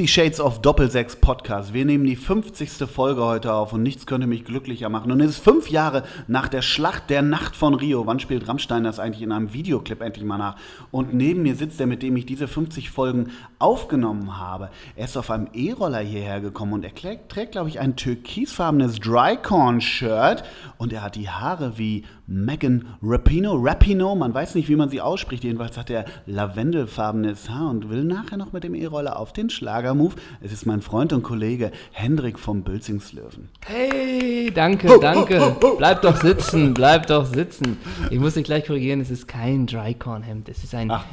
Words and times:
Fifty 0.00 0.08
Shades 0.08 0.40
of 0.40 0.62
Doppelsechs 0.62 1.16
Podcast. 1.16 1.74
Wir 1.74 1.84
nehmen 1.84 2.06
die 2.06 2.16
50. 2.16 2.88
Folge 2.88 3.22
heute 3.22 3.52
auf 3.52 3.74
und 3.74 3.82
nichts 3.82 4.06
könnte 4.06 4.26
mich 4.26 4.46
glücklicher 4.46 4.88
machen. 4.88 5.12
Und 5.12 5.20
es 5.20 5.32
ist 5.32 5.44
fünf 5.44 5.68
Jahre 5.68 6.04
nach 6.26 6.48
der 6.48 6.62
Schlacht 6.62 7.10
der 7.10 7.20
Nacht 7.20 7.54
von 7.54 7.74
Rio. 7.74 8.06
Wann 8.06 8.18
spielt 8.18 8.48
Rammstein 8.48 8.82
das 8.82 8.98
eigentlich 8.98 9.20
in 9.20 9.30
einem 9.30 9.52
Videoclip 9.52 10.00
endlich 10.00 10.24
mal 10.24 10.38
nach? 10.38 10.56
Und 10.90 11.12
neben 11.12 11.42
mir 11.42 11.54
sitzt 11.54 11.80
der, 11.80 11.86
mit 11.86 12.02
dem 12.02 12.16
ich 12.16 12.24
diese 12.24 12.48
50 12.48 12.88
Folgen 12.88 13.32
aufgenommen 13.58 14.38
habe. 14.38 14.70
Er 14.96 15.04
ist 15.04 15.18
auf 15.18 15.30
einem 15.30 15.48
E-Roller 15.52 15.98
hierher 15.98 16.40
gekommen 16.40 16.72
und 16.72 16.84
er 16.86 16.94
trägt, 16.94 17.30
trägt 17.30 17.52
glaube 17.52 17.68
ich, 17.68 17.78
ein 17.78 17.94
türkisfarbenes 17.94 19.00
Drycorn-Shirt 19.00 20.44
und 20.78 20.94
er 20.94 21.02
hat 21.02 21.14
die 21.14 21.28
Haare 21.28 21.76
wie 21.76 22.06
Megan 22.30 22.86
Rapino. 23.02 23.56
Rapino, 23.56 24.14
man 24.14 24.32
weiß 24.32 24.54
nicht, 24.54 24.68
wie 24.68 24.76
man 24.76 24.88
sie 24.88 25.00
ausspricht. 25.00 25.42
Jedenfalls 25.42 25.76
hat 25.76 25.90
er 25.90 26.04
lavendelfarbenes 26.26 27.50
Haar 27.50 27.70
und 27.70 27.90
will 27.90 28.04
nachher 28.04 28.36
noch 28.36 28.52
mit 28.52 28.62
dem 28.62 28.76
E-Roller 28.76 29.18
auf 29.18 29.32
den 29.32 29.50
Schlagermove. 29.50 30.14
Es 30.40 30.52
ist 30.52 30.64
mein 30.64 30.80
Freund 30.80 31.12
und 31.12 31.24
Kollege 31.24 31.72
Hendrik 31.90 32.38
vom 32.38 32.62
Bülzingslöwen. 32.62 33.48
Hey, 33.66 34.52
danke, 34.54 35.00
danke. 35.00 35.56
Bleib 35.76 36.02
doch 36.02 36.16
sitzen, 36.16 36.72
bleib 36.72 37.08
doch 37.08 37.26
sitzen. 37.26 37.78
Ich 38.10 38.20
muss 38.20 38.34
dich 38.34 38.44
gleich 38.44 38.64
korrigieren, 38.64 39.00
es 39.00 39.10
ist 39.10 39.26
kein 39.26 39.66
Drycorn-Hemd, 39.66 40.48
es 40.48 40.62
ist 40.62 40.74
ein 40.74 40.88
Ach. 40.90 41.04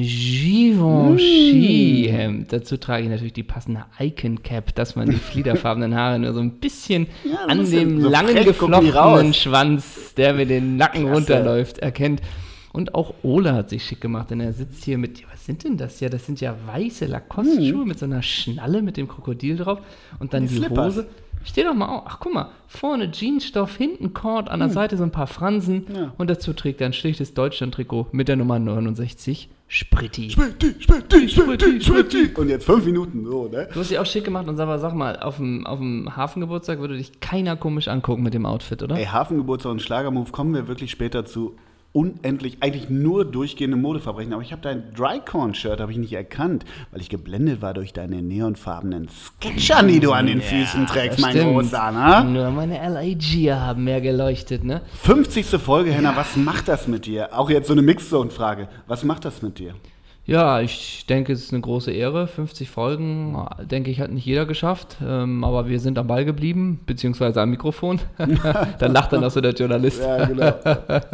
Givenchy-Hemd. 0.00 2.52
Dazu 2.52 2.76
trage 2.76 3.04
ich 3.04 3.08
natürlich 3.10 3.32
die 3.32 3.42
passende 3.42 3.84
Icon-Cap, 3.98 4.74
dass 4.74 4.96
man 4.96 5.08
die 5.10 5.16
fliederfarbenen 5.30 5.94
Haare 5.94 6.18
nur 6.18 6.32
so 6.32 6.40
ein 6.40 6.52
bisschen 6.58 7.06
Ja, 7.24 7.46
an 7.46 7.68
dem 7.70 8.00
so 8.00 8.08
langen 8.08 8.44
geflochtenen. 8.44 9.34
Schwanz, 9.34 10.14
der 10.16 10.34
mir 10.34 10.46
den 10.46 10.76
Nacken 10.76 11.02
Klasse. 11.02 11.14
runterläuft, 11.16 11.78
erkennt. 11.78 12.20
Und 12.72 12.94
auch 12.94 13.14
Ole 13.22 13.54
hat 13.54 13.70
sich 13.70 13.84
schick 13.84 14.00
gemacht, 14.00 14.30
denn 14.30 14.40
er 14.40 14.52
sitzt 14.52 14.84
hier 14.84 14.98
mit, 14.98 15.22
was 15.32 15.44
sind 15.46 15.64
denn 15.64 15.76
das? 15.78 16.00
Ja, 16.00 16.08
das 16.10 16.26
sind 16.26 16.40
ja 16.40 16.54
weiße 16.66 17.06
Lacoste-Schuhe 17.06 17.86
mit 17.86 17.98
so 17.98 18.04
einer 18.04 18.22
Schnalle 18.22 18.82
mit 18.82 18.96
dem 18.96 19.08
Krokodil 19.08 19.56
drauf 19.56 19.78
und 20.18 20.34
dann 20.34 20.46
Die 20.46 20.60
die. 20.60 20.68
Hose. 20.68 21.06
Steh 21.44 21.62
doch 21.62 21.74
mal 21.74 21.86
auf. 21.88 22.02
Ach, 22.06 22.18
guck 22.20 22.34
mal. 22.34 22.50
Vorne 22.66 23.10
Jeansstoff, 23.12 23.76
hinten 23.76 24.12
Cord, 24.12 24.50
an 24.50 24.58
der 24.60 24.68
Seite 24.68 24.96
so 24.96 25.04
ein 25.04 25.12
paar 25.12 25.28
Fransen. 25.28 25.86
Ja. 25.94 26.12
Und 26.18 26.28
dazu 26.28 26.52
trägt 26.52 26.80
er 26.80 26.88
ein 26.88 26.92
schlichtes 26.92 27.32
Deutschland-Trikot 27.32 28.08
mit 28.12 28.28
der 28.28 28.36
Nummer 28.36 28.58
69. 28.58 29.48
Spritti. 29.70 30.30
Spritti, 30.30 30.74
Spritti, 30.80 31.28
Spritti, 31.28 31.80
Spritti. 31.82 32.30
Und 32.34 32.48
jetzt 32.48 32.64
fünf 32.64 32.86
Minuten, 32.86 33.26
so, 33.26 33.48
ne? 33.48 33.68
Du 33.72 33.80
hast 33.80 33.90
dich 33.90 33.98
auch 33.98 34.06
schick 34.06 34.24
gemacht 34.24 34.48
und 34.48 34.56
sag 34.56 34.66
mal, 34.66 34.78
sag 34.78 34.94
mal, 34.94 35.18
auf 35.18 35.36
dem, 35.36 35.66
auf 35.66 35.78
dem 35.78 36.16
Hafengeburtstag 36.16 36.78
würde 36.78 36.96
dich 36.96 37.20
keiner 37.20 37.54
komisch 37.54 37.86
angucken 37.88 38.22
mit 38.22 38.32
dem 38.32 38.46
Outfit, 38.46 38.82
oder? 38.82 38.96
Ey, 38.96 39.04
Hafengeburtstag 39.04 39.72
und 39.72 39.82
Schlagermove 39.82 40.32
kommen 40.32 40.54
wir 40.54 40.68
wirklich 40.68 40.90
später 40.90 41.26
zu 41.26 41.54
unendlich, 41.92 42.58
eigentlich 42.60 42.90
nur 42.90 43.24
durchgehende 43.24 43.76
Modeverbrechen. 43.76 44.32
Aber 44.32 44.42
ich 44.42 44.52
habe 44.52 44.62
dein 44.62 44.92
Drycorn-Shirt 44.94 45.80
habe 45.80 45.90
ich 45.90 45.98
nicht 45.98 46.12
erkannt, 46.12 46.64
weil 46.90 47.00
ich 47.00 47.08
geblendet 47.08 47.62
war 47.62 47.74
durch 47.74 47.92
deine 47.92 48.22
neonfarbenen 48.22 49.08
Sketchern, 49.08 49.88
die 49.88 50.00
du 50.00 50.12
an 50.12 50.26
den 50.26 50.42
Füßen 50.42 50.86
trägst, 50.86 51.18
mein 51.20 51.32
stimmt. 51.32 51.54
Großer, 51.54 51.90
ne? 51.90 52.30
Nur 52.30 52.50
meine 52.50 52.76
LAG 52.88 53.50
haben 53.52 53.84
mehr 53.84 54.00
geleuchtet, 54.00 54.64
ne? 54.64 54.82
50. 55.02 55.46
Folge, 55.60 55.90
Henna, 55.92 56.14
was 56.16 56.36
macht 56.36 56.68
das 56.68 56.88
mit 56.88 57.06
dir? 57.06 57.36
Auch 57.36 57.50
jetzt 57.50 57.66
so 57.68 57.72
eine 57.72 57.82
Mixzone-Frage. 57.82 58.68
Was 58.86 59.04
macht 59.04 59.24
das 59.24 59.42
mit 59.42 59.58
dir? 59.58 59.74
Ja, 60.28 60.60
ich 60.60 61.06
denke, 61.06 61.32
es 61.32 61.42
ist 61.42 61.52
eine 61.54 61.62
große 61.62 61.90
Ehre. 61.90 62.26
50 62.26 62.68
Folgen, 62.68 63.34
denke 63.70 63.90
ich, 63.90 63.98
hat 63.98 64.12
nicht 64.12 64.26
jeder 64.26 64.44
geschafft. 64.44 64.98
Ähm, 65.02 65.42
aber 65.42 65.70
wir 65.70 65.80
sind 65.80 65.98
am 65.98 66.06
Ball 66.06 66.26
geblieben, 66.26 66.80
beziehungsweise 66.84 67.40
am 67.40 67.48
Mikrofon. 67.48 67.98
dann 68.78 68.92
lacht 68.92 69.10
dann 69.14 69.24
auch 69.24 69.30
so 69.30 69.40
der 69.40 69.54
Journalist. 69.54 70.02
Ja, 70.02 70.26
genau. 70.26 70.52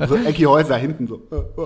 so 0.08 0.16
Ecki 0.16 0.42
Häuser 0.42 0.76
hinten 0.76 1.06
so. 1.06 1.22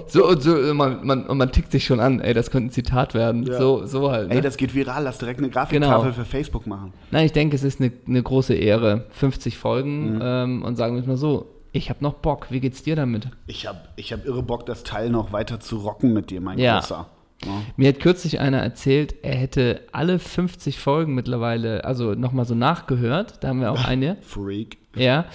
So 0.08 0.28
und 0.28 0.42
so, 0.42 0.74
man, 0.74 1.06
man, 1.06 1.26
und 1.26 1.38
man 1.38 1.50
tickt 1.50 1.72
sich 1.72 1.86
schon 1.86 2.00
an, 2.00 2.20
ey, 2.20 2.34
das 2.34 2.50
könnte 2.50 2.68
ein 2.68 2.70
Zitat 2.70 3.14
werden. 3.14 3.44
Ja. 3.44 3.56
So, 3.56 3.86
so 3.86 4.10
halt. 4.10 4.28
Ne? 4.28 4.34
Ey, 4.34 4.40
das 4.42 4.58
geht 4.58 4.74
viral, 4.74 5.04
lass 5.04 5.16
direkt 5.16 5.38
eine 5.40 5.48
Grafiktafel 5.48 6.10
Genau. 6.10 6.12
für 6.12 6.26
Facebook 6.26 6.66
machen. 6.66 6.92
Nein, 7.10 7.24
ich 7.24 7.32
denke, 7.32 7.56
es 7.56 7.64
ist 7.64 7.80
eine, 7.80 7.90
eine 8.06 8.22
große 8.22 8.52
Ehre. 8.54 9.06
50 9.08 9.54
Mhm. 9.54 9.58
Folgen 9.58 10.18
ähm, 10.22 10.62
und 10.64 10.76
sagen 10.76 10.96
wir 10.96 11.00
es 11.00 11.06
mal 11.06 11.16
so, 11.16 11.46
ich 11.72 11.88
habe 11.88 12.02
noch 12.02 12.12
Bock. 12.14 12.48
Wie 12.50 12.60
geht's 12.60 12.82
dir 12.82 12.94
damit? 12.94 13.28
Ich 13.46 13.66
habe 13.66 13.78
ich 13.96 14.12
hab 14.12 14.26
irre 14.26 14.42
Bock, 14.42 14.66
das 14.66 14.82
Teil 14.82 15.08
noch 15.08 15.32
weiter 15.32 15.60
zu 15.60 15.78
rocken 15.78 16.12
mit 16.12 16.28
dir, 16.30 16.42
mein 16.42 16.58
Ja. 16.58 16.80
Großer. 16.80 17.06
Ja. 17.44 17.62
Mir 17.76 17.88
hat 17.88 18.00
kürzlich 18.00 18.40
einer 18.40 18.58
erzählt, 18.58 19.14
er 19.22 19.34
hätte 19.34 19.82
alle 19.92 20.18
50 20.18 20.78
Folgen 20.78 21.14
mittlerweile, 21.14 21.84
also 21.84 22.14
nochmal 22.14 22.44
so 22.44 22.54
nachgehört. 22.54 23.34
Da 23.40 23.48
haben 23.48 23.60
wir 23.60 23.70
auch 23.70 23.84
eine. 23.84 24.16
Freak. 24.22 24.78
Ja. 24.96 25.26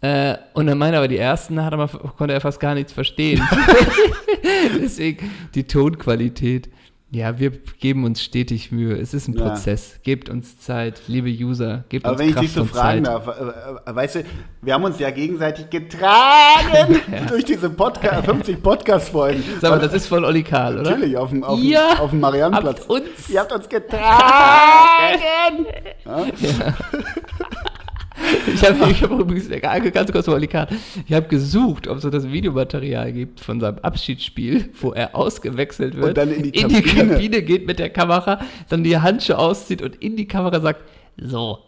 Äh, 0.00 0.36
und 0.54 0.66
dann 0.66 0.78
meinte 0.78 0.96
er 0.96 1.00
aber, 1.00 1.08
die 1.08 1.18
ersten 1.18 1.62
hat 1.62 1.72
er 1.72 1.76
mal, 1.76 1.88
konnte 1.88 2.32
er 2.34 2.40
fast 2.40 2.58
gar 2.58 2.74
nichts 2.74 2.92
verstehen. 2.92 3.42
Deswegen 4.80 5.30
die 5.54 5.64
Tonqualität. 5.64 6.68
Ja, 7.14 7.38
wir 7.38 7.50
geben 7.50 8.04
uns 8.04 8.22
stetig 8.22 8.72
Mühe. 8.72 8.94
Es 8.96 9.12
ist 9.12 9.28
ein 9.28 9.34
Ja. 9.34 9.46
Prozess. 9.50 10.00
Gebt 10.02 10.30
uns 10.30 10.58
Zeit, 10.58 11.02
liebe 11.08 11.28
User. 11.28 11.84
Gebt 11.90 12.06
Aber 12.06 12.12
uns 12.14 12.20
wenn 12.22 12.28
ich 12.30 12.36
dich 12.36 12.52
so 12.52 12.64
fragen 12.64 13.04
Zeit. 13.04 13.14
darf, 13.14 13.26
äh, 13.28 13.90
äh, 13.90 13.94
weißt 13.94 14.14
du, 14.14 14.24
wir 14.62 14.72
haben 14.72 14.84
uns 14.84 14.98
ja 14.98 15.10
gegenseitig 15.10 15.68
getragen 15.68 16.98
durch 17.28 17.44
diese 17.44 17.68
Podcast, 17.68 18.24
50 18.30 18.62
Podcast-Folgen. 18.62 19.44
Sag 19.60 19.72
mal, 19.72 19.78
das 19.78 19.92
ist 19.92 20.06
von 20.06 20.24
Olli 20.24 20.42
Karl, 20.42 20.78
oder? 20.78 20.92
Natürlich, 20.92 21.14
auf 21.18 21.28
dem, 21.28 21.44
auf 21.44 21.60
dem, 21.60 21.68
Ja, 21.68 21.98
auf 21.98 22.08
dem 22.12 22.20
Mariannenplatz. 22.20 22.80
Habt 22.80 22.88
uns 22.90 23.28
Ihr 23.28 23.40
habt 23.40 23.52
uns 23.52 23.68
getragen! 23.68 25.66
Ich 28.54 28.62
habe 28.68 28.90
ich 28.90 29.02
hab 29.02 29.10
übrigens, 29.10 29.48
ganz 29.92 30.12
kurz 30.12 30.26
mal 30.26 30.34
Olli 30.34 30.46
Kahn, 30.46 30.68
ich 31.06 31.12
habe 31.14 31.28
gesucht, 31.28 31.88
ob 31.88 31.96
es 31.96 32.02
so 32.02 32.10
das 32.10 32.28
Videomaterial 32.30 33.12
gibt 33.12 33.40
von 33.40 33.60
seinem 33.60 33.78
Abschiedsspiel, 33.78 34.70
wo 34.80 34.92
er 34.92 35.14
ausgewechselt 35.14 35.96
wird, 35.96 36.08
Und 36.08 36.16
dann 36.18 36.30
in 36.30 36.44
die 36.44 36.60
in 36.60 36.68
die 36.68 36.82
Kabine. 36.82 37.42
Geht 37.42 37.66
mit 37.66 37.78
der 37.78 37.90
Kamera, 37.90 38.40
dann 38.68 38.84
die 38.84 38.98
Handschuhe 38.98 39.38
auszieht 39.38 39.82
und 39.82 39.96
in 39.96 40.16
die 40.16 40.26
Kamera 40.26 40.60
sagt, 40.60 40.82
so, 41.16 41.58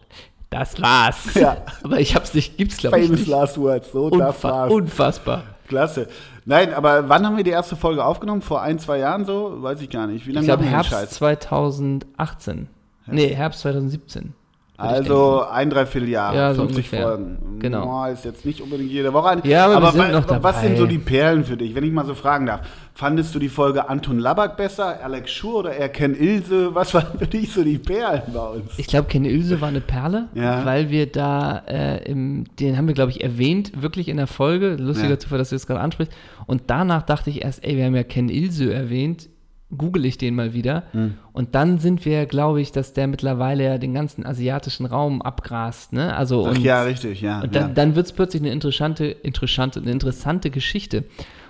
das 0.49 0.81
war's. 0.81 1.33
Ja. 1.35 1.57
Aber 1.83 1.99
ich 1.99 2.15
hab's 2.15 2.33
nicht, 2.33 2.57
gibt's 2.57 2.77
glaube 2.77 2.99
ich 2.99 3.05
Famous 3.05 3.19
nicht. 3.21 3.29
last 3.29 3.57
words, 3.57 3.91
so 3.91 4.09
das 4.09 4.19
Unfa 4.35 4.49
war's. 4.49 4.71
unfassbar. 4.71 5.43
Klasse. 5.67 6.07
Nein, 6.45 6.73
aber 6.73 7.09
wann 7.09 7.25
haben 7.25 7.37
wir 7.37 7.43
die 7.43 7.49
erste 7.49 7.75
Folge 7.75 8.05
aufgenommen? 8.05 8.41
Vor 8.41 8.61
ein, 8.61 8.77
zwei 8.77 8.99
Jahren 8.99 9.25
so? 9.25 9.63
Weiß 9.63 9.81
ich 9.81 9.89
gar 9.89 10.05
nicht. 10.05 10.25
Wie 10.25 10.29
Ich 10.29 10.35
lange 10.35 10.45
glaube 10.45 10.63
wir 10.63 10.69
den 10.69 10.75
Herbst 10.75 11.11
2018. 11.15 12.67
Nee, 13.07 13.29
Herbst 13.35 13.61
2017. 13.61 14.33
Also 14.77 15.43
ein 15.49 15.69
Dreivierteljahr, 15.69 16.35
Ja, 16.35 16.53
so 16.53 16.63
50 16.63 16.77
ungefähr. 16.77 17.01
Folgen. 17.07 17.37
Genau. 17.59 17.85
Boah, 17.85 18.09
ist 18.09 18.25
jetzt 18.25 18.45
nicht 18.45 18.61
unbedingt 18.61 18.91
jede 18.91 19.13
Woche 19.13 19.29
ein. 19.29 19.41
Ja, 19.45 19.67
aber 19.67 19.93
wir 19.93 20.03
sind 20.03 20.13
was 20.13 20.25
dabei. 20.27 20.51
sind 20.53 20.77
so 20.77 20.85
die 20.85 20.97
Perlen 20.97 21.45
für 21.45 21.55
dich, 21.57 21.73
wenn 21.75 21.83
ich 21.83 21.91
mal 21.91 22.05
so 22.05 22.13
fragen 22.13 22.45
darf? 22.45 22.61
Fandest 22.93 23.33
du 23.35 23.39
die 23.39 23.49
Folge 23.49 23.89
Anton 23.89 24.19
Labak 24.19 24.55
besser, 24.57 24.99
Alex 25.03 25.31
Schur 25.31 25.55
oder 25.59 25.73
eher 25.75 25.89
Ken 25.89 26.15
Ilse? 26.15 26.73
Was 26.75 26.93
waren 26.93 27.17
für 27.19 27.27
dich 27.27 27.51
so 27.51 27.63
die 27.63 27.77
Perlen 27.77 28.21
bei 28.33 28.39
uns? 28.47 28.71
Ich 28.77 28.87
glaube, 28.87 29.07
Kenne 29.07 29.29
Ilse 29.29 29.59
war 29.61 29.67
eine 29.69 29.81
Perle, 29.81 30.27
Ja. 30.33 30.65
weil 30.65 30.89
wir 30.89 31.05
da, 31.11 31.57
äh, 31.67 32.03
im, 32.09 32.45
den 32.59 32.77
haben 32.77 32.87
wir, 32.87 32.93
glaube 32.93 33.11
ich, 33.11 33.21
erwähnt, 33.23 33.81
wirklich 33.81 34.07
in 34.07 34.17
der 34.17 34.27
Folge. 34.27 34.75
Lustiger 34.75 35.09
Ja. 35.11 35.19
Zufall, 35.19 35.37
dass 35.39 35.49
du 35.49 35.55
das 35.55 35.67
gerade 35.67 35.79
ansprichst. 35.81 36.13
Und 36.45 36.63
danach 36.67 37.01
dachte 37.03 37.29
ich 37.29 37.43
erst, 37.43 37.65
ey, 37.65 37.75
wir 37.77 37.85
haben 37.85 37.95
ja 37.95 38.03
Ken 38.03 38.29
Ilse 38.29 38.73
erwähnt, 38.73 39.27
google 39.75 40.05
ich 40.05 40.17
den 40.17 40.35
mal 40.35 40.53
wieder. 40.53 40.83
Hm. 40.91 41.15
Und 41.33 41.55
dann 41.55 41.79
sind 41.79 42.05
wir, 42.05 42.25
glaube 42.25 42.61
ich, 42.61 42.71
dass 42.71 42.93
der 42.93 43.07
mittlerweile 43.07 43.63
ja 43.63 43.77
den 43.77 43.93
ganzen 43.93 44.25
asiatischen 44.25 44.85
Raum 44.85 45.21
abgrast. 45.21 45.93
Ne? 45.93 46.15
Also 46.15 46.45
Ach 46.45 46.51
und, 46.51 46.59
ja, 46.59 46.83
richtig, 46.83 47.21
ja. 47.21 47.41
und 47.41 47.55
ja. 47.55 47.61
dann, 47.61 47.73
dann 47.73 47.95
wird 47.95 48.05
es 48.05 48.13
plötzlich 48.13 48.41
eine 48.41 48.51
interessante, 48.51 49.05
interessante, 49.05 49.79
eine 49.79 49.91
interessante 49.91 50.49
Geschichte. 50.51 51.03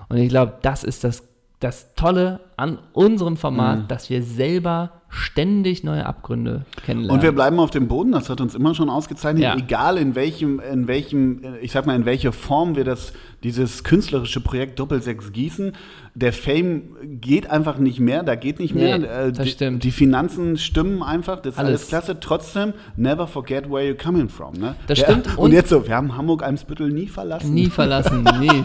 Und 0.10 0.18
ich 0.18 0.30
glaube, 0.30 0.54
das 0.62 0.84
ist 0.84 1.04
das, 1.04 1.24
das 1.60 1.94
Tolle 1.96 2.42
an 2.58 2.80
unserem 2.94 3.38
Format, 3.38 3.80
Mhm. 3.80 3.88
dass 3.88 4.10
wir 4.10 4.22
selber 4.24 4.92
ständig 5.10 5.84
neue 5.84 6.06
Abgründe 6.06 6.66
kennenlernen. 6.86 7.16
Und 7.18 7.24
wir 7.24 7.32
bleiben 7.32 7.58
auf 7.60 7.72
dem 7.72 7.88
Boden, 7.88 8.12
das 8.12 8.30
hat 8.30 8.42
uns 8.42 8.54
immer 8.54 8.76
schon 8.76 8.90
ausgezeichnet, 8.90 9.44
Ja. 9.44 9.56
egal 9.56 9.98
in 9.98 10.14
welchem, 10.16 10.60
in 10.60 10.88
welchem, 10.88 11.42
ich 11.62 11.72
sag 11.72 11.86
mal, 11.86 11.96
in 11.96 12.06
welche 12.06 12.32
Form 12.34 12.76
wir 12.76 12.84
das, 12.84 13.14
dieses 13.46 13.84
künstlerische 13.84 14.42
Projekt 14.42 14.80
Doppelsechs 14.80 15.32
gießen. 15.32 15.74
Der 16.16 16.34
Fame 16.34 16.96
geht 17.22 17.50
einfach 17.50 17.78
nicht 17.78 18.00
mehr, 18.00 18.24
da 18.24 18.36
geht 18.36 18.60
nicht 18.60 18.74
Nee, 18.74 18.98
mehr. 18.98 19.26
Äh, 19.28 19.32
das 19.32 19.46
die, 19.46 19.52
stimmt. 19.52 19.84
die 19.84 19.92
Finanzen 19.92 20.58
stimmen 20.58 21.04
einfach, 21.04 21.42
das 21.42 21.54
ist 21.54 21.60
alles, 21.60 21.70
Alles. 21.82 21.88
klasse. 21.90 22.20
Trotzdem, 22.20 22.74
never 22.96 23.28
forget 23.28 23.70
where 23.70 23.84
you're 23.84 24.02
coming 24.02 24.30
from. 24.30 24.54
Ne? 24.56 24.76
Das 24.88 24.98
Ja, 25.00 25.06
stimmt. 25.06 25.28
Und, 25.28 25.38
Und- 25.38 25.52
jetzt 25.52 25.70
so, 25.70 25.86
wir 25.88 25.96
haben 25.96 26.18
Hamburg-Eimsbüttel 26.18 26.90
nie 26.90 27.08
verlassen. 27.08 27.54
Nie 27.54 27.68
verlassen, 27.70 28.24
nie. 28.40 28.64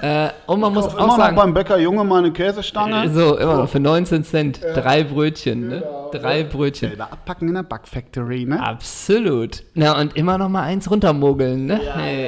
äh, 0.00 0.30
und 0.46 0.58
man 0.60 0.72
muss 0.72 0.86
Kauf 0.86 0.94
auch 0.96 1.04
immer 1.04 1.16
sagen, 1.16 1.36
noch 1.36 1.42
beim 1.44 1.54
Bäcker 1.54 1.78
Junge 1.78 2.02
mal 2.02 2.18
eine 2.20 2.32
Käsestange. 2.32 3.10
so, 3.10 3.36
immer 3.38 3.56
noch 3.58 3.68
für 3.68 3.78
19 3.80 4.24
Cent, 4.24 4.60
drei 4.74 5.04
Brötchen, 5.04 5.68
ne? 5.68 5.82
Drei 6.12 6.42
Brötchen. 6.42 6.88
Selber 6.88 7.12
abpacken 7.12 7.46
in 7.48 7.54
der 7.54 7.62
Backfactory, 7.62 8.44
ne? 8.46 8.60
Absolut. 8.60 9.62
Na, 9.74 10.00
und 10.00 10.16
immer 10.16 10.38
noch 10.38 10.48
mal 10.48 10.62
eins 10.62 10.90
runtermogeln, 10.90 11.66
ne? 11.66 11.80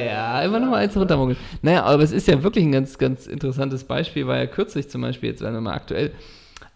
Ja, 0.07 0.43
immer 0.43 0.61
noch 0.61 0.69
mal 0.71 0.77
eins 0.77 0.97
runtermogeln. 0.97 1.37
Naja, 1.73 1.85
aber 1.85 2.03
es 2.03 2.13
ist 2.13 2.29
ja 2.29 2.43
wirklich 2.43 2.67
ein 2.67 2.73
ganz, 2.73 2.99
ganz 2.99 3.27
interessantes 3.27 3.85
Beispiel, 3.85 4.27
war 4.27 4.37
ja 4.37 4.47
kürzlich 4.47 4.91
zum 4.91 5.01
Beispiel, 5.01 5.31
jetzt 5.31 5.41
werden 5.41 5.55
wir 5.55 5.63
mal 5.63 5.73
aktuell, 5.73 6.11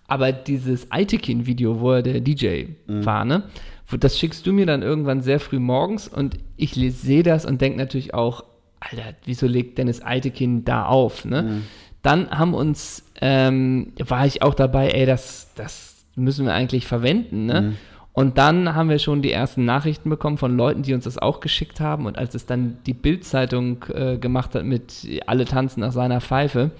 aber 0.06 0.32
dieses 0.32 0.90
Aitekin-Video, 0.90 1.80
wo 1.80 1.92
er 1.92 2.02
der 2.02 2.20
DJ 2.20 2.68
war, 3.04 3.26
ne? 3.26 3.42
Das 4.00 4.18
schickst 4.18 4.46
du 4.46 4.54
mir 4.54 4.64
dann 4.64 4.80
irgendwann 4.80 5.20
sehr 5.20 5.38
früh 5.38 5.58
morgens 5.58 6.08
und 6.08 6.38
ich 6.56 6.72
sehe 6.72 7.22
das 7.22 7.44
und 7.44 7.60
denke 7.60 7.76
natürlich 7.76 8.14
auch, 8.14 8.44
Alter, 8.80 9.14
wieso 9.26 9.46
legt 9.46 9.76
Dennis 9.76 10.02
Eitekin 10.02 10.64
da 10.64 10.86
auf, 10.86 11.26
ne? 11.26 11.42
Dann 12.00 12.30
haben 12.30 12.54
uns, 12.54 13.04
ähm, 13.20 13.92
war 13.98 14.24
ich 14.24 14.40
auch 14.40 14.54
dabei, 14.54 14.88
ey, 14.92 15.04
das, 15.04 15.52
das 15.56 16.06
müssen 16.14 16.46
wir 16.46 16.54
eigentlich 16.54 16.86
verwenden, 16.86 17.44
ne? 17.44 17.74
Und 18.16 18.38
dann 18.38 18.74
haben 18.74 18.88
wir 18.88 18.98
schon 18.98 19.20
die 19.20 19.30
ersten 19.30 19.66
Nachrichten 19.66 20.08
bekommen 20.08 20.38
von 20.38 20.56
Leuten, 20.56 20.80
die 20.80 20.94
uns 20.94 21.04
das 21.04 21.18
auch 21.18 21.40
geschickt 21.40 21.80
haben. 21.80 22.06
Und 22.06 22.16
als 22.16 22.34
es 22.34 22.46
dann 22.46 22.78
die 22.86 22.94
Bild-Zeitung 22.94 23.84
äh, 23.92 24.16
gemacht 24.16 24.54
hat 24.54 24.64
mit 24.64 25.06
Alle 25.26 25.44
tanzen 25.44 25.80
nach 25.80 25.92
seiner 25.92 26.22
Pfeife, 26.22 26.70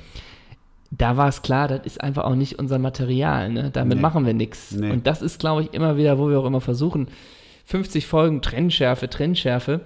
da 0.91 1.19
war 1.19 1.29
es 1.29 1.43
klar, 1.43 1.69
das 1.69 1.81
ist 1.85 2.01
einfach 2.01 2.25
auch 2.25 2.37
nicht 2.37 2.59
unser 2.59 2.79
Material. 2.79 3.51
Ne? 3.51 3.71
Damit 3.71 3.97
Nee. 3.97 4.01
machen 4.03 4.25
wir 4.25 4.33
nichts. 4.33 4.73
Nee. 4.73 4.91
Und 4.91 5.07
das 5.07 5.21
ist, 5.21 5.39
glaube 5.39 5.61
ich, 5.61 5.75
immer 5.75 5.99
wieder, 5.99 6.19
wo 6.19 6.31
wir 6.31 6.39
auch 6.41 6.47
immer 6.47 6.63
versuchen, 6.63 7.09
50 7.67 8.07
Folgen 8.07 8.41
Trennschärfe, 8.41 9.11
Trennschärfe. 9.11 9.83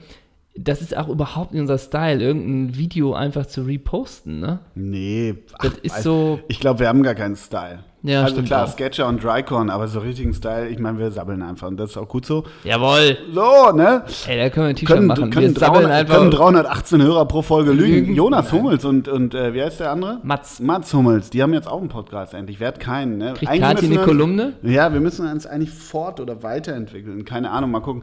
Das 0.54 0.80
ist 0.80 0.96
auch 0.96 1.08
überhaupt 1.08 1.50
nicht 1.52 1.62
unser 1.62 1.78
Style, 1.78 2.22
irgendein 2.22 2.76
Video 2.76 3.12
einfach 3.14 3.46
zu 3.46 3.62
reposten. 3.62 4.38
Ne? 4.38 4.60
Nee. 4.76 5.34
Das 5.60 5.72
ach, 5.74 5.82
ist 5.82 6.02
so. 6.04 6.38
Ich 6.46 6.60
glaube, 6.60 6.78
wir 6.78 6.86
haben 6.86 7.02
gar 7.02 7.16
keinen 7.16 7.34
Style. 7.34 7.80
Ja, 8.02 8.22
also 8.22 8.32
stimmt 8.34 8.46
klar, 8.48 8.64
auch. 8.64 8.72
Sketcher 8.72 9.06
und 9.08 9.22
Drycorn, 9.22 9.68
aber 9.68 9.86
so 9.86 10.00
richtigen 10.00 10.32
Style, 10.32 10.68
ich 10.68 10.78
meine, 10.78 10.98
wir 10.98 11.10
sabbeln 11.10 11.42
einfach 11.42 11.68
und 11.68 11.76
das 11.76 11.90
ist 11.90 11.96
auch 11.98 12.08
gut 12.08 12.24
so. 12.24 12.44
Jawohl! 12.64 13.18
So, 13.32 13.72
ne? 13.72 14.04
Ey, 14.26 14.38
da 14.38 14.48
können 14.48 14.66
wir 14.66 14.70
ein 14.70 14.76
T-Shirt 14.76 15.02
machen. 15.02 15.30
können, 15.30 15.54
wir 15.54 15.60
sabbeln 15.60 15.84
300, 15.84 15.92
einfach. 16.00 16.16
können 16.16 16.30
318 16.30 17.02
Hörer 17.02 17.24
pro 17.26 17.42
Folge 17.42 17.72
lügen. 17.72 17.90
Lügen? 18.06 18.14
Jonas 18.14 18.52
Hummels 18.52 18.84
und, 18.86 19.06
und 19.08 19.34
äh, 19.34 19.52
wie 19.52 19.62
heißt 19.62 19.80
der 19.80 19.90
andere? 19.90 20.18
Mats. 20.22 20.60
Mats 20.60 20.94
Hummels, 20.94 21.30
die 21.30 21.42
haben 21.42 21.52
jetzt 21.52 21.68
auch 21.68 21.80
einen 21.80 21.88
Podcast 21.90 22.32
endlich. 22.32 22.58
Wer 22.58 22.68
hat 22.68 22.80
keinen, 22.80 23.18
ne? 23.18 23.34
Kriegt 23.34 23.50
Eigentlich 23.50 23.90
eine 23.90 24.02
Kolumne? 24.02 24.54
Ja, 24.62 24.92
wir 24.92 25.00
müssen 25.00 25.26
uns 25.30 25.46
eigentlich 25.46 25.70
fort- 25.70 26.20
oder 26.20 26.42
weiterentwickeln. 26.42 27.24
Keine 27.24 27.50
Ahnung, 27.50 27.70
mal 27.70 27.80
gucken. 27.80 28.02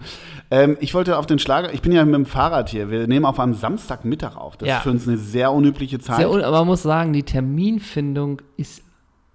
Ähm, 0.51 0.77
ich 0.79 0.93
wollte 0.93 1.17
auf 1.17 1.25
den 1.25 1.39
Schlager, 1.39 1.73
ich 1.73 1.81
bin 1.81 1.91
ja 1.91 2.05
mit 2.05 2.13
dem 2.13 2.25
Fahrrad 2.25 2.69
hier. 2.69 2.91
Wir 2.91 3.07
nehmen 3.07 3.25
auf 3.25 3.39
einem 3.39 3.55
Samstagmittag 3.55 4.37
auf. 4.37 4.57
Das 4.57 4.67
Ja. 4.69 4.77
ist 4.77 4.83
für 4.83 4.91
uns 4.91 5.07
eine 5.07 5.17
sehr 5.17 5.51
unübliche 5.51 5.99
Zeit. 5.99 6.17
Sehr 6.17 6.29
un 6.29 6.41
aber 6.41 6.59
man 6.59 6.67
muss 6.67 6.83
sagen, 6.83 7.13
die 7.13 7.23
Terminfindung 7.23 8.41
ist 8.57 8.83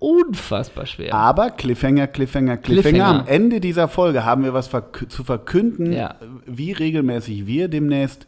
unfassbar 0.02 0.86
schwer. 0.86 1.14
Aber 1.14 1.50
Cliffhanger, 1.50 2.06
Cliffhanger, 2.08 2.56
Cliffhanger. 2.56 2.90
Cliffhanger. 2.90 3.20
Am 3.22 3.26
Ende 3.26 3.60
dieser 3.60 3.88
Folge 3.88 4.24
haben 4.24 4.42
wir 4.44 4.52
was 4.54 4.68
verk 4.68 5.06
zu 5.08 5.24
verkünden, 5.24 5.92
Ja. 5.92 6.16
wie 6.46 6.72
regelmäßig 6.72 7.46
wir 7.46 7.68
demnächst 7.68 8.26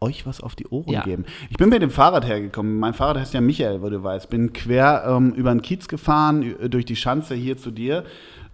euch 0.00 0.26
was 0.26 0.40
auf 0.40 0.54
die 0.54 0.66
Ohren 0.66 0.92
Ja. 0.92 1.02
geben. 1.02 1.24
Ich 1.50 1.56
bin 1.56 1.70
mit 1.70 1.80
dem 1.82 1.90
Fahrrad 1.90 2.26
hergekommen. 2.26 2.78
Mein 2.78 2.94
Fahrrad 2.94 3.18
heißt 3.18 3.32
ja 3.34 3.40
Michael, 3.40 3.80
wo 3.82 3.88
du 3.88 4.02
weißt. 4.02 4.28
Bin 4.28 4.52
quer 4.52 5.04
ähm, 5.08 5.32
über 5.32 5.50
den 5.50 5.62
Kiez 5.62 5.88
gefahren, 5.88 6.54
durch 6.68 6.84
die 6.84 6.96
Schanze 6.96 7.34
hier 7.34 7.56
zu 7.56 7.70
dir. 7.70 8.04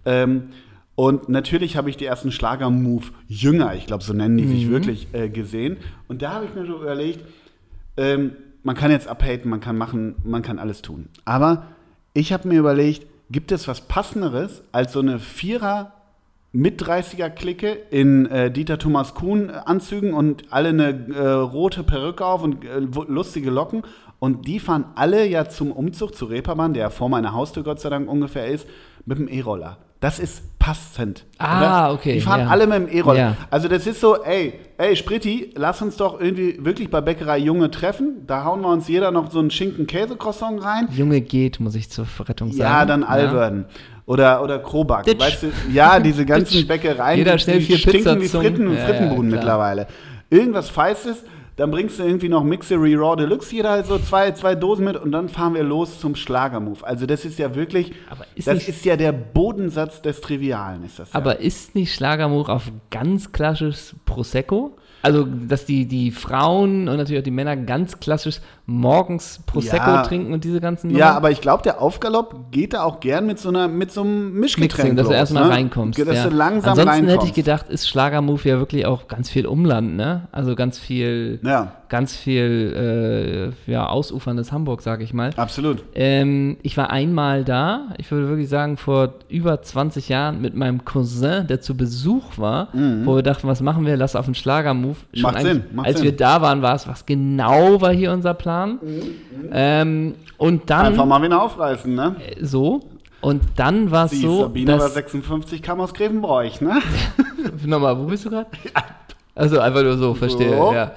Ähm, 0.05 0.49
und 0.95 1.29
natürlich 1.29 1.75
habe 1.77 1.89
ich 1.89 1.97
die 1.97 2.05
ersten 2.05 2.31
Schlager-Move 2.31 3.05
Jünger, 3.27 3.75
ich 3.75 3.85
glaube, 3.85 4.03
so 4.03 4.13
nennen 4.13 4.37
die 4.37 4.45
Mhm. 4.45 4.49
sich 4.51 4.69
wirklich, 4.69 5.07
äh, 5.13 5.29
gesehen. 5.29 5.77
Und 6.07 6.21
da 6.21 6.33
habe 6.33 6.45
ich 6.45 6.53
mir 6.55 6.65
so 6.65 6.75
überlegt, 6.81 7.19
ähm, 7.97 8.31
man 8.63 8.75
kann 8.75 8.91
jetzt 8.91 9.07
abhaten, 9.07 9.49
man 9.49 9.59
kann 9.59 9.77
machen, 9.77 10.15
man 10.23 10.41
kann 10.43 10.59
alles 10.59 10.81
tun. 10.81 11.07
Aber 11.25 11.67
ich 12.13 12.33
habe 12.33 12.47
mir 12.47 12.59
überlegt, 12.59 13.07
gibt 13.29 13.51
es 13.51 13.67
was 13.67 13.81
Passenderes 13.81 14.63
als 14.71 14.93
so 14.93 14.99
eine 14.99 15.19
Vierer 15.19 15.93
mit 16.51 16.83
30er-Clique 16.83 17.77
in 17.91 18.25
äh, 18.25 18.51
Dieter 18.51 18.77
Thomas 18.77 19.13
Kuhn-Anzügen 19.13 20.13
und 20.13 20.51
alle 20.51 20.69
eine 20.69 21.07
äh, 21.13 21.27
rote 21.27 21.83
Perücke 21.83 22.25
auf 22.25 22.43
und 22.43 22.65
äh, 22.65 22.79
lustige 22.79 23.49
Locken. 23.49 23.83
Und 24.19 24.47
die 24.47 24.59
fahren 24.59 24.85
alle 24.95 25.25
ja 25.25 25.47
zum 25.47 25.71
Umzug 25.71 26.13
zu 26.13 26.25
Reeperbahn, 26.25 26.73
der 26.73 26.89
vor 26.89 27.09
meiner 27.09 27.33
Haustür 27.33 27.63
Gott 27.63 27.79
sei 27.79 27.89
Dank 27.89 28.09
ungefähr 28.09 28.47
ist, 28.47 28.67
mit 29.05 29.17
dem 29.17 29.29
E-Roller. 29.29 29.77
Das 30.01 30.19
ist 30.19 30.43
passend. 30.61 31.25
Ah, 31.39 31.87
oder? 31.87 31.93
okay, 31.95 32.13
Die 32.13 32.21
fahren 32.21 32.41
ja. 32.41 32.47
alle 32.47 32.67
mit 32.67 32.75
dem 32.77 32.87
E-Roller. 32.87 33.19
Ja. 33.19 33.37
Also 33.49 33.67
das 33.67 33.87
ist 33.87 33.99
so, 33.99 34.23
ey, 34.23 34.53
ey, 34.77 34.95
Spritti, 34.95 35.51
lass 35.55 35.81
uns 35.81 35.97
doch 35.97 36.21
irgendwie 36.21 36.63
wirklich 36.63 36.91
bei 36.91 37.01
Bäckerei 37.01 37.39
Junge 37.39 37.71
treffen. 37.71 38.25
Da 38.27 38.43
hauen 38.43 38.61
wir 38.61 38.69
uns 38.69 38.87
jeder 38.87 39.09
noch 39.11 39.31
so 39.31 39.39
einen 39.39 39.49
Schinken-Käse-Croissant 39.49 40.63
rein. 40.63 40.87
Junge 40.91 41.21
geht, 41.21 41.59
muss 41.59 41.73
ich 41.73 41.89
zur 41.89 42.05
Rettung 42.27 42.49
sagen. 42.51 42.59
Ja, 42.59 42.85
dann 42.85 43.03
Alverden. 43.03 43.65
Oder, 44.05 44.43
oder 44.43 44.59
Krobak. 44.59 45.05
Ditsch. 45.05 45.19
Weißt 45.19 45.43
du, 45.43 45.47
ja, 45.73 45.99
diese 45.99 46.25
ganzen 46.27 46.53
Ditsch. 46.53 46.67
Bäckereien, 46.67 47.17
Jeder 47.17 47.37
schnell 47.39 47.59
die 47.59 47.65
vier 47.65 47.77
stinken 47.79 48.15
wie 48.17 48.19
Pizzazungen. 48.19 48.55
Fritten, 48.55 48.73
Ja, 48.75 48.85
Frittenbuden 48.85 49.31
ja, 49.31 49.35
mittlerweile. 49.37 49.87
Irgendwas 50.29 50.69
Feistes, 50.69 51.17
dann 51.61 51.69
bringst 51.69 51.99
du 51.99 52.03
irgendwie 52.03 52.27
noch 52.27 52.43
Mixery 52.43 52.95
Raw 52.95 53.15
Deluxe, 53.15 53.53
jeder 53.53 53.83
so 53.83 53.99
zwei, 53.99 54.31
zwei 54.31 54.55
Dosen 54.55 54.83
mit 54.83 54.97
und 54.97 55.11
dann 55.11 55.29
fahren 55.29 55.53
wir 55.53 55.61
los 55.61 55.99
zum 55.99 56.15
Schlagermove. 56.15 56.83
Also 56.83 57.05
das 57.05 57.23
ist 57.23 57.37
ja 57.37 57.53
wirklich, 57.53 57.93
Aber 58.09 58.25
ist 58.33 58.47
das 58.47 58.67
ist 58.67 58.83
ja 58.83 58.97
der 58.97 59.11
Bodensatz 59.11 60.01
des 60.01 60.21
Trivialen, 60.21 60.83
ist 60.83 60.97
das 60.97 61.13
ja. 61.13 61.19
Aber 61.19 61.39
ist 61.39 61.75
nicht 61.75 61.93
Schlagermove 61.93 62.49
auf 62.49 62.71
ganz 62.89 63.31
klassisches 63.31 63.95
Prosecco? 64.05 64.75
Also, 65.01 65.25
dass 65.25 65.65
die, 65.65 65.87
die 65.87 66.11
Frauen 66.11 66.87
und 66.87 66.97
natürlich 66.97 67.19
auch 67.21 67.23
die 67.23 67.31
Männer 67.31 67.55
ganz 67.57 67.99
klassisch 67.99 68.39
morgens 68.65 69.39
Prosecco 69.45 69.89
Ja. 69.89 70.03
trinken 70.03 70.33
und 70.33 70.43
diese 70.43 70.61
ganzen 70.61 70.89
Ja, 70.91 70.97
Nummern? 71.07 71.17
aber 71.17 71.31
ich 71.31 71.41
glaube, 71.41 71.63
der 71.63 71.81
Aufgalopp 71.81 72.51
geht 72.51 72.73
da 72.73 72.83
auch 72.83 72.99
gern 72.99 73.25
mit 73.25 73.39
so, 73.39 73.49
einer, 73.49 73.67
mit 73.67 73.91
so 73.91 74.01
einem 74.01 74.33
Mischgetränk 74.33 74.77
Mixing, 74.77 74.95
dass 74.95 75.07
du 75.07 75.13
erstmal 75.13 75.45
ne? 75.45 75.49
reinkommst. 75.49 75.99
Dass 75.99 76.15
ja. 76.15 76.27
du 76.29 76.35
langsam 76.35 76.71
Ansonsten 76.71 76.89
reinkommst. 76.89 77.15
hätte 77.15 77.25
ich 77.27 77.33
gedacht, 77.33 77.69
ist 77.69 77.87
Schlagermove 77.89 78.47
ja 78.47 78.59
wirklich 78.59 78.85
auch 78.85 79.07
ganz 79.07 79.29
viel 79.29 79.45
Umland, 79.47 79.95
ne? 79.95 80.27
Also 80.31 80.55
ganz 80.55 80.77
viel, 80.79 81.39
Ja, 81.43 81.73
ganz 81.91 82.15
viel 82.15 83.53
äh, 83.67 83.71
ja, 83.71 83.85
ausuferndes 83.85 84.51
Hamburg, 84.53 84.81
sag 84.81 85.01
ich 85.01 85.13
mal. 85.13 85.31
absolut. 85.35 85.83
Ähm, 85.93 86.55
ich 86.63 86.77
war 86.77 86.89
einmal 86.89 87.43
da, 87.43 87.89
ich 87.97 88.09
würde 88.09 88.29
wirklich 88.29 88.47
sagen, 88.47 88.77
vor 88.77 89.15
über 89.27 89.61
20 89.61 90.07
Jahren 90.07 90.41
mit 90.41 90.55
meinem 90.55 90.85
Cousin, 90.85 91.45
der 91.47 91.59
zu 91.59 91.75
Besuch 91.75 92.37
war, 92.37 92.69
wo 93.03 93.15
wir 93.17 93.23
dachten, 93.23 93.45
was 93.47 93.61
machen 93.61 93.85
wir? 93.85 93.97
Lass 93.97 94.15
auf 94.15 94.25
den 94.25 94.35
Schlagermove. 94.35 94.97
Mhm. 95.13 95.21
Macht 95.21 95.41
Sinn, 95.41 95.63
macht 95.73 95.87
als 95.87 95.97
Sinn. 95.97 96.05
wir 96.05 96.15
da 96.15 96.41
waren, 96.41 96.61
war 96.61 96.75
es, 96.75 96.87
was 96.87 97.05
genau 97.05 97.81
war 97.81 97.91
hier 97.91 98.13
unser 98.13 98.33
Plan. 98.33 98.79
Ähm, 99.51 100.15
und 100.37 100.69
dann 100.69 100.85
Einfach 100.87 101.05
mal 101.05 101.21
wieder 101.21 101.41
aufreißen, 101.43 101.93
ne? 101.93 102.15
so. 102.41 102.79
Und 103.19 103.43
dann 103.57 103.91
war 103.91 104.05
es 104.05 104.19
so, 104.19 104.43
Sabine 104.43 104.71
war 104.71 104.79
dass, 104.79 104.93
56, 104.95 105.61
kam 105.61 105.79
aus 105.81 105.93
Grevenbroich, 105.93 106.61
ne? 106.61 106.79
Nochmal, 107.65 107.99
wo 107.99 108.05
bist 108.05 108.25
du 108.25 108.29
gerade? 108.29 108.47
Also 109.33 109.59
einfach 109.59 109.81
nur 109.81 109.97
so, 109.97 110.13
verstehe, 110.13 110.57
So. 110.57 110.73
ja. 110.73 110.91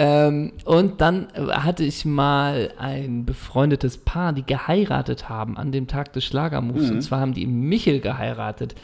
Ähm, 0.00 0.52
und 0.64 1.00
dann 1.00 1.26
hatte 1.34 1.82
ich 1.82 2.04
mal 2.04 2.70
ein 2.78 3.24
befreundetes 3.24 3.98
Paar, 3.98 4.32
die 4.32 4.46
geheiratet 4.46 5.28
haben 5.28 5.56
an 5.56 5.72
dem 5.72 5.88
Tag 5.88 6.12
des 6.12 6.24
Schlagermoves. 6.24 6.88
Mhm. 6.88 6.92
Und 6.92 7.02
zwar 7.02 7.18
haben 7.18 7.34
die 7.34 7.46
Michel 7.46 7.98
geheiratet. 7.98 8.76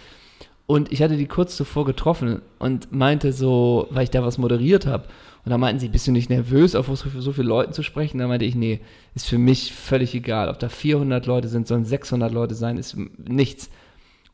Und 0.67 0.91
ich 0.91 1.03
hatte 1.03 1.17
die 1.17 1.29
kurz 1.29 1.57
zuvor 1.57 1.85
getroffen 1.85 2.43
und 2.59 2.91
meinte 2.91 3.33
so, 3.33 3.87
weil 3.91 4.03
ich 4.03 4.11
da 4.11 4.25
was 4.25 4.39
moderiert 4.39 4.87
habe. 4.87 5.05
Und 5.45 5.51
da 5.51 5.59
meinten 5.59 5.79
sie, 5.79 5.89
bist 5.89 6.09
du 6.09 6.11
nicht 6.11 6.31
nervös, 6.31 6.75
auf 6.75 6.89
so, 6.97 7.33
viele 7.33 7.47
Leuten 7.47 7.73
zu 7.73 7.85
sprechen? 7.85 8.19
Da 8.19 8.27
meinte 8.27 8.45
ich, 8.45 8.57
nee, 8.57 8.81
ist 9.15 9.29
für 9.29 9.39
mich 9.39 9.73
völlig 9.73 10.17
egal. 10.17 10.49
Ob 10.49 10.59
da 10.59 10.69
400 10.69 11.27
Leute 11.27 11.47
sind, 11.47 11.69
sollen 11.69 11.85
600 11.85 12.33
Leute 12.33 12.57
sein, 12.57 12.77
ist 12.77 12.97
nichts. 13.19 13.71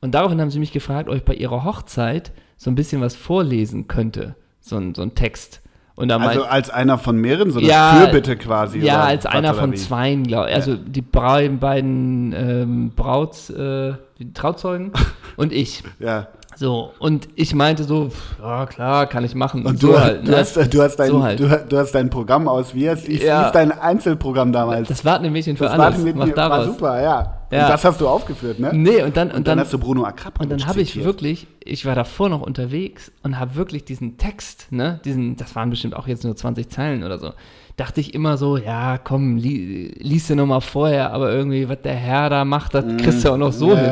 Und 0.00 0.14
daraufhin 0.14 0.40
haben 0.40 0.50
sie 0.50 0.60
mich 0.60 0.72
gefragt, 0.72 1.10
ob 1.10 1.16
ich 1.16 1.25
bei 1.25 1.34
ihrer 1.34 1.62
Hochzeit 1.62 2.32
so 2.56 2.70
ein 2.70 2.75
bisschen 2.75 3.02
was 3.02 3.16
vorlesen 3.16 3.87
könnte. 3.87 4.34
So 4.60 4.78
ein, 4.78 4.94
so 4.94 5.02
ein 5.02 5.14
Text. 5.14 5.60
Und 6.00 6.09
da 6.09 6.16
Also 6.16 6.45
als 6.45 6.71
einer 6.71 6.97
von 6.99 7.16
mehreren, 7.16 7.50
so 7.50 7.59
eine 7.59 7.69
Ja, 7.69 7.92
Fürbitte 8.00 8.37
quasi. 8.37 8.78
ja, 8.78 9.02
als 9.02 9.26
einer 9.26 9.54
von 9.54 9.75
zweien, 9.76 10.25
glaube 10.25 10.49
ich. 10.49 10.54
Also 10.54 10.75
die 10.76 11.02
beiden, 11.02 11.59
beiden 11.59 12.33
ähm, 12.33 12.92
Brauts, 12.97 13.50
äh, 13.50 13.92
die 14.19 14.33
Trauzeugen 14.33 14.92
und 15.37 15.52
ich. 15.52 15.83
Ja. 15.99 16.28
So, 16.61 16.93
und 16.99 17.26
ich 17.37 17.55
meinte 17.55 17.85
so, 17.85 18.11
ja 18.38 18.67
klar, 18.67 19.07
kann 19.07 19.25
ich 19.25 19.35
machen. 19.35 19.64
Und 19.64 19.81
so 19.81 19.93
du, 19.93 19.99
halt, 19.99 20.29
du, 20.29 20.37
hast, 20.37 20.57
du, 20.75 20.83
hast 20.83 20.97
dein, 20.97 21.09
So 21.09 21.23
halt. 21.23 21.40
du, 21.40 21.49
du 21.49 21.79
hast 21.79 21.93
dein 21.93 22.11
Programm 22.11 22.47
aus. 22.49 22.75
Wie 22.75 22.87
heißt, 22.87 23.09
wie 23.09 23.17
Ja. 23.25 23.50
dein 23.50 23.73
Einzelprogramm 23.73 24.52
damals? 24.52 24.87
Das 24.88 25.02
Wartenmädchen 25.02 25.57
für 25.57 25.64
Das 25.64 25.73
alles. 25.73 25.97
war, 25.97 26.05
mit 26.05 26.17
Mach 26.17 26.26
mir, 26.26 26.37
war 26.37 26.49
daraus. 26.50 26.67
super, 26.67 27.00
ja. 27.00 27.37
Ja. 27.50 27.62
Und 27.64 27.71
das 27.73 27.83
hast 27.87 27.99
du 28.02 28.07
aufgeführt, 28.07 28.61
ne? 28.61 28.73
Nee, 28.75 29.02
und 29.02 29.17
dann, 29.17 29.29
und 29.29 29.37
Und 29.38 29.47
dann 29.49 29.57
dann, 29.57 29.61
hast 29.61 29.73
du 29.73 29.79
Bruno 29.79 30.05
Akrapowitsch 30.05 30.52
Und 30.52 30.61
dann 30.61 30.69
habe 30.69 30.83
ich 30.83 31.02
wirklich, 31.02 31.47
ich 31.64 31.87
war 31.87 31.95
davor 31.95 32.29
noch 32.29 32.43
unterwegs 32.43 33.11
und 33.23 33.38
habe 33.40 33.55
wirklich 33.55 33.87
diesen 33.87 34.19
Text, 34.19 34.67
ne, 34.71 35.00
diesen, 35.07 35.37
das 35.37 35.57
waren 35.57 35.71
bestimmt 35.71 35.97
auch 35.97 36.07
jetzt 36.07 36.25
nur 36.25 36.37
20 36.37 36.69
Zeilen 36.69 37.05
oder 37.05 37.17
so, 37.17 37.31
dachte 37.79 38.02
ich 38.02 38.12
immer 38.12 38.37
so, 38.37 38.59
ja, 38.59 38.99
komm, 38.99 39.38
li, 39.38 39.95
lies 39.99 40.26
dir 40.26 40.37
nochmal 40.37 40.61
vorher, 40.61 41.14
aber 41.14 41.33
irgendwie, 41.33 41.71
was 41.71 41.81
der 41.81 41.95
Herr 41.95 42.29
da 42.29 42.45
macht, 42.45 42.75
das 42.75 42.85
kriegst 42.99 43.25
du 43.25 43.31
auch 43.33 43.38
noch 43.38 43.52
so 43.52 43.75
hin. 43.75 43.88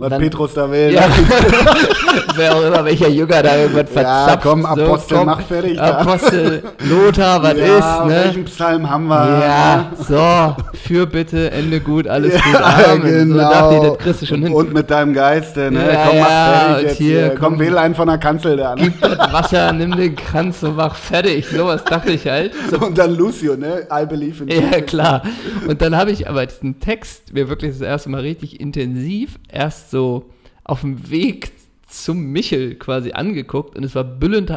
Ja, 0.00 0.06
was 0.06 0.10
dann- 0.10 0.20
Petrus 0.22 0.54
da 0.54 0.70
will. 0.70 0.92
Ja, 0.94 1.02
wer 2.36 2.54
auch 2.56 2.62
immer, 2.64 2.84
welcher 2.84 3.08
Jünger 3.08 3.42
da 3.42 3.56
irgendwas 3.56 3.86
Ja, 3.94 4.02
verzapft. 4.26 4.42
komm, 4.42 4.64
Apostel, 4.66 5.24
mach 5.24 5.40
fertig 5.42 5.76
da. 5.76 5.98
Apostel, 5.98 6.62
Lothar, 6.88 7.42
was 7.42 7.54
ja, 7.58 7.78
ist, 7.78 8.06
ne? 8.06 8.14
welchen 8.24 8.44
Psalm 8.46 8.88
haben 8.88 9.06
wir? 9.08 9.40
Ja, 9.40 9.92
so, 10.08 10.56
für 10.86 11.06
bitte, 11.06 11.50
Ende 11.50 11.80
gut, 11.80 12.08
alles 12.08 12.32
gut, 12.34 12.52
Ja, 12.52 12.92
Amen. 12.92 13.30
So 13.32 13.36
dachte 13.38 13.74
ich, 13.76 13.82
das 13.82 13.98
kriegst 13.98 14.22
du 14.22 14.26
schon 14.26 14.42
hin. 14.42 14.52
Und 14.52 14.72
mit 14.72 14.90
deinem 14.90 15.12
Geiste, 15.12 15.70
ne? 15.70 15.92
Ja, 15.92 16.06
komm, 16.06 16.18
mach 16.20 16.28
ja, 16.30 16.46
fertig 16.68 16.86
jetzt 16.88 16.96
hier. 16.98 17.28
Komm, 17.30 17.38
komm. 17.40 17.58
wähl 17.58 17.78
einen 17.78 17.94
von 17.94 18.08
der 18.08 18.18
Kanzel 18.18 18.56
da. 18.56 18.74
Ne? 18.74 18.82
Gib 18.84 19.00
das 19.00 19.32
Wasser, 19.32 19.72
nimm 19.72 19.94
den 19.96 20.16
Kranz 20.16 20.62
und 20.62 20.76
mach 20.76 20.94
fertig. 20.94 21.46
Sowas 21.48 21.84
dachte 21.84 22.12
ich 22.12 22.26
halt. 22.26 22.52
So, 22.70 22.78
Und 22.86 22.96
dann 22.98 23.14
Lucio, 23.16 23.56
ne? 23.56 23.86
I 23.92 24.06
believe 24.06 24.42
in 24.44 24.48
ja, 24.48 24.60
Jesus. 24.70 24.86
klar. 24.86 25.22
Und 25.68 25.82
dann 25.82 25.96
habe 25.96 26.10
ich 26.10 26.28
aber 26.28 26.46
diesen 26.46 26.80
Text 26.80 27.32
mir 27.32 27.48
wirklich 27.48 27.72
das 27.72 27.80
erste 27.82 28.08
Mal 28.10 28.20
richtig 28.22 28.60
intensiv 28.60 29.38
erst 29.48 29.89
so 29.90 30.30
auf 30.64 30.82
dem 30.82 31.10
Weg 31.10 31.52
zum 31.90 32.30
Michel 32.30 32.76
quasi 32.76 33.12
angeguckt 33.12 33.76
und 33.76 33.84
es 33.84 33.94
war 33.94 34.04
büllend, 34.04 34.52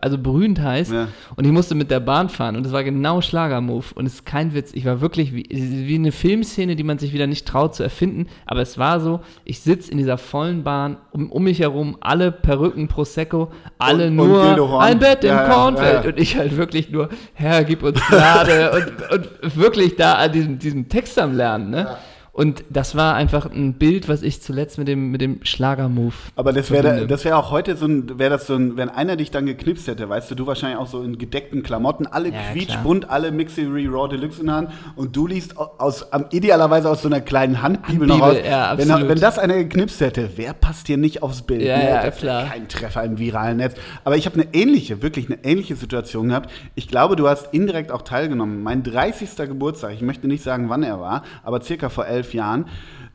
also 0.00 0.18
brühend 0.18 0.60
heiß 0.60 0.90
ja. 0.90 1.08
und 1.36 1.46
ich 1.46 1.52
musste 1.52 1.74
mit 1.74 1.90
der 1.90 2.00
Bahn 2.00 2.28
fahren 2.28 2.56
und 2.56 2.66
es 2.66 2.72
war 2.72 2.82
genau 2.82 3.20
Schlagermove 3.20 3.92
und 3.94 4.06
es 4.06 4.14
ist 4.14 4.26
kein 4.26 4.52
Witz, 4.52 4.72
ich 4.74 4.84
war 4.84 5.00
wirklich 5.00 5.32
wie, 5.32 5.46
wie 5.48 5.94
eine 5.94 6.12
Filmszene, 6.12 6.74
die 6.74 6.82
man 6.82 6.98
sich 6.98 7.12
wieder 7.12 7.26
nicht 7.26 7.46
traut 7.46 7.74
zu 7.74 7.82
erfinden, 7.82 8.26
aber 8.46 8.60
es 8.60 8.78
war 8.78 9.00
so, 9.00 9.20
ich 9.44 9.60
sitze 9.60 9.92
in 9.92 9.98
dieser 9.98 10.18
vollen 10.18 10.64
Bahn, 10.64 10.96
um, 11.12 11.30
um 11.30 11.44
mich 11.44 11.60
herum 11.60 11.96
alle 12.00 12.32
Perücken, 12.32 12.88
Prosecco, 12.88 13.52
alle 13.78 14.08
und, 14.08 14.16
nur 14.16 14.56
und 14.56 14.80
ein 14.80 14.98
Bett 14.98 15.22
ja, 15.22 15.44
im 15.44 15.52
Kornfeld 15.52 16.04
ja, 16.04 16.10
und 16.10 16.18
ich 16.18 16.36
halt 16.36 16.56
wirklich 16.56 16.90
nur, 16.90 17.08
Herr, 17.34 17.64
gib 17.64 17.82
uns 17.82 18.00
Gnade. 18.08 18.72
Und, 19.12 19.12
und 19.12 19.56
wirklich 19.56 19.96
da 19.96 20.14
an 20.14 20.32
diesem, 20.32 20.58
diesem 20.58 20.88
Text 20.88 21.18
am 21.18 21.36
Lernen, 21.36 21.70
ne? 21.70 21.96
Und 22.34 22.64
das 22.70 22.96
war 22.96 23.14
einfach 23.14 23.44
ein 23.44 23.74
Bild, 23.74 24.08
was 24.08 24.22
ich 24.22 24.40
zuletzt 24.40 24.78
mit 24.78 24.88
dem, 24.88 25.10
mit 25.10 25.20
dem 25.20 25.40
Schlager-Move. 25.42 26.14
Aber 26.34 26.54
das 26.54 26.70
wäre 26.70 27.06
das 27.06 27.26
wäre 27.26 27.36
auch 27.36 27.50
heute 27.50 27.76
so 27.76 27.84
ein, 27.84 28.18
wäre 28.18 28.30
das 28.30 28.46
so 28.46 28.54
ein, 28.54 28.78
wenn 28.78 28.88
einer 28.88 29.16
dich 29.16 29.30
dann 29.30 29.44
geknipst 29.44 29.86
hätte, 29.86 30.08
weißt 30.08 30.30
du, 30.30 30.34
du 30.34 30.46
wahrscheinlich 30.46 30.78
auch 30.78 30.86
so 30.86 31.02
in 31.02 31.18
gedeckten 31.18 31.62
Klamotten, 31.62 32.06
alle 32.06 32.30
ja, 32.30 32.38
quietschbunt, 32.52 33.10
alle 33.10 33.32
Mixery 33.32 33.86
Raw 33.86 34.08
Deluxe 34.08 34.40
in 34.40 34.46
der 34.46 34.56
Hand 34.56 34.70
und 34.96 35.14
du 35.14 35.26
liest 35.26 35.58
aus, 35.58 36.06
idealerweise 36.30 36.88
aus 36.88 37.02
so 37.02 37.08
einer 37.08 37.20
kleinen 37.20 37.60
Handbibel, 37.60 38.08
noch 38.08 38.22
raus. 38.22 38.36
Ja, 38.42 38.78
wenn, 38.78 38.88
wenn, 38.88 39.20
das 39.20 39.38
einer 39.38 39.56
geknipst 39.56 40.00
hätte, 40.00 40.30
wer 40.36 40.54
passt 40.54 40.86
hier 40.86 40.96
nicht 40.96 41.22
aufs 41.22 41.42
Bild? 41.42 41.60
Ja, 41.60 41.76
ne? 41.76 41.88
ja, 41.90 42.10
klar. 42.10 42.46
Kein 42.46 42.66
Treffer 42.66 43.04
im 43.04 43.18
viralen 43.18 43.58
Netz. 43.58 43.74
Aber 44.04 44.16
ich 44.16 44.24
habe 44.24 44.40
eine 44.40 44.54
ähnliche, 44.54 45.02
wirklich 45.02 45.26
eine 45.26 45.44
ähnliche 45.44 45.76
Situation 45.76 46.28
gehabt. 46.30 46.50
Ich 46.76 46.88
glaube, 46.88 47.14
du 47.14 47.28
hast 47.28 47.52
indirekt 47.52 47.92
auch 47.92 48.02
teilgenommen. 48.02 48.62
Mein 48.62 48.82
30. 48.82 49.36
Geburtstag, 49.36 49.92
ich 49.92 50.00
möchte 50.00 50.26
nicht 50.28 50.42
sagen, 50.42 50.70
wann 50.70 50.82
er 50.82 50.98
war, 50.98 51.24
aber 51.42 51.60
circa 51.60 51.90
vor 51.90 52.06
elf 52.06 52.21
Jahren 52.30 52.66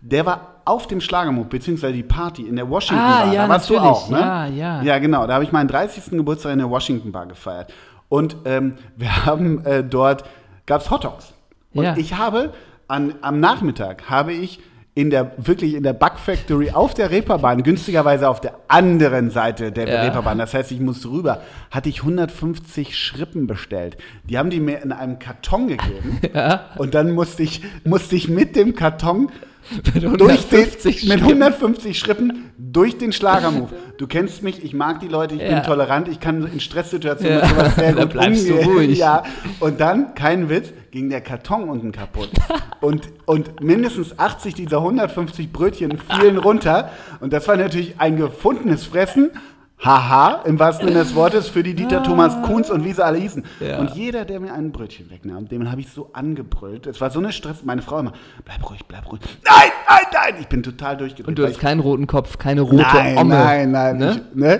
der 0.02 0.26
war 0.26 0.62
auf 0.66 0.88
dem 0.88 1.02
Schlagermove, 1.02 1.48
beziehungsweise 1.48 1.94
die 1.94 2.04
Party 2.04 2.44
in 2.44 2.56
der 2.56 2.70
Washington 2.70 3.04
ah, 3.04 3.24
Bar. 3.24 3.34
Ja, 3.34 3.44
da 3.44 3.50
warst 3.50 3.70
natürlich. 3.70 3.90
du 3.90 3.96
auch, 3.96 4.10
ne? 4.10 4.20
Ja, 4.20 4.46
ja. 4.48 4.82
Ja, 4.82 5.00
genau. 5.00 5.26
Da 5.28 5.36
habe 5.36 5.44
ich 5.44 5.52
meinen 5.52 5.68
30. 5.68 6.12
Geburtstag 6.12 6.54
in 6.54 6.60
der 6.60 6.70
Washington 6.70 7.12
Bar 7.12 7.26
gefeiert. 7.26 7.74
Und 8.10 8.38
ähm, 8.46 8.76
wir 8.96 9.26
haben 9.26 9.66
äh, 9.66 9.84
dort, 9.84 10.24
gab 10.66 10.82
es 10.82 10.92
Hot 10.92 11.04
Dogs. 11.04 11.34
Und 11.74 11.84
ja. 11.84 11.98
ich 11.98 12.18
habe 12.18 12.54
an, 12.88 13.16
am 13.22 13.40
Nachmittag 13.40 14.10
habe 14.10 14.34
ich 14.34 14.60
in 14.98 15.12
der, 15.12 15.32
wirklich 15.38 15.76
in 15.76 15.84
der 15.84 15.94
Bug 15.94 16.18
Factory 16.18 16.72
auf 16.72 16.96
der 16.96 17.12
Reeperbahn, 17.12 17.62
günstigerweise 17.62 18.28
auf 18.28 18.42
der 18.42 18.56
anderen 18.68 19.30
Seite 19.30 19.72
der 19.72 19.88
ja. 19.88 20.02
Reeperbahn, 20.02 20.40
das 20.40 20.56
heißt, 20.56 20.72
ich 20.72 20.80
musste 20.80 21.10
rüber, 21.10 21.44
hatte 21.70 21.88
ich 21.88 22.00
150 22.00 22.98
Schrippen 22.98 23.46
bestellt. 23.46 23.96
Die 24.24 24.40
haben 24.40 24.50
die 24.50 24.60
mir 24.60 24.82
in 24.82 24.92
einem 24.92 25.20
Karton 25.20 25.68
gegeben. 25.68 26.20
Ja. 26.34 26.66
Und 26.78 26.94
dann 26.94 27.14
musste 27.14 27.42
ich, 27.42 27.62
musste 27.84 28.16
ich 28.16 28.28
mit 28.28 28.56
dem 28.56 28.76
Karton 28.76 29.30
mit 29.94 30.04
150, 30.04 31.02
den, 31.02 31.10
mit 31.10 31.22
150 31.22 31.98
Schritten 31.98 32.52
durch 32.58 32.98
den 32.98 33.12
Schlagermove. 33.12 33.74
Du 33.98 34.08
kennst 34.08 34.44
mich, 34.44 34.64
ich 34.64 34.74
mag 34.74 35.00
die 35.00 35.08
Leute, 35.08 35.36
ich 35.36 35.42
ja. 35.42 35.56
bin 35.56 35.64
tolerant, 35.64 36.08
ich 36.08 36.20
kann 36.20 36.48
in 36.52 36.60
Stresssituationen 36.60 37.40
ja. 37.40 37.48
sowas 37.48 37.76
sehr 37.76 37.94
gut 37.96 38.10
bleibst 38.10 38.50
umgehen. 38.50 38.64
Du 38.64 38.72
ruhig. 38.72 38.98
Ja. 38.98 39.24
Und 39.60 39.80
dann, 39.80 40.16
kein 40.16 40.50
Witz, 40.50 40.72
ging 40.92 41.10
der 41.10 41.22
Karton 41.22 41.70
unten 41.70 41.92
kaputt. 41.92 42.30
und, 42.82 43.10
und 43.26 43.62
mindestens 43.62 44.18
80 44.18 44.56
dieser 44.56 44.78
150 44.78 45.52
Brötchen 45.52 45.98
fielen 45.98 46.38
runter. 46.38 46.92
Und 47.20 47.34
das 47.34 47.48
war 47.48 47.58
natürlich 47.58 48.00
ein 48.00 48.18
gefundenes 48.18 48.86
Fressen. 48.86 49.32
Haha, 49.80 50.42
im 50.46 50.58
wahrsten 50.58 50.88
Sinne 50.88 51.02
des 51.02 51.14
Wortes, 51.14 51.50
für 51.50 51.62
die 51.62 51.76
Dieter 51.76 52.02
Thomas 52.02 52.42
Kunz 52.42 52.72
und 52.72 52.84
wie 52.84 52.94
sie 52.94 53.06
alle 53.06 53.20
hießen. 53.20 53.46
Ja. 53.60 53.78
Und 53.78 53.92
jeder, 53.92 54.26
der 54.26 54.40
mir 54.40 54.54
ein 54.54 54.72
Brötchen 54.72 55.12
wegnahm, 55.12 55.48
dem 55.48 55.70
habe 55.70 55.82
ich 55.82 55.92
so 55.92 56.10
angebrüllt. 56.14 56.88
Es 56.88 57.00
war 57.00 57.12
so 57.12 57.20
eine 57.20 57.32
Stress. 57.32 57.64
Meine 57.64 57.84
Frau 57.84 58.00
immer, 58.00 58.14
bleib 58.44 58.68
ruhig, 58.68 58.82
bleib 58.88 59.12
ruhig. 59.12 59.22
Nein, 59.46 59.70
nein, 59.88 60.06
nein! 60.12 60.36
Ich 60.42 60.48
bin 60.48 60.64
total 60.64 60.98
durchgedreht. 60.98 61.28
Und 61.28 61.38
du 61.38 61.46
hast 61.46 61.60
keinen 61.60 61.80
roten 61.80 62.08
Kopf, 62.08 62.40
keine 62.40 62.62
rote 62.62 62.78
nein, 62.78 63.18
Omme. 63.18 63.36
Nein, 63.36 63.72
nein, 63.72 63.98
ne? 63.98 64.12
Ich, 64.12 64.36
ne? 64.36 64.60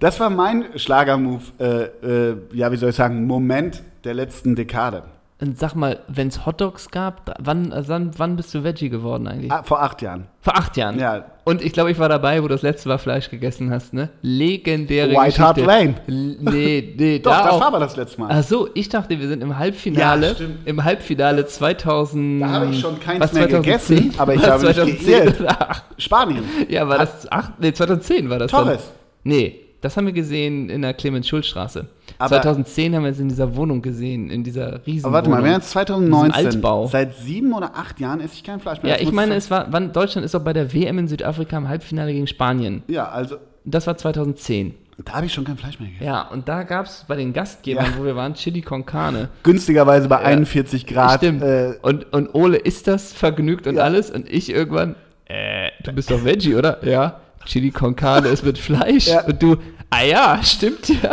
Das 0.00 0.18
war 0.18 0.30
mein 0.30 0.64
Schlagermove, 0.74 1.52
äh, 1.60 2.30
äh, 2.30 2.36
ja, 2.52 2.72
wie 2.72 2.76
soll 2.76 2.90
ich 2.90 2.96
sagen, 2.96 3.24
Moment 3.26 3.82
der 4.02 4.14
letzten 4.14 4.56
Dekade. 4.56 5.04
Und 5.38 5.58
sag 5.58 5.74
mal, 5.74 6.00
wenn 6.08 6.28
es 6.28 6.46
Hotdogs 6.46 6.90
gab, 6.90 7.36
wann, 7.38 7.70
wann, 7.76 8.10
wann 8.16 8.36
bist 8.36 8.54
du 8.54 8.64
Veggie 8.64 8.88
geworden 8.88 9.28
eigentlich? 9.28 9.52
Ah, 9.52 9.62
vor 9.62 9.82
acht 9.82 10.00
Jahren. 10.00 10.28
Vor 10.40 10.56
acht 10.56 10.78
Jahren? 10.78 10.98
Ja. 10.98 11.26
Und 11.44 11.60
ich 11.62 11.74
glaube, 11.74 11.90
ich 11.90 11.98
war 11.98 12.08
dabei, 12.08 12.42
wo 12.42 12.48
du 12.48 12.54
das 12.54 12.62
letzte 12.62 12.88
Mal 12.88 12.96
Fleisch 12.96 13.28
gegessen 13.28 13.70
hast, 13.70 13.92
ne? 13.92 14.08
Legendäre 14.22 15.10
White 15.10 15.18
Geschichte. 15.26 15.42
Hart 15.42 15.58
Lane. 15.58 15.94
nee, 16.06 16.94
nee, 16.96 17.18
Doch, 17.22 17.32
da 17.32 17.42
das 17.42 17.52
auch. 17.52 17.60
war 17.60 17.66
aber 17.66 17.80
das 17.80 17.96
letzte 17.96 18.18
Mal. 18.22 18.30
Ach 18.30 18.42
so, 18.42 18.70
ich 18.72 18.88
dachte, 18.88 19.20
wir 19.20 19.28
sind 19.28 19.42
im 19.42 19.58
Halbfinale. 19.58 20.28
Ja, 20.28 20.34
stimmt. 20.34 20.66
Im 20.66 20.82
Halbfinale 20.82 21.44
2000. 21.44 22.40
Da 22.42 22.48
habe 22.48 22.70
ich 22.70 22.80
schon 22.80 22.98
keins 22.98 23.20
was, 23.20 23.32
mehr 23.34 23.48
2010? 23.50 23.96
gegessen, 23.96 24.18
aber 24.18 24.34
ich 24.34 24.40
was, 24.40 24.48
habe 24.48 24.60
2010 24.72 25.24
nicht 25.26 25.38
geirrt. 25.38 25.84
Spanien. 25.98 26.44
Ja, 26.70 26.88
war 26.88 26.96
das 26.96 27.30
acht, 27.30 27.60
nee, 27.60 27.74
2010 27.74 28.30
war 28.30 28.38
das 28.38 28.50
Torres. 28.50 28.84
Dann. 28.84 28.92
Nee, 29.24 29.60
das 29.82 29.98
haben 29.98 30.06
wir 30.06 30.14
gesehen 30.14 30.70
in 30.70 30.80
der 30.80 30.94
Clemens-Schulz-Straße. 30.94 31.88
2010 32.18 32.94
haben 32.94 33.04
wir 33.04 33.10
es 33.10 33.20
in 33.20 33.28
dieser 33.28 33.56
Wohnung 33.56 33.82
gesehen, 33.82 34.30
in 34.30 34.44
dieser 34.44 34.86
riesen 34.86 35.06
Aber 35.06 35.14
warte 35.14 35.30
mal, 35.30 35.42
wir 35.42 35.50
haben 35.50 35.60
jetzt 35.60 35.70
2019. 35.70 36.46
Altbau. 36.46 36.86
Seit 36.86 37.16
sieben 37.16 37.52
oder 37.52 37.76
acht 37.76 38.00
Jahren 38.00 38.20
esse 38.20 38.34
ich 38.34 38.44
kein 38.44 38.60
Fleisch 38.60 38.82
mehr. 38.82 38.96
Ja, 38.96 39.02
ich 39.02 39.12
meine, 39.12 39.34
es 39.34 39.50
war, 39.50 39.66
wann, 39.70 39.92
Deutschland 39.92 40.24
ist 40.24 40.34
auch 40.34 40.42
bei 40.42 40.52
der 40.52 40.72
WM 40.72 40.98
in 40.98 41.08
Südafrika 41.08 41.56
im 41.58 41.68
Halbfinale 41.68 42.12
gegen 42.12 42.26
Spanien. 42.26 42.82
Ja, 42.88 43.08
also. 43.08 43.36
Das 43.64 43.86
war 43.86 43.96
2010. 43.96 44.74
Da 45.04 45.12
habe 45.12 45.26
ich 45.26 45.34
schon 45.34 45.44
kein 45.44 45.58
Fleisch 45.58 45.78
mehr 45.78 45.88
gegessen. 45.88 46.06
Ja, 46.06 46.22
und 46.22 46.48
da 46.48 46.62
gab 46.62 46.86
es 46.86 47.04
bei 47.06 47.16
den 47.16 47.34
Gastgebern, 47.34 47.84
ja. 47.84 47.98
wo 47.98 48.04
wir 48.04 48.16
waren, 48.16 48.32
Chili 48.34 48.62
con 48.62 48.86
Carne. 48.86 49.28
Günstigerweise 49.42 50.08
bei 50.08 50.16
ja. 50.16 50.26
41 50.26 50.86
Grad. 50.86 51.18
Stimmt. 51.18 51.42
Äh, 51.42 51.74
und, 51.82 52.10
und 52.14 52.34
Ole 52.34 52.56
isst 52.56 52.86
das 52.86 53.12
vergnügt 53.12 53.66
und 53.66 53.76
ja. 53.76 53.82
alles. 53.82 54.10
Und 54.10 54.30
ich 54.30 54.48
irgendwann, 54.48 54.94
äh, 55.26 55.68
du 55.84 55.92
bist 55.92 56.10
doch 56.10 56.24
Veggie, 56.24 56.54
oder? 56.54 56.82
Ja. 56.86 57.20
Chili 57.44 57.70
con 57.70 57.94
Carne 57.94 58.28
ist 58.28 58.44
mit 58.44 58.58
Fleisch. 58.58 59.08
Und 59.26 59.42
du, 59.42 59.56
ah 59.90 60.02
ja, 60.02 60.40
stimmt 60.42 60.88
ja. 60.88 61.10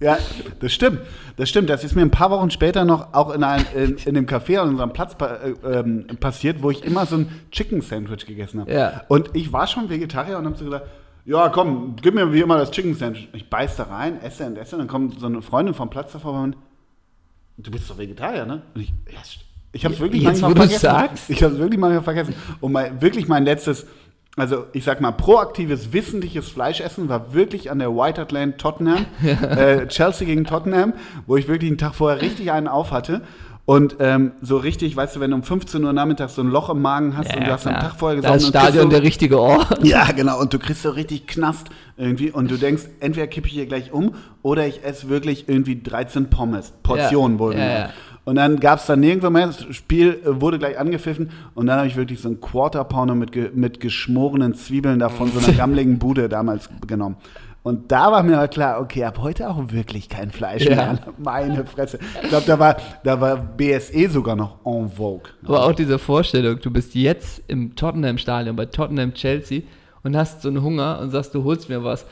Ja, 0.00 0.18
das 0.60 0.72
stimmt. 0.72 1.00
Das 1.36 1.48
stimmt. 1.48 1.68
Das 1.68 1.84
ist 1.84 1.94
mir 1.94 2.02
ein 2.02 2.10
paar 2.10 2.30
Wochen 2.30 2.50
später 2.50 2.84
noch 2.84 3.12
auch 3.12 3.34
in, 3.34 3.44
ein, 3.44 3.64
in, 3.74 3.96
in 3.96 4.14
dem 4.14 4.26
Café 4.26 4.58
an 4.58 4.70
unserem 4.70 4.92
Platz 4.92 5.14
äh, 5.20 5.50
ähm, 5.68 6.06
passiert, 6.18 6.62
wo 6.62 6.70
ich 6.70 6.84
immer 6.84 7.04
so 7.04 7.16
ein 7.16 7.28
Chicken 7.50 7.82
Sandwich 7.82 8.24
gegessen 8.26 8.60
habe. 8.60 8.72
Ja. 8.72 9.02
Und 9.08 9.30
ich 9.34 9.52
war 9.52 9.66
schon 9.66 9.90
Vegetarier 9.90 10.38
und 10.38 10.46
habe 10.46 10.56
so 10.56 10.64
gesagt, 10.64 10.86
ja, 11.26 11.50
komm, 11.50 11.96
gib 12.00 12.14
mir 12.14 12.32
wie 12.32 12.40
immer 12.40 12.56
das 12.56 12.70
Chicken 12.70 12.94
Sandwich. 12.94 13.28
Ich 13.34 13.50
beiß 13.50 13.76
da 13.76 13.84
rein, 13.84 14.22
esse 14.22 14.46
und 14.46 14.56
esse. 14.56 14.76
Und 14.76 14.80
dann 14.80 14.88
kommt 14.88 15.20
so 15.20 15.26
eine 15.26 15.42
Freundin 15.42 15.74
vom 15.74 15.90
Platz 15.90 16.12
davor 16.12 16.40
und 16.42 16.56
du 17.58 17.70
bist 17.70 17.90
doch 17.90 17.98
Vegetarier, 17.98 18.46
ne? 18.46 18.62
Und 18.74 18.80
ich, 18.80 18.88
ja, 18.88 19.20
ich 19.72 19.84
habe 19.84 19.94
es 19.94 20.00
wirklich 20.00 20.22
Jetzt, 20.22 20.40
manchmal 20.40 20.66
vergessen. 20.66 20.80
Sagst. 20.80 21.30
Ich 21.30 21.42
habe 21.42 21.54
es 21.54 21.60
wirklich 21.60 21.78
manchmal 21.78 22.02
vergessen. 22.02 22.34
Und 22.60 22.72
mein, 22.72 23.00
wirklich 23.00 23.28
mein 23.28 23.44
letztes 23.44 23.86
also 24.36 24.66
ich 24.72 24.84
sag 24.84 25.00
mal, 25.00 25.12
proaktives, 25.12 25.92
wissentliches 25.92 26.48
Fleischessen 26.48 27.08
war 27.08 27.34
wirklich 27.34 27.70
an 27.70 27.78
der 27.78 27.94
White 27.94 28.26
Lane 28.30 28.56
Tottenham, 28.56 29.06
äh, 29.22 29.86
Chelsea 29.88 30.26
gegen 30.26 30.44
Tottenham, 30.44 30.94
wo 31.26 31.36
ich 31.36 31.48
wirklich 31.48 31.70
einen 31.70 31.78
Tag 31.78 31.94
vorher 31.94 32.22
richtig 32.22 32.52
einen 32.52 32.68
auf 32.68 32.92
hatte. 32.92 33.22
Und 33.66 33.98
ähm, 34.00 34.32
so 34.42 34.56
richtig, 34.56 34.96
weißt 34.96 35.14
du, 35.14 35.20
wenn 35.20 35.30
du 35.30 35.36
um 35.36 35.42
15 35.44 35.84
Uhr 35.84 35.92
nachmittags 35.92 36.34
so 36.34 36.42
ein 36.42 36.48
Loch 36.48 36.70
im 36.70 36.82
Magen 36.82 37.16
hast 37.16 37.30
ja, 37.30 37.36
und 37.36 37.46
du 37.46 37.52
hast 37.52 37.68
am 37.68 37.74
Tag 37.74 37.94
vorher 37.94 38.16
gesagt, 38.16 38.34
das 38.34 38.48
Stadion 38.48 38.84
so, 38.84 38.88
der 38.88 39.02
richtige 39.02 39.38
Ort. 39.38 39.78
Ja, 39.84 40.10
genau. 40.10 40.40
Und 40.40 40.52
du 40.52 40.58
kriegst 40.58 40.82
so 40.82 40.90
richtig 40.90 41.28
Knast 41.28 41.68
irgendwie 41.96 42.32
und 42.32 42.50
du 42.50 42.56
denkst, 42.56 42.84
entweder 42.98 43.28
kippe 43.28 43.46
ich 43.46 43.52
hier 43.52 43.66
gleich 43.66 43.92
um 43.92 44.16
oder 44.42 44.66
ich 44.66 44.82
esse 44.82 45.08
wirklich 45.08 45.48
irgendwie 45.48 45.80
13 45.80 46.30
Pommes, 46.30 46.72
Portionen 46.82 47.36
ja, 47.36 47.38
wohl. 47.38 47.54
Ja, 47.54 47.78
ja. 47.78 47.90
Und 48.24 48.36
dann 48.36 48.60
gab 48.60 48.78
es 48.78 48.86
dann 48.86 49.00
nirgendwo 49.00 49.30
mehr, 49.30 49.46
das 49.46 49.64
Spiel 49.74 50.20
äh, 50.24 50.40
wurde 50.40 50.58
gleich 50.58 50.78
angepfiffen 50.78 51.30
und 51.54 51.66
dann 51.66 51.78
habe 51.78 51.88
ich 51.88 51.96
wirklich 51.96 52.20
so 52.20 52.28
einen 52.28 52.40
Quarter 52.40 52.84
Pounder 52.84 53.14
mit, 53.14 53.56
mit 53.56 53.80
geschmorenen 53.80 54.54
Zwiebeln 54.54 54.98
da 54.98 55.08
von 55.08 55.32
so 55.32 55.38
einer 55.38 55.52
gammeligen 55.56 55.98
Bude 55.98 56.28
damals 56.28 56.68
genommen. 56.86 57.16
Und 57.62 57.92
da 57.92 58.10
war 58.10 58.22
mir 58.22 58.38
aber 58.38 58.48
klar, 58.48 58.80
okay, 58.80 59.04
ab 59.04 59.18
heute 59.18 59.50
auch 59.50 59.70
wirklich 59.70 60.08
kein 60.08 60.30
Fleisch 60.30 60.64
ja. 60.64 60.76
mehr. 60.76 60.98
Meine 61.18 61.66
Fresse. 61.66 61.98
Ich 62.22 62.28
glaube, 62.30 62.46
da 62.46 62.58
war, 62.58 62.76
da 63.04 63.20
war 63.20 63.36
BSE 63.36 64.08
sogar 64.08 64.34
noch 64.34 64.64
en 64.64 64.88
vogue. 64.88 65.30
Aber 65.44 65.66
auch 65.66 65.74
diese 65.74 65.98
Vorstellung, 65.98 66.58
du 66.60 66.70
bist 66.70 66.94
jetzt 66.94 67.42
im 67.48 67.76
Tottenham-Stadion 67.76 68.56
bei 68.56 68.64
Tottenham 68.64 69.12
Chelsea 69.12 69.62
und 70.02 70.16
hast 70.16 70.40
so 70.40 70.48
einen 70.48 70.62
Hunger 70.62 71.00
und 71.00 71.10
sagst, 71.10 71.34
du 71.34 71.44
holst 71.44 71.68
mir 71.68 71.84
was. 71.84 72.06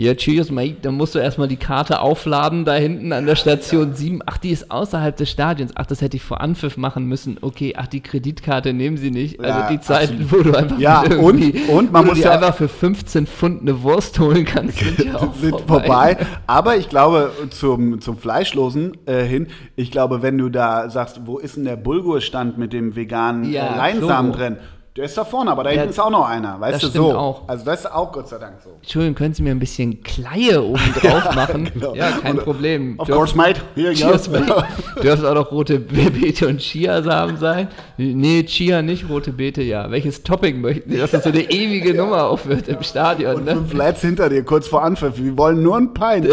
Ja, 0.00 0.14
cheers, 0.14 0.50
mate. 0.50 0.76
Dann 0.80 0.94
musst 0.94 1.14
du 1.14 1.18
erstmal 1.18 1.46
die 1.46 1.58
Karte 1.58 2.00
aufladen 2.00 2.64
da 2.64 2.72
hinten 2.72 3.12
an 3.12 3.26
der 3.26 3.36
Station 3.36 3.92
7. 3.94 4.22
Ach, 4.24 4.38
die 4.38 4.48
ist 4.48 4.70
außerhalb 4.70 5.14
des 5.14 5.28
Stadions. 5.28 5.72
Ach, 5.74 5.84
das 5.84 6.00
hätte 6.00 6.16
ich 6.16 6.22
vor 6.22 6.40
Anpfiff 6.40 6.78
machen 6.78 7.04
müssen. 7.04 7.36
Okay, 7.42 7.74
ach, 7.76 7.86
die 7.86 8.00
Kreditkarte 8.00 8.72
nehmen 8.72 8.96
sie 8.96 9.10
nicht. 9.10 9.38
Also 9.40 9.68
die 9.68 9.78
Zeit, 9.80 10.10
absolut. 10.10 10.32
wo 10.32 10.42
du 10.42 10.56
einfach 10.56 10.78
ja, 10.78 11.02
und, 11.02 11.68
und 11.68 11.92
man 11.92 12.06
muss 12.06 12.18
ja 12.18 12.30
einfach 12.30 12.54
für 12.54 12.68
15 12.68 13.26
Pfund 13.26 13.60
eine 13.60 13.82
Wurst 13.82 14.18
holen 14.18 14.46
kannst, 14.46 14.78
sind 14.78 15.04
ja 15.04 15.16
auch 15.16 15.34
sind 15.34 15.60
vorbei. 15.60 15.86
vorbei. 15.86 16.16
Aber 16.46 16.78
ich 16.78 16.88
glaube, 16.88 17.32
zum, 17.50 18.00
zum 18.00 18.16
Fleischlosen 18.16 18.96
äh, 19.04 19.24
hin, 19.24 19.48
ich 19.76 19.90
glaube, 19.90 20.22
wenn 20.22 20.38
du 20.38 20.48
da 20.48 20.88
sagst, 20.88 21.26
wo 21.26 21.36
ist 21.36 21.56
denn 21.56 21.66
der 21.66 21.76
Bulgur-Stand 21.76 22.56
mit 22.56 22.72
dem 22.72 22.96
veganen 22.96 23.52
ja, 23.52 23.74
äh, 23.74 23.76
Leinsamen 23.76 24.32
drin? 24.32 24.56
Der 24.96 25.04
ist 25.04 25.16
da 25.16 25.24
vorne, 25.24 25.52
aber 25.52 25.62
da 25.62 25.70
Ja, 25.70 25.76
hinten 25.76 25.90
ist 25.90 26.00
auch 26.00 26.10
noch 26.10 26.28
einer, 26.28 26.60
weißt 26.60 26.82
das 26.82 26.92
du, 26.92 26.98
so. 27.02 27.14
auch. 27.16 27.42
Also 27.48 27.64
das 27.64 27.80
ist 27.80 27.92
auch 27.92 28.10
Gott 28.10 28.28
sei 28.28 28.38
Dank 28.38 28.54
so. 28.62 28.70
Entschuldigung, 28.82 29.14
können 29.14 29.34
Sie 29.34 29.42
mir 29.44 29.52
ein 29.52 29.60
bisschen 29.60 30.02
Kleie 30.02 30.60
oben 30.60 30.80
drauf 31.00 31.32
machen? 31.32 31.70
genau. 31.72 31.94
Ja, 31.94 32.10
kein 32.20 32.36
Und, 32.38 32.44
Problem. 32.44 32.98
Of 32.98 33.06
Dürf- 33.08 33.14
course, 33.16 33.36
mate. 33.36 33.60
You 33.76 33.92
Cheers, 33.92 34.28
mate. 34.30 34.64
Dürfen 35.02 35.26
auch 35.26 35.34
noch 35.34 35.52
rote 35.52 35.78
Beete 35.78 36.48
und 36.48 36.58
Chiasamen 36.60 37.36
sein? 37.36 37.68
Nee, 37.98 38.42
Chia 38.42 38.82
nicht, 38.82 39.08
rote 39.08 39.30
Beete 39.32 39.62
ja. 39.62 39.88
Welches 39.92 40.24
Topping 40.24 40.60
möchten 40.60 40.90
Sie, 40.90 40.98
dass 40.98 41.12
das 41.12 41.22
so 41.22 41.28
eine 41.30 41.48
ewige 41.48 41.94
Nummer 41.96 42.24
aufwirft 42.24 42.66
im 42.66 42.82
Stadion? 42.82 43.36
Und 43.36 43.44
Ne? 43.44 43.52
fünf 43.52 43.72
Lads 43.72 44.00
hinter 44.00 44.28
dir, 44.28 44.42
kurz 44.44 44.66
vor 44.66 44.82
Anpfiff. 44.82 45.12
Wir 45.18 45.38
wollen 45.38 45.62
nur 45.62 45.76
ein 45.76 45.94
Pint. 45.94 46.26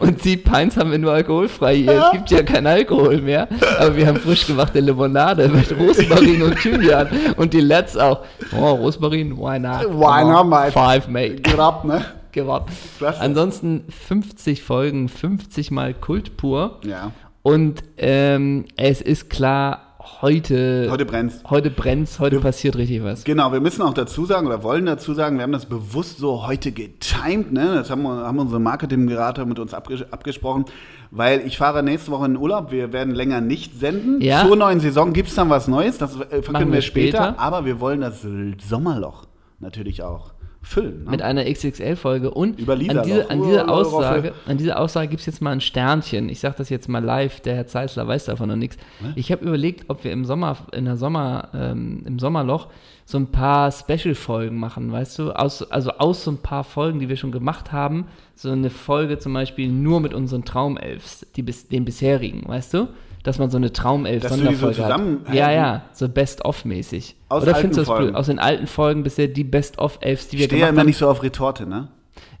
Und 0.00 0.22
Sie 0.22 0.36
Pints 0.36 0.76
haben 0.76 0.90
wir 0.90 0.98
nur 0.98 1.12
alkoholfrei 1.12 1.76
hier. 1.76 1.92
Es 2.04 2.10
gibt 2.12 2.30
ja 2.30 2.42
kein 2.42 2.66
Alkohol 2.66 3.22
mehr. 3.22 3.48
Aber 3.78 3.96
wir 3.96 4.06
haben 4.06 4.18
frisch 4.18 4.46
gemachte 4.46 4.80
Limonade 4.80 5.48
mit 5.48 5.74
Rosmarin 5.78 6.42
und 6.42 6.56
Thymian. 6.58 7.08
Und 7.36 7.52
die 7.52 7.60
Lets 7.60 7.96
auch. 7.96 8.24
Oh, 8.58 8.72
Rosmarin, 8.74 9.36
why 9.36 9.58
not? 9.58 9.84
Why 9.88 10.24
not, 10.24 10.46
mate? 10.46 10.72
Five, 10.72 11.08
mate. 11.08 11.42
Get 11.42 11.58
up, 11.58 11.84
ne? 11.84 12.04
Gewonnen. 12.32 12.66
Klasse. 12.98 13.20
Ansonsten 13.20 13.84
50 13.88 14.62
Folgen, 14.62 15.08
50 15.08 15.70
Mal 15.70 15.94
Kult 15.94 16.36
pur. 16.36 16.80
Ja. 16.84 17.12
Und 17.42 17.82
ähm, 17.98 18.64
es 18.76 19.00
ist 19.00 19.28
klar, 19.28 19.91
heute, 20.22 20.88
Heute 20.90 21.04
brennt's. 21.04 21.42
heute 21.48 21.70
brennt's, 21.70 22.18
heute 22.20 22.40
passiert 22.40 22.76
richtig 22.76 23.02
was. 23.04 23.24
Genau, 23.24 23.52
wir 23.52 23.60
müssen 23.60 23.82
auch 23.82 23.94
dazu 23.94 24.24
sagen 24.26 24.46
oder 24.46 24.62
wollen 24.62 24.86
dazu 24.86 25.14
sagen, 25.14 25.36
wir 25.36 25.42
haben 25.44 25.52
das 25.52 25.66
bewusst 25.66 26.18
so 26.18 26.46
heute 26.46 26.72
getimed, 26.72 27.52
ne? 27.52 27.74
Das 27.74 27.90
haben, 27.90 28.02
wir- 28.02 28.24
haben 28.26 28.38
unsere 28.38 28.60
Marketingberater 28.60 29.44
mit 29.46 29.58
uns 29.58 29.74
abges 29.74 30.04
abgesprochen, 30.12 30.64
weil 31.10 31.40
ich 31.46 31.58
fahre 31.58 31.82
nächste 31.82 32.10
Woche 32.10 32.26
in 32.26 32.36
Urlaub, 32.36 32.70
wir 32.72 32.92
werden 32.92 33.14
länger 33.14 33.40
nicht 33.40 33.78
senden. 33.78 34.20
Ja. 34.20 34.46
Zur 34.46 34.56
neuen 34.56 34.80
Saison 34.80 35.12
gibt 35.12 35.28
es 35.28 35.34
dann 35.34 35.50
was 35.50 35.68
Neues, 35.68 35.98
das 35.98 36.14
äh, 36.16 36.42
verkünden 36.42 36.68
wir 36.68 36.74
wir 36.74 36.82
später, 36.82 37.24
später. 37.28 37.38
aber 37.40 37.64
wir 37.64 37.80
wollen 37.80 38.00
das 38.00 38.26
Sommerloch 38.68 39.26
natürlich 39.60 40.02
auch 40.02 40.31
füllen. 40.62 41.04
Ne? 41.04 41.10
Mit 41.10 41.22
einer 41.22 41.44
XXL-Folge. 41.44 42.30
Und 42.30 42.58
Über 42.58 42.74
an, 42.74 42.78
diese, 42.80 43.30
an 43.30 43.42
dieser 43.42 43.68
Aussage, 43.68 44.32
an 44.46 44.56
dieser 44.56 44.80
Aussage 44.80 45.08
gibt 45.08 45.20
es 45.20 45.26
jetzt 45.26 45.42
mal 45.42 45.50
ein 45.50 45.60
Sternchen. 45.60 46.28
Ich 46.28 46.40
sage 46.40 46.54
das 46.58 46.70
jetzt 46.70 46.88
mal 46.88 47.02
live, 47.02 47.40
der 47.40 47.56
Herr 47.56 47.66
Zeisler 47.66 48.06
weiß 48.06 48.26
davon 48.26 48.48
noch 48.48 48.56
nichts. 48.56 48.76
Ich 49.16 49.32
habe 49.32 49.44
überlegt, 49.44 49.84
ob 49.88 50.04
wir 50.04 50.12
im 50.12 50.24
Sommer, 50.24 50.56
in 50.72 50.84
der 50.84 50.96
Sommer, 50.96 51.48
ähm, 51.54 52.02
im 52.06 52.18
Sommerloch 52.18 52.68
so 53.04 53.18
ein 53.18 53.26
paar 53.26 53.72
Special-Folgen 53.72 54.56
machen, 54.56 54.92
weißt 54.92 55.18
du? 55.18 55.32
Aus, 55.32 55.62
also 55.70 55.90
aus 55.92 56.24
so 56.24 56.30
ein 56.30 56.38
paar 56.38 56.64
Folgen, 56.64 57.00
die 57.00 57.08
wir 57.08 57.16
schon 57.16 57.32
gemacht 57.32 57.72
haben, 57.72 58.06
so 58.34 58.50
eine 58.50 58.70
Folge 58.70 59.18
zum 59.18 59.32
Beispiel 59.34 59.68
nur 59.68 60.00
mit 60.00 60.14
unseren 60.14 60.44
Traumelfs, 60.44 61.26
die 61.36 61.42
bis, 61.42 61.68
den 61.68 61.84
bisherigen, 61.84 62.46
weißt 62.46 62.74
du? 62.74 62.88
Dass 63.22 63.38
man 63.38 63.50
so 63.50 63.56
eine 63.56 63.72
traumелf 63.72 64.22
Dass 64.22 64.32
die 64.32 64.38
so 64.40 64.44
Sonderfolge 64.44 64.84
hat. 65.28 65.34
Ja, 65.34 65.50
ja, 65.52 65.82
so 65.92 66.08
Best-of-mäßig. 66.08 67.14
Oder 67.30 67.54
findest 67.54 67.78
du 67.80 67.84
das 67.84 67.96
blöd? 67.98 68.14
Aus 68.16 68.26
den 68.26 68.38
alten 68.40 68.66
Folgen 68.66 69.04
bisher 69.04 69.28
die 69.28 69.44
Best-of-Elfs, 69.44 70.28
die 70.28 70.38
wir 70.38 70.44
ich 70.44 70.46
stehe 70.46 70.60
ja 70.60 70.66
gemacht 70.66 70.72
immer 70.72 70.80
haben. 70.80 70.86
nicht 70.88 70.98
so 70.98 71.08
auf 71.08 71.22
Retorte, 71.22 71.66
ne? 71.68 71.88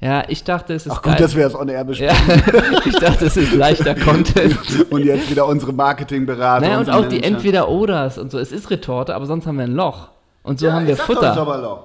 Ja, 0.00 0.24
ich 0.28 0.42
dachte, 0.42 0.74
es 0.74 0.86
ist 0.86 0.92
Ach 0.92 1.02
gut, 1.02 1.20
dass 1.20 1.36
wir 1.36 1.44
das 1.44 1.54
on 1.54 1.68
air 1.68 1.84
besprechen. 1.84 2.42
ja, 2.52 2.80
ich 2.84 2.96
dachte, 2.96 3.26
es 3.26 3.36
ist 3.36 3.54
leichter 3.54 3.94
Content. 3.94 4.58
Und 4.90 5.04
jetzt 5.04 5.30
wieder 5.30 5.46
unsere 5.46 5.72
Marketingberater. 5.72 6.66
naja, 6.66 6.78
und 6.80 6.90
auch 6.90 7.06
die. 7.06 7.22
Entweder-Oders 7.22 8.18
und 8.18 8.30
so. 8.32 8.38
Es 8.38 8.50
ist 8.50 8.68
Retorte, 8.70 9.14
aber 9.14 9.26
sonst 9.26 9.46
haben 9.46 9.56
wir 9.58 9.64
ein 9.64 9.74
Loch. 9.74 10.08
Und 10.42 10.58
so 10.58 10.66
Ja, 10.66 10.72
haben 10.72 10.88
wir 10.88 10.96
doch, 10.96 11.04
Futter. 11.04 11.34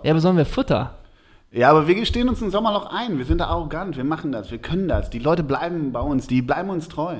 Ja, 0.03 0.11
aber 0.11 0.19
so 0.19 0.29
haben 0.29 0.37
wir 0.37 0.45
Futter. 0.45 0.95
Ja, 1.51 1.69
aber 1.69 1.87
wir 1.87 1.93
gestehen 1.95 2.27
uns 2.27 2.41
ein 2.41 2.49
Sommerloch 2.49 2.87
ein. 2.91 3.19
Wir 3.19 3.25
sind 3.25 3.37
da 3.39 3.45
arrogant. 3.47 3.95
Wir 3.95 4.03
machen 4.03 4.31
das. 4.31 4.49
Wir 4.51 4.57
können 4.57 4.87
das. 4.87 5.11
Die 5.11 5.19
Leute 5.19 5.43
bleiben 5.43 5.91
bei 5.91 5.99
uns. 6.01 6.25
Die 6.27 6.41
bleiben 6.41 6.69
uns 6.71 6.89
treu. 6.89 7.17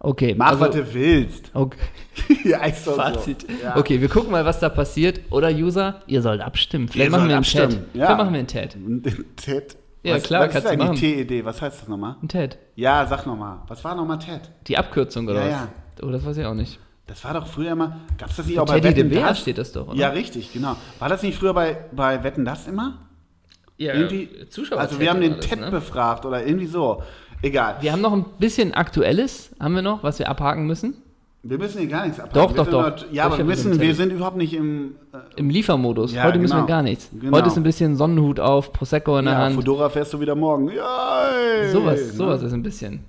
Okay, 0.00 0.34
Mach, 0.36 0.48
also, 0.50 0.60
was 0.60 0.70
du 0.70 0.94
willst. 0.94 1.50
okay. 1.54 1.76
ja, 2.44 2.64
ist 2.64 2.86
doch 2.86 2.94
Fazit. 2.96 3.42
So. 3.42 3.48
Ja. 3.64 3.76
Okay, 3.76 4.00
wir 4.00 4.08
gucken 4.08 4.30
mal, 4.30 4.44
was 4.44 4.60
da 4.60 4.68
passiert. 4.68 5.20
Oder 5.30 5.50
User, 5.50 6.02
ihr 6.06 6.22
sollt 6.22 6.40
abstimmen. 6.40 6.88
Vielleicht 6.88 7.08
Ihr 7.08 7.10
machen 7.10 7.28
wir 7.28 7.34
einen 7.34 7.38
abstimmen. 7.38 7.70
Ted. 7.70 7.84
Ja. 7.94 8.06
Vielleicht 8.06 8.18
machen 8.18 8.32
wir 8.32 8.38
einen 8.38 8.46
Ted. 8.48 8.76
Ted. 9.36 9.76
Ja, 10.04 10.14
was, 10.14 10.22
klar, 10.22 10.40
was 10.42 10.46
ist 10.48 10.52
kannst 10.52 10.66
du 10.66 10.70
eigentlich 10.72 10.88
machen. 10.88 10.98
T-Idee? 11.00 11.44
Was 11.44 11.60
heißt 11.60 11.82
das 11.82 11.88
nochmal? 11.88 12.16
Ein 12.22 12.28
Ted. 12.28 12.58
Ja, 12.76 13.04
sag 13.06 13.26
nochmal. 13.26 13.58
Was 13.66 13.82
war 13.84 13.94
nochmal 13.96 14.18
Ted? 14.20 14.42
Die 14.68 14.78
Abkürzung 14.78 15.26
oder 15.26 15.40
Ja, 15.40 15.44
was? 15.44 15.50
ja. 15.52 15.68
Oh, 16.02 16.10
das 16.10 16.24
weiß 16.24 16.36
ich 16.36 16.44
auch 16.46 16.54
nicht. 16.54 16.78
Das 17.08 17.24
war 17.24 17.34
doch 17.34 17.46
früher 17.48 17.72
immer. 17.72 17.96
Gab 18.18 18.30
es 18.30 18.36
das 18.36 18.46
nicht 18.46 18.58
auch 18.58 18.66
bei 18.66 18.78
Teddy 18.80 18.94
de 18.94 19.04
Wetten 19.04 19.10
Bär 19.10 19.28
das? 19.28 19.40
steht 19.40 19.58
das 19.58 19.72
doch, 19.72 19.88
oder? 19.88 19.96
Ja, 19.96 20.10
richtig, 20.10 20.52
genau. 20.52 20.76
War 21.00 21.08
das 21.08 21.22
nicht 21.24 21.38
früher 21.38 21.54
bei, 21.54 21.76
bei 21.90 22.22
Wetten 22.22 22.44
das 22.44 22.68
immer? 22.68 22.98
ja 23.78 23.94
Irgendwie, 23.94 24.48
Zuschauer 24.48 24.78
also 24.80 25.00
wir 25.00 25.08
haben 25.10 25.20
den 25.20 25.34
alles, 25.34 25.46
Ted 25.48 25.60
ne? 25.60 25.70
befragt 25.70 26.24
oder 26.26 26.44
irgendwie 26.46 26.66
so. 26.66 27.02
Egal. 27.42 27.76
Wir 27.80 27.92
haben 27.92 28.00
noch 28.00 28.12
ein 28.12 28.24
bisschen 28.38 28.74
Aktuelles, 28.74 29.50
haben 29.60 29.74
wir 29.74 29.82
noch, 29.82 30.02
was 30.02 30.18
wir 30.18 30.28
abhaken 30.28 30.66
müssen. 30.66 30.94
Wir 31.44 31.56
müssen 31.56 31.78
hier 31.78 31.88
gar 31.88 32.04
nichts 32.04 32.18
abhaken. 32.18 32.34
Doch, 32.34 32.50
wir 32.50 32.56
doch, 32.64 32.70
doch. 32.96 33.04
Nur, 33.06 33.12
ja, 33.14 33.24
aber 33.26 33.38
wir, 33.38 33.44
müssen, 33.44 33.80
wir 33.80 33.94
sind 33.94 34.12
überhaupt 34.12 34.36
nicht 34.36 34.54
im. 34.54 34.96
Äh, 35.12 35.18
Im 35.36 35.50
Liefermodus. 35.50 36.12
Ja, 36.12 36.24
Heute 36.24 36.38
müssen 36.38 36.54
genau. 36.54 36.64
wir 36.64 36.68
gar 36.68 36.82
nichts. 36.82 37.10
Genau. 37.12 37.36
Heute 37.36 37.46
ist 37.48 37.56
ein 37.56 37.62
bisschen 37.62 37.96
Sonnenhut 37.96 38.40
auf, 38.40 38.72
Prosecco 38.72 39.18
in 39.18 39.26
der 39.26 39.34
ja, 39.34 39.40
Hand. 39.40 39.56
Fedora 39.56 39.88
fährst 39.88 40.12
du 40.12 40.20
wieder 40.20 40.34
morgen. 40.34 40.70
Ja, 40.70 41.28
ey. 41.28 41.70
Sowas, 41.70 42.00
Ne? 42.00 42.12
sowas 42.12 42.42
ist 42.42 42.52
ein 42.52 42.62
bisschen. 42.62 43.04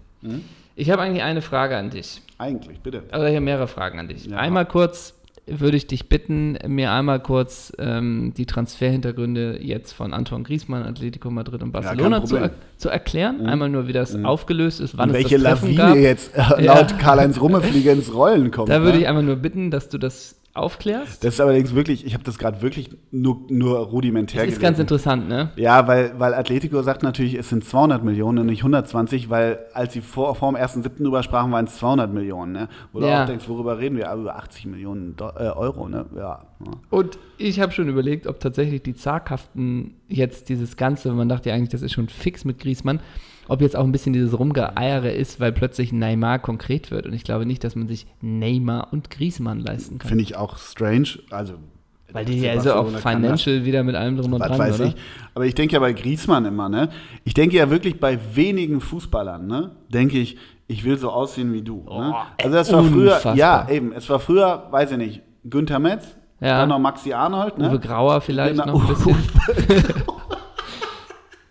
Ich 0.76 0.92
habe 0.92 1.02
eigentlich 1.02 1.24
eine 1.24 1.42
Frage 1.42 1.76
an 1.76 1.90
dich. 1.90 2.22
Eigentlich, 2.38 2.80
bitte. 2.80 3.04
Oder 3.10 3.30
ich 3.30 3.36
habe 3.36 3.42
mehrere 3.46 3.68
Fragen 3.68 4.00
an 4.00 4.08
dich. 4.08 4.28
Ja. 4.28 4.38
Einmal 4.38 4.66
kurz 4.66 5.16
würde 5.52 5.78
ich 5.78 5.88
dich 5.88 6.10
bitten, 6.10 6.58
mir 6.68 6.92
einmal 6.92 7.20
kurz 7.20 7.72
ähm, 7.78 8.34
die 8.36 8.46
Transferhintergründe 8.46 9.60
jetzt 9.62 9.94
von 9.94 10.14
Anton 10.14 10.44
Griezmann, 10.44 10.84
Atletico 10.84 11.30
Madrid 11.30 11.64
und 11.64 11.72
Barcelona 11.72 12.20
kein 12.20 12.28
zu, 12.28 12.36
er 12.38 12.52
zu 12.78 12.90
erklären. 12.90 13.46
Einmal 13.46 13.70
nur, 13.70 13.88
wie 13.88 13.94
das 13.94 14.16
aufgelöst 14.24 14.80
ist, 14.80 14.98
wann 14.98 15.10
Und 15.10 15.16
es 15.16 15.24
welche 15.24 15.40
das 15.40 15.60
Treffen 15.60 15.76
Lawine 15.76 15.94
gab. 15.96 16.04
jetzt 16.04 16.36
äh, 16.36 16.64
Ja. 16.64 16.76
laut 16.80 16.98
Karl-Heinz 17.00 17.40
Rummefliege 17.40 17.92
ins 17.94 18.14
Rollen 18.14 18.52
kommt. 18.52 18.70
Da 18.70 18.82
würde 18.82 18.98
ne? 18.98 19.04
ich 19.04 19.08
einmal 19.08 19.24
nur 19.24 19.36
bitten, 19.36 19.72
dass 19.72 19.90
du 19.90 19.98
das 19.98 20.39
aufklärst. 20.54 21.24
Das 21.24 21.36
ist 21.36 21.42
allerdings 21.42 21.74
wirklich, 21.76 22.06
ich 22.06 22.14
habe 22.14 22.24
das 22.24 22.38
gerade 22.38 22.62
wirklich 22.62 22.90
nur, 23.12 23.42
nur 23.50 23.78
rudimentär 23.80 24.42
Das 24.44 24.54
ist 24.54 24.60
ganz 24.60 24.78
gelesen. 24.78 24.82
interessant, 24.82 25.30
ne? 25.30 25.52
Ja, 25.56 25.88
weil, 25.88 26.14
weil 26.20 26.34
Atletico 26.34 26.82
sagt 26.82 27.04
natürlich, 27.04 27.36
es 27.36 27.50
sind 27.50 27.64
200 27.64 28.04
Millionen 28.04 28.40
und 28.40 28.46
nicht 28.48 28.60
120, 28.62 29.30
weil 29.30 29.60
als 29.74 29.94
sie 29.94 30.02
vor, 30.02 30.36
vor 30.36 30.52
dem 30.52 30.58
1.7. 30.62 31.04
drüber 31.04 31.24
sprachen, 31.24 31.52
waren 31.52 31.66
es 31.66 31.76
200 31.78 32.12
Millionen. 32.14 32.52
Ne? 32.52 32.68
Wo 32.92 33.00
du 33.00 33.08
Ja. 33.08 33.24
auch 33.24 33.28
denkst, 33.28 33.48
worüber 33.48 33.78
reden 33.80 33.96
wir? 33.98 34.10
Aber 34.10 34.22
über 34.22 34.36
80 34.38 34.66
Millionen 34.66 35.16
Do 35.16 35.28
äh, 35.38 35.50
Euro. 35.50 35.88
Ne? 35.88 36.06
Ja. 36.16 36.22
ja. 36.22 36.72
Und 36.90 37.20
ich 37.38 37.60
habe 37.60 37.72
schon 37.72 37.88
überlegt, 37.88 38.28
ob 38.28 38.40
tatsächlich 38.40 38.82
die 38.82 38.96
Zaghaften 38.96 39.96
jetzt 40.08 40.50
dieses 40.50 40.76
Ganze, 40.78 41.12
man 41.14 41.30
dachte 41.30 41.50
ja 41.50 41.56
eigentlich, 41.56 41.70
das 41.70 41.82
ist 41.84 41.94
schon 41.94 42.10
fix 42.10 42.44
mit 42.44 42.60
Griesmann, 42.60 43.00
ob 43.50 43.62
jetzt 43.62 43.76
auch 43.76 43.84
ein 43.84 43.92
bisschen 43.92 44.14
dieses 44.14 44.38
Rumgeeiere 44.38 45.12
ist, 45.12 45.40
weil 45.40 45.52
plötzlich 45.52 45.92
Neymar 45.92 46.40
konkret 46.40 46.92
wird. 46.92 47.06
Und 47.06 47.14
ich 47.14 47.24
glaube 47.24 47.46
nicht, 47.46 47.64
dass 47.64 47.76
man 47.76 47.88
sich 47.88 48.08
Neymar 48.22 48.88
und 48.92 49.10
Griesmann 49.10 49.60
leisten 49.60 49.98
kann. 50.00 50.08
Finde 50.08 50.24
ich 50.24 50.36
auch 50.38 50.58
strange. 50.58 51.10
Also, 51.32 51.56
Weil 52.14 52.26
die 52.26 52.40
ja 52.40 52.52
also 52.54 52.74
auch 52.74 52.90
financial 52.98 53.66
wieder 53.66 53.84
mit 53.84 53.96
allem 53.96 54.18
drum 54.18 54.34
und 54.34 54.40
dran, 54.40 54.58
weiß 54.58 54.80
oder? 54.80 54.90
ich. 54.90 54.96
Aber 55.36 55.46
ich 55.46 55.56
denke 55.56 55.74
ja 55.74 55.80
bei 55.80 55.94
Griezmann 55.94 56.46
immer, 56.46 56.70
ne? 56.70 56.90
Ich 57.24 57.34
denke 57.34 57.58
ja 57.58 57.70
wirklich 57.70 58.00
bei 58.00 58.18
wenigen 58.34 58.80
Fußballern, 58.82 59.46
ne? 59.46 59.72
Denke 59.90 60.18
ich, 60.18 60.38
ich 60.68 60.84
will 60.84 60.98
so 60.98 61.10
aussehen 61.10 61.52
wie 61.54 61.62
du. 61.64 61.78
ne? 61.78 62.14
Oh, 62.14 62.16
Also 62.44 62.56
das 62.56 62.72
war 62.72 62.84
früher, 62.84 63.08
unfassbar. 63.16 63.36
ja, 63.36 63.68
eben, 63.70 63.92
es 63.94 64.08
war 64.10 64.20
früher, 64.20 64.68
weiß 64.72 64.92
ich 64.92 64.98
nicht, 64.98 65.22
Günther 65.44 65.80
Metz, 65.80 66.16
Ja. 66.42 66.60
dann 66.60 66.70
noch 66.70 66.80
Maxi 66.80 67.14
Arnold, 67.14 67.58
ne? 67.58 67.70
Uwe 67.70 67.80
Grauer 67.80 68.22
vielleicht 68.22 68.60
Genau. 68.60 68.78
noch 68.78 68.82
ein 68.84 68.88
bisschen. 68.96 69.16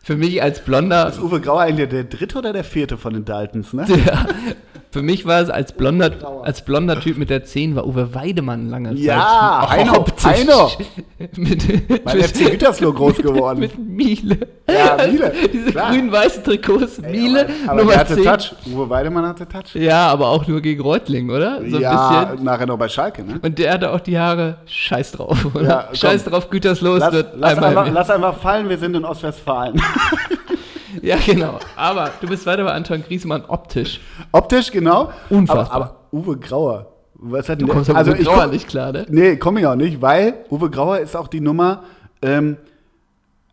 Für 0.09 0.17
mich 0.17 0.43
als 0.43 0.61
Blonder, 0.65 1.07
Ist 1.07 1.21
Uwe 1.21 1.39
Grauer 1.39 1.61
eigentlich 1.61 1.91
der 1.91 2.05
dritte 2.05 2.39
oder 2.39 2.55
der 2.55 2.65
vierte 2.65 2.97
von 2.97 3.13
den 3.13 3.27
Daltons, 3.27 3.75
ne? 3.75 3.85
ja, 4.07 4.27
für 4.91 5.03
mich 5.03 5.27
war 5.27 5.41
es 5.41 5.51
als 5.51 5.73
blonder, 5.73 6.43
als 6.45 6.65
blonder 6.65 6.99
Typ 7.01 7.19
mit 7.19 7.29
der 7.31 7.45
10 7.45 7.77
war 7.77 7.87
Uwe 7.87 8.15
Weidemann 8.15 8.71
lange 8.71 8.91
Zeit. 8.95 9.05
Ja, 9.05 9.69
optisch. 9.95 10.25
Heino. 10.25 10.71
mit, 11.37 12.05
Beim 12.05 12.23
FC 12.23 12.51
Gütersloh 12.53 12.93
groß 12.93 13.17
geworden. 13.19 13.61
mit 13.61 13.79
Miele. 13.79 14.39
Ja, 14.69 14.97
Miele, 15.07 15.33
Diese 15.53 15.73
klar. 15.73 15.91
grün-weißen 15.91 16.43
Trikots. 16.45 17.01
Miele, 17.03 17.49
aber 17.67 17.73
aber 17.73 17.81
Nummer 17.83 17.97
hatte 17.97 18.15
10. 18.15 18.25
Touch. 18.25 18.55
Uwe 18.73 18.89
Weidemann 18.89 19.27
hatte 19.27 19.47
Touch. 19.47 19.75
Ja, 19.75 20.09
aber 20.09 20.29
auch 20.29 20.47
nur 20.47 20.61
gegen 20.63 20.81
Reutling, 20.81 21.31
oder? 21.31 21.61
So 21.69 21.79
ja, 21.79 22.35
nachher 22.41 22.67
noch 22.67 22.79
bei 22.79 22.89
Schalke, 22.89 23.23
ne? 23.25 23.41
Und 23.43 23.59
der 23.59 23.75
hatte 23.75 23.93
auch 23.93 24.01
die 24.01 24.19
Haare. 24.19 24.57
Scheiß 24.67 25.13
drauf, 25.13 25.47
oder? 25.55 25.69
Ja. 25.69 25.89
Scheiß 25.95 26.25
drauf, 26.25 26.49
Gütersloh, 26.49 26.97
Lass, 26.97 27.13
wird 27.13 27.35
lass, 27.37 27.55
einmal. 27.55 27.69
einfach, 27.79 27.93
lass 27.93 28.11
einfach 28.11 28.39
fallen, 28.39 28.69
wir 28.69 28.79
sind 28.79 28.97
in 28.97 29.05
Ostwestfalen. 29.05 29.81
Ja, 31.03 31.17
genau. 31.25 31.59
Aber 31.77 32.11
du 32.21 32.27
bist 32.29 32.47
weiter 32.47 32.65
bei 32.65 32.73
Anton 32.73 33.03
Griezmann 33.03 33.45
optisch. 33.49 34.01
Optisch, 34.33 34.71
genau. 34.71 35.11
Unfassbar. 35.31 35.71
Aber, 35.75 35.85
aber 35.85 35.97
Uwe 36.13 36.37
Grauer, 36.39 36.87
was 37.15 37.49
hat 37.49 37.61
Du 37.61 37.67
denn 37.67 37.75
kommst 37.75 37.91
Also 37.91 38.15
ich 38.15 38.25
Grauer 38.25 38.43
komm- 38.43 38.51
nicht 38.51 38.69
klar, 38.69 38.93
ne? 38.93 39.07
Nee, 39.09 39.37
komme 39.37 39.61
ich 39.61 39.67
auch 39.67 39.75
nicht, 39.77 40.01
weil 40.01 40.35
Uwe 40.51 40.71
Grauer 40.71 40.99
ist 40.99 41.17
auch 41.17 41.29
die 41.29 41.41
Nummer. 41.41 41.83
Ähm, 42.23 42.57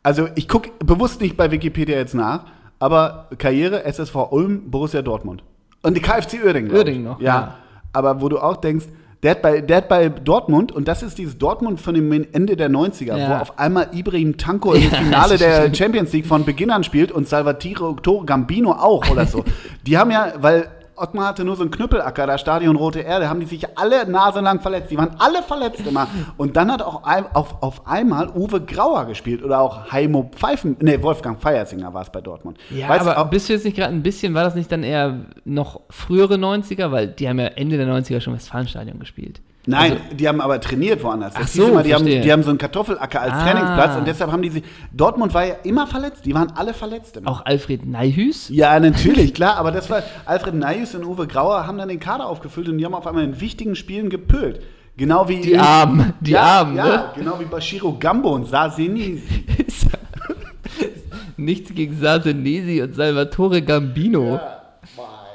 also 0.04 0.28
ich 0.36 0.48
gucke 0.48 0.70
bewusst 0.80 1.20
nicht 1.22 1.36
bei 1.36 1.50
Wikipedia 1.52 1.98
jetzt 1.98 2.14
nach, 2.16 2.46
aber 2.80 3.28
Karriere 3.38 3.84
SSV 3.86 4.16
Ulm, 4.32 4.70
Borussia 4.70 5.02
Dortmund. 5.02 5.44
Und 5.82 5.96
die 5.96 6.02
KfC 6.02 6.42
Uerdingen. 6.44 6.72
Uerdingen 6.72 7.04
noch, 7.04 7.20
Ja. 7.20 7.26
ja. 7.36 7.56
Aber 7.94 8.22
wo 8.22 8.30
du 8.30 8.40
auch 8.40 8.58
denkst, 8.58 8.86
der 9.26 9.32
hat, 9.32 9.42
bei, 9.42 9.60
der 9.62 9.78
hat 9.78 9.90
bei 9.90 10.08
Dortmund, 10.10 10.72
und 10.72 10.88
das 10.88 11.02
ist 11.02 11.18
dieses 11.18 11.36
Dortmund 11.40 11.82
von 11.82 11.96
dem 11.96 12.12
Ende 12.32 12.56
der 12.56 12.70
90er, 12.70 13.18
Ja. 13.18 13.30
wo 13.30 13.34
auf 13.42 13.58
einmal 13.58 13.90
Ibrahim 13.92 14.38
Tanko 14.38 14.74
im 14.74 14.84
Finale 14.92 15.38
der. 15.38 15.74
Champions 15.74 16.14
League 16.14 16.28
von 16.28 16.46
Beginn 16.46 16.70
an 16.70 16.84
spielt 16.84 17.12
und 17.12 17.28
Salvatore 17.28 17.96
Gambino 18.24 18.72
auch 18.74 19.10
oder 19.10 19.26
so. 19.26 19.44
Die 19.88 19.98
haben 19.98 20.12
ja, 20.12 20.34
weil 20.40 20.68
Ottmar 20.98 21.28
hatte 21.28 21.44
nur 21.44 21.56
so 21.56 21.62
einen 21.64 21.72
Knüppelacker, 21.72 22.26
da 22.28 22.38
Stadion 22.38 22.76
Rote 22.76 23.00
Erde, 23.02 23.30
haben 23.30 23.40
die 23.40 23.46
sich 23.46 23.78
alle 23.78 24.10
naselang 24.10 24.60
verletzt. 24.62 24.92
Die 24.92 24.98
waren 24.98 25.12
alle 25.20 25.42
verletzt 25.44 25.86
immer. 25.86 26.08
Und 26.38 26.56
dann 26.56 26.72
hat 26.72 26.82
auch 26.82 27.04
ein, 27.04 27.26
auf, 27.34 27.62
auf 27.62 27.88
einmal 27.88 28.30
Uwe 28.36 28.62
Grauer 28.62 29.06
gespielt 29.06 29.44
oder 29.44 29.60
auch 29.60 29.92
Heimo 29.92 30.30
Pfeifen, 30.36 30.78
nee, 30.80 31.02
Wolfgang 31.02 31.42
Feiersinger 31.42 31.94
war 31.94 32.02
es 32.02 32.10
bei 32.10 32.22
Dortmund. 32.22 32.58
Ja, 32.70 32.90
Weißt 32.90 33.06
du, 33.06 33.12
aber 33.12 33.22
auch- 33.26 33.30
bist 33.30 33.50
du 33.50 33.54
jetzt 33.54 33.66
nicht 33.66 33.76
gerade 33.78 33.94
ein 33.94 34.04
bisschen, 34.04 34.34
war 34.34 34.44
das 34.44 34.56
nicht 34.56 34.72
dann 34.72 34.84
eher 34.84 35.26
noch 35.44 35.82
frühere 35.90 36.36
90er? 36.36 36.92
Weil 36.92 37.08
die 37.08 37.28
haben 37.28 37.40
ja 37.40 37.48
Ende 37.48 37.78
der 37.78 37.88
90er 37.88 38.22
schon 38.22 38.34
Westfalenstadion 38.34 39.00
gespielt. 39.00 39.42
Nein, 39.68 39.94
Also, 39.94 40.04
die 40.16 40.28
haben 40.28 40.42
aber 40.42 40.62
trainiert 40.62 41.04
woanders. 41.04 41.34
Ach 41.36 41.48
so, 41.48 41.70
immer, 41.70 41.82
die, 41.82 41.94
haben, 41.96 42.06
die 42.06 42.32
haben 42.32 42.44
so 42.44 42.50
einen 42.50 42.58
Kartoffelacker 42.60 43.22
als 43.22 43.34
Ah. 43.34 43.44
Trainingsplatz 43.44 43.98
und 43.98 44.08
deshalb 44.08 44.32
haben 44.32 44.42
die 44.44 44.50
sich. 44.50 44.64
Dortmund 44.94 45.34
war 45.34 45.46
ja 45.46 45.56
immer 45.64 45.88
verletzt, 45.88 46.26
die 46.26 46.34
waren 46.36 46.52
alle 46.56 46.74
verletzt 46.74 47.18
immer. 47.18 47.30
auch 47.32 47.46
Alfred 47.46 47.86
Neihüs? 47.86 48.50
Ja, 48.50 48.80
natürlich, 48.80 49.34
klar, 49.34 49.58
aber 49.58 49.72
das 49.72 49.90
war. 49.90 50.04
Alfred 50.26 50.54
Nayus 50.56 50.94
und 50.94 51.04
Uwe 51.04 51.26
Grauer 51.28 51.66
haben 51.66 51.78
dann 51.80 51.90
den 51.90 52.00
Kader 52.00 52.28
aufgefüllt 52.28 52.70
und 52.70 52.78
die 52.78 52.86
haben 52.86 52.94
auf 52.94 53.08
einmal 53.08 53.24
in 53.24 53.42
wichtigen 53.42 53.76
Spielen 53.76 54.10
gepölt. 54.10 54.62
Genau 54.98 55.28
wie. 55.28 55.42
Die 55.42 55.58
Armen, 55.58 56.14
die 56.22 56.32
ja, 56.32 56.42
Armen, 56.42 56.76
ja, 56.78 56.86
ne? 56.86 57.04
genau 57.16 57.40
wie 57.40 57.46
Bashiro 57.46 57.98
Gambo 58.00 58.30
und 58.36 58.48
Saseni. 58.48 59.22
Nichts 61.38 61.74
gegen 61.74 62.00
Sasenesi 62.00 62.82
und 62.82 62.96
Salvatore 62.96 63.62
Gambino. 63.62 64.40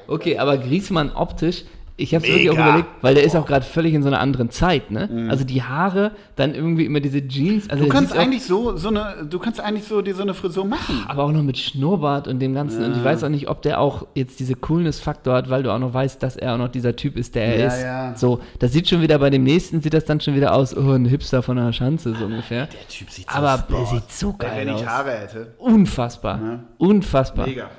Okay, 0.08 0.38
aber 0.38 0.56
Griezmann 0.58 1.12
optisch, 1.14 1.64
ich 2.00 2.14
habe 2.14 2.24
es 2.24 2.30
wirklich 2.32 2.50
auch 2.50 2.54
überlegt, 2.54 2.86
weil 3.02 3.14
der 3.14 3.24
ist 3.24 3.36
auch 3.36 3.46
gerade 3.46 3.64
völlig 3.64 3.94
in 3.94 4.02
so 4.02 4.08
einer 4.08 4.20
anderen 4.20 4.50
Zeit, 4.50 4.90
ne? 4.90 5.28
Also 5.30 5.44
die 5.44 5.62
Haare, 5.62 6.12
dann 6.36 6.54
irgendwie 6.54 6.84
immer 6.86 7.00
diese 7.00 7.26
Jeans. 7.26 7.68
Also 7.68 7.84
Mhm. 7.84 7.88
Du 7.88 7.92
der 7.92 8.00
kannst 8.00 8.16
eigentlich 8.16 8.44
so, 8.44 8.76
so 8.76 8.88
eine, 8.88 9.26
du 9.28 9.38
kannst 9.38 9.60
eigentlich 9.60 9.84
so 9.84 10.00
dir 10.02 10.14
so 10.14 10.22
eine 10.22 10.34
Frisur 10.34 10.64
machen. 10.64 11.04
aber 11.08 11.24
auch 11.24 11.32
noch 11.32 11.42
mit 11.42 11.58
Schnurrbart 11.58 12.26
und 12.28 12.38
dem 12.40 12.54
Ganzen. 12.54 12.84
Und 12.84 12.96
ich 12.96 13.04
weiß 13.04 13.22
auch 13.24 13.28
nicht, 13.28 13.48
ob 13.48 13.62
der 13.62 13.80
auch 13.80 14.06
jetzt 14.14 14.40
diese 14.40 14.54
Coolness-Faktor 14.54 15.34
hat, 15.34 15.50
weil 15.50 15.62
du 15.62 15.72
auch 15.72 15.78
noch 15.78 15.92
weißt, 15.94 16.22
dass 16.22 16.36
er 16.36 16.54
auch 16.54 16.58
noch 16.58 16.68
dieser 16.68 16.96
Typ 16.96 17.16
ist, 17.16 17.34
der 17.34 17.44
er 17.44 17.58
Ja, 17.60 17.66
ist. 17.66 17.82
ja. 17.82 18.16
So, 18.16 18.40
das 18.58 18.72
sieht 18.72 18.88
schon 18.88 19.02
wieder 19.02 19.18
bei 19.18 19.30
dem 19.30 19.42
nächsten, 19.44 19.80
sieht 19.80 19.94
das 19.94 20.04
dann 20.04 20.20
schon 20.20 20.34
wieder 20.34 20.54
aus, 20.54 20.76
oh, 20.76 20.92
ein 20.92 21.04
Hipster 21.04 21.42
von 21.42 21.58
einer 21.58 21.72
Schanze, 21.72 22.14
so 22.14 22.24
ungefähr. 22.24 22.66
Der 22.66 22.88
Typ 22.88 23.10
sieht 23.10 23.28
Aber 23.28 23.56
so 23.56 23.74
der 23.74 23.86
Sport. 23.86 23.88
sieht 23.88 24.12
so 24.12 24.32
geil 24.34 24.50
Wenn 24.56 24.68
ich 24.68 24.74
aus. 24.74 24.86
Haare 24.86 25.10
hätte. 25.12 25.54
Unfassbar. 25.58 26.60
Unfassbar. 26.78 27.46
Mega. 27.46 27.70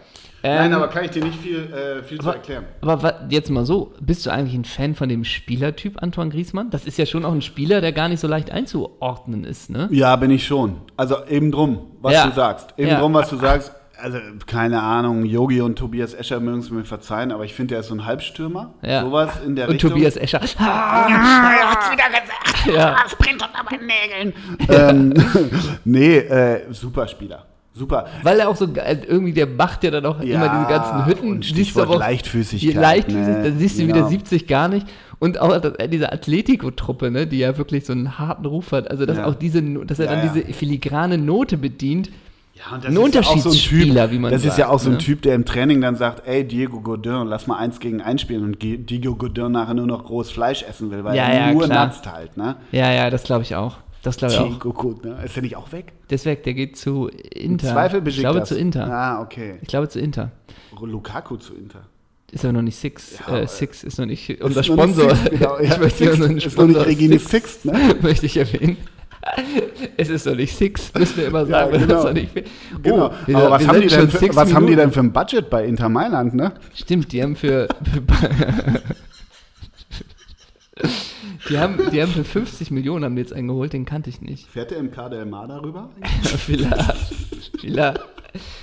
Ähm, 0.44 0.56
Nein, 0.56 0.74
aber 0.74 0.88
kann 0.88 1.06
ich 1.06 1.12
dir 1.12 1.24
nicht 1.24 1.40
viel, 1.40 1.72
äh, 1.72 2.02
viel 2.04 2.18
zu 2.20 2.28
Aber, 2.28 2.36
erklären. 2.38 2.66
aber 2.82 3.20
jetzt 3.30 3.50
mal 3.52 3.64
so, 3.66 3.94
bist 4.02 4.26
du 4.26 4.32
eigentlich 4.32 4.56
ein 4.56 4.66
Fan 4.66 4.96
von 4.96 5.08
dem 5.08 5.24
Spielertyp 5.24 6.02
Antoine 6.02 6.32
Griezmann? 6.32 6.70
Das 6.72 6.86
ist 6.86 6.98
ja 6.98 7.06
schon 7.06 7.26
auch 7.26 7.32
ein 7.34 7.44
Spieler, 7.44 7.80
der 7.82 7.92
gar 7.92 8.10
nicht 8.10 8.20
so 8.20 8.28
leicht 8.28 8.50
einzuordnen 8.52 9.44
ist, 9.44 9.70
ne? 9.70 9.88
Ja, 9.92 10.16
bin 10.16 10.32
ich 10.32 10.46
schon. 10.48 10.78
Also 10.98 11.24
eben 11.28 11.52
drum, 11.52 11.92
was 12.02 12.14
Ja. 12.14 12.26
du 12.28 12.34
sagst. 12.34 12.74
Eben 12.78 12.90
Ja. 12.90 13.00
drum, 13.00 13.14
was 13.14 13.30
du 13.30 13.36
sagst. 13.38 13.72
Also, 14.04 14.18
keine 14.48 14.82
Ahnung, 14.82 15.26
Yogi 15.26 15.62
und 15.62 15.76
Tobias 15.78 16.16
Escher 16.16 16.40
mögen 16.40 16.58
es 16.58 16.72
mir 16.72 16.84
verzeihen, 16.84 17.32
aber 17.32 17.46
ich 17.46 17.54
finde, 17.54 17.76
der 17.76 17.82
ist 17.82 17.90
so 17.90 17.94
ein 17.94 18.04
Halbstürmer. 18.08 18.74
Ja. 18.82 19.02
Sowas 19.04 19.30
in 19.46 19.56
der 19.56 19.68
Und 19.68 19.74
Richtung. 19.74 19.92
Tobias 19.92 20.18
Escher. 20.18 20.42
Ah, 20.58 21.06
er 21.56 21.72
hat's 21.72 21.92
wieder 21.92 22.06
gesagt. 22.10 22.66
Ja. 22.76 22.96
Das 23.04 23.16
brennt 23.16 23.44
unter 23.44 23.64
meinen 23.64 23.86
Nägeln. 23.86 24.34
ähm, 24.70 25.14
nee, 25.86 26.18
äh, 26.18 26.74
super 26.74 27.08
Spieler. 27.08 27.46
Super. 27.74 28.06
Weil 28.24 28.40
er 28.40 28.50
auch 28.50 28.56
so 28.58 28.68
ge- 28.68 28.82
irgendwie, 29.08 29.32
der 29.34 29.48
macht 29.48 29.84
ja 29.84 29.92
dann 29.92 30.06
auch 30.06 30.22
Ja, 30.22 30.36
immer 30.36 30.50
diese 30.50 30.70
ganzen 30.70 31.06
Hütten. 31.06 31.42
Siehst 31.42 31.50
du 31.52 31.54
Stichwort 31.56 31.86
aber 31.88 31.96
auch- 31.96 32.00
Leichtfüßigkeit, 32.00 32.76
Leichtfüßig, 32.76 33.28
ne? 33.28 33.44
dann 33.44 33.58
siehst 33.60 33.80
du 33.80 33.84
Genau. 33.86 33.96
wieder 33.98 34.08
70 34.10 34.48
gar 34.48 34.68
nicht. 34.68 34.86
Und 35.20 35.40
auch 35.40 35.58
das, 35.60 35.76
äh, 35.76 35.88
diese 35.88 36.12
Atletico-Truppe, 36.12 37.12
ne, 37.12 37.28
die 37.28 37.38
ja 37.40 37.58
wirklich 37.58 37.86
so 37.86 37.94
einen 37.94 38.18
harten 38.20 38.46
Ruf 38.46 38.72
hat. 38.74 38.90
Also, 38.92 39.06
dass 39.06 39.18
Ja. 39.18 39.26
auch 39.26 39.36
diese, 39.36 39.62
dass 39.62 40.00
er 40.00 40.06
Ja, 40.08 40.16
dann 40.16 40.26
ja. 40.26 40.34
diese 40.34 40.54
filigrane 40.54 41.18
Note 41.18 41.58
bedient. 41.58 42.10
Ja, 42.56 42.76
und 42.76 42.86
Ein 42.86 42.98
Unterschiedsspieler, 42.98 44.04
Typ, 44.06 44.12
wie 44.14 44.20
man 44.20 44.32
Das 44.32 44.42
ist 44.42 44.58
ja 44.58 44.66
sagt, 44.66 44.70
auch 44.70 44.80
so 44.80 44.90
ein 44.90 44.94
ne? 44.94 44.98
Typ, 45.00 45.22
der 45.22 45.36
im 45.36 45.46
Training 45.46 45.80
dann 45.80 45.96
sagt, 45.96 46.28
ey, 46.28 46.44
Diego 46.46 46.82
Godin, 46.82 47.26
lass 47.28 47.48
mal 47.48 47.58
eins 47.58 47.80
gegen 47.80 48.02
eins 48.02 48.22
spielen 48.22 48.44
und 48.44 48.62
Diego 48.62 49.16
Godin 49.16 49.54
nachher 49.54 49.74
nur 49.76 49.88
noch 49.88 50.10
rohes 50.10 50.30
Fleisch 50.30 50.64
essen 50.68 50.92
will, 50.92 51.04
weil 51.04 51.16
Ja, 51.16 51.24
er 51.30 51.48
ja, 51.48 51.54
nur 51.54 51.64
klar. 51.64 51.86
natzt 51.86 52.12
halt, 52.12 52.36
ne? 52.36 52.58
Ja, 52.72 52.92
ja, 52.92 53.10
das 53.10 53.24
glaube 53.24 53.44
ich 53.44 53.56
auch. 53.56 53.78
Das 54.04 54.18
glaube 54.18 54.34
ich 54.34 54.40
auch. 54.40 54.48
Diego 54.50 54.74
Godin, 54.74 55.14
ist 55.24 55.36
der 55.36 55.44
nicht 55.44 55.56
auch 55.56 55.72
weg? 55.72 55.94
Deswegen, 56.10 56.42
der 56.44 56.54
geht 56.54 56.76
zu 56.76 57.08
Inter. 57.08 57.72
Zweifel 57.72 58.08
ich 58.08 58.18
glaube 58.18 58.40
das. 58.40 58.50
zu 58.50 58.58
Inter. 58.58 58.92
Ah, 58.92 59.22
okay. 59.22 59.56
Ich 59.62 59.68
glaube 59.68 59.90
zu 59.90 60.00
Inter. 60.00 60.32
Lukaku 60.80 61.38
zu 61.38 61.54
Inter. 61.54 61.82
Ist 62.32 62.46
aber 62.46 62.54
noch 62.54 62.62
nicht 62.62 62.78
Six. 62.78 63.20
Ja, 63.28 63.40
äh, 63.40 63.48
Six 63.48 63.84
ist 63.84 64.00
noch 64.00 64.06
nicht 64.06 64.30
Ist 64.30 64.42
unser 64.42 64.62
noch 64.62 64.86
nicht 64.86 64.96
Sponsor. 64.96 65.16
Six, 65.16 65.30
genau. 65.32 65.60
Ja, 65.60 65.64
ich 65.64 65.80
möchte 65.80 65.98
Six 65.98 66.12
unseren 66.14 66.22
ist 66.22 66.28
noch 66.28 66.30
nicht 66.30 66.52
Sponsor 66.52 66.86
Regine 66.86 67.20
Six, 67.20 67.62
Six, 67.62 67.66
ne? 67.66 67.96
möchte 68.02 68.26
ich 68.26 68.38
erwähnen. 68.38 68.78
Es 69.98 70.10
ist 70.10 70.26
noch 70.26 70.36
nicht 70.36 70.58
Six, 70.58 70.92
müssen 70.98 71.18
wir 71.18 71.28
immer 71.28 71.46
sagen. 71.46 71.74
Ja, 71.74 71.80
genau. 71.80 72.12
Genau. 72.82 73.08
Oh, 73.08 73.12
wir, 73.28 73.38
Aber 73.38 73.52
was, 73.52 73.68
haben 73.68 73.82
die, 73.82 73.88
denn 73.88 74.10
für, 74.10 74.36
was 74.36 74.54
haben 74.54 74.66
die 74.66 74.76
denn 74.76 74.92
für 74.92 75.02
ein 75.02 75.12
Budget 75.12 75.50
bei 75.50 75.66
Inter 75.66 75.90
Mailand, 75.90 76.34
ne? 76.34 76.54
Stimmt, 76.74 77.12
die 77.12 77.22
haben 77.22 77.36
für. 77.36 77.68
die, 81.50 81.58
haben, 81.58 81.78
die 81.92 82.02
haben 82.02 82.12
für 82.12 82.24
50 82.24 82.72
Millionen 82.72 83.06
haben 83.06 83.18
jetzt 83.18 83.34
eingeholt, 83.34 83.74
den 83.74 83.86
kannte 83.86 84.10
ich 84.10 84.22
nicht. 84.22 84.48
Fährt 84.48 84.72
der 84.72 84.78
im 84.78 84.92
KDMA 84.92 85.48
darüber? 85.48 85.90
Vielleicht. 86.24 87.14
Vielleicht. 87.60 88.02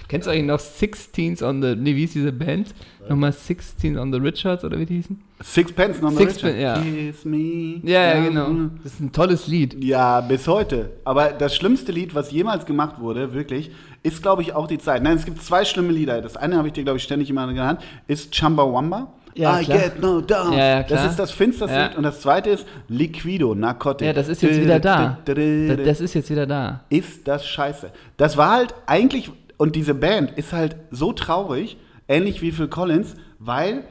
Kennst 0.08 0.26
du 0.26 0.30
eigentlich 0.30 0.46
noch 0.46 0.60
Sixteens 0.60 1.42
on 1.42 1.60
the. 1.60 1.76
Nee, 1.76 1.94
wie 1.94 2.00
hieß 2.00 2.14
diese 2.14 2.32
Band? 2.32 2.74
Nochmal 3.08 3.32
Sixteen 3.32 3.98
on 3.98 4.12
the 4.12 4.18
Richards 4.18 4.64
oder 4.64 4.78
wie 4.78 4.86
die 4.86 4.96
hießen? 4.96 5.20
Sixpence 5.42 6.00
noch 6.00 6.12
Sixpence, 6.12 6.58
ja. 6.58 6.80
Kiss 6.80 7.24
me. 7.24 7.80
Ja, 7.82 8.14
ja, 8.14 8.24
genau. 8.24 8.70
Das 8.82 8.94
ist 8.94 9.00
ein 9.00 9.12
tolles 9.12 9.46
Lied. 9.46 9.82
Ja, 9.82 10.20
bis 10.20 10.48
heute. 10.48 10.90
Aber 11.04 11.30
das 11.30 11.54
schlimmste 11.54 11.92
Lied, 11.92 12.14
was 12.14 12.30
jemals 12.32 12.66
gemacht 12.66 13.00
wurde, 13.00 13.34
wirklich, 13.34 13.70
ist, 14.02 14.22
glaube 14.22 14.42
ich, 14.42 14.54
auch 14.54 14.66
die 14.66 14.78
Zeit. 14.78 15.02
Nein, 15.02 15.16
es 15.16 15.24
gibt 15.24 15.42
zwei 15.42 15.64
schlimme 15.64 15.92
Lieder. 15.92 16.20
Das 16.22 16.36
eine 16.36 16.56
habe 16.56 16.68
ich 16.68 16.74
dir, 16.74 16.84
glaube 16.84 16.98
ich, 16.98 17.04
ständig 17.04 17.30
immer 17.30 17.46
genannt, 17.46 17.80
ist 18.06 18.32
Chumbawamba. 18.32 19.12
Ja, 19.38 19.60
I 19.60 19.64
klar. 19.64 19.78
get 19.78 20.00
no 20.00 20.20
down. 20.20 20.52
Ja, 20.52 20.58
ja, 20.58 20.82
klar. 20.82 21.02
Das 21.02 21.10
ist 21.10 21.18
das 21.18 21.30
finsterste 21.30 21.76
Ja. 21.76 21.86
Lied. 21.86 21.96
Und 21.96 22.02
das 22.02 22.20
zweite 22.20 22.50
ist 22.50 22.66
Liquido, 22.88 23.54
Narcotic. 23.54 24.06
Ja, 24.06 24.12
das 24.12 24.28
ist 24.28 24.42
jetzt 24.42 24.60
wieder 24.60 24.80
da. 24.80 25.18
Das, 25.24 26.00
ist 26.00 26.14
jetzt 26.14 26.30
wieder 26.30 26.46
da. 26.46 26.84
ist 26.88 27.26
das 27.26 27.46
scheiße. 27.46 27.90
Das 28.16 28.36
war 28.36 28.50
halt 28.50 28.74
eigentlich, 28.86 29.30
und 29.56 29.76
diese 29.76 29.94
Band 29.94 30.32
ist 30.32 30.52
halt 30.52 30.76
so 30.90 31.12
traurig, 31.12 31.76
ähnlich 32.08 32.42
wie 32.42 32.52
Phil 32.52 32.68
Collins, 32.68 33.14
weil 33.38 33.84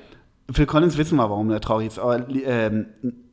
Phil 0.51 0.65
Collins 0.65 0.97
wissen 0.97 1.17
wir, 1.17 1.29
warum 1.29 1.49
er 1.51 1.59
traurig 1.59 1.87
ist, 1.87 1.99
aber 1.99 2.25
ähm, 2.29 2.85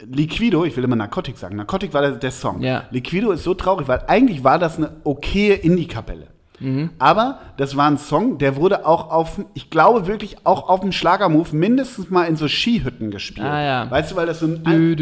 Liquido, 0.04 0.64
ich 0.64 0.76
will 0.76 0.84
immer 0.84 0.96
Narcotic 0.96 1.38
sagen, 1.38 1.56
Narcotic 1.56 1.94
war 1.94 2.02
der, 2.02 2.12
der 2.12 2.32
Song. 2.32 2.60
Ja. 2.60 2.84
Liquido 2.90 3.30
ist 3.30 3.44
so 3.44 3.54
traurig, 3.54 3.86
weil 3.86 4.02
eigentlich 4.08 4.42
war 4.42 4.58
das 4.58 4.78
eine 4.78 4.90
okaye 5.04 5.54
Indie-Kapelle. 5.54 6.33
Mhm. 6.60 6.90
Aber 6.98 7.40
das 7.56 7.76
war 7.76 7.90
ein 7.90 7.98
Song, 7.98 8.38
der 8.38 8.56
wurde 8.56 8.86
auch 8.86 9.10
auf, 9.10 9.40
ich 9.54 9.70
glaube 9.70 10.06
wirklich 10.06 10.38
auch 10.44 10.68
auf 10.68 10.80
dem 10.80 10.92
Schlagermove 10.92 11.52
mindestens 11.54 12.10
mal 12.10 12.24
in 12.24 12.36
so 12.36 12.48
Skihütten 12.48 13.10
gespielt. 13.10 13.46
Ah, 13.46 13.62
ja. 13.62 13.90
Weißt 13.90 14.12
du, 14.12 14.16
weil 14.16 14.26
das 14.26 14.40
so 14.40 14.46
ein 14.46 14.96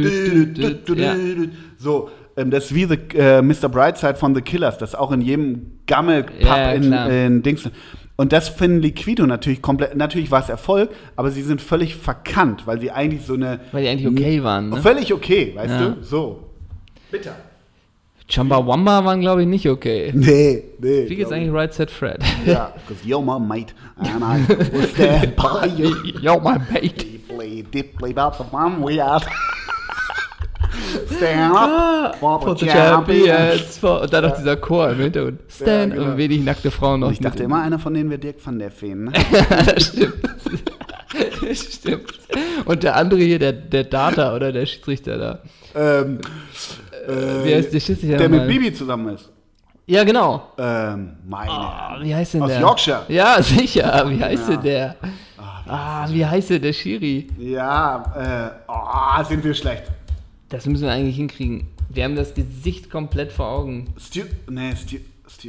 ja. 0.96 1.14
so, 1.76 2.10
ähm, 2.36 2.50
das 2.50 2.66
ist 2.66 2.74
wie 2.74 2.84
the, 2.86 2.98
äh, 3.16 3.42
Mr. 3.42 3.68
Brightside 3.68 4.14
von 4.14 4.34
The 4.34 4.40
Killers, 4.40 4.78
das 4.78 4.94
auch 4.94 5.12
in 5.12 5.20
jedem 5.20 5.78
Gammel-Pub 5.86 6.40
Ja, 6.40 6.72
in, 6.72 6.92
in 6.92 7.42
Dings. 7.42 7.68
Und 8.16 8.32
das 8.32 8.48
finden 8.48 8.80
Liquido 8.80 9.26
natürlich 9.26 9.62
komplett, 9.62 9.96
natürlich 9.96 10.30
war 10.30 10.40
es 10.40 10.48
Erfolg, 10.48 10.90
aber 11.16 11.30
sie 11.30 11.42
sind 11.42 11.60
völlig 11.60 11.96
verkannt, 11.96 12.66
weil 12.66 12.80
sie 12.80 12.90
eigentlich 12.90 13.26
so 13.26 13.34
eine. 13.34 13.60
Weil 13.72 13.82
die 13.82 13.88
eigentlich 13.88 14.06
okay 14.06 14.42
waren, 14.42 14.70
ne? 14.70 14.76
Völlig 14.76 15.12
okay, 15.12 15.52
weißt 15.54 15.80
du? 15.80 16.02
So. 16.02 16.50
Bitter. 17.10 17.34
Chumbawamba 18.32 19.04
waren, 19.04 19.20
glaube 19.20 19.42
ich, 19.42 19.48
nicht 19.48 19.68
okay. 19.68 20.10
Nee, 20.14 20.62
nee. 20.78 21.08
Wie 21.08 21.16
geht's 21.16 21.30
eigentlich 21.30 21.52
Right 21.52 21.72
Set 21.72 21.90
Fred? 21.90 22.18
Ja, 22.46 22.72
because 22.86 23.04
you're 23.06 23.20
my 23.22 23.38
mate, 23.38 23.74
and 23.98 24.22
I 24.24 24.72
will 24.72 24.86
stand 24.94 25.36
by 25.36 25.66
you. 25.66 25.94
Yo, 26.20 26.40
my 26.40 26.56
mate. 26.72 27.04
Deeply, 27.28 27.62
deeply 27.62 28.10
about 28.16 28.38
the 28.38 28.44
one 28.50 28.82
we 28.82 29.02
are. 29.02 29.20
Stand 31.16 31.54
up 31.54 32.16
for 32.16 32.40
For 32.40 32.56
the 32.56 32.66
champions. 32.66 33.76
For, 33.76 34.00
und 34.00 34.12
dann 34.12 34.24
noch 34.24 34.36
dieser 34.36 34.56
Chor 34.56 34.90
im 34.90 34.98
Hintergrund. 35.00 35.40
Stand 35.48 35.92
Ja, 35.92 35.98
genau. 35.98 36.12
und 36.12 36.16
wenig 36.16 36.42
nackte 36.42 36.70
Frauen 36.70 37.00
noch. 37.00 37.12
Ich 37.12 37.20
dachte 37.20 37.42
immer, 37.42 37.60
einer 37.60 37.78
von 37.78 37.92
denen 37.92 38.08
wäre 38.08 38.18
Dirk 38.18 38.36
van 38.44 38.58
der 38.58 38.70
Feen. 38.70 39.04
Ne? 39.04 39.12
das 39.66 39.88
stimmt. 39.88 40.14
Das 41.46 41.58
stimmt. 41.74 42.12
Und 42.64 42.82
der 42.82 42.96
andere 42.96 43.20
hier, 43.20 43.38
der, 43.38 43.52
der 43.52 43.84
Data 43.84 44.34
oder 44.34 44.52
der 44.52 44.66
Schiedsrichter 44.66 45.18
da. 45.18 45.38
ähm, 45.74 46.18
Wie 47.44 47.54
heißt 47.54 47.72
der 47.72 47.80
Schiedsrichter? 47.80 48.16
der 48.18 48.28
mit? 48.28 48.46
Bibi 48.46 48.72
zusammen 48.72 49.14
ist. 49.14 49.28
Ja, 49.86 50.04
genau. 50.04 50.48
Ähm, 50.58 51.14
meine. 51.26 51.50
Ah, 51.50 51.98
wie 52.00 52.14
heißt 52.14 52.34
denn 52.34 52.42
Aus 52.42 52.50
der? 52.50 52.60
Yorkshire. 52.60 53.02
Ja, 53.08 53.42
sicher. 53.42 54.04
Wie 54.08 54.22
heißt 54.22 54.48
Ja. 54.48 54.54
denn 54.56 54.62
der? 54.62 54.96
Ah, 55.66 56.06
wie 56.10 56.24
heißt 56.24 56.50
denn 56.50 56.62
der 56.62 56.72
Schiri? 56.72 57.28
Ja, 57.38 58.52
äh, 58.66 58.70
oh, 58.70 59.24
sind 59.24 59.42
wir 59.44 59.54
schlecht. 59.54 59.84
Das 60.48 60.66
müssen 60.66 60.84
wir 60.84 60.92
eigentlich 60.92 61.16
hinkriegen. 61.16 61.68
Wir 61.88 62.04
haben 62.04 62.16
das 62.16 62.32
Gesicht 62.34 62.90
komplett 62.90 63.32
vor 63.32 63.48
Augen. 63.48 63.92
Stu, 63.98 64.20
nee, 64.50 64.74
Stu, 64.76 64.96
Stu, 65.28 65.48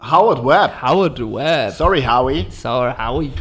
Howard 0.00 0.44
Webb. 0.44 0.82
Howard 0.82 1.18
Webb. 1.20 1.72
Sorry, 1.72 2.02
Howie. 2.02 2.46
Sour 2.50 2.96
Howie. 2.98 3.32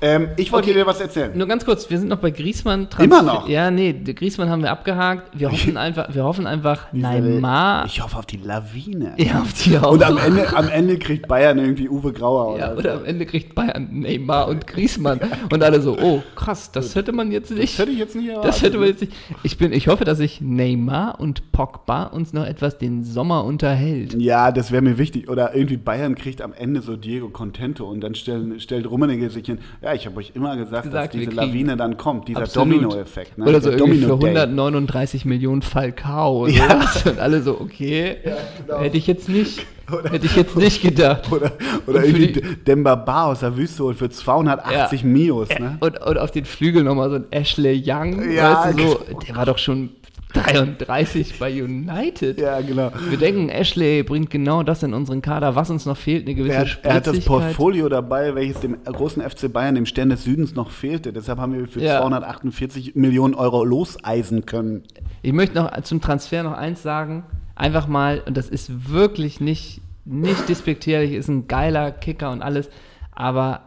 Ähm, 0.00 0.28
ich 0.36 0.52
wollte 0.52 0.70
Okay. 0.70 0.78
dir 0.78 0.86
was 0.86 1.00
erzählen. 1.00 1.36
Nur 1.36 1.46
ganz 1.48 1.64
kurz, 1.64 1.88
wir 1.90 1.98
sind 1.98 2.08
noch 2.08 2.18
bei 2.18 2.30
Griesmann. 2.30 2.88
Immer 3.00 3.22
noch? 3.22 3.48
Ja, 3.48 3.70
nee, 3.70 3.92
Griesmann 3.92 4.48
haben 4.48 4.62
wir 4.62 4.70
abgehakt. 4.70 5.30
Wir 5.38 5.50
hoffen 5.50 5.76
einfach, 5.76 6.14
wir 6.14 6.24
hoffen 6.24 6.46
einfach, 6.46 6.92
Neymar. 6.92 7.86
Ich 7.86 8.02
hoffe 8.02 8.16
auf 8.18 8.26
die 8.26 8.36
Lawine. 8.36 9.14
ja, 9.16 9.40
auf 9.40 9.52
die 9.54 9.76
auch. 9.78 9.92
Und 9.92 10.02
am 10.04 10.18
Ende, 10.18 10.56
am 10.56 10.68
Ende 10.68 10.98
kriegt 10.98 11.26
Bayern 11.28 11.58
irgendwie 11.58 11.88
Uwe 11.88 12.12
Grauer 12.12 12.58
ja, 12.58 12.72
oder, 12.72 12.78
oder 12.78 12.94
am 12.94 13.04
Ende 13.04 13.26
kriegt 13.26 13.54
Bayern 13.54 13.88
Neymar 14.00 14.48
und 14.48 14.66
Griesmann. 14.66 15.20
Und 15.52 15.62
alle 15.62 15.80
so, 15.80 15.98
oh, 15.98 16.22
krass, 16.36 16.70
das 16.72 16.94
hätte 16.94 17.12
man 17.12 17.30
jetzt 17.32 17.50
nicht. 17.50 17.74
Das 17.74 17.78
hätte 17.80 17.92
ich 17.92 17.98
jetzt 17.98 18.14
nicht 18.14 18.28
erwartet. 18.28 18.48
Das 18.48 18.62
hätte 18.62 18.78
man 18.78 18.88
jetzt 18.88 19.00
nicht. 19.00 19.12
Ich, 19.42 19.58
bin, 19.58 19.72
ich 19.72 19.88
hoffe, 19.88 20.04
dass 20.04 20.18
sich 20.18 20.40
Neymar 20.40 21.20
und 21.20 21.52
Pogba 21.52 22.04
uns 22.04 22.32
noch 22.32 22.44
etwas 22.46 22.78
den 22.78 23.04
Sommer 23.04 23.44
unterhält. 23.44 24.14
Ja, 24.20 24.52
das 24.52 24.70
wäre 24.70 24.82
mir 24.82 24.98
wichtig. 24.98 25.28
Oder 25.28 25.54
irgendwie 25.54 25.76
Bayern 25.76 26.14
kriegt 26.14 26.42
am 26.42 26.52
Ende 26.52 26.82
so 26.82 26.96
Diego 26.96 27.28
Contento 27.30 27.88
und 27.88 28.00
dann 28.00 28.14
stellen, 28.14 28.60
stellt 28.60 28.88
Rummenigge 28.88 29.30
sich 29.30 29.46
hin. 29.46 29.58
Ja, 29.82 29.87
ich 29.94 30.06
habe 30.06 30.16
euch 30.18 30.32
immer 30.34 30.56
gesagt, 30.56 30.84
Gesagt, 30.84 31.14
dass 31.14 31.20
diese 31.20 31.30
Lawine 31.32 31.76
dann 31.76 31.96
kommt, 31.96 32.28
dieser. 32.28 32.44
Domino-Effekt. 32.44 33.38
Ne? 33.38 33.46
Oder 33.46 33.60
so 33.60 33.70
irgendwie 33.70 34.00
für 34.00 34.08
Domino-Day. 34.08 34.40
139 34.42 35.24
Millionen 35.24 35.62
Falcao 35.62 36.44
oder 36.44 36.52
Ja. 36.52 36.80
was. 36.80 37.04
Und 37.06 37.18
alle 37.18 37.42
so, 37.42 37.60
okay, 37.60 38.16
genau. 38.66 38.80
hätte 38.80 38.96
ich 38.96 39.06
jetzt 39.06 39.28
nicht, 39.28 39.64
hätte 40.10 40.26
ich 40.26 40.36
jetzt 40.36 40.56
nicht 40.56 40.82
gedacht. 40.82 41.22
Oder, 41.32 41.52
oder 41.86 42.04
irgendwie 42.04 42.32
die- 42.32 42.42
Demba 42.64 42.94
Ba 42.94 43.26
aus 43.26 43.40
der 43.40 43.56
Wüste 43.56 43.84
und 43.84 43.94
für 43.96 44.10
280 44.10 45.04
Mios. 45.04 45.48
Ne? 45.50 45.76
Und, 45.80 45.98
und 46.00 46.18
auf 46.18 46.30
den 46.30 46.44
Flügel 46.44 46.82
nochmal 46.84 47.10
so 47.10 47.16
ein 47.16 47.24
Ashley 47.30 47.82
Young, 47.86 48.30
Ja, 48.32 48.64
weißt 48.66 48.78
du, 48.78 48.88
so, 48.88 49.00
der 49.26 49.36
war 49.36 49.46
doch 49.46 49.58
schon 49.58 49.90
33 50.34 51.38
bei 51.38 51.62
United. 51.62 52.38
Ja, 52.38 52.60
genau. 52.60 52.90
Wir 53.08 53.18
denken, 53.18 53.48
Ashley 53.48 54.02
bringt 54.02 54.30
genau 54.30 54.62
das 54.62 54.82
in 54.82 54.92
unseren 54.94 55.22
Kader, 55.22 55.54
was 55.54 55.70
uns 55.70 55.86
noch 55.86 55.96
fehlt, 55.96 56.26
eine 56.26 56.34
gewisse 56.34 56.54
Er 56.54 56.60
hat, 56.60 56.78
er 56.82 56.94
hat 56.94 57.06
das. 57.06 57.24
Portfolio 57.24 57.88
dabei, 57.88 58.34
welches 58.34 58.60
dem 58.60 58.76
großen 58.84 59.22
FC 59.22 59.52
Bayern, 59.52 59.74
dem 59.74 59.86
Stern 59.86 60.10
des 60.10 60.24
Südens, 60.24 60.54
noch 60.54 60.70
fehlte. 60.70 61.12
Deshalb 61.12 61.38
haben 61.38 61.54
wir 61.54 61.66
für 61.66 61.80
Ja. 61.82 62.00
248 62.00 62.94
Millionen 62.94 63.34
Euro 63.34 63.64
loseisen 63.64 64.44
können. 64.46 64.82
Ich 65.22 65.32
möchte 65.32 65.56
noch 65.56 65.80
zum 65.82 66.00
Transfer 66.00 66.42
noch 66.42 66.52
eins 66.52 66.82
sagen. 66.82 67.24
Einfach 67.54 67.88
mal, 67.88 68.22
und 68.26 68.36
das 68.36 68.48
ist 68.48 68.90
wirklich 68.90 69.40
nicht, 69.40 69.80
nicht 70.04 70.48
despektierlich, 70.48 71.12
ist 71.12 71.28
ein 71.28 71.48
geiler 71.48 71.90
Kicker 71.90 72.30
und 72.30 72.42
alles. 72.42 72.68
Aber 73.12 73.62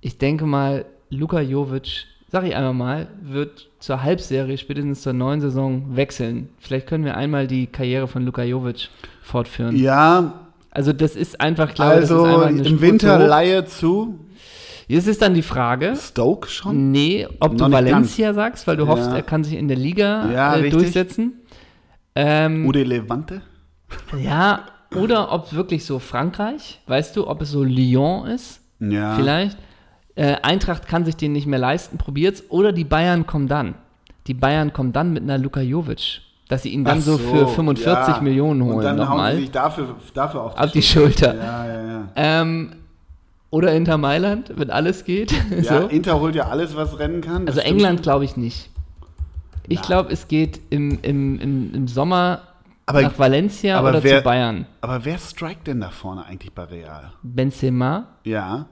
ich 0.00 0.16
denke 0.18 0.46
mal, 0.46 0.86
Luka 1.10 1.40
Jovic, 1.40 2.06
sag 2.34 2.42
ich 2.44 2.56
einmal 2.56 2.74
mal, 2.74 3.06
wird 3.22 3.68
zur 3.78 4.02
Halbserie, 4.02 4.58
spätestens 4.58 5.02
zur 5.02 5.12
neuen 5.12 5.40
Saison 5.40 5.94
wechseln. 5.94 6.48
Vielleicht 6.58 6.88
können 6.88 7.04
wir 7.04 7.16
einmal 7.16 7.46
die 7.46 7.68
Karriere 7.68 8.08
von 8.08 8.24
Luka 8.24 8.42
Jovic 8.42 8.88
fortführen. 9.22 9.76
Ja, 9.76 10.32
Also 10.72 10.92
das 10.92 11.14
ist 11.14 11.40
einfach, 11.40 11.70
ist 11.72 11.78
also 11.80 12.24
einfach 12.24 12.48
im 12.50 12.80
Winter. 12.80 13.18
Leihe 13.28 13.64
zu 13.66 14.18
Jetzt 14.88 15.06
ist 15.06 15.22
dann 15.22 15.32
die 15.34 15.42
Frage, 15.42 15.94
Stoke 15.96 16.48
schon. 16.48 16.90
nee, 16.90 17.24
ob 17.38 17.52
Noch 17.56 17.66
du 17.68 17.72
Valencia 17.72 18.34
sagst, 18.34 18.66
weil 18.66 18.76
du 18.76 18.88
hoffst, 18.88 19.10
Ja. 19.10 19.16
er 19.16 19.22
kann 19.22 19.44
sich 19.44 19.54
in 19.56 19.68
der 19.68 19.76
Liga 19.76 20.28
Ja, 20.32 20.56
äh, 20.56 20.68
durchsetzen. 20.70 21.34
Ähm, 22.16 22.66
Ude 22.66 22.82
Levante. 22.82 23.42
Ja, 24.20 24.64
oder 24.96 25.32
ob 25.32 25.52
wirklich 25.52 25.84
so 25.84 26.00
Frankreich, 26.00 26.80
weißt 26.88 27.14
du, 27.16 27.28
ob 27.28 27.42
es 27.42 27.50
so 27.52 27.62
Lyon 27.62 28.26
ist, 28.26 28.60
Ja. 28.80 29.14
vielleicht. 29.14 29.56
Äh, 30.16 30.36
Eintracht 30.42 30.86
kann 30.86 31.04
sich 31.04 31.16
den 31.16 31.32
nicht 31.32 31.46
mehr 31.46 31.58
leisten, 31.58 31.98
probiert's. 31.98 32.44
Oder 32.48 32.72
die 32.72 32.84
Bayern 32.84 33.26
kommen 33.26 33.48
dann. 33.48 33.74
Die 34.26 34.34
Bayern 34.34 34.72
kommen 34.72 34.92
dann 34.92 35.12
mit 35.12 35.22
einer 35.22 35.38
Luka 35.38 35.60
Jovic. 35.60 36.20
Dass 36.48 36.62
sie 36.62 36.68
ihn 36.70 36.84
dann 36.84 36.98
Ach 36.98 37.02
so, 37.02 37.18
für 37.18 37.48
45 37.48 38.16
ja. 38.16 38.20
Millionen 38.22 38.62
Und 38.62 38.74
holen 38.74 38.84
dann 38.84 38.98
hauen 38.98 39.06
sie 39.06 39.10
nochmal. 39.10 39.36
sich 39.36 39.50
dafür, 39.50 39.96
dafür 40.12 40.42
auf, 40.42 40.58
Auf 40.58 40.72
die 40.72 40.82
Schulter. 40.82 41.34
Ja, 41.34 41.66
ja, 41.66 41.82
ja. 41.86 42.02
Ähm, 42.16 42.72
oder 43.50 43.72
Inter 43.74 43.96
Mailand, 43.98 44.52
wenn 44.54 44.70
alles 44.70 45.04
geht. 45.04 45.32
Ja, 45.62 45.82
so. 45.82 45.86
Inter 45.88 46.20
holt 46.20 46.34
ja 46.34 46.48
alles, 46.48 46.76
was 46.76 46.98
rennen 46.98 47.20
kann. 47.22 47.46
Also 47.48 47.60
stimmt 47.60 47.74
England 47.76 48.02
glaube 48.02 48.24
ich 48.26 48.36
nicht. 48.36 48.68
Ich 49.68 49.80
glaube, 49.80 50.12
es 50.12 50.28
geht 50.28 50.60
im, 50.68 50.98
im, 51.00 51.40
im, 51.40 51.74
im 51.74 51.88
Sommer 51.88 52.42
Aber- 52.84 53.00
nach 53.02 53.18
Valencia 53.18 53.80
oder 53.80 54.02
wer- 54.02 54.18
zu 54.18 54.24
Bayern. 54.24 54.66
Aber 54.82 55.02
wer 55.04 55.16
strikt 55.18 55.66
denn 55.66 55.80
da 55.80 55.88
vorne 55.88 56.26
eigentlich 56.26 56.52
bei 56.52 56.64
Real? 56.64 57.12
Benzema, 57.22 58.06
Ja. 58.24 58.66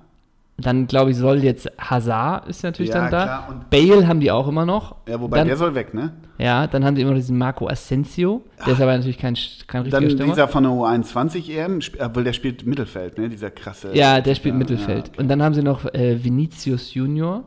Dann 0.58 0.86
glaube 0.86 1.10
ich, 1.10 1.16
soll 1.16 1.38
jetzt 1.42 1.68
Hazard 1.78 2.46
ist 2.48 2.62
natürlich 2.62 2.92
Ja, 2.92 3.00
dann 3.02 3.10
da. 3.10 3.22
klar, 3.24 3.46
und- 3.48 3.70
Bale 3.70 4.06
haben 4.06 4.20
die 4.20 4.30
auch 4.30 4.46
immer 4.46 4.64
noch. 4.66 4.96
Ja, 5.08 5.20
wobei 5.20 5.38
dann, 5.38 5.48
der 5.48 5.56
soll 5.56 5.74
weg, 5.74 5.92
ne? 5.94 6.12
ja, 6.38 6.66
dann 6.66 6.84
haben 6.84 6.94
die 6.94 7.00
immer 7.02 7.12
noch 7.12 7.18
diesen 7.18 7.38
Marco 7.38 7.68
Asensio. 7.68 8.42
Der 8.64 8.74
ist 8.74 8.80
aber 8.80 8.94
natürlich 8.96 9.18
kein, 9.18 9.34
kein 9.66 9.82
richtiger 9.82 10.00
Dann 10.02 10.10
Stürmer. 10.10 10.32
dieser 10.34 10.48
von 10.48 10.62
der 10.62 10.72
U21 10.72 11.50
EM, 11.50 11.80
obwohl 12.00 12.24
der 12.24 12.32
spielt 12.34 12.66
Mittelfeld, 12.66 13.18
ne? 13.18 13.28
Dieser 13.28 13.50
krasse. 13.50 13.90
ja, 13.94 14.20
der 14.20 14.34
spielt 14.34 14.54
Ja, 14.54 14.58
Mittelfeld. 14.58 15.06
ja, 15.08 15.12
okay. 15.14 15.20
Und 15.22 15.28
dann 15.28 15.42
haben 15.42 15.54
sie 15.54 15.62
noch 15.62 15.84
äh, 15.94 16.22
Vinicius 16.22 16.94
Junior. 16.94 17.44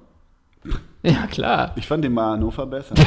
Ja, 1.03 1.27
klar. 1.27 1.71
Ich 1.75 1.85
fand 1.85 2.03
den 2.03 2.13
mal 2.13 2.31
Hannover 2.31 2.65
besser. 2.65 2.95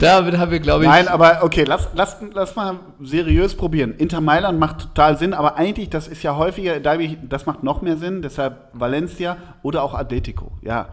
Damit 0.00 0.38
haben 0.38 0.50
wir, 0.50 0.60
glaube 0.60 0.84
ich. 0.84 0.90
Nein, 0.90 1.08
aber 1.08 1.40
okay, 1.42 1.64
lass, 1.64 1.88
lass, 1.94 2.16
lass 2.32 2.56
mal 2.56 2.80
seriös 3.00 3.54
probieren. 3.54 3.94
Inter 3.96 4.20
Mailand 4.20 4.58
macht 4.58 4.80
total 4.80 5.16
Sinn, 5.18 5.34
aber 5.34 5.56
eigentlich, 5.56 5.90
das 5.90 6.08
ist 6.08 6.22
ja 6.22 6.36
häufiger, 6.36 6.80
das 6.80 7.46
macht 7.46 7.62
noch 7.62 7.82
mehr 7.82 7.96
Sinn, 7.96 8.22
deshalb 8.22 8.68
Valencia 8.72 9.36
oder 9.62 9.82
auch 9.82 9.94
Atletico, 9.94 10.52
ja. 10.62 10.88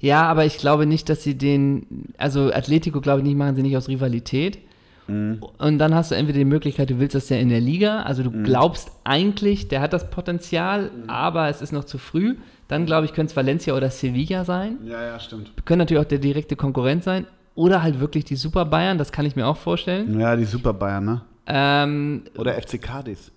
Ja, 0.00 0.22
aber 0.22 0.44
ich 0.44 0.58
glaube 0.58 0.86
nicht, 0.86 1.08
dass 1.08 1.22
sie 1.22 1.36
den. 1.36 2.12
Also, 2.18 2.52
Atletico, 2.52 3.00
glaube 3.00 3.20
ich 3.20 3.24
nicht, 3.26 3.36
machen 3.36 3.54
sie 3.54 3.62
nicht 3.62 3.76
aus 3.76 3.88
Rivalität. 3.88 4.58
Mhm. 5.06 5.40
Und 5.58 5.78
dann 5.78 5.94
hast 5.94 6.10
du 6.10 6.16
entweder 6.16 6.38
die 6.38 6.44
Möglichkeit, 6.44 6.90
du 6.90 6.98
willst 6.98 7.14
das 7.14 7.28
ja 7.28 7.36
in 7.38 7.48
der 7.48 7.60
Liga. 7.60 8.02
Also, 8.02 8.24
Mhm. 8.24 8.32
du 8.32 8.42
glaubst 8.42 8.90
eigentlich, 9.04 9.68
der 9.68 9.80
hat 9.80 9.92
das 9.92 10.10
Potenzial, 10.10 10.90
aber 11.06 11.48
es 11.48 11.62
ist 11.62 11.72
noch 11.72 11.84
zu 11.84 11.98
früh. 11.98 12.36
Dann, 12.66 12.84
glaube 12.86 13.06
ich, 13.06 13.14
könnte 13.14 13.30
es 13.30 13.36
Valencia 13.36 13.74
oder 13.74 13.88
Sevilla 13.90 14.44
sein. 14.44 14.78
Ja, 14.84 15.02
ja, 15.02 15.18
stimmt. 15.20 15.52
Können 15.64 15.78
natürlich 15.78 16.02
auch 16.04 16.08
der 16.08 16.18
direkte 16.18 16.54
Konkurrent 16.56 17.02
sein. 17.02 17.26
Oder 17.58 17.82
halt 17.82 17.98
wirklich 17.98 18.24
die 18.24 18.36
Super 18.36 18.64
Bayern, 18.64 18.98
das 18.98 19.10
kann 19.10 19.26
ich 19.26 19.34
mir 19.34 19.44
auch 19.44 19.56
vorstellen. 19.56 20.20
Ja, 20.20 20.36
die 20.36 20.44
Super 20.44 20.72
Bayern, 20.72 21.04
ne? 21.04 21.22
Ähm, 21.46 22.22
Oder 22.36 22.54
FC 22.54 22.80
Cadiz. 22.80 23.32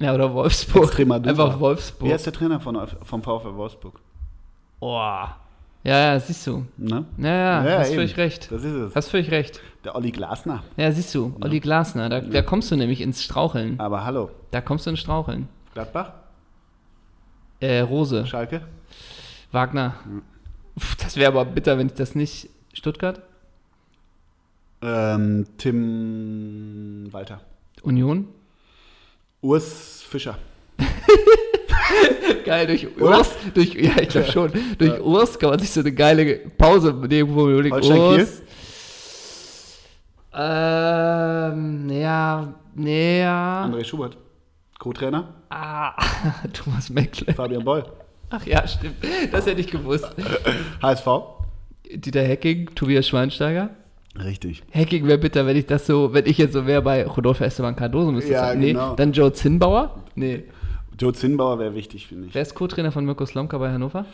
ja, 0.00 0.12
oder 0.12 0.34
Wolfsburg. 0.34 0.84
Extremadura. 0.86 1.30
Einfach 1.30 1.60
Wolfsburg. 1.60 2.08
Wer 2.08 2.16
ist 2.16 2.26
der 2.26 2.32
Trainer 2.32 2.58
von, 2.58 2.76
vom 3.04 3.22
VfL 3.22 3.54
Wolfsburg? 3.54 4.00
Boah. 4.80 5.36
Ja, 5.84 6.12
ja, 6.12 6.18
siehst 6.18 6.44
du. 6.46 6.66
Ne? 6.76 7.04
Ja, 7.18 7.28
ja, 7.28 7.64
Ja, 7.64 7.78
hast 7.78 7.88
eben. 7.90 7.96
völlig 7.98 8.16
recht. 8.16 8.50
Das 8.50 8.64
ist 8.64 8.72
es. 8.74 8.96
Hast 8.96 9.10
völlig 9.10 9.30
recht. 9.30 9.60
Der 9.84 9.94
Olli 9.94 10.10
Glasner. 10.10 10.64
Ja, 10.76 10.90
siehst 10.90 11.14
du, 11.14 11.36
Olli 11.40 11.60
Glasner, 11.60 12.08
da, 12.08 12.20
da 12.20 12.42
kommst 12.42 12.68
du 12.72 12.76
nämlich 12.76 13.00
ins 13.00 13.22
Straucheln. 13.22 13.78
Aber 13.78 14.04
hallo. 14.04 14.30
Da 14.50 14.60
kommst 14.60 14.86
du 14.86 14.90
ins 14.90 14.98
Straucheln. 14.98 15.48
Gladbach? 15.74 16.12
Äh, 17.60 17.80
Rose, 17.80 18.26
Schalke? 18.26 18.62
Wagner. 19.52 19.94
Pff, 20.78 20.96
das 20.96 21.16
wäre 21.16 21.30
aber 21.30 21.44
bitter, 21.44 21.78
wenn 21.78 21.86
ich 21.86 21.94
das 21.94 22.16
nicht. 22.16 22.48
Stuttgart? 22.72 23.22
Ähm, 24.82 25.46
Tim 25.58 27.08
Walter. 27.12 27.40
Union? 27.82 28.28
Urs 29.40 30.02
Fischer. 30.08 30.38
Geil, 32.44 32.66
durch 32.66 32.96
Oder? 32.96 33.18
Urs, 33.18 33.36
durch, 33.54 33.74
ja, 33.74 34.00
ich 34.00 34.08
glaube 34.08 34.30
schon, 34.30 34.52
durch 34.78 35.00
Urs 35.00 35.38
kann 35.38 35.50
man 35.50 35.58
sich 35.58 35.70
so 35.70 35.80
eine 35.80 35.92
geile 35.92 36.36
Pause 36.58 36.92
nehmen, 36.92 37.34
wo 37.34 37.44
man 37.44 37.52
überlegt, 37.52 37.84
Urs. 37.84 38.42
Ähm, 40.34 41.90
ja, 41.90 42.54
nee, 42.74 43.20
ja. 43.20 43.64
André 43.64 43.84
Schubert. 43.84 44.16
Co-Trainer. 44.78 45.34
Ah, 45.50 45.94
Thomas 46.52 46.88
Meckle. 46.90 47.34
Fabian 47.34 47.64
Boll. 47.64 47.84
Ach 48.30 48.44
ja, 48.46 48.66
stimmt. 48.66 48.96
Das 49.30 49.46
hätte 49.46 49.60
ich 49.60 49.70
gewusst. 49.70 50.08
HSV. 50.82 51.06
Dieter 51.94 52.22
Hecking, 52.22 52.74
Tobias 52.74 53.06
Schweinsteiger. 53.06 53.70
Richtig. 54.18 54.62
Hacking 54.74 55.06
wäre 55.06 55.18
bitter, 55.18 55.46
wenn 55.46 55.56
ich 55.56 55.66
das 55.66 55.86
so, 55.86 56.12
wenn 56.12 56.26
ich 56.26 56.36
jetzt 56.38 56.52
so 56.52 56.66
wäre 56.66 56.82
bei 56.82 57.06
Rodolfo 57.06 57.44
Esteban 57.44 57.74
Cardoso, 57.76 58.12
müsste 58.12 58.32
Ja, 58.32 58.40
sagen. 58.48 58.60
Nee, 58.60 58.72
genau. 58.72 58.94
dann 58.94 59.12
Joe 59.12 59.32
Zinnbauer? 59.32 60.02
Nee. 60.14 60.44
Joe 60.98 61.12
Zinnbauer 61.14 61.58
wäre 61.58 61.74
wichtig, 61.74 62.06
finde 62.06 62.28
ich. 62.28 62.34
Wer 62.34 62.42
ist 62.42 62.54
Co-Trainer 62.54 62.92
von 62.92 63.04
Mirko 63.06 63.24
Slomka 63.24 63.56
bei 63.58 63.72
Hannover? 63.72 64.04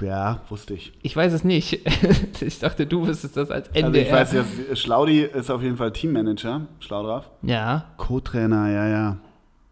Ja, 0.00 0.42
wusste 0.48 0.74
ich. 0.74 0.92
Ich 1.02 1.16
weiß 1.16 1.32
es 1.32 1.42
nicht. 1.44 1.80
ich 2.40 2.58
dachte, 2.60 2.86
du 2.86 3.06
wüsstest 3.06 3.36
das 3.36 3.50
als 3.50 3.68
NDR. 3.68 3.84
Also 3.84 3.98
ich 3.98 4.12
weiß 4.12 4.32
ja, 4.70 4.76
Schlaudi 4.76 5.22
ist 5.22 5.50
auf 5.50 5.60
jeden 5.62 5.76
Fall 5.76 5.92
Teammanager. 5.92 6.62
Schlau 6.78 7.02
drauf. 7.02 7.28
Ja. 7.42 7.86
Co-Trainer, 7.96 8.70
ja, 8.70 8.88
ja. 8.88 9.16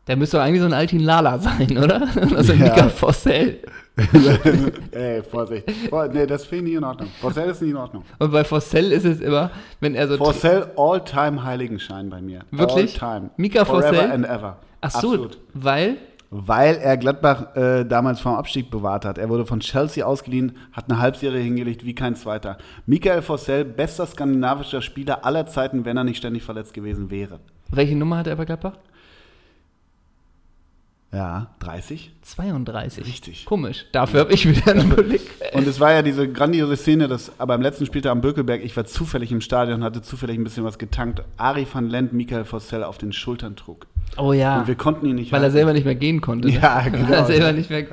Der 0.09 0.17
müsste 0.17 0.37
doch 0.37 0.45
eigentlich 0.45 0.61
so 0.61 0.67
ein 0.67 0.73
Altin 0.73 1.01
Lala 1.01 1.39
sein, 1.39 1.79
oder? 1.79 2.09
Also 2.37 2.53
Ja. 2.53 2.65
Mika 2.65 2.89
Fossell. 2.89 3.59
Ey, 4.93 5.23
Vorsicht. 5.23 5.71
Vor, 5.89 6.07
nee, 6.09 6.27
das 6.27 6.45
finde 6.45 6.67
ich 6.67 6.71
nicht 6.71 6.79
in 6.79 6.85
Ordnung. 6.85 7.09
Forcell 7.21 7.49
ist 7.49 7.63
nicht 7.63 7.71
in 7.71 7.77
Ordnung. 7.77 8.05
Und 8.19 8.31
bei 8.31 8.45
Fossell 8.45 8.93
ist 8.93 9.05
es 9.05 9.21
immer, 9.21 9.51
wenn 9.81 9.95
er 9.95 10.07
so. 10.09 10.19
Forcell 10.19 10.71
All-Time 10.77 11.43
Heiligenschein 11.45 12.11
bei 12.11 12.21
mir. 12.21 12.41
Wirklich? 12.51 13.03
All-Time. 13.03 13.31
Mika 13.37 13.65
Forever 13.65 13.89
Forssell? 13.95 14.11
and 14.11 14.27
ever. 14.27 14.57
Ach 14.83 14.91
so, 14.91 14.99
Absolut. 14.99 15.39
weil. 15.55 15.97
Weil 16.29 16.75
er 16.75 16.97
Gladbach 16.97 17.55
äh, 17.55 17.85
damals 17.85 18.19
vom 18.19 18.35
Abstieg 18.35 18.69
bewahrt 18.69 19.05
hat. 19.05 19.17
Er 19.17 19.29
wurde 19.29 19.47
von 19.47 19.61
Chelsea 19.61 20.05
ausgeliehen, 20.05 20.57
hat 20.73 20.91
eine 20.91 20.99
Halbserie 20.99 21.41
hingelegt 21.41 21.85
wie 21.87 21.95
kein 21.95 22.17
zweiter. 22.17 22.59
Michael 22.85 23.23
Forcell, 23.23 23.65
bester 23.65 24.07
skandinavischer 24.07 24.83
Spieler 24.83 25.25
aller 25.25 25.47
Zeiten, 25.47 25.85
wenn 25.85 25.97
er 25.97 26.03
nicht 26.03 26.17
ständig 26.17 26.43
verletzt 26.43 26.75
gewesen 26.75 27.13
wäre. 27.13 27.39
Welche 27.71 27.95
Nummer 27.97 28.19
hat 28.19 28.27
er 28.27 28.35
bei 28.35 28.45
Gladbach? 28.45 28.73
Ja, 31.17 31.47
30. 31.61 32.13
32. 32.21 33.07
Richtig. 33.07 33.45
Komisch. 33.47 33.87
Dafür 33.93 34.21
habe 34.21 34.35
ich 34.35 34.47
wieder 34.47 34.73
einen 34.73 34.91
Blick. 34.91 35.23
Und 35.55 35.67
es 35.67 35.81
war 35.81 35.91
ja 35.93 36.03
diese 36.03 36.29
grandiose 36.29 36.77
Szene, 36.77 37.09
dass 37.09 37.33
aber 37.41 37.55
am 37.55 37.63
letzten 37.63 37.87
Spieltag 37.87 38.13
am 38.13 38.21
Bökelberg, 38.21 38.63
ich 38.63 38.77
war 38.77 38.85
zufällig 38.85 39.33
im 39.33 39.41
Stadion, 39.41 39.83
hatte 39.83 40.03
zufällig 40.03 40.37
ein 40.37 40.45
bisschen 40.45 40.65
was 40.65 40.77
getankt, 40.77 41.23
Ari 41.39 41.67
van 41.73 41.89
Lent 41.89 42.13
Michael 42.13 42.45
Fossell 42.45 42.85
auf 42.85 42.99
den 42.99 43.15
Schultern 43.15 43.57
trug. 43.57 43.87
Oh 44.19 44.35
ja. 44.35 44.61
Und 44.61 44.69
wir 44.69 44.75
konnten 44.75 45.07
ihn 45.07 45.15
nicht 45.15 45.33
Weil 45.33 45.39
er 45.39 45.45
halten. 45.45 45.55
selber 45.55 45.73
nicht 45.73 45.87
mehr 45.87 45.95
gehen 45.95 46.21
konnte. 46.21 46.49
ne? 46.49 46.55
Ja, 46.55 46.81
genau. 46.83 47.05
Weil 47.09 47.15
er 47.15 47.25
selber 47.25 47.53
nicht 47.53 47.71
mehr. 47.71 47.87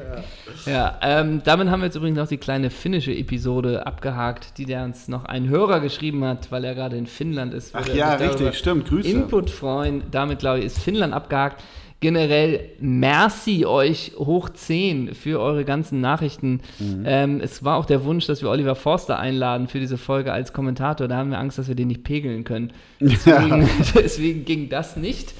Ja, 0.66 1.00
ähm, 1.02 1.42
damit 1.46 1.70
haben 1.70 1.80
wir 1.80 1.86
jetzt 1.86 1.96
übrigens 1.96 2.20
auch 2.20 2.28
die 2.28 2.38
kleine 2.38 2.70
finnische 2.72 3.14
Episode 3.14 3.88
abgehakt, 3.88 4.58
die 4.58 4.66
der 4.66 4.84
uns 4.84 5.08
noch 5.08 5.24
ein 5.24 5.48
Hörer 5.48 5.80
geschrieben 5.80 6.26
hat, 6.26 6.52
weil 6.52 6.66
er 6.66 6.76
gerade 6.76 6.98
in 6.98 7.08
Finnland 7.08 7.54
ist. 7.54 7.74
Ach 7.74 7.88
ja, 7.88 8.16
richtig, 8.16 8.58
stimmt, 8.58 8.90
Grüße. 8.90 9.08
Input 9.08 9.50
freuen. 9.50 10.04
Damit, 10.12 10.40
glaube 10.40 10.60
ich, 10.60 10.66
ist 10.66 10.80
Finnland 10.80 11.14
abgehakt. 11.14 11.64
Generell, 12.04 12.72
merci 12.82 13.66
euch 13.66 14.12
hoch 14.18 14.50
10 14.50 15.16
für 15.16 15.40
eure 15.40 15.64
ganzen 15.64 16.02
Nachrichten. 16.02 16.60
Mhm. 16.78 17.04
Ähm, 17.06 17.40
es 17.40 17.64
war 17.64 17.78
auch 17.78 17.86
der 17.86 18.04
Wunsch, 18.04 18.28
dass 18.28 18.42
wir 18.42 18.50
Oliver 18.50 18.76
Forster 18.76 19.20
einladen 19.20 19.70
für 19.70 19.80
diese 19.80 19.98
Folge 19.98 20.34
als 20.34 20.52
Kommentator. 20.52 21.08
Da 21.08 21.16
haben 21.16 21.32
wir 21.32 21.40
Angst, 21.40 21.60
dass 21.60 21.70
wir 21.70 21.76
den 21.76 21.88
nicht 21.88 22.04
pegeln 22.04 22.44
können. 22.44 22.74
Deswegen, 23.00 23.70
deswegen 23.96 24.44
ging 24.44 24.68
das 24.68 24.98
nicht. 24.98 25.34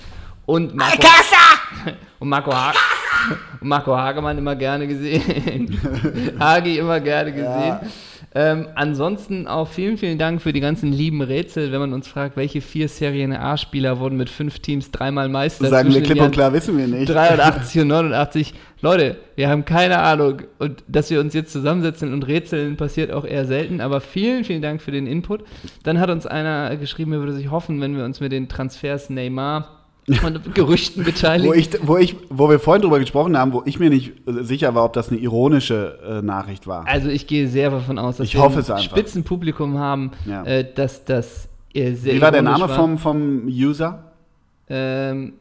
Und 0.46 0.74
Marco, 0.74 1.06
und 2.20 2.30
Marco, 2.30 2.54
ha 2.54 2.72
und 3.60 3.68
Marco 3.68 3.98
Hagemann 3.98 4.38
immer 4.38 4.56
gerne 4.56 4.88
gesehen. 4.88 5.82
Hagi 6.40 6.78
immer 6.78 7.02
gerne 7.02 7.34
gesehen. 7.34 7.80
Ähm, 8.36 8.68
ansonsten 8.74 9.48
auch 9.48 9.68
vielen, 9.68 9.98
vielen 9.98 10.18
Dank 10.18 10.42
für 10.42 10.54
die 10.54 10.60
ganzen 10.60 10.92
lieben 10.92 11.22
Rätsel. 11.22 11.72
Wenn 11.72 11.80
man 11.80 11.94
uns 11.94 12.08
fragt, 12.08 12.36
welche 12.36 12.62
vier 12.62 12.88
Serie 12.88 13.40
A-Spieler 13.40 14.00
wurden 14.00 14.18
mit 14.18 14.30
fünf 14.30 14.60
Teams 14.60 14.90
dreimal 14.90 15.30
Meister? 15.30 15.68
Sagen 15.68 15.94
wir 15.94 16.02
klipp 16.02 16.20
und 16.20 16.32
klar, 16.32 16.52
wissen 16.52 16.78
wir 16.78 16.88
nicht. 16.88 17.10
83 17.10 17.82
und 17.82 17.90
89. 17.90 18.54
Leute, 18.82 19.18
wir 19.36 19.50
haben 19.50 19.66
keine 19.66 20.00
Ahnung. 20.00 20.42
Und 20.58 20.84
dass 20.88 21.12
wir 21.12 21.20
uns 21.20 21.34
jetzt 21.36 21.52
zusammensetzen 21.52 22.12
und 22.12 22.28
rätseln, 22.28 22.76
passiert 22.76 23.12
auch 23.12 23.26
eher 23.26 23.46
selten. 23.46 23.82
Aber 23.82 24.02
vielen, 24.02 24.44
vielen 24.44 24.64
Dank 24.64 24.82
für 24.82 24.92
den 24.92 25.06
Input. 25.06 25.44
Dann 25.84 26.00
hat 26.00 26.10
uns 26.10 26.26
einer 26.26 26.76
geschrieben, 26.78 27.14
er 27.14 27.20
würde 27.20 27.34
sich 27.34 27.52
hoffen, 27.52 27.80
wenn 27.82 27.96
wir 27.96 28.04
uns 28.04 28.20
mit 28.20 28.32
den 28.32 28.50
Transfers 28.50 29.12
Neymar 29.12 29.83
und 30.08 30.54
Gerüchten 30.56 31.04
beteiligen. 31.04 31.50
Wo, 31.54 31.54
ich, 31.54 31.70
wo, 31.88 31.98
ich, 31.98 32.16
wo 32.30 32.50
wir 32.50 32.60
vorhin 32.60 32.82
drüber 32.82 33.00
gesprochen 33.00 33.38
haben, 33.38 33.54
wo 33.54 33.64
ich 33.66 33.80
mir 33.80 33.90
nicht 33.90 34.12
sicher 34.26 34.76
war, 34.76 34.84
ob 34.86 34.94
das 34.94 35.10
eine 35.10 35.20
ironische 35.20 35.98
äh, 36.06 36.22
Nachricht 36.22 36.68
war. 36.68 36.86
Also 36.88 37.10
ich 37.10 37.26
gehe 37.28 37.48
sehr 37.48 37.70
davon 37.70 37.98
aus, 37.98 38.18
dass 38.18 38.28
Ich 38.28 38.34
wir 38.36 38.42
hoffe 38.42 38.74
ein. 38.76 38.82
Spitzenpublikum 38.82 39.78
haben, 39.78 40.12
Ja. 40.26 40.44
äh, 40.44 40.66
dass 40.74 41.06
das 41.06 41.48
äh, 41.74 41.94
sehr 41.94 42.16
Wie 42.16 42.22
war 42.22 42.32
der 42.32 42.42
Name 42.42 42.68
vom, 42.70 42.98
vom 42.98 43.46
User? 43.48 44.12
Ähm, 44.70 45.34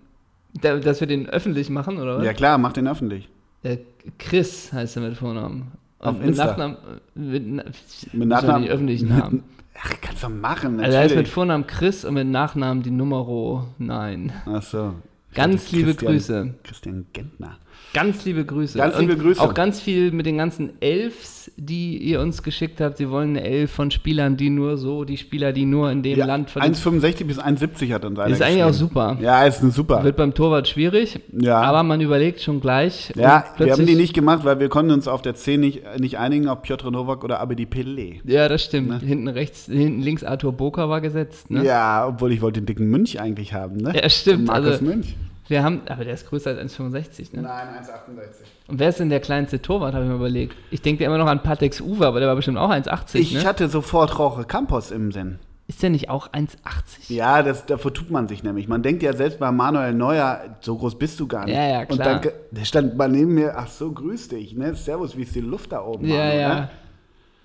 da, 0.60 0.76
dass 0.78 1.00
wir 1.00 1.06
den 1.08 1.28
öffentlich 1.28 1.70
machen, 1.70 1.98
oder 1.98 2.18
was? 2.18 2.24
Ja 2.24 2.32
klar, 2.32 2.58
mach 2.58 2.72
den 2.72 2.86
öffentlich. 2.86 3.28
Äh, 3.62 3.78
Chris 4.18 4.72
heißt 4.72 4.96
er 4.96 5.02
mit 5.02 5.16
Vornamen. 5.16 5.72
Auf 5.98 6.18
mit 6.18 6.28
Insta. 6.28 6.46
Nachnamen, 6.46 6.76
äh, 7.16 7.20
mit, 7.20 7.64
Mit 8.12 8.28
Nachnamen. 8.28 8.68
Öffentlichen 8.68 9.08
Namen. 9.08 9.42
Ach, 9.80 9.92
kannst 10.00 10.22
du 10.22 10.28
machen, 10.28 10.80
Also 10.80 10.92
er 10.92 11.00
heißt 11.00 11.10
mit 11.10 11.16
natürlich. 11.16 11.32
Vornamen 11.32 11.66
Chris 11.66 12.04
und 12.04 12.14
mit 12.14 12.26
Nachnamen 12.26 12.82
die 12.82 12.90
Numero 12.90 13.66
9. 13.78 14.32
Ach 14.46 14.62
so. 14.62 14.94
Ganz 15.34 15.64
dachte, 15.64 15.76
liebe 15.76 15.94
Christian- 15.94 16.12
Grüße. 16.12 16.54
Christian 16.62 17.06
Gentner. 17.12 17.56
Ganz 17.94 18.24
liebe 18.24 18.44
Grüße. 18.44 18.78
Ganz 18.78 18.98
liebe 18.98 19.14
und 19.14 19.20
Grüße. 19.20 19.40
Auch 19.40 19.54
ganz 19.54 19.80
viel 19.80 20.12
mit 20.12 20.26
den 20.26 20.36
ganzen 20.38 20.80
Elfs, 20.80 21.41
die 21.56 21.98
ihr 21.98 22.20
uns 22.20 22.42
geschickt 22.42 22.80
habt. 22.80 22.96
Sie 22.96 23.10
wollen 23.10 23.30
eine 23.36 23.42
Elf 23.44 23.70
von 23.70 23.90
Spielern, 23.90 24.36
die 24.36 24.50
nur 24.50 24.76
so, 24.76 25.04
die 25.04 25.16
Spieler, 25.16 25.52
die 25.52 25.64
nur 25.64 25.90
in 25.90 26.02
dem 26.02 26.18
Ja, 26.18 26.26
Land 26.26 26.50
von 26.50 26.62
1,65 26.62 27.24
bis 27.24 27.38
1,70 27.38 27.92
hat 27.92 28.04
uns 28.04 28.18
einer 28.18 28.32
Ist 28.34 28.42
eigentlich 28.42 28.64
auch 28.64 28.72
super. 28.72 29.16
Ja, 29.20 29.44
ist 29.44 29.62
eine 29.62 29.70
super. 29.70 30.02
Wird 30.04 30.16
beim 30.16 30.34
Torwart 30.34 30.66
schwierig, 30.68 31.20
Ja. 31.38 31.60
aber 31.60 31.82
man 31.82 32.00
überlegt 32.00 32.40
schon 32.40 32.60
gleich. 32.60 33.12
ja, 33.16 33.44
wir 33.58 33.72
haben 33.72 33.86
die 33.86 33.94
nicht 33.94 34.14
gemacht, 34.14 34.44
weil 34.44 34.58
wir 34.60 34.68
konnten 34.68 34.92
uns 34.92 35.08
auf 35.08 35.22
der 35.22 35.34
10 35.34 35.60
nicht, 35.60 35.82
nicht 35.98 36.18
einigen 36.18 36.48
auf 36.48 36.62
Piotr 36.62 36.90
Nowak 36.90 37.24
oder 37.24 37.40
Abedi 37.40 37.64
Pelé. 37.64 38.20
Ja, 38.24 38.48
das 38.48 38.64
stimmt. 38.64 39.02
Hinten 39.02 39.28
rechts, 39.28 39.66
hinten 39.66 40.00
links 40.00 40.24
Arthur 40.24 40.52
Boca 40.52 40.88
war 40.88 41.00
gesetzt. 41.00 41.50
Ne? 41.50 41.64
Ja, 41.64 42.06
obwohl 42.08 42.32
ich 42.32 42.40
wollte 42.40 42.60
den 42.60 42.66
dicken 42.66 42.86
Münch 42.90 43.20
eigentlich 43.20 43.52
haben, 43.52 43.76
ne? 43.76 43.92
Ja, 43.94 44.08
stimmt. 44.08 44.46
Markus 44.46 44.72
Also, 44.72 44.84
Münch. 44.84 45.14
wir 45.48 45.62
haben, 45.62 45.80
aber 45.86 46.04
der 46.04 46.14
ist 46.14 46.28
größer 46.28 46.50
als 46.50 46.76
1,65. 46.78 47.34
Ne? 47.36 47.42
Nein, 47.42 47.68
1,68. 47.82 48.46
Und 48.72 48.78
wer 48.78 48.88
ist 48.88 48.98
denn 49.00 49.10
der 49.10 49.20
kleinste 49.20 49.60
Torwart, 49.60 49.92
habe 49.92 50.04
ich 50.06 50.08
mir 50.10 50.16
überlegt. 50.16 50.56
Ich 50.70 50.80
denke 50.80 51.02
ja 51.04 51.10
immer 51.10 51.18
noch 51.18 51.26
an 51.26 51.42
Patex 51.42 51.82
Uwe, 51.82 52.06
aber 52.06 52.20
der 52.20 52.28
war 52.30 52.36
bestimmt 52.36 52.56
auch 52.56 52.70
1,80. 52.70 53.16
Ich 53.18 53.34
Ne? 53.34 53.44
hatte 53.44 53.68
sofort 53.68 54.18
Roche 54.18 54.44
Campos 54.44 54.90
im 54.90 55.12
Sinn. 55.12 55.38
Ist 55.66 55.82
der 55.82 55.90
nicht 55.90 56.08
auch 56.08 56.32
1,80? 56.32 57.12
Ja, 57.12 57.42
das, 57.42 57.66
davor 57.66 57.92
tut 57.92 58.10
man 58.10 58.28
sich 58.28 58.42
nämlich. 58.42 58.68
Man 58.68 58.82
denkt 58.82 59.02
ja 59.02 59.12
selbst 59.12 59.38
bei 59.40 59.52
Manuel 59.52 59.92
Neuer, 59.92 60.56
so 60.60 60.74
groß 60.78 60.98
bist 60.98 61.20
du 61.20 61.26
gar 61.26 61.44
nicht. 61.44 61.54
Ja, 61.54 61.68
ja, 61.68 61.80
Und 61.80 61.88
klar. 62.00 62.20
dann, 62.22 62.32
der 62.50 62.64
stand 62.64 62.96
mal 62.96 63.10
neben 63.10 63.34
mir, 63.34 63.52
ach 63.58 63.68
so, 63.68 63.92
grüß 63.92 64.28
dich, 64.28 64.54
ne? 64.56 64.74
Servus, 64.74 65.14
wie 65.18 65.22
ist 65.24 65.34
die 65.34 65.42
Luft 65.42 65.72
da 65.72 65.82
oben? 65.84 66.06
Ja, 66.08 66.16
Manu, 66.16 66.38
ja. 66.40 66.54
Ne? 66.54 66.70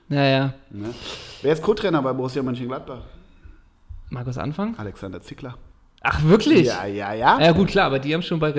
Ja, 0.10 0.24
ja. 0.24 0.54
Ne? 0.70 0.90
Wer 1.42 1.52
ist 1.52 1.62
Co-Trainer 1.62 2.02
bei 2.02 2.14
Borussia 2.14 2.42
Mönchengladbach? 2.42 3.02
Markus 4.12 4.38
Anfang? 4.38 4.76
Alexander 4.78 5.20
Zickler. 5.22 5.56
Ach, 6.02 6.24
wirklich? 6.24 6.68
Ja, 6.68 6.86
ja, 6.86 7.12
ja. 7.14 7.38
Ja, 7.42 7.52
gut, 7.52 7.68
klar, 7.68 7.88
aber 7.88 8.00
die 8.00 8.14
haben 8.14 8.22
schon 8.22 8.40
bei 8.40 8.54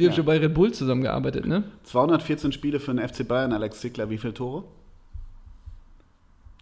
die 0.00 0.06
haben 0.06 0.12
Ja. 0.12 0.16
schon 0.16 0.24
bei 0.26 0.38
Red 0.38 0.54
Bull 0.54 0.72
zusammengearbeitet, 0.72 1.46
ne? 1.46 1.62
214 1.84 2.50
Spiele 2.52 2.80
für 2.80 2.92
den 2.94 3.06
FC 3.06 3.26
Bayern, 3.26 3.52
Alex 3.52 3.80
Zickler. 3.80 4.10
Wie 4.10 4.18
viele 4.18 4.34
Tore? 4.34 4.64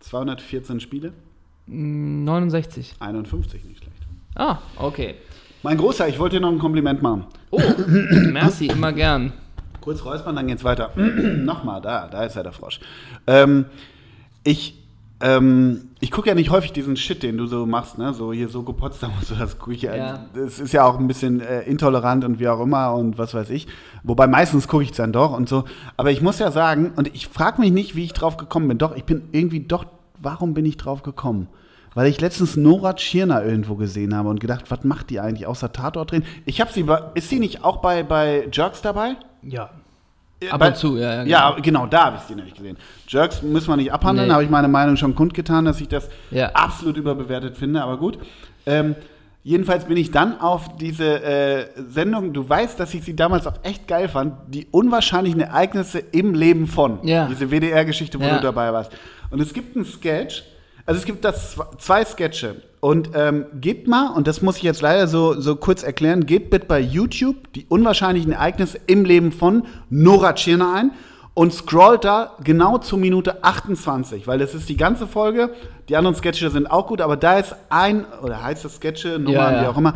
214 0.01 0.81
Spiele? 0.81 1.13
Mm, 1.67 2.25
69. 2.25 2.95
51, 3.01 3.65
nicht 3.65 3.79
schlecht. 3.83 3.93
Ah, 4.35 4.59
okay. 4.77 5.15
Mein 5.63 5.77
Großer, 5.77 6.07
ich 6.09 6.19
wollte 6.19 6.37
dir 6.37 6.41
noch 6.41 6.53
ein 6.53 6.59
Kompliment 6.59 7.03
machen. 7.03 7.27
Oh, 7.51 7.61
merci, 8.33 8.67
immer 8.69 8.93
gern. 8.93 9.33
Kurz 9.81 10.05
räuspern, 10.05 10.37
dann 10.37 10.47
geht's 10.47 10.65
weiter. 10.65 10.93
Nochmal, 10.97 11.81
da, 11.81 12.07
da 12.09 12.25
ist 12.25 12.37
ja 12.37 12.43
der 12.43 12.53
Frosch. 12.53 12.79
Ähm, 13.27 13.67
ich 14.45 14.75
ähm, 15.21 15.91
ich 16.01 16.13
gucke 16.13 16.29
ja 16.29 16.35
nicht 16.35 16.51
häufig 16.51 16.73
diesen 16.73 16.97
Shit, 16.97 17.25
den 17.25 17.39
du 17.39 17.47
so 17.47 17.67
machst, 17.67 17.99
ne? 17.99 18.15
So 18.15 18.33
hier 18.33 18.49
so 18.49 18.63
Potsdam 18.63 19.11
und 19.19 19.27
so, 19.27 19.35
das 19.35 19.59
gucke 19.59 19.75
ich 19.75 19.83
ja. 19.83 19.97
Ja. 19.97 20.27
Das 20.33 20.61
ist 20.61 20.73
ja 20.73 20.85
auch 20.85 20.99
ein 20.99 21.09
bisschen 21.09 21.41
äh, 21.41 21.63
intolerant 21.63 22.25
und 22.25 22.39
wie 22.39 22.49
auch 22.49 22.61
immer 22.61 22.95
und 22.95 23.19
was 23.19 23.35
weiß 23.35 23.51
ich. 23.51 23.67
Wobei 24.05 24.29
meistens 24.29 24.69
gucke 24.69 24.85
ich 24.85 24.91
es 24.91 24.97
dann 24.97 25.13
doch 25.13 25.37
und 25.37 25.49
so. 25.49 25.65
Aber 25.97 26.13
ich 26.13 26.23
muss 26.23 26.39
ja 26.39 26.53
sagen, 26.53 26.93
und 26.95 27.13
ich 27.15 27.27
frage 27.27 27.61
mich 27.61 27.73
nicht, 27.73 27.97
wie 27.97 28.05
ich 28.05 28.13
drauf 28.13 28.37
gekommen 28.37 28.69
bin. 28.69 28.79
Doch, 28.79 28.95
ich 28.95 29.05
bin 29.05 29.29
irgendwie 29.33 29.61
doch, 29.61 29.87
warum 30.21 30.55
bin 30.55 30.65
ich 30.67 30.77
drauf 30.77 31.03
gekommen? 31.03 31.49
Weil 31.95 32.07
ich 32.07 32.21
letztens 32.21 32.57
Nora 32.57 32.95
Tschirner 32.95 33.45
irgendwo 33.45 33.75
gesehen 33.75 34.15
habe 34.15 34.29
und 34.29 34.39
gedacht, 34.39 34.71
was 34.71 34.85
macht 34.85 35.11
die 35.11 35.19
eigentlich 35.19 35.49
außer 35.49 35.73
Tatort 35.73 36.13
drehen? 36.13 36.25
Ich 36.45 36.61
habe 36.61 36.73
sie, 36.73 36.87
ist 37.15 37.29
sie 37.29 37.41
nicht 37.41 37.65
auch 37.65 37.79
bei, 37.79 38.05
bei 38.05 38.49
Jerks 38.53 38.83
dabei? 38.83 39.17
Ja. 39.43 39.71
Äh, 40.41 40.51
Ab 40.51 40.65
und 40.65 40.77
zu, 40.77 40.97
ja, 40.97 41.15
ja, 41.15 41.23
genau. 41.25 41.31
Ja, 41.31 41.57
genau, 41.61 41.87
da 41.87 42.05
habe 42.07 42.17
ich 42.17 42.23
sie 42.23 42.35
nämlich 42.35 42.55
gesehen. 42.55 42.77
Jerks 43.09 43.43
müssen 43.43 43.69
wir 43.69 43.77
nicht 43.77 43.93
abhandeln, 43.93 44.29
Nee. 44.29 44.35
habe 44.35 44.45
ich 44.45 44.51
meine 44.51 44.69
Meinung 44.69 44.97
schon 44.97 45.15
kundgetan, 45.15 45.65
dass 45.65 45.81
ich 45.81 45.89
das 45.89 46.09
Ja. 46.31 46.51
absolut 46.55 46.97
überbewertet 46.97 47.57
finde, 47.57 47.83
aber 47.83 47.97
gut. 47.97 48.19
Ähm, 48.67 48.95
jedenfalls 49.43 49.87
bin 49.87 49.97
ich 49.97 50.11
dann 50.13 50.41
auf 50.41 50.77
diese 50.77 51.23
äh, 51.25 51.67
Sendung, 51.89 52.33
du 52.33 52.49
weißt, 52.49 52.79
dass 52.79 52.95
ich 52.95 53.03
sie 53.03 53.17
damals 53.17 53.47
auch 53.49 53.55
echt 53.65 53.89
geil 53.89 54.09
fand, 54.09 54.35
die 54.49 54.67
unwahrscheinlichen 54.71 55.41
Ereignisse 55.41 55.99
im 55.99 56.35
Leben 56.35 56.67
von. 56.69 57.01
Ja. 57.03 57.27
Diese 57.27 57.51
WDR-Geschichte, 57.51 58.21
wo 58.21 58.25
du 58.29 58.41
dabei 58.41 58.73
warst. 58.73 58.93
Und 59.31 59.41
es 59.41 59.53
gibt 59.53 59.75
einen 59.75 59.85
Sketch, 59.87 60.45
also 60.89 60.99
es 60.99 61.05
gibt 61.05 61.25
das 61.25 61.57
zwe- 61.57 61.79
zwei 61.79 62.05
Sketche. 62.05 62.63
Und 62.81 63.11
ähm, 63.15 63.47
gebt 63.61 63.89
mal, 63.89 64.11
und 64.15 64.27
das 64.29 64.41
muss 64.41 64.57
ich 64.59 64.63
jetzt 64.63 64.83
leider 64.83 65.09
so, 65.09 65.41
so 65.41 65.57
kurz 65.57 65.83
erklären, 65.83 66.27
gebt 66.27 66.51
bitte 66.51 66.67
bei 66.67 66.79
YouTube 66.81 67.53
die 67.55 67.67
unwahrscheinlichen 67.69 68.33
Ereignisse 68.33 68.79
im 68.87 69.05
Leben 69.05 69.33
von 69.33 69.65
Nora 69.91 70.33
Tschirner 70.35 70.75
ein 70.75 70.91
und 71.35 71.53
scrollt 71.53 72.05
da 72.05 72.33
genau 72.45 72.79
zur 72.79 72.99
Minute 73.01 73.43
28, 73.43 74.27
weil 74.29 74.39
das 74.39 74.55
ist 74.55 74.69
die 74.69 74.77
ganze 74.77 75.07
Folge. 75.09 75.51
Die 75.89 75.97
anderen 75.97 76.15
Sketche 76.17 76.51
sind 76.51 76.71
auch 76.71 76.87
gut, 76.87 77.01
aber 77.01 77.17
da 77.17 77.39
ist 77.39 77.55
ein, 77.69 78.05
oder 78.23 78.43
heißt 78.45 78.65
das 78.65 78.77
Sketche, 78.77 79.19
Nummer, 79.19 79.33
Ja, 79.33 79.53
ja. 79.53 79.63
wie 79.63 79.67
auch 79.67 79.77
immer, 79.79 79.95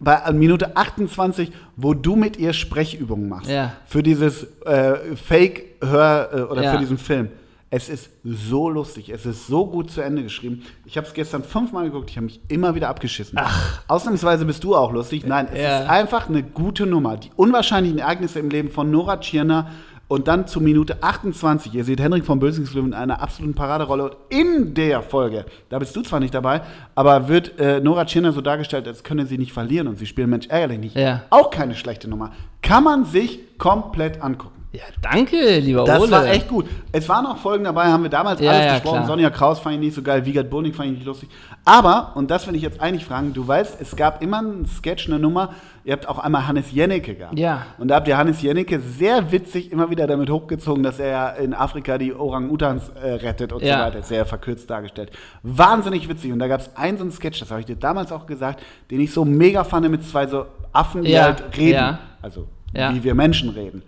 bei 0.00 0.32
Minute 0.32 0.74
28, 0.76 1.52
wo 1.76 1.92
du 1.94 2.16
mit 2.16 2.36
ihr 2.38 2.52
Sprechübungen 2.54 3.28
machst. 3.28 3.50
Ja. 3.50 3.74
Für 3.86 4.02
dieses 4.02 4.44
äh, 4.64 4.94
Fake-Hör- 5.16 6.28
äh, 6.34 6.40
oder 6.42 6.62
für 6.72 6.78
diesen 6.78 6.98
Film. 6.98 7.28
Es 7.74 7.88
ist 7.88 8.10
so 8.22 8.68
lustig, 8.68 9.08
es 9.08 9.24
ist 9.24 9.46
so 9.46 9.64
gut 9.66 9.90
zu 9.90 10.02
Ende 10.02 10.22
geschrieben. 10.22 10.62
Ich 10.84 10.98
habe 10.98 11.06
es 11.06 11.14
gestern 11.14 11.42
fünfmal 11.42 11.84
geguckt, 11.84 12.10
ich 12.10 12.16
habe 12.18 12.26
mich 12.26 12.38
immer 12.48 12.74
wieder 12.74 12.90
abgeschissen. 12.90 13.38
Ach. 13.40 13.80
Ausnahmsweise 13.88 14.44
bist 14.44 14.62
du 14.62 14.76
auch 14.76 14.92
lustig. 14.92 15.24
Nein, 15.26 15.48
es 15.50 15.58
Ja. 15.58 15.80
ist 15.84 15.88
einfach 15.88 16.28
eine 16.28 16.42
gute 16.42 16.84
Nummer. 16.84 17.16
Die 17.16 17.30
unwahrscheinlichen 17.34 17.98
Ereignisse 17.98 18.40
im 18.40 18.50
Leben 18.50 18.70
von 18.70 18.90
Nora 18.90 19.16
Tschirner 19.20 19.70
und 20.06 20.28
dann 20.28 20.46
zu 20.46 20.60
Minute 20.60 21.02
28. 21.02 21.72
Ihr 21.72 21.84
seht 21.84 21.98
Henrik 21.98 22.26
von 22.26 22.38
Bösingslöwen 22.40 22.88
in 22.88 22.94
einer 22.94 23.22
absoluten 23.22 23.54
Paraderolle. 23.54 24.10
Und 24.10 24.16
in 24.28 24.74
der 24.74 25.00
Folge, 25.00 25.46
da 25.70 25.78
bist 25.78 25.96
du 25.96 26.02
zwar 26.02 26.20
nicht 26.20 26.34
dabei, 26.34 26.60
aber 26.94 27.28
wird 27.28 27.58
äh, 27.58 27.80
Nora 27.80 28.04
Tschirner 28.04 28.32
so 28.32 28.42
dargestellt, 28.42 28.86
als 28.86 29.02
könne 29.02 29.24
sie 29.24 29.38
nicht 29.38 29.54
verlieren 29.54 29.88
und 29.88 29.98
sie 29.98 30.04
spielen 30.04 30.28
Mensch 30.28 30.46
ärgerlich 30.48 30.78
nicht. 30.78 30.94
Ja. 30.96 31.22
Auch 31.30 31.48
keine 31.48 31.74
schlechte 31.74 32.06
Nummer. 32.06 32.32
Kann 32.60 32.84
man 32.84 33.06
sich 33.06 33.38
komplett 33.56 34.20
angucken. 34.22 34.61
Ja, 34.74 34.80
danke, 35.02 35.58
lieber 35.58 35.84
Das 35.84 36.00
Ole. 36.00 36.10
war 36.10 36.26
echt 36.28 36.48
gut. 36.48 36.64
Es 36.92 37.06
waren 37.06 37.26
auch 37.26 37.36
Folgen 37.36 37.64
dabei, 37.64 37.88
haben 37.88 38.04
wir 38.04 38.08
damals 38.08 38.40
Ja, 38.40 38.52
alles 38.52 38.64
ja, 38.66 38.72
besprochen. 38.74 38.96
klar. 39.00 39.06
Sonja 39.06 39.28
Kraus 39.28 39.60
fand 39.60 39.74
ich 39.74 39.80
nicht 39.82 39.94
so 39.94 40.00
geil, 40.00 40.24
Wiegert 40.24 40.48
Burning 40.48 40.72
fand 40.72 40.88
ich 40.92 40.94
nicht 40.96 41.04
lustig. 41.06 41.28
Aber, 41.66 42.12
und 42.14 42.30
das 42.30 42.46
will 42.46 42.54
ich 42.56 42.62
jetzt 42.62 42.80
eigentlich 42.80 43.04
fragen, 43.04 43.34
du 43.34 43.46
weißt, 43.46 43.76
es 43.82 43.94
gab 43.96 44.22
immer 44.22 44.38
einen 44.38 44.64
Sketch, 44.64 45.08
eine 45.08 45.18
Nummer, 45.18 45.50
ihr 45.84 45.92
habt 45.92 46.08
auch 46.08 46.18
einmal 46.18 46.46
Hannes 46.48 46.72
Jennecke 46.72 47.14
gehabt. 47.14 47.38
Ja. 47.38 47.66
Und 47.76 47.88
da 47.88 47.96
habt 47.96 48.08
ihr 48.08 48.16
Hannes 48.16 48.40
Jennecke 48.40 48.80
sehr 48.80 49.30
witzig 49.30 49.70
immer 49.72 49.90
wieder 49.90 50.06
damit 50.06 50.30
hochgezogen, 50.30 50.82
dass 50.82 50.98
er 50.98 51.08
ja 51.10 51.28
in 51.28 51.52
Afrika 51.52 51.98
die 51.98 52.14
Orang-Utans 52.14 52.92
äh, 53.02 53.12
rettet 53.12 53.52
und 53.52 53.62
Ja. 53.62 53.76
so 53.78 53.84
weiter. 53.84 54.02
Sehr 54.02 54.24
verkürzt 54.24 54.70
dargestellt. 54.70 55.10
Wahnsinnig 55.42 56.08
witzig. 56.08 56.32
Und 56.32 56.38
da 56.38 56.48
gab 56.48 56.60
es 56.62 56.74
einen 56.76 56.96
so 56.96 57.02
einen 57.04 57.12
Sketch, 57.12 57.40
das 57.40 57.50
habe 57.50 57.60
ich 57.60 57.66
dir 57.66 57.76
damals 57.76 58.10
auch 58.10 58.24
gesagt, 58.24 58.62
den 58.90 59.00
ich 59.02 59.12
so 59.12 59.26
mega 59.26 59.64
fand 59.64 59.86
mit 59.90 60.02
zwei 60.08 60.26
so 60.26 60.46
Affen, 60.72 61.02
die 61.04 61.20
halt 61.20 61.42
reden. 61.58 61.74
ja. 61.74 61.98
Also, 62.22 62.48
wie 62.72 63.04
wir 63.04 63.14
Menschen 63.14 63.50
reden. 63.50 63.82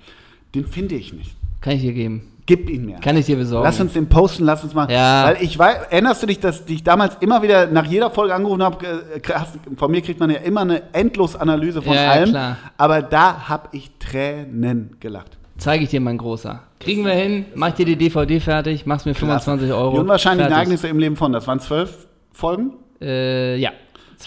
Den 0.55 0.67
finde 0.67 0.95
ich 0.95 1.13
nicht. 1.13 1.35
Kann 1.61 1.75
ich 1.75 1.83
dir 1.83 1.93
geben. 1.93 2.31
Gib 2.47 2.69
ihn 2.69 2.85
mir. 2.85 2.97
Kann 2.99 3.17
ich 3.17 3.25
dir 3.25 3.37
besorgen. 3.37 3.65
Lass 3.65 3.81
uns 3.81 3.95
den 3.95 4.07
posten, 4.07 4.45
lass 4.45 4.63
uns 4.63 4.75
mal. 4.75 4.91
Ja. 4.93 5.25
Weil 5.29 5.39
ich 5.43 5.59
weiß, 5.59 5.87
erinnerst 5.91 6.23
du 6.23 6.27
dich, 6.27 6.39
dass 6.41 6.63
ich 6.67 6.85
damals 6.85 7.17
immer 7.21 7.43
wieder 7.43 7.67
nach 7.69 7.87
jeder 7.87 8.11
Folge 8.11 8.35
angerufen 8.35 8.63
habe? 8.63 8.77
Von 9.77 9.91
mir 9.91 10.03
kriegt 10.03 10.21
man 10.21 10.29
ja 10.29 10.37
immer 10.39 10.61
eine 10.61 10.83
Endlosanalyse 10.93 11.81
von 11.81 11.95
Ja, 11.95 12.11
allem. 12.11 12.29
klar. 12.31 12.59
Aber 12.77 13.01
da 13.01 13.49
habe 13.49 13.69
ich 13.73 13.91
Tränen 13.99 14.97
gelacht. 15.01 15.39
Zeige 15.57 15.85
ich 15.85 15.91
dir, 15.91 16.01
mein 16.03 16.19
Großer. 16.19 16.61
Kriegen 16.81 17.07
wir 17.07 17.13
hin, 17.15 17.47
mach 17.55 17.71
dir 17.73 17.87
die 17.87 17.97
DVD 17.97 18.41
fertig, 18.41 18.85
machst 18.85 19.07
mir 19.07 19.15
25 19.15 19.73
Euro. 19.73 19.93
Die 19.95 19.99
unwahrscheinlichen 20.01 20.51
Fertig. 20.51 20.57
Ereignisse 20.57 20.89
im 20.89 20.99
Leben 20.99 21.17
von, 21.17 21.33
das 21.33 21.47
waren 21.47 21.61
zwölf 21.61 22.09
Folgen. 22.33 22.73
Äh, 23.01 23.57
ja. 23.57 23.71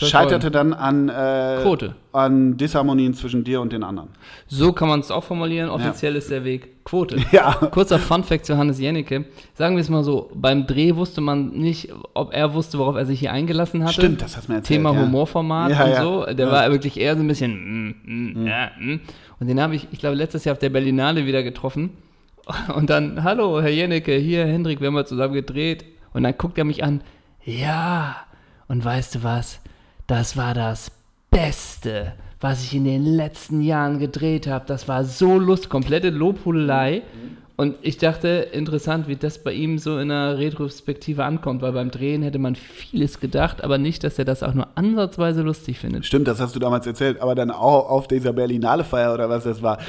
Scheiterte 0.05 0.51
Folgen. 0.51 0.71
dann 0.71 0.73
an, 0.73 1.09
äh, 1.09 1.61
Quote. 1.63 1.95
an 2.13 2.57
Disharmonien 2.57 3.13
zwischen 3.13 3.43
dir 3.43 3.61
und 3.61 3.73
den 3.73 3.83
anderen. 3.83 4.09
So 4.47 4.71
kann 4.73 4.87
man 4.87 4.99
es 4.99 5.09
auch 5.11 5.23
formulieren. 5.23 5.69
Offiziell 5.69 6.15
ist 6.15 6.29
der 6.29 6.43
Weg 6.43 6.83
Quote. 6.85 7.17
Ja. 7.31 7.53
Kurzer 7.53 7.99
Funfact 7.99 8.45
zu 8.45 8.57
Hannes 8.57 8.79
Jennecke. 8.79 9.25
Sagen 9.53 9.75
wir 9.75 9.81
es 9.81 9.89
mal 9.89 10.03
so: 10.03 10.29
Beim 10.35 10.67
Dreh 10.67 10.95
wusste 10.95 11.21
man 11.21 11.49
nicht, 11.49 11.89
ob 12.13 12.33
er 12.33 12.53
wusste, 12.53 12.77
worauf 12.79 12.95
er 12.95 13.05
sich 13.05 13.19
hier 13.19 13.31
eingelassen 13.31 13.83
hatte. 13.83 13.93
Stimmt, 13.93 14.21
das 14.21 14.37
hast 14.37 14.47
du 14.47 14.51
mir 14.53 14.57
erzählt. 14.59 14.79
Thema 14.79 14.93
ja. 14.93 15.01
Humorformat 15.01 15.71
Ja, 15.71 15.83
und 15.83 15.89
ja. 15.91 16.01
so. 16.03 16.25
Der 16.25 16.47
Ja. 16.47 16.51
war 16.51 16.71
wirklich 16.71 16.99
eher 16.99 17.15
so 17.15 17.21
ein 17.23 17.27
bisschen. 17.27 17.51
Mm, 17.89 17.95
mm, 18.41 18.47
ja, 18.47 18.71
mm. 18.79 18.99
Und 19.39 19.47
den 19.47 19.61
habe 19.61 19.75
ich, 19.75 19.87
ich 19.91 19.99
glaube, 19.99 20.15
letztes 20.15 20.45
Jahr 20.45 20.53
auf 20.53 20.59
der 20.59 20.69
Berlinale 20.69 21.25
wieder 21.25 21.43
getroffen. 21.43 21.91
Und 22.75 22.89
dann, 22.89 23.23
hallo, 23.23 23.61
Herr 23.61 23.69
Jennecke, 23.69 24.15
hier, 24.15 24.45
Hendrik, 24.45 24.79
wir 24.79 24.87
haben 24.87 24.93
mal 24.93 25.05
zusammen 25.05 25.33
gedreht. 25.33 25.83
Und 26.13 26.23
dann 26.23 26.35
guckt 26.37 26.57
er 26.57 26.63
mich 26.63 26.83
an. 26.83 27.01
Ja. 27.43 28.15
Und 28.69 28.83
weißt 28.83 29.15
du 29.15 29.23
was? 29.23 29.59
Das 30.07 30.37
war 30.37 30.53
das 30.53 30.89
Beste, 31.29 32.13
was 32.39 32.63
ich 32.63 32.73
in 32.73 32.85
den 32.85 33.05
letzten 33.05 33.61
Jahren 33.61 33.99
gedreht 33.99 34.47
habe. 34.47 34.63
Das 34.65 34.87
war 34.87 35.03
so 35.03 35.37
lustig, 35.37 35.69
komplette 35.69 36.11
Lobhudelei. 36.11 37.01
Und 37.57 37.75
ich 37.81 37.97
dachte, 37.97 38.27
interessant, 38.27 39.09
wie 39.09 39.17
das 39.17 39.43
bei 39.43 39.51
ihm 39.51 39.79
so 39.79 39.97
in 39.97 40.07
der 40.07 40.37
Retrospektive 40.37 41.25
ankommt, 41.25 41.61
weil 41.61 41.73
beim 41.73 41.91
Drehen 41.91 42.21
hätte 42.21 42.39
man 42.39 42.55
vieles 42.55 43.19
gedacht, 43.19 43.63
aber 43.63 43.77
nicht, 43.77 44.03
dass 44.05 44.17
er 44.17 44.25
das 44.25 44.43
auch 44.43 44.53
nur 44.53 44.67
ansatzweise 44.75 45.41
lustig 45.41 45.79
findet. 45.79 46.05
Stimmt, 46.05 46.27
das 46.27 46.39
hast 46.39 46.55
du 46.55 46.59
damals 46.59 46.87
erzählt, 46.87 47.19
aber 47.19 47.35
dann 47.35 47.51
auch 47.51 47.89
auf 47.89 48.07
dieser 48.07 48.31
Berlinale 48.31 48.85
Feier 48.85 49.13
oder 49.13 49.27
was 49.27 49.43
das 49.43 49.61
war. 49.61 49.79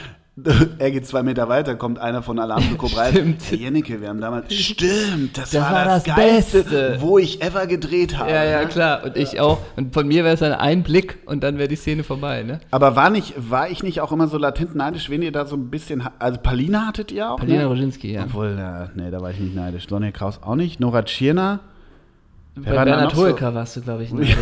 Er 0.78 0.90
geht 0.90 1.06
zwei 1.06 1.22
Meter 1.22 1.48
weiter, 1.48 1.74
kommt 1.74 1.98
einer 1.98 2.22
von 2.22 2.38
Alarm 2.38 2.62
für 2.62 2.76
Cobra. 2.76 3.06
Stimmt. 3.08 3.42
Herr 3.50 3.58
Jennecke, 3.58 4.00
wir 4.00 4.08
haben 4.08 4.20
damals. 4.20 4.52
Stimmt, 4.54 5.36
das, 5.36 5.50
Das 5.50 5.62
war, 5.62 5.72
war 5.72 5.84
das, 5.84 6.04
das 6.04 6.16
Geilste, 6.16 6.62
Beste. 6.62 6.96
wo 7.00 7.18
ich 7.18 7.42
ever 7.42 7.66
gedreht 7.66 8.16
habe. 8.18 8.30
Ja, 8.30 8.44
ja, 8.44 8.60
ne? 8.60 8.68
klar. 8.68 9.04
Und 9.04 9.16
ich 9.16 9.40
auch. 9.40 9.58
Und 9.76 9.94
von 9.94 10.06
mir 10.06 10.24
wäre 10.24 10.34
es 10.34 10.40
dann 10.40 10.52
ein 10.52 10.82
Blick 10.82 11.18
und 11.26 11.42
dann 11.42 11.58
wäre 11.58 11.68
die 11.68 11.76
Szene 11.76 12.04
vorbei, 12.04 12.42
ne? 12.42 12.60
Aber 12.70 12.96
war, 12.96 13.10
nicht, 13.10 13.34
war 13.36 13.68
ich 13.70 13.82
nicht 13.82 14.00
auch 14.00 14.12
immer 14.12 14.28
so 14.28 14.38
latent 14.38 14.74
neidisch, 14.74 15.10
wenn 15.10 15.22
ihr 15.22 15.32
da 15.32 15.46
so 15.46 15.56
ein 15.56 15.70
bisschen. 15.70 16.02
Also 16.18 16.38
Palina 16.40 16.86
hattet 16.86 17.12
ihr 17.12 17.30
auch? 17.30 17.38
Palina 17.38 17.60
ne? 17.60 17.66
Roginski, 17.66 18.12
ja. 18.12 18.24
Obwohl, 18.24 18.58
äh, 18.58 18.88
nee, 18.98 19.10
da 19.10 19.20
war 19.20 19.30
ich 19.30 19.40
nicht 19.40 19.54
neidisch. 19.54 19.88
Sonja 19.88 20.10
Kraus 20.10 20.40
auch 20.42 20.54
nicht. 20.54 20.80
Nora 20.80 21.02
Tschirner. 21.02 21.60
Bei 22.64 22.72
Bernhard 22.84 23.14
so? 23.14 23.26
Hoeker 23.26 23.54
warst 23.54 23.76
du, 23.76 23.80
glaube 23.82 24.02
ich, 24.04 24.12
neidisch. 24.12 24.36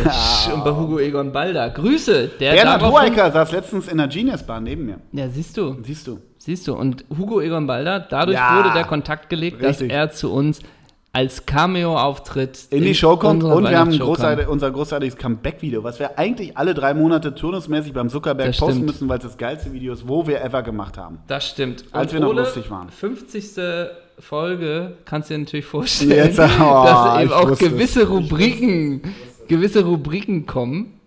Ja. 0.47 0.53
Und 0.53 0.63
bei 0.63 0.71
Hugo 0.71 0.99
Egon 0.99 1.31
Balder. 1.31 1.69
Grüße! 1.69 2.29
Der 2.39 2.53
Bernhard 2.53 2.81
Hoeker 2.83 3.31
saß 3.31 3.51
letztens 3.51 3.87
in 3.87 3.97
der 3.97 4.07
Genius-Bahn 4.07 4.63
neben 4.63 4.85
mir. 4.85 4.97
Ja, 5.11 5.27
siehst 5.29 5.57
du. 5.57 5.77
Siehst 5.83 6.07
du? 6.07 6.19
Siehst 6.37 6.67
du. 6.67 6.75
Und 6.75 7.03
Hugo 7.17 7.41
Egon 7.41 7.67
Balder, 7.67 7.99
dadurch 7.99 8.37
Ja. 8.37 8.57
wurde 8.57 8.73
der 8.73 8.85
Kontakt 8.85 9.29
gelegt, 9.29 9.61
dass 9.61 9.81
Richtig. 9.81 9.91
er 9.91 10.11
zu 10.11 10.31
uns 10.31 10.59
als 11.17 11.47
Cameo-Auftritt 11.47 12.67
in 12.69 12.83
die 12.83 12.93
Show 12.93 13.17
kommt 13.17 13.43
und 13.43 13.67
wir 13.67 13.79
haben 13.79 13.89
großartig, 13.97 14.47
unser 14.47 14.69
großartiges 14.69 15.17
Comeback-Video, 15.17 15.83
was 15.83 15.97
wir 15.97 16.19
eigentlich 16.19 16.55
alle 16.55 16.75
drei 16.75 16.93
Monate 16.93 17.33
turnusmäßig 17.33 17.91
beim 17.91 18.07
Zuckerberg 18.07 18.49
Das 18.49 18.57
posten 18.57 18.73
stimmt. 18.73 18.85
müssen, 18.85 19.09
weil 19.09 19.17
es 19.17 19.23
das 19.23 19.35
geilste 19.35 19.73
Video 19.73 19.93
ist, 19.93 20.07
wo 20.07 20.27
wir 20.27 20.43
ever 20.43 20.61
gemacht 20.61 20.95
haben. 20.95 21.17
Das 21.25 21.49
stimmt. 21.49 21.85
Als 21.91 22.13
Und 22.13 22.19
wir 22.19 22.27
noch 22.27 22.35
lustig 22.35 22.69
waren. 22.69 22.91
50. 22.91 23.43
Folge, 24.19 24.93
kannst 25.05 25.31
du 25.31 25.33
dir 25.33 25.39
natürlich 25.39 25.65
vorstellen, 25.65 26.11
Jetzt, 26.11 26.37
oh, 26.39 26.83
dass 26.85 27.21
eben 27.23 27.33
auch 27.33 27.49
es. 27.49 27.57
gewisse 27.57 28.07
Rubriken, 28.07 29.01
gewisse 29.47 29.85
Rubriken 29.85 30.45
kommen, 30.45 30.99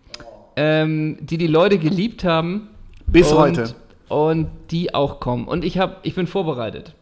ähm, 0.57 1.19
die 1.21 1.39
die 1.39 1.47
Leute 1.47 1.79
geliebt 1.79 2.25
haben. 2.25 2.67
Bis 3.07 3.31
und, 3.31 3.39
heute. 3.39 3.75
Und 4.09 4.49
die 4.73 4.93
auch 4.93 5.21
kommen. 5.21 5.47
Und 5.47 5.65
ich, 5.65 5.79
hab, 5.79 6.05
ich 6.05 6.17
bin 6.17 6.27
vorbereitet. 6.27 6.95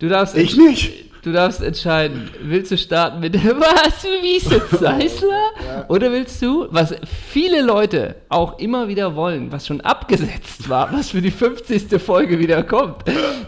Du 0.00 0.08
darfst, 0.08 0.36
Ich 0.36 0.58
nicht. 0.58 1.06
Du 1.26 1.32
darfst 1.32 1.60
entscheiden, 1.62 2.30
willst 2.40 2.70
du 2.70 2.78
starten 2.78 3.20
mit 3.20 3.34
was, 3.44 4.04
Wiese 4.22 4.62
Zeisler? 4.68 5.50
Oder 5.88 6.12
willst 6.12 6.40
du, 6.40 6.66
was 6.70 6.94
viele 7.30 7.62
Leute 7.62 8.14
auch 8.28 8.58
immer 8.58 8.86
wieder 8.88 9.16
wollen, 9.16 9.50
was 9.50 9.66
schon 9.66 9.80
abgesetzt 9.80 10.68
war, 10.68 10.92
was 10.92 11.10
für 11.10 11.20
die 11.20 11.30
50. 11.30 12.00
Folge 12.00 12.38
wieder 12.38 12.62
kommt, 12.62 13.04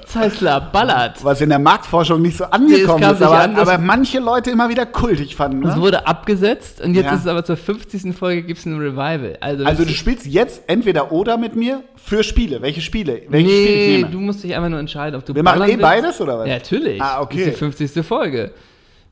Zeisler 0.07 0.61
ballert. 0.61 1.23
Was 1.25 1.41
in 1.41 1.49
der 1.51 1.59
Marktforschung 1.59 2.21
nicht 2.23 2.37
so 2.39 2.45
angekommen 2.45 3.03
ist, 3.03 3.23
aber, 3.23 3.41
an, 3.41 3.57
aber 3.57 3.79
manche 3.79 4.19
Leute 4.19 4.51
immer 4.51 4.69
wieder 4.69 4.87
kultig 4.87 5.37
fanden. 5.37 5.67
Es 5.67 5.77
Ne? 5.77 5.81
wurde 5.83 6.07
abgesetzt 6.07 6.81
und 6.81 6.95
jetzt 6.95 7.07
Ja. 7.07 7.15
ist 7.15 7.21
es 7.21 7.27
aber 7.27 7.45
zur 7.45 7.57
50. 7.57 8.13
Folge 8.15 8.43
gibt 8.43 8.59
es 8.61 8.67
ein 8.67 8.79
Revival. 8.79 9.37
Also, 9.41 9.65
Also 9.65 9.85
du 9.85 9.91
spielst 9.91 10.27
jetzt 10.27 10.63
entweder 10.67 11.13
oder 11.13 11.37
mit 11.37 11.55
mir 11.55 11.83
für 11.97 12.23
Spiele. 12.25 12.63
Welche 12.63 12.81
Spiele? 12.81 13.23
Welche 13.29 13.49
Spiele 13.51 13.77
nee, 13.77 13.97
nehme? 13.99 14.11
du 14.11 14.19
musst 14.21 14.43
dich 14.43 14.55
einfach 14.55 14.69
nur 14.71 14.81
entscheiden, 14.81 15.19
ob 15.19 15.25
du 15.27 15.35
Wir 15.35 15.43
machen 15.43 15.63
eh 15.63 15.67
willst. 15.69 15.81
beides, 15.83 16.21
oder 16.21 16.39
was? 16.39 16.49
Ja, 16.49 16.55
natürlich. 16.55 17.01
Ah, 17.03 17.21
okay. 17.21 17.53
Das 17.71 17.81
ist 17.81 17.97
die 17.97 18.03
50. 18.03 18.07
Folge. 18.07 18.51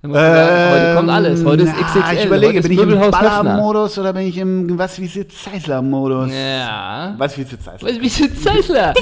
Dann 0.02 0.10
musst 0.10 0.20
du 0.22 0.26
sagen, 0.26 0.72
heute 0.72 0.94
kommt 0.96 1.10
alles. 1.10 1.44
Heute 1.44 1.62
ist 1.64 1.68
Ähm, 1.70 1.84
XXL. 1.84 2.00
na, 2.00 2.12
Ich 2.12 2.24
überlege, 2.26 2.58
ist 2.58 2.68
bin 2.68 2.72
ich 2.72 2.84
im. 2.84 3.10
Ballermodus 3.10 3.98
oder 3.98 4.12
bin 4.12 4.26
ich 4.26 4.36
im 4.38 4.78
was 4.78 5.00
wie 5.00 5.08
Zeisler-Modus? 5.28 6.30
Ja. 6.32 7.14
Was 7.18 7.36
wie 7.38 7.46
Zeisler? 7.46 7.88
Was, 7.88 8.00
wie 8.00 8.06
ist 8.06 8.44
Zeisler? 8.44 8.94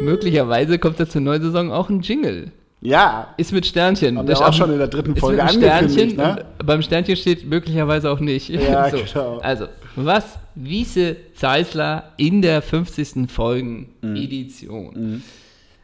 Möglicherweise 0.00 0.78
kommt 0.78 0.98
da 0.98 1.08
zur 1.08 1.20
neuen 1.20 1.40
Saison 1.42 1.72
auch 1.72 1.88
ein 1.88 2.00
Jingle. 2.00 2.50
Ja, 2.84 3.28
Ist 3.36 3.52
mit 3.52 3.64
Sternchen. 3.64 4.18
Haben 4.18 4.26
Das 4.26 4.40
wir 4.40 4.46
auch 4.46 4.50
ist 4.50 4.56
schon 4.56 4.72
in 4.72 4.78
der 4.78 4.88
dritten 4.88 5.12
ist 5.14 5.20
Folge 5.20 5.36
mit 5.40 5.48
einem 5.48 5.62
angekündigt, 5.62 6.14
Sternchen 6.14 6.34
ne? 6.36 6.44
beim 6.64 6.82
Sternchen 6.82 7.14
steht 7.14 7.46
möglicherweise 7.48 8.10
auch 8.10 8.18
nicht. 8.18 8.48
Ja, 8.48 8.88
genau. 8.90 9.38
Also, 9.38 9.66
was 9.94 10.36
Wiese 10.56 11.14
Zeisler 11.34 12.10
in 12.16 12.42
der 12.42 12.60
50. 12.60 13.14
Mhm. 13.14 13.28
Folgen-Edition? 13.28 15.22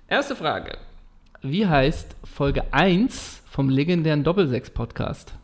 Erste 0.08 0.34
Frage. 0.34 0.72
Wie 1.42 1.66
heißt 1.66 2.16
Folge 2.24 2.72
1 2.72 3.42
vom 3.48 3.68
legendären 3.68 4.24
Doppelsechs-Podcast? 4.24 5.34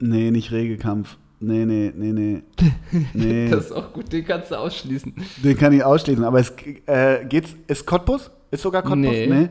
nee, 0.00 0.30
nicht 0.30 0.50
Regekampf. 0.50 1.16
Nee, 1.40 1.64
nee, 1.64 1.92
nee, 1.94 2.12
nee. 2.12 2.42
Nee, 3.14 3.48
Das 3.50 3.66
ist 3.66 3.72
auch 3.72 3.92
gut, 3.92 4.12
den 4.12 4.24
kannst 4.24 4.50
du 4.50 4.56
ausschließen. 4.56 5.14
den 5.44 5.56
kann 5.56 5.72
ich 5.72 5.84
ausschließen. 5.84 6.24
Aber 6.24 6.40
es 6.40 6.52
äh, 6.86 7.24
geht's, 7.26 7.54
ist 7.68 7.86
Cottbus? 7.86 8.30
Ist 8.50 8.62
sogar 8.62 8.82
Cottbus? 8.82 9.10
Nee. 9.12 9.48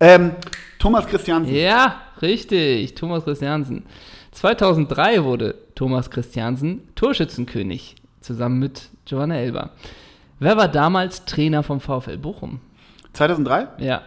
Ähm, 0.00 0.32
Thomas 0.78 1.06
Christiansen. 1.06 1.54
Ja, 1.54 2.00
richtig. 2.22 2.94
Thomas 2.94 3.24
Christiansen. 3.24 3.84
2003 4.32 5.24
wurde 5.24 5.54
Thomas 5.74 6.10
Christiansen 6.10 6.82
Torschützenkönig, 6.94 7.96
zusammen 8.20 8.58
mit 8.58 8.88
Giovanna 9.04 9.36
Elber. 9.36 9.70
Wer 10.38 10.56
war 10.56 10.68
damals 10.68 11.24
Trainer 11.24 11.62
vom 11.62 11.80
VfL 11.80 12.18
Bochum? 12.18 12.60
2003? 13.14 13.68
Ja. 13.78 14.02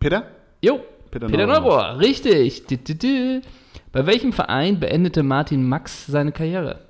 Peter? 0.00 0.24
Jo, 0.62 0.80
Peter 1.10 1.28
Peter, 1.28 1.46
Neurohr. 1.46 1.60
Neurohr. 1.60 2.00
Richtig. 2.00 2.66
Dü, 2.66 2.76
dü, 2.76 2.94
dü. 2.94 3.42
Bei 3.92 4.04
welchem 4.06 4.32
Verein 4.32 4.80
beendete 4.80 5.22
Martin 5.22 5.68
Max 5.68 6.06
seine 6.06 6.32
Karriere? 6.32 6.80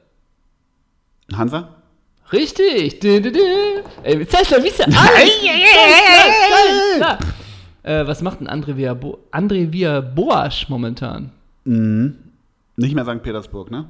Hansa? 1.33 1.69
Richtig. 2.33 3.01
Dü, 3.01 3.23
dü, 3.23 3.35
dü. 3.35 3.83
Ey, 4.03 4.27
Zeissler, 4.27 4.63
wie 4.65 4.69
ist 4.69 4.79
der? 4.79 4.89
Alles. 4.89 5.31
Äh, 7.83 8.07
was 8.07 8.23
macht 8.23 8.41
ein 8.41 8.49
André 8.49 8.77
Via, 8.77 8.95
Bo 8.95 9.19
André 9.31 9.73
Via 9.73 10.01
Boas 10.01 10.69
momentan? 10.69 11.31
Nicht 11.65 12.95
mehr 12.95 13.05
St. 13.05 13.23
Petersburg, 13.23 13.71
ne? 13.71 13.85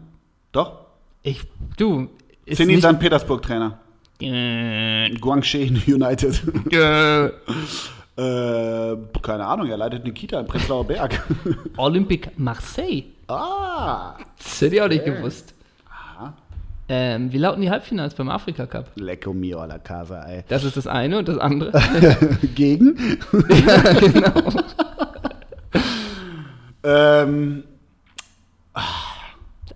Doch? 0.53 0.81
Ich, 1.23 1.45
du, 1.79 2.09
ist 2.45 2.59
nicht, 2.61 2.83
St. 2.85 2.99
Petersburg 2.99 3.41
Trainer. 3.43 3.79
Äh, 4.21 5.11
Guangxi 5.21 5.83
United. 5.87 6.43
äh, 6.73 7.27
äh, 7.27 8.97
keine 9.23 9.45
Ahnung, 9.47 9.69
er 9.69 9.77
leitet 9.77 10.05
eine 10.05 10.13
Kita 10.13 10.41
in 10.41 10.47
Prenzlauer 10.47 10.87
Berg. 10.87 11.23
Olympique 11.77 12.31
Marseille. 12.37 13.05
ah! 13.29 14.17
Das 14.39 14.61
hätte 14.61 14.77
ich 14.77 14.83
auch 14.83 14.89
nicht 14.89 15.05
gewusst. 15.05 15.53
Ähm, 16.89 17.33
wie 17.33 17.39
lauten 17.39 17.61
die 17.63 17.69
Halbfinals 17.69 18.15
beim 18.15 18.29
Afrika 18.29 18.65
Cup? 18.65 18.93
Lecco 18.95 19.33
mio 19.33 19.59
alla 19.59 19.79
casa, 19.79 20.23
ey. 20.23 20.45
Das 20.47 20.63
ist 20.63 20.77
das 20.77 20.87
eine 20.87 21.19
und 21.19 21.27
das 21.27 21.37
andere. 21.39 21.73
Gegen? 22.55 22.97
ja, 23.67 23.93
genau. 23.95 24.53
ähm, 26.85 27.65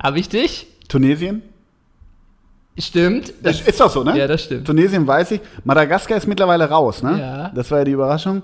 Habe 0.01 0.21
ich 0.21 0.29
dich? 0.29 0.69
Tunesien? 0.89 1.43
Stimmt. 2.79 3.33
Das 3.43 3.61
ist 3.61 3.81
doch 3.81 3.91
so, 3.91 4.03
ne? 4.05 4.17
Ja, 4.17 4.27
das 4.27 4.45
stimmt. 4.45 4.67
Tunesien 4.67 5.07
weiß 5.07 5.33
ich. 5.33 5.41
Madagaskar 5.65 6.17
ist 6.17 6.27
mittlerweile 6.27 6.65
raus, 6.69 7.03
ne? 7.03 7.19
Ja. 7.21 7.49
Das 7.51 7.71
war 7.71 7.79
ja 7.79 7.85
die 7.85 7.93
Überraschung. 7.93 8.43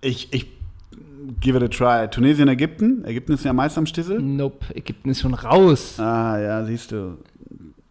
Ich, 0.00 0.32
ich 0.32 0.46
give 1.40 1.56
it 1.56 1.62
a 1.62 1.68
try. 1.68 2.08
Tunesien, 2.10 2.48
Ägypten. 2.48 3.04
Ägypten 3.04 3.32
ist 3.32 3.44
ja 3.44 3.52
meist 3.52 3.78
am 3.78 3.86
Stissel. 3.86 4.20
Nope, 4.20 4.66
Ägypten 4.74 5.10
ist 5.10 5.20
schon 5.20 5.34
raus. 5.34 5.98
Ah, 5.98 6.38
ja, 6.38 6.64
siehst 6.64 6.92
du. 6.92 7.18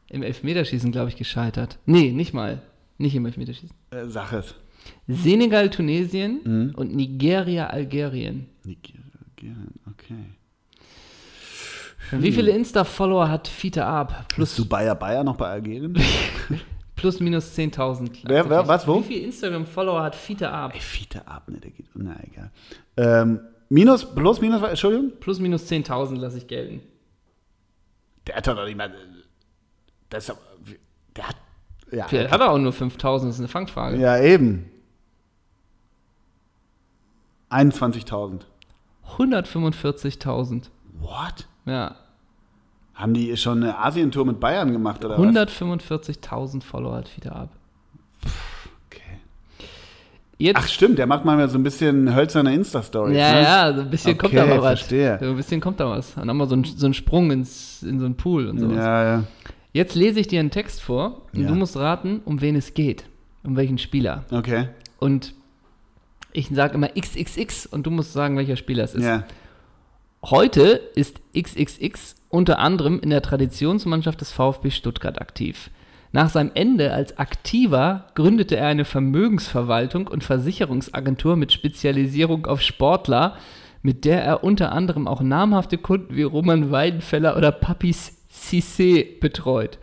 Im 0.10 0.24
Elfmeterschießen, 0.24 0.92
glaube 0.92 1.10
ich, 1.10 1.16
gescheitert. 1.16 1.78
Nee, 1.86 2.12
nicht 2.12 2.34
mal. 2.34 2.62
Nicht 2.98 3.16
im 3.16 3.26
Elfmeterschießen. 3.26 3.76
Äh, 3.92 4.08
sag 4.08 4.34
es. 4.34 4.56
Senegal, 5.08 5.70
Tunesien 5.70 6.40
Mhm. 6.44 6.74
und 6.76 6.96
Nigeria, 6.96 7.68
Algerien. 7.68 8.48
Nigeria, 8.64 9.04
Okay. 9.90 10.16
Wie 12.12 12.32
viele 12.32 12.52
Insta-Follower 12.52 13.30
hat 13.30 13.48
Fiete 13.48 13.86
Ab? 13.86 14.26
Plus 14.30 14.56
Plus, 14.56 14.56
du 14.56 14.66
Bayer 14.70 14.96
Bayer 14.96 15.24
noch 15.24 15.36
bei 15.36 15.48
Algerien? 15.50 15.94
plus 16.96 17.20
minus 17.20 17.56
10.000. 17.58 18.10
Wer- 18.24 18.50
wer- 18.50 18.68
was, 18.68 18.88
wo? 18.88 19.00
Wie 19.02 19.04
viele 19.04 19.26
Instagram-Follower 19.26 20.02
hat 20.04 20.16
Fiete 20.16 20.50
Ab? 20.50 20.72
Ey, 20.74 20.82
Fiete 20.82 21.28
ab, 21.28 21.48
ne, 21.50 21.60
der 21.60 21.72
geht. 21.72 21.86
Na, 21.94 22.16
egal. 22.24 22.52
Ähm, 22.98 23.40
minus, 23.70 24.06
plus, 24.14 24.42
minus, 24.42 24.62
Entschuldigung? 24.62 25.12
Plus 25.20 25.40
minus 25.40 25.70
10.000 25.70 26.16
lasse 26.18 26.38
ich 26.40 26.48
gelten. 26.48 26.82
Der 28.28 28.36
hat 28.36 28.48
doch 28.48 28.66
nicht 28.66 28.78
mal. 28.78 28.92
Das 30.10 30.32
der 31.16 31.28
hat. 31.28 31.36
Ja, 31.92 32.08
Vielleicht 32.08 32.32
hat 32.32 32.42
er 32.42 32.52
auch 32.52 32.58
nur 32.60 32.72
5.000, 32.72 33.00
das 33.26 33.36
ist 33.36 33.40
eine 33.40 33.48
Fangfrage. 33.48 33.98
ja 33.98 34.20
eben. 34.20 34.70
21.000. 37.50 38.42
145.000. 39.18 40.70
What? 41.00 41.48
Ja. 41.70 41.96
Haben 42.96 43.14
die 43.14 43.36
schon 43.38 43.64
eine 43.64 43.78
Asientour 43.78 44.26
mit 44.26 44.40
Bayern 44.40 44.72
gemacht 44.74 45.04
oder 45.06 45.18
was? 45.18 45.26
145.000 45.36 46.62
Follower 46.62 46.98
hat 46.98 47.08
Fiete 47.08 47.32
Ab. 47.32 47.50
Okay. 48.88 49.02
Jetzt 50.38 50.58
Ach 50.58 50.68
stimmt, 50.68 50.98
der 51.00 51.08
macht 51.08 51.24
manchmal 51.24 51.50
so 51.50 51.58
ein 51.58 51.64
bisschen 51.64 52.14
hölzerne 52.14 52.54
Insta-Stories. 52.54 53.18
Ja, 53.18 53.34
ne? 53.34 53.42
ja, 53.44 53.74
so 53.74 53.82
ein 53.82 53.90
bisschen 53.90 54.18
kommt 54.18 54.34
Okay, 54.34 54.42
da 54.42 54.54
mal 54.56 54.62
was. 54.62 54.80
verstehe. 54.80 55.18
So 55.22 55.30
ein 55.30 55.36
bisschen 55.38 55.62
kommt 55.62 55.80
da 55.80 55.90
was. 55.90 56.16
Dann 56.16 56.30
haben 56.30 56.38
wir 56.38 56.48
so 56.48 56.56
einen, 56.56 56.64
so 56.66 56.86
einen 56.88 56.94
Sprung 56.94 57.32
ins, 57.32 57.84
in 57.84 58.00
so 58.00 58.06
einen 58.06 58.16
Pool 58.16 58.48
und 58.48 58.60
sowas. 58.60 58.76
Ja, 58.78 59.04
ja. 59.04 59.24
Jetzt 59.72 59.96
lese 59.96 60.20
ich 60.20 60.28
dir 60.28 60.40
einen 60.40 60.52
Text 60.52 60.82
vor 60.82 61.22
und 61.34 61.42
Ja. 61.44 61.48
du 61.48 61.56
musst 61.56 61.78
raten, 61.78 62.22
um 62.26 62.42
wen 62.42 62.56
es 62.56 62.74
geht. 62.74 63.06
Um 63.44 63.56
welchen 63.56 63.78
Spieler. 63.78 64.26
Okay. 64.32 64.68
Und 64.98 65.34
ich 66.34 66.50
sage 66.50 66.74
immer 66.74 66.90
XXX 66.90 67.66
und 67.68 67.86
du 67.86 67.92
musst 67.92 68.12
sagen, 68.14 68.36
welcher 68.36 68.56
Spieler 68.58 68.84
es 68.84 68.94
ist. 68.94 69.06
Ja. 69.06 69.24
Heute 70.24 70.82
ist 70.96 71.22
XXX 71.34 72.16
unter 72.28 72.60
anderem 72.60 73.00
in 73.00 73.10
der 73.10 73.22
Traditionsmannschaft 73.22 74.20
des 74.20 74.34
VfB 74.34 74.70
Stuttgart 74.70 75.22
aktiv. 75.22 75.72
Nach 76.12 76.30
seinem 76.30 76.52
Ende 76.56 76.92
als 76.92 77.18
Aktiver 77.18 78.08
gründete 78.16 78.58
er 78.58 78.68
eine 78.68 78.84
Vermögensverwaltung 78.84 80.08
und 80.08 80.26
Versicherungsagentur 80.26 81.38
mit 81.38 81.54
Spezialisierung 81.54 82.48
auf 82.48 82.62
Sportler, 82.62 83.38
mit 83.82 84.04
der 84.04 84.22
er 84.22 84.44
unter 84.44 84.74
anderem 84.74 85.08
auch 85.08 85.22
namhafte 85.22 85.78
Kunden 85.78 86.16
wie 86.16 86.24
Roman 86.24 86.70
Weidenfeller 86.70 87.38
oder 87.38 87.54
Papis 87.54 88.18
Cissé 88.30 89.20
betreut. 89.22 89.80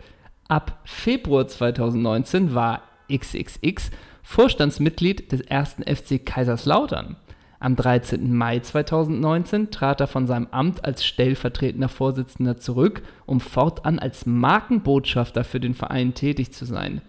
Ab 0.47 0.81
Februar 0.85 1.47
2019 1.47 2.53
war 2.53 2.83
XXX 3.11 3.89
Vorstandsmitglied 4.21 5.31
des 5.31 5.41
ersten 5.41 5.83
FC 5.83 6.23
Kaiserslautern. 6.23 7.15
Am 7.59 7.75
13. 7.75 8.33
Mai 8.35 8.59
2019 8.59 9.71
trat 9.71 9.99
er 9.99 10.07
von 10.07 10.27
seinem 10.27 10.47
Amt 10.51 10.85
als 10.85 11.03
stellvertretender 11.05 11.89
Vorsitzender 11.89 12.57
zurück, 12.57 13.01
um 13.25 13.39
fortan 13.39 13.97
als 13.97 14.27
Markenbotschafter 14.27 15.43
für 15.43 15.59
den 15.59 15.73
Verein 15.73 16.13
tätig 16.13 16.51
zu 16.53 16.65
sein. 16.65 17.01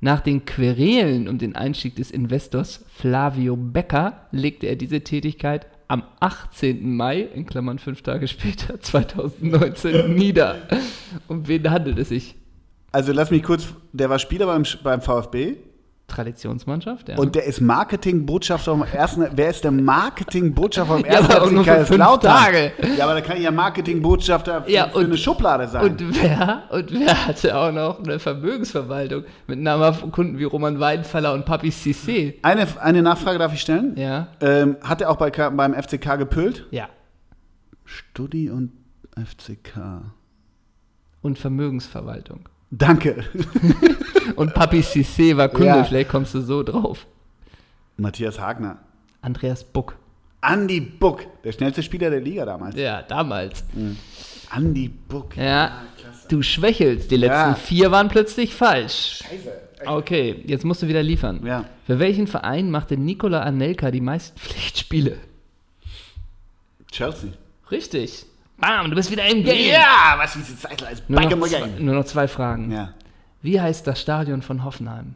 Nach 0.00 0.20
den 0.20 0.44
Querelen 0.46 1.28
um 1.28 1.38
den 1.38 1.56
Einstieg 1.56 1.96
des 1.96 2.10
Investors 2.10 2.84
Flavio 2.88 3.56
Becker 3.56 4.28
legte 4.30 4.66
er 4.66 4.76
diese 4.76 5.00
Tätigkeit 5.02 5.66
am 5.88 6.04
18. 6.20 6.96
Mai, 6.96 7.20
in 7.20 7.44
Klammern 7.44 7.80
fünf 7.80 8.02
Tage 8.02 8.28
später, 8.28 8.80
2019, 8.80 10.14
nieder. 10.14 10.68
Um 11.26 11.48
wen 11.48 11.68
handelt 11.68 11.98
es 11.98 12.10
sich? 12.10 12.36
Also 12.92 13.12
lass 13.12 13.30
mich 13.30 13.42
kurz, 13.42 13.74
der 13.92 14.08
war 14.08 14.20
Spieler 14.20 14.46
beim, 14.46 14.64
beim 14.84 15.02
VfB 15.02 15.56
Traditionsmannschaft, 16.10 17.08
ja. 17.08 17.16
und 17.16 17.34
der 17.34 17.44
ist 17.44 17.60
Marketingbotschafter 17.60 18.72
vom 18.72 18.82
ersten. 18.82 19.26
Wer 19.34 19.50
ist 19.50 19.64
der 19.64 19.70
Marketingbotschafter 19.70 20.94
vom 20.96 21.04
Ja, 21.04 21.12
ersten 21.12 21.32
aber 21.32 21.44
für 21.46 21.54
fünf 21.54 21.66
Kaiserslautern? 21.66 22.70
Ja, 22.98 23.04
aber 23.04 23.14
da 23.14 23.20
kann 23.20 23.36
ich 23.38 23.44
ja 23.44 23.50
Marketingbotschafter 23.50 24.64
für, 24.64 24.70
Ja, 24.70 24.88
für 24.88 24.98
und- 24.98 25.04
eine 25.06 25.16
Schublade 25.16 25.68
sein. 25.68 25.84
Und 25.84 26.22
wer, 26.22 26.62
und 26.70 26.92
wer 26.92 27.26
hatte 27.26 27.56
auch 27.56 27.72
noch 27.72 28.00
eine 28.02 28.18
Vermögensverwaltung 28.18 29.24
mit 29.46 29.58
namhaften 29.60 30.10
Kunden 30.12 30.38
wie 30.38 30.44
Roman 30.44 30.78
Weidenfeller 30.80 31.32
und 31.32 31.44
Papi 31.46 31.68
Cissé? 31.70 32.34
eine, 32.42 32.66
eine 32.80 33.02
Nachfrage 33.02 33.38
darf 33.38 33.54
ich 33.54 33.60
stellen? 33.60 33.96
Ja. 33.96 34.28
Ähm, 34.40 34.76
hat 34.82 35.00
er 35.00 35.10
auch 35.10 35.16
bei, 35.16 35.30
beim 35.30 35.74
FCK 35.74 36.18
gepült? 36.18 36.66
Ja. 36.70 36.88
Studi 37.84 38.50
und 38.50 38.72
FCK. 39.16 40.02
Und 41.22 41.38
Vermögensverwaltung. 41.38 42.48
Danke. 42.70 43.24
Und 44.36 44.54
Papi 44.54 44.80
Cissé 44.80 45.36
war 45.36 45.48
Kunde, 45.48 45.66
Ja. 45.66 45.84
vielleicht 45.84 46.08
kommst 46.10 46.34
du 46.34 46.40
so 46.40 46.62
drauf. 46.62 47.06
Matthias 47.96 48.38
Hagner. 48.40 48.78
Andreas 49.22 49.64
Buck. 49.64 49.96
Andy 50.42 50.80
Buck, 50.80 51.26
der 51.44 51.52
schnellste 51.52 51.82
Spieler 51.82 52.08
der 52.08 52.20
Liga 52.20 52.46
damals. 52.46 52.74
Ja, 52.76 53.02
damals. 53.02 53.62
Andy 54.56 54.88
Buck. 54.88 55.36
Ja. 55.36 55.82
Du 56.28 56.42
schwächelst. 56.42 57.10
Die 57.10 57.16
letzten 57.16 57.50
Ja. 57.50 57.54
vier 57.54 57.90
waren 57.90 58.08
plötzlich 58.08 58.54
falsch. 58.54 59.22
Scheiße. 59.28 59.52
Okay, 59.86 60.42
jetzt 60.46 60.64
musst 60.64 60.82
du 60.82 60.88
wieder 60.88 61.02
liefern. 61.02 61.44
Ja. 61.44 61.64
Für 61.86 61.98
welchen 61.98 62.26
Verein 62.26 62.70
machte 62.70 62.96
Nikola 62.96 63.40
Anelka 63.42 63.90
die 63.90 64.00
meisten 64.00 64.38
Pflichtspiele? 64.38 65.18
Chelsea. 66.90 67.30
Richtig. 67.70 68.24
Bam, 68.58 68.90
du 68.90 68.96
bist 68.96 69.10
wieder 69.10 69.26
im 69.26 69.42
Game. 69.42 69.70
Ja, 69.70 70.14
was 70.16 70.34
sie 70.34 70.56
Zeit 70.56 70.82
als 70.82 71.02
Nur 71.08 71.20
noch, 71.20 71.46
zwei, 71.48 71.66
nur 71.78 71.94
noch 71.94 72.04
zwei 72.04 72.28
Fragen. 72.28 72.70
Ja. 72.70 72.92
Wie 73.42 73.60
heißt 73.60 73.86
das 73.86 74.00
Stadion 74.00 74.42
von 74.42 74.64
Hoffenheim? 74.64 75.14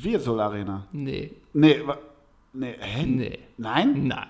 Virsol 0.00 0.40
Arena. 0.40 0.84
Nee, 0.92 1.32
Nee, 1.54 1.82
nee, 2.52 2.74
hä? 2.80 3.02
nee, 3.06 3.38
Nein? 3.58 4.06
nein, 4.08 4.26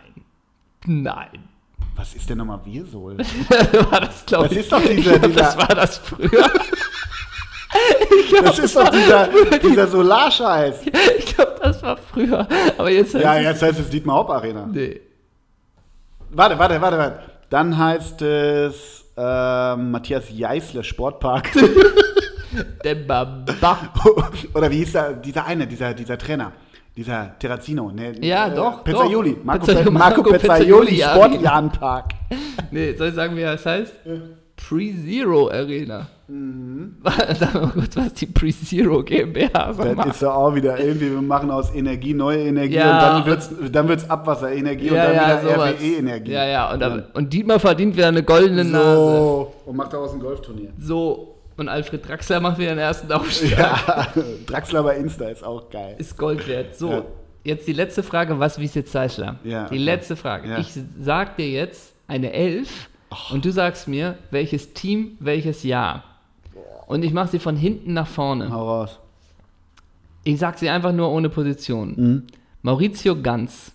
nein. 0.87 1.49
Was 1.97 2.14
ist 2.14 2.29
denn 2.31 2.39
nochmal 2.39 2.61
Virsol? 2.64 3.18
war 3.91 4.01
das, 4.01 4.25
glaube 4.27 4.45
Das 4.49 4.53
ich. 4.53 4.59
ist 4.59 4.73
doch 4.73 4.81
dieser- 4.83 5.18
glaub, 5.18 5.35
das 5.35 5.55
dieser- 5.55 5.59
war 5.59 5.75
das 5.75 5.99
früher. 5.99 6.51
Das 8.43 8.59
ist 8.59 8.77
doch 8.77 8.89
dieser, 8.91 9.29
dieser 9.59 9.87
Solarscheiß. 9.87 10.83
ich 11.18 11.35
glaube, 11.35 11.55
das 11.62 11.83
war 11.83 11.97
früher. 11.97 12.47
Aber 12.77 12.91
jetzt 12.91 13.14
heißt 13.14 13.25
Ja, 13.25 13.37
es, 13.39 13.45
jetzt 13.45 13.62
heißt 13.62 13.79
es 13.81 13.91
Dietmar 13.91 14.16
Hopp 14.16 14.31
Arena. 14.31 14.66
Nee. 14.66 15.01
Warte, 16.31 16.59
warte, 16.59 16.81
warte, 16.81 16.99
warte. 16.99 17.18
Dann 17.51 17.77
heißt 17.77 18.20
es 18.23 19.05
ähm, 19.16 19.91
Matthias 19.91 20.25
Jeißle 20.31 20.83
Sportpark. 20.85 21.51
Der 22.84 22.94
Baba. 22.94 23.44
Oder 24.55 24.70
wie 24.70 24.76
hieß 24.76 24.92
der, 24.92 25.12
dieser 25.14 25.46
eine, 25.46 25.66
dieser, 25.66 25.94
dieser 25.94 26.18
Trainer? 26.18 26.53
Dieser 26.96 27.38
Terrazino. 27.38 27.90
Ne, 27.90 28.12
Ja, 28.20 28.48
äh, 28.48 28.55
doch, 28.55 28.84
Pizzaioli. 28.84 29.36
doch. 29.36 29.44
Marco, 29.44 29.66
Pizza- 29.66 29.82
Pe 29.82 29.90
Marco 29.90 30.22
Pizzaioli 30.22 30.90
Pizzaioli 30.90 31.03
Sportjahnpark. 31.03 32.12
Nee, 32.70 32.94
soll 32.94 33.09
ich 33.09 33.14
sagen, 33.14 33.36
wie 33.36 33.42
das 33.42 33.64
heißt? 33.64 33.92
Pre-Zero 34.57 35.48
Arena. 35.50 36.07
Mhm. 36.28 36.96
Sag 37.38 37.55
mal 37.55 37.68
kurz, 37.70 37.96
was 37.96 38.14
die 38.14 38.26
Pre-Zero 38.26 39.03
GmbH 39.03 39.72
so 39.72 39.82
Das 39.84 39.96
macht. 39.96 40.09
ist 40.09 40.22
doch 40.22 40.34
auch 40.34 40.55
wieder 40.55 40.78
irgendwie, 40.78 41.11
wir 41.11 41.20
machen 41.22 41.50
aus 41.50 41.74
Energie 41.74 42.14
neue 42.14 42.38
Energie 42.44 42.74
Ja, 42.76 42.94
und 42.94 43.18
dann 43.18 43.26
wird's, 43.26 43.50
dann 43.72 43.88
wird's 43.88 44.09
Abwasserenergie 44.09 44.90
und 44.90 44.96
dann 44.96 45.12
wieder 45.12 45.40
sowas. 45.42 45.74
RWE-Energie. 45.80 46.32
Ja, 46.32 46.46
ja, 46.46 46.72
und, 46.72 46.80
dann, 46.80 47.05
und 47.14 47.32
Dietmar 47.32 47.59
verdient 47.59 47.96
wieder 47.96 48.09
eine 48.09 48.22
goldene 48.22 48.64
Nase. 48.64 48.94
So, 48.96 49.53
und 49.66 49.76
macht 49.76 49.92
daraus 49.92 50.12
ein 50.12 50.20
Golfturnier. 50.20 50.70
So, 50.78 51.32
und 51.57 51.68
Alfred 51.68 52.07
Draxler 52.09 52.40
macht 52.40 52.59
wieder 52.59 52.70
den 52.70 52.78
ersten 52.78 53.11
Aufstieg. 53.12 53.57
Ja, 53.59 54.09
Draxler 54.46 54.82
bei 54.82 54.96
Insta 54.96 55.26
ist 55.26 55.44
auch 55.44 55.68
geil. 55.70 55.96
Ist 55.98 56.16
Gold 56.16 56.46
wert. 56.48 56.76
So, 56.76 56.90
Ja. 56.90 57.03
jetzt 57.44 57.66
die 57.68 57.72
letzte 57.72 58.03
Frage, 58.03 58.38
was 58.38 58.59
wie 58.59 58.64
ist 58.64 58.74
jetzt 58.74 58.92
Zeichler? 58.92 59.36
Ja, 59.44 59.68
die 59.68 59.78
letzte 59.78 60.16
Frage. 60.16 60.48
Ja. 60.48 60.59
Ich 60.59 60.72
sag 61.00 61.36
dir 61.36 61.48
jetzt 61.50 61.92
eine 62.09 62.32
Elf 62.32 62.88
und 63.30 63.44
du 63.44 63.50
sagst 63.53 63.88
mir, 63.88 64.16
welches 64.30 64.72
Team, 64.74 65.16
welches 65.20 65.62
Jahr. 65.62 66.05
Und 66.86 67.05
ich 67.05 67.12
mache 67.12 67.28
sie 67.28 67.38
von 67.38 67.57
hinten 67.57 67.92
nach 67.94 68.07
vorne. 68.09 68.50
Hau 68.50 68.68
raus. 68.80 68.98
Ich 70.24 70.38
sag 70.38 70.59
sie 70.59 70.68
einfach 70.70 70.92
nur 70.92 71.11
ohne 71.11 71.28
Position. 71.30 71.94
Mhm. 71.96 72.22
Maurizio 72.62 73.20
Ganz, 73.20 73.72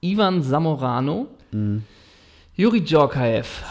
Ivan 0.00 0.42
Zamorano, 0.42 1.28
Mhm. 1.52 1.84
Juri 2.56 2.80
Djorkaev, 2.82 3.62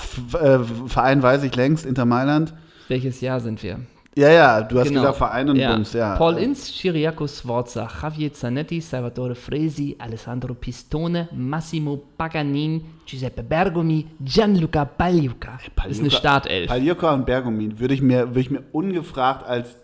äh, 0.41 0.59
Verein 0.87 1.21
weiß 1.23 1.43
ich 1.43 1.55
längst, 1.55 1.85
Inter 1.85 2.05
Mailand. 2.05 2.53
Welches 2.93 3.21
Jahr 3.21 3.39
sind 3.39 3.61
wir? 3.63 3.79
Ja, 4.15 4.29
ja, 4.29 4.61
du 4.61 4.77
hast 4.79 4.89
Genau. 4.89 5.01
gesagt 5.01 5.17
Verein 5.17 5.49
und 5.49 5.55
ja. 5.55 5.73
Bums, 5.73 5.93
ja. 5.93 6.15
Paul 6.15 6.37
Inz, 6.37 6.71
Ciriaco 6.79 7.25
Sforza, 7.27 7.89
Javier 7.99 8.31
Zanetti, 8.31 8.79
Salvatore 8.79 9.33
Fresi, 9.33 9.95
Alessandro 9.97 10.53
Pistone, 10.53 11.27
Massimo 11.35 11.99
Paganin, 12.15 12.81
Giuseppe 13.07 13.41
Bergomi, 13.41 14.05
Gianluca 14.23 14.85
Pagliuca. 14.85 15.57
Das 15.75 15.87
ist 15.93 16.01
eine 16.01 16.11
Startelf. 16.11 16.67
Paljuka 16.67 17.11
und 17.15 17.25
Bergomin 17.25 17.79
würde 17.79 17.95
ich 17.95 18.03
mir, 18.03 18.27
würde 18.27 18.41
ich 18.41 18.51
mir 18.51 18.61
ungefragt 18.71 19.47
als, 19.47 19.75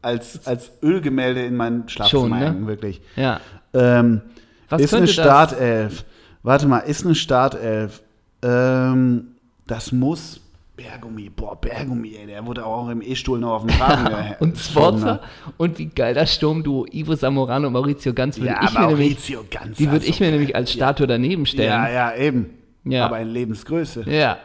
als, 0.00 0.46
als 0.46 0.70
Ölgemälde 0.80 1.44
in 1.44 1.56
mein 1.56 1.88
Schlafzimmer 1.88 2.38
ne? 2.38 2.46
hängen, 2.46 2.66
wirklich. 2.68 3.00
Ja. 3.16 3.40
Ähm, 3.74 4.20
Was 4.68 4.80
ist 4.82 4.94
eine 4.94 5.06
könnte 5.06 5.16
das- 5.16 5.24
Startelf. 5.26 6.04
Warte 6.44 6.68
mal, 6.68 6.78
ist 6.78 7.04
eine 7.04 7.16
Startelf. 7.16 8.00
Ähm, 8.44 9.34
das 9.66 9.90
muss 9.90 10.40
Bergomi. 10.82 11.30
Boah, 11.30 11.60
Bergomi, 11.60 12.16
ey, 12.20 12.26
der 12.26 12.44
wurde 12.46 12.64
auch 12.66 12.88
im 12.88 13.02
E-Stuhl 13.02 13.38
noch 13.38 13.52
auf 13.54 13.66
dem 13.66 13.70
gehe- 13.70 14.36
Und 14.40 14.58
Sforza 14.58 15.06
ne? 15.14 15.20
und 15.58 15.78
wie 15.78 15.86
geil 15.86 16.14
das 16.14 16.34
Sturmduo 16.34 16.86
Ivo 16.92 17.14
Zamorano 17.14 17.66
und 17.68 17.72
Maurizio 17.74 18.12
Ganz 18.12 18.38
würde 18.38 18.48
Ja, 18.54 18.60
ich 18.64 18.72
mir 18.74 18.80
nämlich, 18.88 19.10
Maurizio 19.10 19.44
ganz. 19.50 19.76
die 19.76 19.90
würde 19.90 20.06
ich 20.06 20.20
mir 20.20 20.30
nämlich 20.30 20.56
als 20.56 20.72
Statue 20.72 21.06
daneben 21.06 21.42
Ja, 21.44 21.46
stellen. 21.46 21.70
ja, 21.94 22.14
eben. 22.16 22.50
Ja. 22.84 23.04
Aber 23.06 23.20
in 23.20 23.28
Lebensgröße. 23.28 24.04
Ja. 24.10 24.38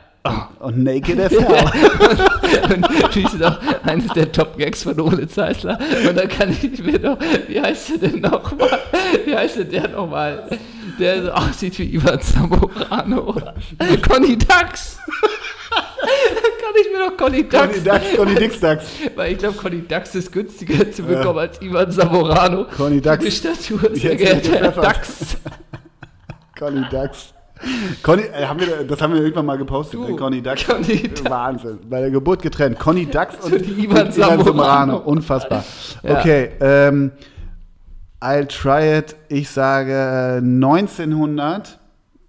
Und 0.60 0.84
Naked 0.84 1.20
as 1.20 1.32
hell. 1.40 2.76
Und 2.76 3.16
ist 3.16 3.42
doch 3.42 3.60
eines 3.84 4.08
der 4.14 4.30
Top-Gags 4.32 4.84
von 4.84 5.00
Ole 5.00 5.28
Zeisler. 5.28 5.80
Und 6.08 6.18
dann 6.18 6.28
kann 6.28 6.50
ich 6.52 6.84
mir 6.84 7.00
doch, 7.00 7.18
wie 7.48 7.62
heißt 7.62 7.92
der 8.02 8.10
denn 8.10 8.22
nochmal? 8.22 8.80
Wie 9.26 9.36
heißt 9.36 9.72
der 9.72 9.88
nochmal? 9.88 10.44
Der 11.00 11.24
so 11.24 11.32
aussieht 11.32 11.78
wie 11.80 11.96
Ivan 11.96 12.20
Zamorano. 12.20 13.34
Conny 14.10 14.38
Dax. 14.38 14.98
kann 16.68 16.82
ich 16.82 16.92
mir 16.92 17.10
doch 17.10 17.18
Conny 17.18 17.48
Dax. 17.48 17.68
Conny 17.74 17.84
Dax, 17.84 18.16
Conny 18.16 18.36
Dix 18.36 18.60
Dax. 18.62 18.86
Weil 19.16 19.32
ich 19.34 19.38
glaube, 19.38 19.58
Conny 19.58 19.88
Dax 19.88 20.16
ist 20.16 20.32
günstiger 20.32 20.92
zu 20.92 21.04
bekommen 21.04 21.40
als 21.40 21.62
Ivan 21.62 21.92
Zamorano. 21.92 22.66
Conny 22.76 23.02
Dax. 23.02 23.24
Die 23.24 23.32
Statur, 23.32 23.80
sehr 23.94 24.16
geehrter 24.16 24.52
Herr. 24.52 24.72
Dax. 24.72 25.38
Conny 26.58 26.86
Dax. 26.90 27.34
Conny, 28.04 28.22
äh, 28.22 28.46
haben 28.46 28.60
wir, 28.60 28.84
das 28.84 29.02
haben 29.02 29.14
wir 29.14 29.22
irgendwann 29.22 29.48
mal 29.48 29.58
gepostet. 29.58 30.00
Du, 30.00 30.08
ne? 30.08 30.16
Conny 30.16 30.42
Dax. 30.42 30.66
Conny 30.66 31.04
Dax. 31.04 31.30
Wahnsinn. 31.30 31.80
Bei 31.90 32.02
der 32.02 32.12
Geburt 32.12 32.42
getrennt. 32.42 32.78
Conny 32.80 33.06
Dax 33.06 33.36
und, 33.44 33.54
Und 33.54 33.78
Ivan 33.78 34.12
Zamorano. 34.12 34.98
Unfassbar. 34.98 35.64
Ja. 36.04 36.20
Okay, 36.20 36.52
ähm, 36.60 37.12
I'll 38.20 38.48
try 38.48 38.98
it. 38.98 39.16
Ich 39.30 39.50
sage 39.50 39.92
äh, 39.94 40.38
1900. 40.38 41.80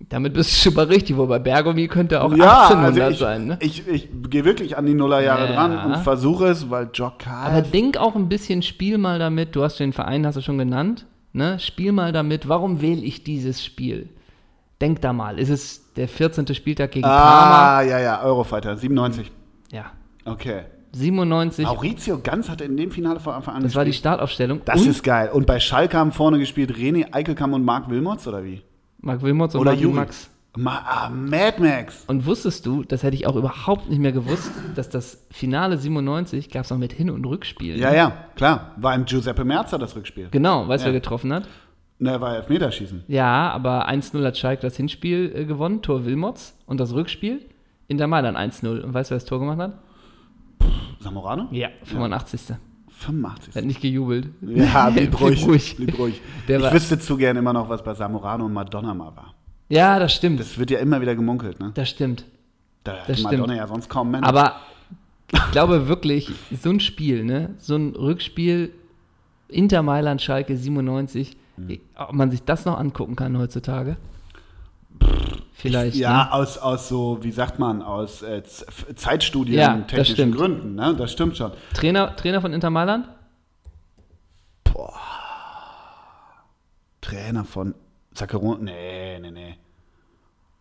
Damit 0.09 0.33
bist 0.33 0.51
du 0.53 0.57
schon 0.71 0.75
mal 0.75 0.87
richtig, 0.87 1.17
wobei 1.17 1.39
Bergomi 1.39 1.89
könnte 1.89 2.23
auch 2.23 2.35
ja, 2.35 2.69
1800 2.69 3.03
also 3.03 3.13
ich, 3.13 3.19
sein. 3.19 3.47
Ne? 3.47 3.57
ich, 3.61 3.89
ich 3.89 4.09
gehe 4.31 4.45
wirklich 4.45 4.77
an 4.79 4.87
die 4.87 4.95
Nullerjahre 4.95 5.47
Ja. 5.47 5.53
dran 5.55 5.93
und 5.93 5.97
versuche 5.99 6.47
es, 6.47 6.71
weil 6.71 6.89
Jock 6.95 7.27
Aber 7.27 7.63
denk 7.63 7.97
auch 7.97 8.15
ein 8.15 8.29
bisschen, 8.29 8.63
spiel 8.63 8.97
mal 8.97 9.19
damit, 9.19 9.57
du 9.57 9.63
hast 9.63 9.81
den 9.81 9.93
Verein, 9.93 10.25
hast 10.25 10.37
du 10.37 10.41
schon 10.41 10.57
genannt, 10.57 11.07
ne? 11.33 11.59
Spiel 11.59 11.93
mal 11.93 12.13
damit, 12.13 12.49
warum 12.49 12.81
wähle 12.81 13.03
ich 13.03 13.25
dieses 13.25 13.65
Spiel? 13.65 14.09
Denk 14.81 15.01
da 15.01 15.13
mal, 15.13 15.39
ist 15.39 15.49
es 15.51 15.93
der 15.95 16.07
14. 16.07 16.55
Spieltag 16.55 16.93
gegen 16.93 17.03
Parma? 17.03 17.79
Ah, 17.79 17.83
ja, 17.83 17.99
ja, 17.99 18.23
Eurofighter, 18.23 18.77
97. 18.77 19.31
Ja. 19.73 19.87
Okay. 20.25 20.63
97, 20.93 21.65
Maurizio 21.65 22.19
Ganz 22.23 22.49
hatte 22.49 22.65
in 22.65 22.77
dem 22.77 22.91
Finale 22.91 23.21
von 23.21 23.35
Anfang 23.35 23.57
an 23.57 23.63
das 23.63 23.75
war 23.75 23.85
die 23.85 23.91
gespielt. 23.91 24.01
Startaufstellung. 24.03 24.61
Das 24.65 24.81
Und 24.81 24.89
ist 24.89 25.03
geil. 25.03 25.31
Und 25.33 25.47
bei 25.47 25.61
Schalke 25.61 25.97
haben 25.97 26.13
vorne 26.13 26.39
gespielt 26.39 26.73
René 26.73 27.13
Eichelkamp 27.13 27.55
und 27.55 27.65
Marc 27.65 27.91
Wilmots, 27.91 28.27
oder 28.27 28.45
wie? 28.45 28.63
Marc 29.01 29.23
Wilmots 29.23 29.55
und 29.55 29.61
Oder 29.61 29.73
Juri. 29.75 29.95
Max. 29.95 30.31
Ma 30.57 30.83
ah, 30.85 31.11
Mad 31.11 31.61
Max. 31.63 32.05
Und 32.09 32.27
wusstest 32.27 32.67
du, 32.67 32.83
das 32.83 33.03
hätte 33.03 33.15
ich 33.15 33.27
auch 33.27 33.37
überhaupt 33.37 33.89
nicht 33.89 34.01
mehr 34.01 34.11
gewusst, 34.13 34.51
dass 34.75 34.89
das 34.89 35.25
Finale 35.31 35.77
97 35.79 36.51
gab 36.51 36.65
es 36.65 36.71
noch 36.71 36.79
mit 36.79 36.93
Hin- 36.93 37.11
und 37.11 37.25
Rückspielen. 37.25 37.79
Ja, 37.79 37.95
ja, 37.95 38.13
klar. 38.35 38.73
War 38.77 38.95
im 38.95 39.05
Giuseppe 39.05 39.45
Merzer 39.45 39.79
das 39.79 39.95
Rückspiel. 39.95 40.29
Genau, 40.31 40.67
weißt 40.67 40.85
du, 40.85 40.89
Ja. 40.89 40.95
wer 40.95 41.01
getroffen 41.01 41.33
hat? 41.33 41.47
Ne, 42.01 42.21
war 42.21 42.35
Elfmeterschießen. 42.37 43.05
Ja, 43.09 43.51
aber 43.51 43.89
1-0 43.89 44.25
hat 44.25 44.37
Schalke 44.39 44.63
das 44.63 44.77
Hinspiel 44.77 45.33
äh, 45.35 45.45
gewonnen, 45.45 45.83
Tor 45.83 46.05
Wilmots. 46.07 46.57
Und 46.67 46.81
das 46.81 46.93
Rückspiel 46.95 47.45
in 47.87 47.99
der 47.99 48.07
Mailand 48.09 48.37
1-0. 48.37 48.81
Und 48.83 48.95
weißt 48.95 49.11
du, 49.11 49.15
wer 49.15 49.19
das 49.19 49.25
Tor 49.27 49.39
gemacht 49.41 49.59
hat? 49.59 49.73
Zamorano? 51.01 51.49
Ja, 51.51 51.69
85. 51.85 52.57
85. 52.91 53.55
Hat 53.55 53.65
nicht 53.65 53.81
gejubelt. 53.81 54.29
Ja, 54.43 54.91
blieb 54.95 55.21
ruhig. 55.21 55.47
ruhig. 55.47 55.77
Blieb 55.77 55.99
ruhig. 55.99 56.21
Der 56.49 56.61
ich 56.61 56.73
wüsste 56.73 56.99
zu 56.99 57.17
gern 57.17 57.37
immer 57.37 57.53
noch, 57.53 57.69
was 57.69 57.83
bei 57.85 57.95
Zamorano 57.95 58.45
und 58.47 58.53
Madonna 58.53 58.93
mal 58.95 59.15
war. 59.17 59.35
Ja, 59.69 59.99
das 59.99 60.15
stimmt. 60.15 60.41
Das 60.41 60.59
wird 60.59 60.71
ja 60.71 60.79
immer 60.79 61.01
wieder 61.01 61.15
gemunkelt, 61.15 61.61
ne? 61.61 61.71
Das 61.75 61.89
stimmt. 61.91 62.25
Da 62.85 62.93
hat 62.99 63.09
das 63.09 63.23
Madonna 63.23 63.45
stimmt. 63.45 63.59
ja 63.59 63.67
sonst 63.67 63.89
kaum 63.89 64.11
Männer. 64.11 64.27
Aber 64.27 64.57
ich 65.33 65.51
glaube 65.53 65.89
wirklich, 65.89 66.33
so 66.61 66.71
ein 66.71 66.81
Spiel, 66.81 67.25
ne? 67.25 67.55
so 67.59 67.77
ein 67.77 67.95
Rückspiel, 67.95 68.73
Inter 69.49 69.83
Mailand, 69.83 70.21
Schalke 70.23 70.57
97, 70.57 71.37
Mhm. 71.59 71.81
ob 71.97 72.13
man 72.13 72.31
sich 72.31 72.45
das 72.45 72.65
noch 72.65 72.79
angucken 72.79 73.17
kann 73.17 73.37
heutzutage? 73.37 73.97
Vielleicht. 75.61 75.97
ja, 75.97 76.25
Ne? 76.25 76.33
aus, 76.33 76.57
aus 76.57 76.89
so, 76.89 77.19
wie 77.23 77.33
sagt 77.33 77.59
man, 77.59 77.83
aus 77.83 78.23
äh, 78.23 78.43
Zeitstudien, 78.95 79.59
Ja, 79.59 79.75
technischen. 79.79 80.31
Gründen, 80.33 80.77
ne? 80.77 80.95
Das 80.97 81.11
stimmt 81.11 81.37
schon. 81.37 81.51
Trainer, 81.75 82.15
Trainer 82.15 82.41
von 82.41 82.53
Inter 82.53 82.71
Mailand? 82.71 83.09
Trainer 87.01 87.45
von 87.45 87.75
Zaccheron. 88.15 88.65
Nee, 88.65 89.19
nee, 89.21 89.31
nee. 89.31 89.57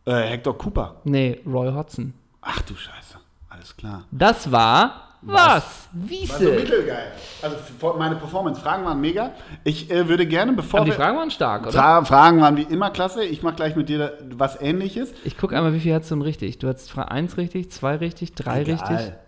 Äh, 0.06 0.30
Hector 0.30 0.58
Cooper. 0.58 0.96
Nee, 1.04 1.42
Roy 1.46 1.72
Hodgson. 1.72 2.14
Ach 2.42 2.62
du 2.62 2.76
Scheiße. 2.76 3.18
Alles 3.50 3.76
klar. 3.76 4.04
Das 4.12 4.52
war 4.52 5.07
was? 5.22 5.38
War 5.44 5.62
so 5.62 5.66
Wiese. 6.10 6.52
mittelgeil. 6.52 7.12
Also 7.42 7.56
meine 7.98 8.16
Performance-Fragen 8.16 8.86
waren 8.86 9.02
mega. 9.02 9.32
Ich 9.64 9.90
äh, 9.92 10.08
würde 10.08 10.26
gerne, 10.26 10.54
bevor 10.54 10.82
Aber 10.82 10.86
die 10.86 10.92
wir- 10.92 10.96
Fragen 10.98 11.18
waren 11.18 11.32
stark, 11.32 11.64
oder? 11.64 11.72
Fra 11.74 12.06
Fragen 12.06 12.40
waren 12.42 12.56
wie 12.58 12.64
immer 12.64 12.90
klasse. 12.92 13.24
Ich 13.26 13.42
mache 13.44 13.56
gleich 13.56 13.76
mit 13.76 13.90
dir 13.90 14.14
was 14.36 14.62
ähnliches. 14.62 15.14
Ich 15.24 15.38
gucke 15.38 15.56
einmal, 15.58 15.74
wie 15.74 15.80
viel 15.80 15.94
hast 15.94 16.10
du 16.12 16.16
denn 16.16 16.22
richtig? 16.22 16.60
Du 16.60 16.68
hast 16.68 16.96
1 16.98 17.38
richtig, 17.38 17.72
2 17.72 17.96
richtig, 17.96 18.34
3 18.36 18.58
richtig. 18.64 18.82
Egal. 18.90 19.20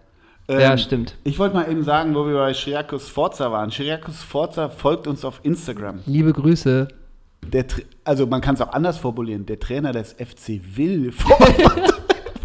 Ja, 0.50 0.72
Ähm, 0.72 0.78
stimmt. 0.80 1.16
Ich 1.24 1.38
wollte 1.38 1.56
mal 1.56 1.70
eben 1.70 1.84
sagen, 1.84 2.16
wo 2.16 2.26
wir 2.26 2.34
bei 2.36 2.54
Shiriakus 2.54 3.08
Forza 3.08 3.52
waren. 3.52 3.72
Shiriakus 3.72 4.24
Forza 4.24 4.70
folgt 4.70 5.06
uns 5.06 5.24
auf 5.24 5.40
Instagram. 5.44 6.00
Liebe 6.08 6.34
Grüße. 6.34 6.88
Der, 7.46 7.66
also 8.04 8.26
man 8.28 8.42
kann 8.42 8.56
es 8.56 8.62
auch 8.62 8.74
anders 8.74 8.98
formulieren. 8.98 9.46
Der 9.46 9.60
Trainer 9.60 9.92
des 9.92 10.14
FC 10.14 10.60
Will 10.76 11.12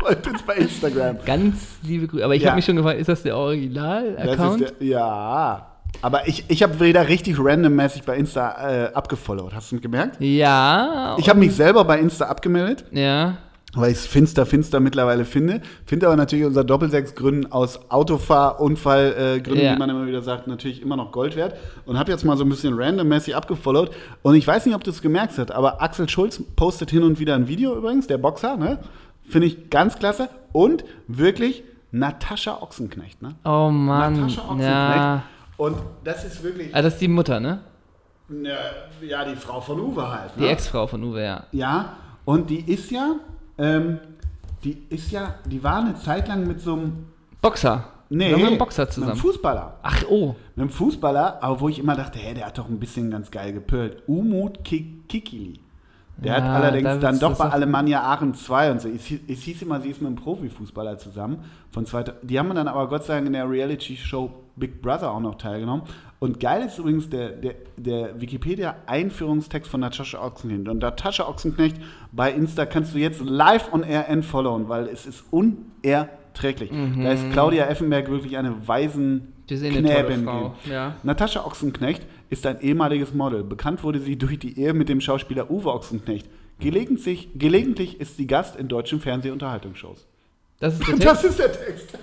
folgt, 0.04 0.26
uns 0.28 0.42
bei 0.42 0.54
Instagram. 0.54 1.16
Ganz 1.24 1.76
liebe 1.82 2.06
Grüße. 2.06 2.24
Aber 2.24 2.34
ich 2.34 2.42
Ja. 2.42 2.48
habe 2.50 2.56
mich 2.56 2.64
schon 2.64 2.76
gefragt, 2.76 2.98
ist 3.00 3.08
das 3.08 3.22
der 3.22 3.36
Original-Account? 3.36 4.74
ja. 4.80 5.66
Aber 6.02 6.26
ich, 6.26 6.44
ich 6.48 6.62
habe 6.64 6.78
wieder 6.80 7.08
richtig 7.08 7.36
randommäßig 7.38 8.02
bei 8.02 8.16
Insta 8.16 8.86
äh, 8.88 8.92
abgefollowt. 8.92 9.54
Hast 9.54 9.70
du 9.70 9.80
gemerkt? 9.80 10.16
Ja. 10.20 11.14
Ich 11.18 11.28
habe 11.28 11.38
mich 11.38 11.54
selber 11.54 11.84
bei 11.84 11.98
Insta 12.00 12.24
abgemeldet. 12.26 12.84
Ja. 12.90 13.36
weil 13.76 13.90
ich 13.92 13.98
es 13.98 14.06
finster, 14.06 14.44
finster 14.46 14.78
mittlerweile 14.80 15.24
finde. 15.24 15.60
Finde 15.86 16.06
aber 16.06 16.16
natürlich 16.16 16.44
unser 16.44 16.62
Doppelsechs-Gründen 16.64 17.50
aus 17.50 17.90
Autofahrunfall 17.90 19.14
äh, 19.46 19.54
Ja. 19.54 19.74
wie 19.74 19.78
man 19.78 19.88
immer 19.90 20.06
wieder 20.06 20.22
sagt, 20.22 20.46
natürlich 20.48 20.82
immer 20.82 20.96
noch 20.96 21.10
Gold 21.12 21.36
wert. 21.36 21.56
Und 21.86 21.98
habe 21.98 22.10
jetzt 22.12 22.24
mal 22.24 22.36
so 22.36 22.44
ein 22.44 22.48
bisschen 22.48 22.74
randommäßig 22.80 23.34
abgefollowt. 23.36 23.90
Und 24.22 24.34
ich 24.34 24.46
weiß 24.46 24.66
nicht, 24.66 24.74
ob 24.74 24.82
du 24.84 24.90
es 24.90 25.00
gemerkt 25.02 25.38
hast, 25.38 25.50
aber 25.52 25.80
Axel 25.82 26.08
Schulz 26.08 26.40
postet 26.56 26.90
hin 26.90 27.02
und 27.04 27.18
wieder 27.20 27.34
ein 27.36 27.46
Video 27.48 27.76
übrigens, 27.76 28.06
der 28.08 28.18
Boxer, 28.18 28.56
ne? 28.56 28.78
Finde 29.26 29.46
ich 29.46 29.70
ganz 29.70 29.98
klasse. 29.98 30.28
Und 30.52 30.84
wirklich 31.08 31.62
Natascha 31.90 32.60
Ochsenknecht, 32.60 33.22
ne? 33.22 33.34
Oh 33.44 33.70
Mann. 33.70 34.14
Natascha 34.20 34.42
Ochsenknecht. 34.42 34.68
Ja. 34.68 35.22
Und 35.56 35.76
das 36.02 36.24
ist 36.24 36.42
wirklich, 36.42 36.74
Ah, 36.74 36.82
das 36.82 36.94
ist 36.94 37.00
die 37.00 37.08
Mutter, 37.08 37.38
ne? 37.40 37.60
ja, 39.02 39.24
die 39.24 39.36
Frau 39.36 39.60
von 39.60 39.78
Uwe 39.80 40.10
halt. 40.10 40.32
Die 40.36 40.40
ne? 40.40 40.48
Ex-Frau 40.48 40.86
von 40.86 41.02
Uwe, 41.04 41.22
ja. 41.22 41.44
Ja, 41.52 41.96
und 42.24 42.48
die 42.50 42.60
ist 42.60 42.90
ja, 42.90 43.16
ähm, 43.58 43.98
die 44.64 44.82
ist 44.88 45.10
ja, 45.12 45.34
die 45.44 45.62
war 45.62 45.78
eine 45.80 45.94
Zeit 45.96 46.26
lang 46.28 46.46
mit 46.46 46.60
so 46.60 46.72
einem, 46.72 47.06
Boxer. 47.42 47.84
nee, 48.08 48.34
mit 48.34 48.44
einem 48.46 48.58
Boxer 48.58 48.82
mit 48.84 48.88
einem 48.96 49.02
zusammen. 49.02 49.16
Fußballer. 49.20 49.78
Ach, 49.82 50.02
oh. 50.08 50.34
Mit 50.56 50.62
einem 50.62 50.70
Fußballer, 50.70 51.42
aber 51.42 51.60
wo 51.60 51.68
ich 51.68 51.78
immer 51.78 51.94
dachte, 51.94 52.18
hey, 52.18 52.34
der 52.34 52.46
hat 52.46 52.56
doch 52.58 52.68
ein 52.68 52.80
bisschen 52.80 53.10
ganz 53.10 53.30
geil 53.30 53.52
gepölt. 53.52 54.02
Umut 54.06 54.64
Ki- 54.64 55.02
Kikili. 55.08 55.60
Der 56.16 56.34
hat 56.36 56.44
Ja, 56.44 56.52
allerdings 56.52 56.84
da 56.84 56.96
dann 56.96 57.20
wird's- 57.20 57.20
doch 57.20 57.38
bei 57.38 57.50
Alemannia 57.50 58.02
Aachen 58.02 58.34
2 58.34 58.70
und 58.70 58.80
so. 58.80 58.88
Hieß- 58.88 59.20
es 59.28 59.40
hieß 59.42 59.62
immer, 59.62 59.80
sie 59.80 59.90
ist 59.90 60.00
mit 60.00 60.06
einem 60.08 60.16
Profifußballer 60.16 60.96
zusammen. 60.98 61.38
Von 61.70 61.86
zweiter, 61.86 62.14
die 62.22 62.38
haben 62.38 62.54
dann 62.54 62.68
aber 62.68 62.88
Gott 62.88 63.04
sei 63.04 63.14
Dank 63.14 63.26
in 63.26 63.32
der 63.32 63.50
Reality-Show 63.50 64.30
Big 64.56 64.80
Brother 64.80 65.10
auch 65.10 65.20
noch 65.20 65.34
teilgenommen. 65.34 65.82
Und 66.20 66.38
geil 66.38 66.62
ist 66.66 66.78
übrigens 66.78 67.10
der, 67.10 67.30
der, 67.30 67.54
der 67.76 68.20
Wikipedia-Einführungstext 68.20 69.68
von 69.70 69.80
Natascha 69.80 70.24
Ochsenknecht. 70.24 70.68
Und 70.68 70.78
Natascha 70.80 71.28
Ochsenknecht 71.28 71.76
bei 72.12 72.30
Insta 72.32 72.64
kannst 72.66 72.94
du 72.94 72.98
jetzt 72.98 73.20
live 73.20 73.72
on 73.72 73.82
air 73.82 74.08
entfollowen, 74.08 74.68
weil 74.68 74.86
es 74.88 75.06
ist 75.06 75.24
unerträglich. 75.32 76.70
Da 77.02 77.12
ist 77.12 77.30
Claudia 77.32 77.66
Effenberg 77.66 78.08
wirklich 78.10 78.36
eine 78.36 78.66
Waisen 78.66 79.32
Die 79.50 79.54
ist 79.54 79.62
eh. 79.64 80.70
Ja. 80.70 80.94
Natascha 81.02 81.44
Ochsenknecht 81.44 82.06
ist 82.34 82.46
ein 82.46 82.60
ehemaliges 82.60 83.14
Model. 83.14 83.42
Bekannt 83.42 83.82
wurde 83.82 83.98
sie 84.00 84.16
durch 84.16 84.38
die 84.38 84.58
Ehe 84.60 84.74
mit 84.74 84.88
dem 84.88 85.00
Schauspieler 85.00 85.50
Uwe 85.50 85.72
Ochsenknecht. 85.72 86.26
Gelegentlich, 86.60 87.28
gelegentlich 87.36 88.00
ist 88.00 88.16
sie 88.16 88.26
Gast 88.26 88.56
in 88.56 88.68
deutschen 88.68 89.00
Fernsehunterhaltungsshows. 89.00 90.06
Das 90.60 90.74
ist 90.78 90.86
der 90.86 90.94
Text. 90.98 91.06
Das 91.06 91.24
ist 91.24 91.38
der 91.38 91.52
Text. 91.52 91.98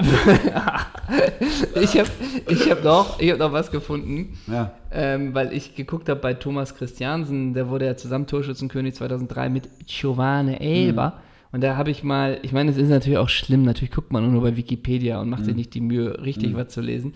Ich 1.82 1.98
habe 1.98 2.08
ich 2.48 2.70
hab 2.70 2.84
noch, 2.84 3.18
ich 3.20 3.30
hab 3.32 3.38
noch 3.38 3.52
was 3.52 3.70
gefunden, 3.70 4.38
Ja. 4.46 4.72
ähm, 4.92 5.34
weil 5.34 5.52
ich 5.52 5.74
geguckt 5.74 6.08
habe 6.08 6.20
bei 6.20 6.34
Thomas 6.34 6.74
Christiansen, 6.74 7.54
der 7.54 7.68
wurde 7.70 7.86
ja 7.86 7.96
zusammen 7.96 8.26
Torschützenkönig 8.26 8.94
2003 8.94 9.48
mit 9.48 9.68
Giovanni 9.86 10.54
Elber. 10.56 11.20
Und 11.50 11.62
da 11.62 11.76
habe 11.76 11.90
ich 11.90 12.02
mal, 12.04 12.38
ich 12.42 12.52
meine, 12.52 12.70
es 12.70 12.76
ist 12.76 12.90
natürlich 12.90 13.18
auch 13.18 13.30
schlimm, 13.30 13.62
natürlich 13.62 13.90
guckt 13.90 14.12
man 14.12 14.30
nur 14.30 14.42
bei 14.42 14.56
Wikipedia 14.56 15.20
und 15.20 15.30
macht 15.30 15.46
sich 15.46 15.54
nicht 15.56 15.72
die 15.74 15.80
Mühe, 15.80 16.22
richtig 16.22 16.54
was 16.54 16.68
zu 16.68 16.80
lesen. 16.82 17.14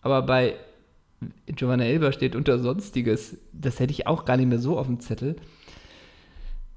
Aber 0.00 0.22
bei 0.22 0.54
Giovanna 1.46 1.84
Elber 1.84 2.12
steht 2.12 2.36
unter 2.36 2.58
Sonstiges, 2.58 3.38
das 3.52 3.80
hätte 3.80 3.92
ich 3.92 4.06
auch 4.06 4.24
gar 4.24 4.36
nicht 4.36 4.48
mehr 4.48 4.58
so 4.58 4.78
auf 4.78 4.86
dem 4.86 5.00
Zettel. 5.00 5.36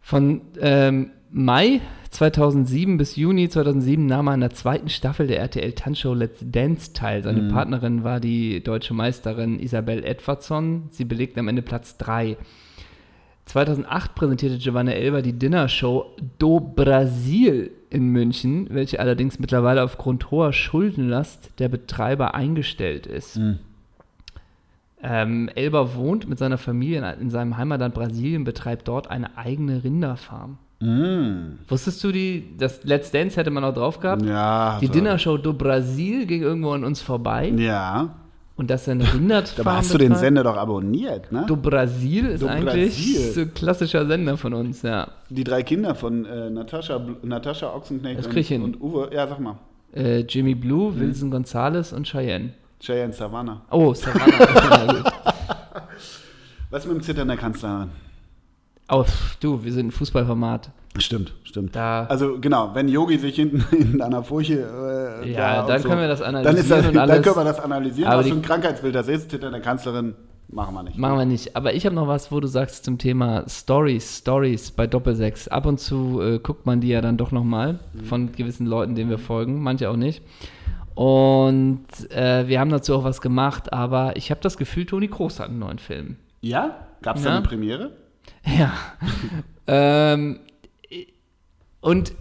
Von 0.02 0.41
ähm, 0.60 1.12
Mai 1.32 1.82
2007 2.10 2.97
bis 2.97 3.16
Juni 3.16 3.50
2007 3.50 4.06
nahm 4.06 4.28
er 4.28 4.34
an 4.34 4.39
der 4.39 4.50
zweiten 4.50 4.89
Staffel 4.89 5.28
der 5.28 5.39
RTL 5.39 5.74
Tanzshow 5.74 6.16
Let's 6.16 6.43
Dance 6.43 6.93
teil. 6.93 7.22
Seine 7.22 7.50
Partnerin 7.50 8.04
war 8.04 8.20
die 8.20 8.64
deutsche 8.64 8.95
Meisterin 8.95 9.60
Isabel 9.60 10.04
Edwardson. 10.04 10.88
Sie 10.89 11.06
belegte 11.06 11.39
am 11.39 11.47
Ende 11.47 11.62
Platz 11.62 11.97
3. 11.97 12.38
2008 13.45 14.16
präsentierte 14.16 14.58
Giovanna 14.58 14.91
Elber 14.91 15.22
die 15.22 15.34
Dinnershow 15.34 16.16
Do 16.38 16.60
Brasil 16.60 17.72
in 17.89 18.08
München, 18.08 18.68
welche 18.72 19.00
allerdings 19.00 19.39
mittlerweile 19.39 19.84
aufgrund 19.84 20.32
hoher 20.32 20.54
Schuldenlast 20.54 21.52
der 21.60 21.70
Betreiber 21.70 22.36
eingestellt 22.36 23.08
ist. 23.08 23.38
Ähm, 25.02 25.50
Elber 25.56 25.95
wohnt 25.95 26.28
mit 26.28 26.39
seiner 26.39 26.58
Familie 26.58 27.00
in, 27.00 27.22
in 27.22 27.30
seinem 27.30 27.58
Heimatland 27.58 27.93
Brasilien, 27.93 28.43
betreibt 28.43 28.88
dort 28.88 29.10
eine 29.10 29.38
eigene 29.38 29.84
Rinderfarm. 29.84 30.58
Wusstest 31.68 32.02
du, 32.06 32.12
die, 32.14 32.56
das 32.58 32.86
Let's 32.86 33.12
Dance 33.12 33.36
hätte 33.36 33.52
man 33.52 33.66
auch 33.66 33.74
drauf 33.74 34.00
gehabt? 34.00 34.22
Ja. 34.22 34.78
Die 34.80 34.88
so. 34.88 34.93
Dinnershow 34.93 35.38
Do 35.38 35.54
Brasil 35.54 36.26
ging 36.26 36.41
irgendwo 36.41 36.72
an 36.72 36.86
uns 36.86 37.02
vorbei. 37.02 37.50
Ja. 37.50 38.16
Und 38.56 38.70
dass 38.70 38.88
er 38.88 38.93
eine 38.93 39.14
Rinderfarm 39.14 39.66
Dabei 39.66 39.78
hast 39.78 39.93
du 39.93 39.97
den. 39.97 40.16
Sender 40.16 40.43
doch 40.43 40.56
abonniert, 40.56 41.32
ne? 41.32 41.45
Do 41.47 41.58
Brasil 41.58 42.26
ist 42.28 42.43
Do 42.43 42.47
eigentlich 42.47 42.95
Brasil. 42.95 43.32
so 43.32 43.41
ein 43.41 43.54
klassischer 43.54 44.06
Sender 44.06 44.38
von 44.38 44.54
uns, 44.54 44.82
ja. 44.82 45.10
Die 45.30 45.43
drei 45.43 45.64
Kinder 45.64 45.95
von 45.95 46.26
äh, 46.26 46.50
Natascha, 46.50 47.02
Natascha 47.24 47.74
Ochsenknecht 47.74 48.20
Das 48.20 48.28
und, 48.28 48.64
und 48.64 48.82
Uwe. 48.82 49.10
Ja, 49.14 49.28
sag 49.28 49.39
mal. 49.39 49.58
Äh, 49.93 50.20
Jimmy 50.22 50.56
Blue, 50.56 50.97
Wilson 50.97 51.32
Gonzalez 51.32 51.91
und 51.91 52.08
Cheyenne. 52.08 52.54
Cheyenne 52.82 53.13
Savannah. 53.13 53.61
Oh, 53.71 53.93
Savannah. 53.93 55.03
Was 56.69 56.86
mit 56.86 56.95
dem 56.95 57.01
Zittern 57.01 57.27
der 57.27 57.38
Kanzlerin? 57.38 57.89
oh, 58.91 59.05
du, 59.39 59.63
wir 59.63 59.71
sind 59.71 59.88
ein 59.88 59.91
Fußballformat. 59.91 60.71
Stimmt, 60.97 61.34
stimmt. 61.43 61.75
Da- 61.75 62.05
also 62.05 62.39
genau, 62.39 62.71
wenn 62.73 62.88
Yogi 62.89 63.17
sich 63.19 63.36
hinten 63.36 63.63
in 63.75 64.01
einer 64.01 64.23
Furche 64.23 65.21
äh, 65.23 65.32
Ja, 65.32 65.61
da 65.61 65.67
dann 65.67 65.77
und 65.77 65.88
können 65.88 66.01
wir 66.01 66.07
das 66.07 66.19
dann, 66.19 66.36
ist 66.36 66.69
das, 66.71 66.80
analysieren 66.80 66.88
und 66.88 66.93
dann 66.95 67.09
alles. 67.11 67.23
können 67.23 67.36
wir 67.36 67.43
das 67.43 67.59
analysieren, 67.59 68.11
Aber 68.11 68.21
was 68.21 68.27
für 68.27 68.34
ein 68.36 68.41
Krankheitsbild 68.41 68.95
das 68.95 69.07
ist. 69.07 69.30
Zittern 69.30 69.51
der 69.51 69.61
Kanzlerin 69.61 70.15
machen 70.47 70.73
wir 70.73 70.82
nicht. 70.84 70.97
Machen 70.97 71.17
wir 71.19 71.25
nicht. 71.25 71.55
Aber 71.55 71.73
ich 71.75 71.86
habe 71.86 71.93
noch 71.95 72.07
was, 72.07 72.32
wo 72.32 72.39
du 72.39 72.47
sagst 72.47 72.84
zum 72.86 72.97
Thema 72.97 73.43
Stories, 73.47 74.17
Stories 74.17 74.71
bei 74.71 74.88
Doppelsechs. 74.88 75.47
Ab 75.47 75.67
und 75.67 75.80
zu 75.80 76.19
äh, 76.21 76.39
guckt 76.39 76.65
man 76.65 76.82
die 76.82 76.88
ja 76.89 77.01
dann 77.01 77.17
doch 77.17 77.32
nochmal 77.32 77.80
von 78.05 78.32
gewissen 78.32 78.65
Leuten, 78.65 78.95
denen 78.95 79.11
wir 79.11 79.19
folgen, 79.19 79.61
manche 79.61 79.89
auch 79.91 79.95
nicht. 79.97 80.23
Und 80.95 81.85
äh, 82.11 82.47
wir 82.47 82.59
haben 82.59 82.69
dazu 82.69 82.95
auch 82.95 83.03
was 83.03 83.21
gemacht, 83.21 83.71
aber 83.71 84.17
ich 84.17 84.31
habe 84.31 84.41
das 84.41 84.57
Gefühl, 84.57 84.85
Toni 84.85 85.07
Kroos 85.07 85.39
hat 85.39 85.49
einen 85.49 85.59
neuen 85.59 85.79
Film. 85.79 86.17
Ja? 86.41 86.87
Gab 87.01 87.17
es 87.17 87.23
da 87.23 87.37
eine 87.37 87.45
Premiere? 87.45 87.91
Ja. 88.45 88.71
ähm, 89.67 90.39
und 91.81 92.11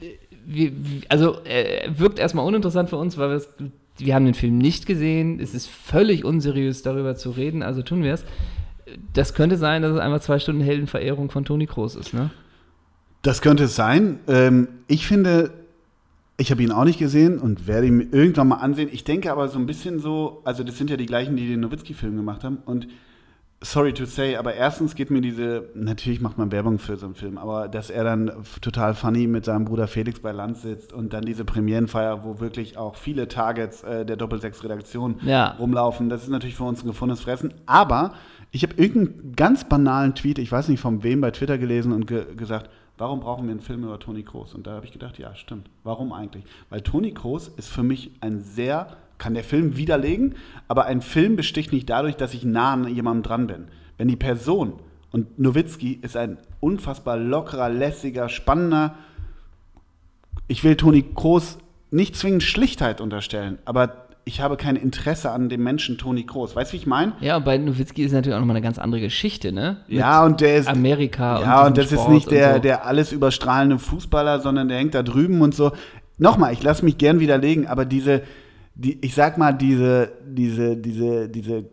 äh, 0.00 0.16
wir, 0.46 0.72
also 1.08 1.44
äh, 1.44 1.90
wirkt 1.96 2.18
erstmal 2.18 2.44
uninteressant 2.44 2.90
für 2.90 2.96
uns, 2.96 3.18
weil 3.18 3.30
wir 3.30 3.70
wir 3.98 4.14
haben 4.14 4.24
den 4.24 4.34
Film 4.34 4.58
nicht 4.58 4.86
gesehen. 4.86 5.40
Es 5.40 5.54
ist 5.54 5.68
völlig 5.68 6.24
unseriös, 6.24 6.82
darüber 6.82 7.16
zu 7.16 7.30
reden, 7.30 7.62
also 7.62 7.82
tun 7.82 8.02
wir 8.02 8.14
es. 8.14 8.24
Das 9.12 9.34
könnte 9.34 9.56
sein, 9.56 9.82
dass 9.82 9.92
es 9.92 9.98
einfach 9.98 10.20
zwei 10.20 10.38
Stunden 10.38 10.62
Heldenverehrung 10.62 11.30
von 11.30 11.44
Toni 11.44 11.66
Kroos 11.66 11.94
ist, 11.94 12.14
ne? 12.14 12.30
Das 13.22 13.42
könnte 13.42 13.64
es 13.64 13.74
sein. 13.74 14.20
Ähm, 14.28 14.68
ich 14.86 15.06
finde, 15.06 15.50
ich 16.40 16.50
habe 16.52 16.62
ihn 16.62 16.70
auch 16.70 16.84
nicht 16.84 16.98
gesehen 17.00 17.38
und 17.38 17.66
werde 17.66 17.88
ihn 17.88 17.96
mir 17.96 18.06
irgendwann 18.12 18.48
mal 18.48 18.56
ansehen. 18.56 18.88
Ich 18.92 19.02
denke 19.04 19.30
aber 19.32 19.48
so 19.48 19.58
ein 19.58 19.66
bisschen 19.66 19.98
so, 19.98 20.40
also 20.44 20.62
das 20.62 20.78
sind 20.78 20.88
ja 20.88 20.96
die 20.96 21.06
gleichen, 21.06 21.36
die 21.36 21.48
den 21.48 21.60
Nowitzki-Film 21.60 22.16
gemacht 22.16 22.44
haben. 22.44 22.58
Und 22.64 22.86
sorry 23.60 23.92
to 23.92 24.04
say, 24.04 24.36
aber 24.36 24.54
erstens 24.54 24.94
geht 24.94 25.10
mir 25.10 25.20
diese, 25.20 25.68
natürlich 25.74 26.20
macht 26.20 26.38
man 26.38 26.52
Werbung 26.52 26.78
für 26.78 26.96
so 26.96 27.06
einen 27.06 27.16
Film, 27.16 27.38
aber 27.38 27.66
dass 27.66 27.90
er 27.90 28.04
dann 28.04 28.30
total 28.60 28.94
funny 28.94 29.26
mit 29.26 29.44
seinem 29.46 29.64
Bruder 29.64 29.88
Felix 29.88 30.20
bei 30.20 30.30
Land 30.30 30.58
sitzt 30.58 30.92
und 30.92 31.12
dann 31.12 31.24
diese 31.24 31.44
Premierenfeier, 31.44 32.22
wo 32.22 32.38
wirklich 32.38 32.78
auch 32.78 32.94
viele 32.94 33.26
Targets 33.26 33.82
äh, 33.82 34.06
der 34.06 34.16
Doppelsechs-Redaktion 34.16 35.16
Ja. 35.24 35.56
rumlaufen, 35.58 36.08
das 36.08 36.22
ist 36.22 36.28
natürlich 36.30 36.54
für 36.54 36.64
uns 36.64 36.84
ein 36.84 36.86
gefundenes 36.86 37.20
Fressen. 37.20 37.52
Aber 37.66 38.14
ich 38.52 38.62
habe 38.62 38.74
irgendeinen 38.76 39.32
ganz 39.34 39.64
banalen 39.64 40.14
Tweet, 40.14 40.38
ich 40.38 40.52
weiß 40.52 40.68
nicht 40.68 40.80
von 40.80 41.02
wem, 41.02 41.20
bei 41.20 41.32
Twitter 41.32 41.58
gelesen 41.58 41.90
und 41.92 42.06
ge 42.06 42.26
gesagt, 42.36 42.70
warum 42.98 43.20
brauchen 43.20 43.44
wir 43.46 43.52
einen 43.52 43.60
Film 43.60 43.84
über 43.84 43.98
Toni 43.98 44.22
Kroos? 44.22 44.54
Und 44.54 44.66
da 44.66 44.72
habe 44.72 44.86
ich 44.86 44.92
gedacht, 44.92 45.18
ja, 45.18 45.34
stimmt. 45.34 45.70
Warum 45.84 46.12
eigentlich? 46.12 46.44
Weil 46.68 46.82
Toni 46.82 47.12
Kroos 47.12 47.48
ist 47.48 47.68
für 47.68 47.82
mich 47.82 48.10
ein 48.20 48.40
sehr, 48.40 48.96
kann 49.16 49.34
der 49.34 49.44
Film 49.44 49.76
widerlegen, 49.76 50.34
aber 50.66 50.84
ein 50.84 51.00
Film 51.00 51.36
besticht 51.36 51.72
nicht 51.72 51.88
dadurch, 51.88 52.16
dass 52.16 52.34
ich 52.34 52.44
nah 52.44 52.74
an 52.74 52.88
jemandem 52.88 53.22
dran 53.22 53.46
bin. 53.46 53.68
Wenn 53.96 54.08
die 54.08 54.16
Person, 54.16 54.74
und 55.10 55.38
Nowitzki 55.38 55.98
ist 56.02 56.16
ein 56.16 56.38
unfassbar 56.60 57.16
lockerer, 57.16 57.70
lässiger, 57.70 58.28
spannender, 58.28 58.94
ich 60.48 60.64
will 60.64 60.76
Toni 60.76 61.02
Kroos 61.02 61.58
nicht 61.90 62.16
zwingend 62.16 62.42
Schlichtheit 62.42 63.00
unterstellen, 63.00 63.58
aber 63.64 64.07
ich 64.28 64.42
habe 64.42 64.58
kein 64.58 64.76
Interesse 64.76 65.30
an 65.30 65.48
dem 65.48 65.62
Menschen 65.62 65.96
Toni 65.96 66.24
Kroos. 66.24 66.54
Weißt 66.54 66.70
du, 66.70 66.74
wie 66.74 66.76
ich 66.76 66.86
meine? 66.86 67.14
Ja, 67.20 67.38
und 67.38 67.46
bei 67.46 67.56
Nowitzki 67.56 68.02
ist 68.02 68.12
natürlich 68.12 68.36
auch 68.36 68.40
nochmal 68.40 68.56
eine 68.56 68.62
ganz 68.62 68.78
andere 68.78 69.00
Geschichte, 69.00 69.52
ne? 69.52 69.78
Mit 69.88 69.98
Ja, 69.98 70.22
und 70.22 70.42
der 70.42 70.58
ist. 70.58 70.68
Amerika 70.68 71.40
Ja, 71.40 71.66
und, 71.66 71.78
diesem 71.78 71.84
das 71.84 71.92
ist 71.92 72.00
Sport 72.00 72.14
nicht 72.14 72.30
der, 72.30 72.48
und 72.48 72.54
so. 72.56 72.60
der 72.60 72.84
alles 72.84 73.10
überstrahlende 73.12 73.78
Fußballer, 73.78 74.40
sondern 74.40 74.68
der 74.68 74.76
hängt 74.76 74.94
da 74.94 75.02
drüben 75.02 75.40
und 75.40 75.54
so. 75.54 75.72
Nochmal, 76.18 76.52
ich 76.52 76.62
lasse 76.62 76.84
mich 76.84 76.98
gern 76.98 77.20
widerlegen, 77.20 77.66
aber 77.66 77.86
diese, 77.86 78.22
die, 78.74 78.98
ich 79.00 79.14
sag 79.14 79.38
mal, 79.38 79.52
diese, 79.52 80.12
diese, 80.26 80.76
diese, 80.76 81.30
diese 81.30 81.64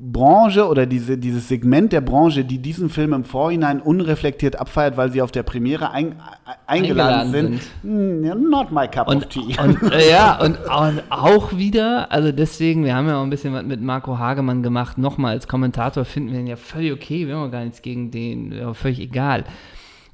Branche 0.00 0.68
oder 0.68 0.86
diese, 0.86 1.18
dieses 1.18 1.48
Segment 1.48 1.92
der 1.92 2.00
Branche, 2.00 2.44
die 2.44 2.58
diesen 2.60 2.88
Film 2.88 3.12
im 3.12 3.24
Vorhinein 3.24 3.80
unreflektiert 3.80 4.54
abfeiert, 4.54 4.96
weil 4.96 5.10
sie 5.10 5.20
auf 5.20 5.32
der 5.32 5.42
Premiere 5.42 5.90
ein, 5.90 6.12
ein, 6.44 6.54
eingeladen, 6.68 7.34
Eingeladen 7.34 7.58
sind, 7.82 8.22
hm, 8.22 8.48
not 8.48 8.70
my 8.70 8.86
cup 8.86 9.08
of 9.08 9.14
Und, 9.14 9.30
tea. 9.30 9.56
und 9.60 9.82
äh, 9.92 10.08
ja, 10.08 10.38
und, 10.40 10.56
und 10.56 11.02
auch 11.10 11.56
wieder, 11.56 12.12
also 12.12 12.30
deswegen, 12.30 12.84
wir 12.84 12.94
haben 12.94 13.08
ja 13.08 13.18
auch 13.18 13.24
ein 13.24 13.30
bisschen 13.30 13.52
was 13.52 13.64
mit 13.64 13.80
Marco 13.80 14.16
Hagemann 14.16 14.62
gemacht. 14.62 14.98
Nochmal, 14.98 15.32
als 15.32 15.48
Kommentator 15.48 16.04
finden 16.04 16.32
wir 16.32 16.38
ihn 16.38 16.46
ja 16.46 16.56
völlig 16.56 16.92
okay, 16.92 17.26
wir 17.26 17.34
haben 17.34 17.48
auch 17.48 17.52
gar 17.52 17.64
nichts 17.64 17.82
gegen 17.82 18.12
den, 18.12 18.52
ja, 18.52 18.72
völlig 18.74 19.00
egal. 19.00 19.42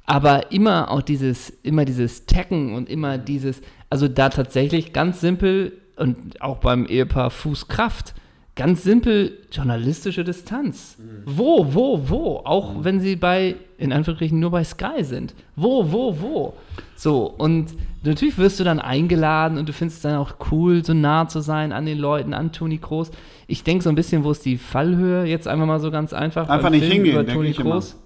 Aber 0.07 0.51
immer 0.51 0.89
auch 0.89 1.03
dieses, 1.03 1.51
immer 1.61 1.85
dieses 1.85 2.25
Tacken 2.25 2.73
und 2.73 2.89
immer 2.89 3.19
dieses, 3.19 3.61
also 3.91 4.07
da 4.07 4.29
tatsächlich 4.29 4.93
ganz 4.93 5.21
simpel 5.21 5.73
und 5.95 6.41
auch 6.41 6.57
beim 6.57 6.87
Ehepaar 6.87 7.29
Fußkraft, 7.29 8.15
ganz 8.55 8.83
simpel 8.83 9.37
journalistische 9.51 10.23
Distanz. 10.23 10.97
Wo, 11.25 11.73
wo, 11.73 12.09
wo? 12.09 12.41
Auch 12.45 12.83
wenn 12.83 12.99
sie 13.01 13.15
bei, 13.17 13.55
in 13.77 13.91
Anführungsstrichen, 13.91 14.39
nur 14.39 14.51
bei 14.51 14.63
Sky 14.63 15.03
sind. 15.03 15.33
Wo, 15.55 15.91
wo, 15.91 16.21
wo? 16.21 16.53
So, 16.95 17.25
und 17.25 17.73
natürlich 18.03 18.37
wirst 18.37 18.59
du 18.59 18.63
dann 18.63 18.79
eingeladen 18.79 19.57
und 19.57 19.67
du 19.67 19.73
findest 19.73 19.97
es 19.97 20.03
dann 20.03 20.15
auch 20.15 20.35
cool, 20.51 20.85
so 20.85 20.93
nah 20.93 21.27
zu 21.27 21.41
sein 21.41 21.73
an 21.73 21.85
den 21.85 21.97
Leuten, 21.97 22.33
an 22.33 22.53
Toni 22.53 22.77
Kroos. 22.77 23.11
Ich 23.47 23.63
denke 23.63 23.83
so 23.83 23.89
ein 23.89 23.95
bisschen, 23.95 24.23
wo 24.23 24.31
ist 24.31 24.45
die 24.45 24.57
Fallhöhe? 24.57 25.25
Jetzt 25.25 25.47
einfach 25.47 25.65
mal 25.65 25.79
so 25.81 25.91
ganz 25.91 26.13
einfach. 26.13 26.47
Einfach 26.47 26.69
nicht 26.69 26.81
Film 26.85 27.03
hingehen, 27.03 27.19
über 27.21 27.25
Toni. 27.31 27.51
Kroos. 27.51 27.97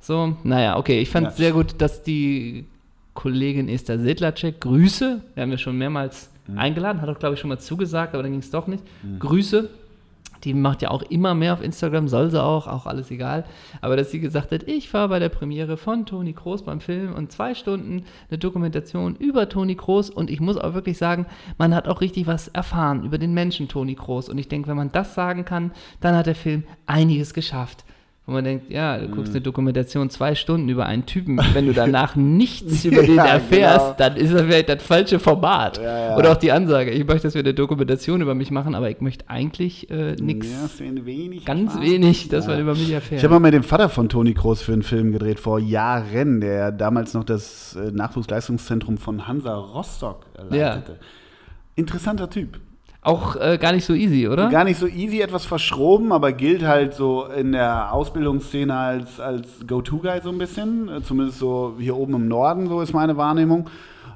So, 0.00 0.36
naja, 0.44 0.76
okay. 0.76 1.00
Ich 1.00 1.08
fand 1.08 1.28
Ja. 1.28 1.32
sehr 1.32 1.52
gut, 1.52 1.76
dass 1.78 2.02
die 2.02 2.66
Kollegin 3.14 3.70
Esther 3.70 3.98
Sedlacek, 3.98 4.60
Grüße, 4.60 5.22
wir 5.34 5.42
haben 5.42 5.50
ja 5.50 5.58
schon 5.58 5.78
mehrmals 5.78 6.30
Mhm. 6.48 6.58
eingeladen, 6.58 7.00
hat 7.00 7.08
auch, 7.08 7.18
glaube 7.18 7.34
ich, 7.34 7.40
schon 7.40 7.48
mal 7.48 7.58
zugesagt, 7.58 8.14
aber 8.14 8.22
dann 8.22 8.30
ging 8.30 8.40
es 8.40 8.50
doch 8.50 8.66
nicht. 8.68 8.84
Grüße. 9.18 9.68
Die 10.46 10.54
macht 10.54 10.80
ja 10.80 10.92
auch 10.92 11.02
immer 11.02 11.34
mehr 11.34 11.52
auf 11.52 11.62
Instagram, 11.62 12.06
soll 12.06 12.30
sie 12.30 12.40
auch, 12.40 12.68
auch 12.68 12.86
alles 12.86 13.10
egal. 13.10 13.44
Aber 13.80 13.96
dass 13.96 14.12
sie 14.12 14.20
gesagt 14.20 14.52
hat, 14.52 14.62
ich 14.62 14.94
war 14.94 15.08
bei 15.08 15.18
der 15.18 15.28
Premiere 15.28 15.76
von 15.76 16.06
Toni 16.06 16.34
Kroos 16.34 16.62
beim 16.62 16.80
Film 16.80 17.14
und 17.14 17.32
zwei 17.32 17.54
Stunden 17.54 18.04
eine 18.30 18.38
Dokumentation 18.38 19.16
über 19.16 19.48
Toni 19.48 19.74
Kroos 19.74 20.08
und 20.08 20.30
ich 20.30 20.38
muss 20.38 20.56
auch 20.56 20.72
wirklich 20.72 20.98
sagen, 20.98 21.26
man 21.58 21.74
hat 21.74 21.88
auch 21.88 22.00
richtig 22.00 22.28
was 22.28 22.46
erfahren 22.46 23.04
über 23.04 23.18
den 23.18 23.34
Menschen 23.34 23.66
Toni 23.66 23.96
Kroos. 23.96 24.28
Und 24.28 24.38
ich 24.38 24.46
denke, 24.46 24.68
wenn 24.68 24.76
man 24.76 24.92
das 24.92 25.16
sagen 25.16 25.44
kann, 25.44 25.72
dann 26.00 26.14
hat 26.14 26.26
der 26.26 26.36
Film 26.36 26.62
einiges 26.86 27.34
geschafft. 27.34 27.84
Wo 28.28 28.32
man 28.32 28.42
denkt, 28.42 28.72
ja, 28.72 28.98
du 28.98 29.06
Mhm. 29.06 29.12
guckst 29.12 29.30
eine 29.32 29.40
Dokumentation 29.40 30.10
zwei 30.10 30.34
Stunden 30.34 30.68
über 30.68 30.84
einen 30.86 31.06
Typen, 31.06 31.38
wenn 31.52 31.64
du 31.66 31.72
danach 31.72 32.16
nichts 32.16 32.84
über 32.84 33.02
den 33.02 33.14
Ja, 33.14 33.24
erfährst, 33.26 33.96
genau. 33.96 34.10
dann 34.10 34.16
ist 34.16 34.34
das 34.34 34.42
vielleicht 34.42 34.68
das 34.68 34.82
falsche 34.82 35.20
Format. 35.20 35.78
Ja, 35.78 36.08
ja. 36.08 36.16
Oder 36.16 36.32
auch 36.32 36.36
die 36.36 36.50
Ansage, 36.50 36.90
ich 36.90 37.06
möchte, 37.06 37.28
dass 37.28 37.34
wir 37.34 37.42
eine 37.42 37.54
Dokumentation 37.54 38.20
über 38.20 38.34
mich 38.34 38.50
machen, 38.50 38.74
aber 38.74 38.90
ich 38.90 39.00
möchte 39.00 39.30
eigentlich 39.30 39.88
äh, 39.90 40.16
nichts, 40.20 40.48
wenig 40.80 41.44
ganz 41.44 41.74
Spaß. 41.74 41.82
wenig, 41.84 42.28
dass 42.28 42.48
man 42.48 42.58
über 42.60 42.72
mich 42.74 42.90
erfährt. 42.90 43.20
Ich 43.20 43.24
habe 43.24 43.34
mal 43.34 43.38
mit 43.40 43.54
dem 43.54 43.62
Vater 43.62 43.88
von 43.88 44.08
Toni 44.08 44.34
Kroos 44.34 44.60
für 44.60 44.72
einen 44.72 44.82
Film 44.82 45.12
gedreht, 45.12 45.38
vor 45.38 45.60
Jahren, 45.60 46.40
der 46.40 46.72
damals 46.72 47.14
noch 47.14 47.22
das 47.22 47.76
äh, 47.76 47.92
Nachwuchsleistungszentrum 47.92 48.98
von 48.98 49.28
Hansa 49.28 49.54
Rostock 49.54 50.26
leitete. 50.50 50.98
Interessanter 51.76 52.28
Typ. 52.28 52.58
Auch 53.06 53.36
äh, 53.36 53.56
gar 53.58 53.72
nicht 53.72 53.84
so 53.84 53.92
easy, 53.94 54.26
oder? 54.28 54.48
Gar 54.48 54.64
nicht 54.64 54.78
so 54.80 54.86
easy, 54.86 55.20
etwas 55.20 55.44
verschroben, 55.44 56.12
aber 56.12 56.32
gilt 56.32 56.62
halt 56.66 56.92
so 56.94 57.26
in 57.26 57.52
der 57.52 57.92
Ausbildungsszene 57.92 58.74
als, 58.74 59.20
als 59.20 59.46
Go-To-Guy 59.66 60.20
so 60.22 60.30
ein 60.30 60.38
bisschen. 60.38 60.88
Äh, 60.88 61.02
Zumindest 61.02 61.38
so 61.38 61.74
hier 61.78 61.96
oben 61.96 62.14
im 62.14 62.28
Norden, 62.28 62.68
so 62.68 62.80
ist 62.80 62.92
meine 62.92 63.16
Wahrnehmung. 63.16 63.70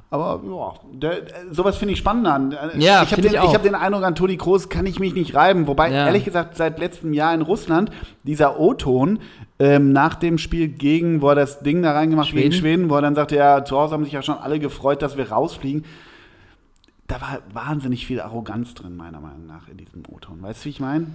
Aber 0.09 0.41
ja, 0.45 0.73
der, 0.91 1.21
sowas 1.51 1.77
finde 1.77 1.93
ich 1.93 1.99
spannend 1.99 2.27
an. 2.27 2.51
Äh, 2.51 2.77
Ja, 2.79 3.01
ich 3.03 3.13
habe 3.13 3.21
den, 3.21 3.31
ich 3.31 3.37
hab 3.55 3.63
den 3.63 3.75
Eindruck, 3.75 4.03
an 4.03 4.13
Toni 4.13 4.35
Kroos 4.35 4.67
kann 4.67 4.85
ich 4.85 4.99
mich 4.99 5.13
nicht 5.15 5.33
reiben. 5.35 5.67
Wobei, 5.67 5.89
Ja. 5.89 6.05
ehrlich 6.07 6.25
gesagt, 6.25 6.57
seit 6.57 6.79
letztem 6.79 7.13
Jahr 7.13 7.33
in 7.33 7.41
Russland, 7.41 7.91
dieser 8.23 8.59
O-Ton 8.59 9.19
ähm, 9.57 9.93
nach 9.93 10.15
dem 10.15 10.37
Spiel 10.37 10.67
gegen, 10.67 11.21
wo 11.21 11.29
er 11.29 11.35
das 11.35 11.61
Ding 11.61 11.81
da 11.81 11.93
reingemacht 11.93 12.27
gegen 12.33 12.51
Schweden? 12.51 12.59
Schweden, 12.59 12.89
wo 12.89 12.95
er 12.95 13.01
dann 13.03 13.15
sagte, 13.15 13.37
ja, 13.37 13.63
zu 13.63 13.77
Hause 13.79 13.93
haben 13.93 14.03
sich 14.03 14.11
ja 14.11 14.21
schon 14.21 14.35
alle 14.37 14.59
gefreut, 14.59 15.01
dass 15.01 15.15
wir 15.15 15.31
rausfliegen. 15.31 15.85
Da 17.11 17.19
war 17.19 17.39
wahnsinnig 17.51 18.07
viel 18.07 18.21
Arroganz 18.21 18.73
drin, 18.73 18.95
meiner 18.95 19.19
Meinung 19.19 19.45
nach, 19.45 19.67
in 19.67 19.75
diesem 19.75 20.01
O-Ton. 20.07 20.41
Weißt 20.41 20.61
du, 20.61 20.65
wie 20.65 20.69
ich 20.69 20.79
meine? 20.79 21.07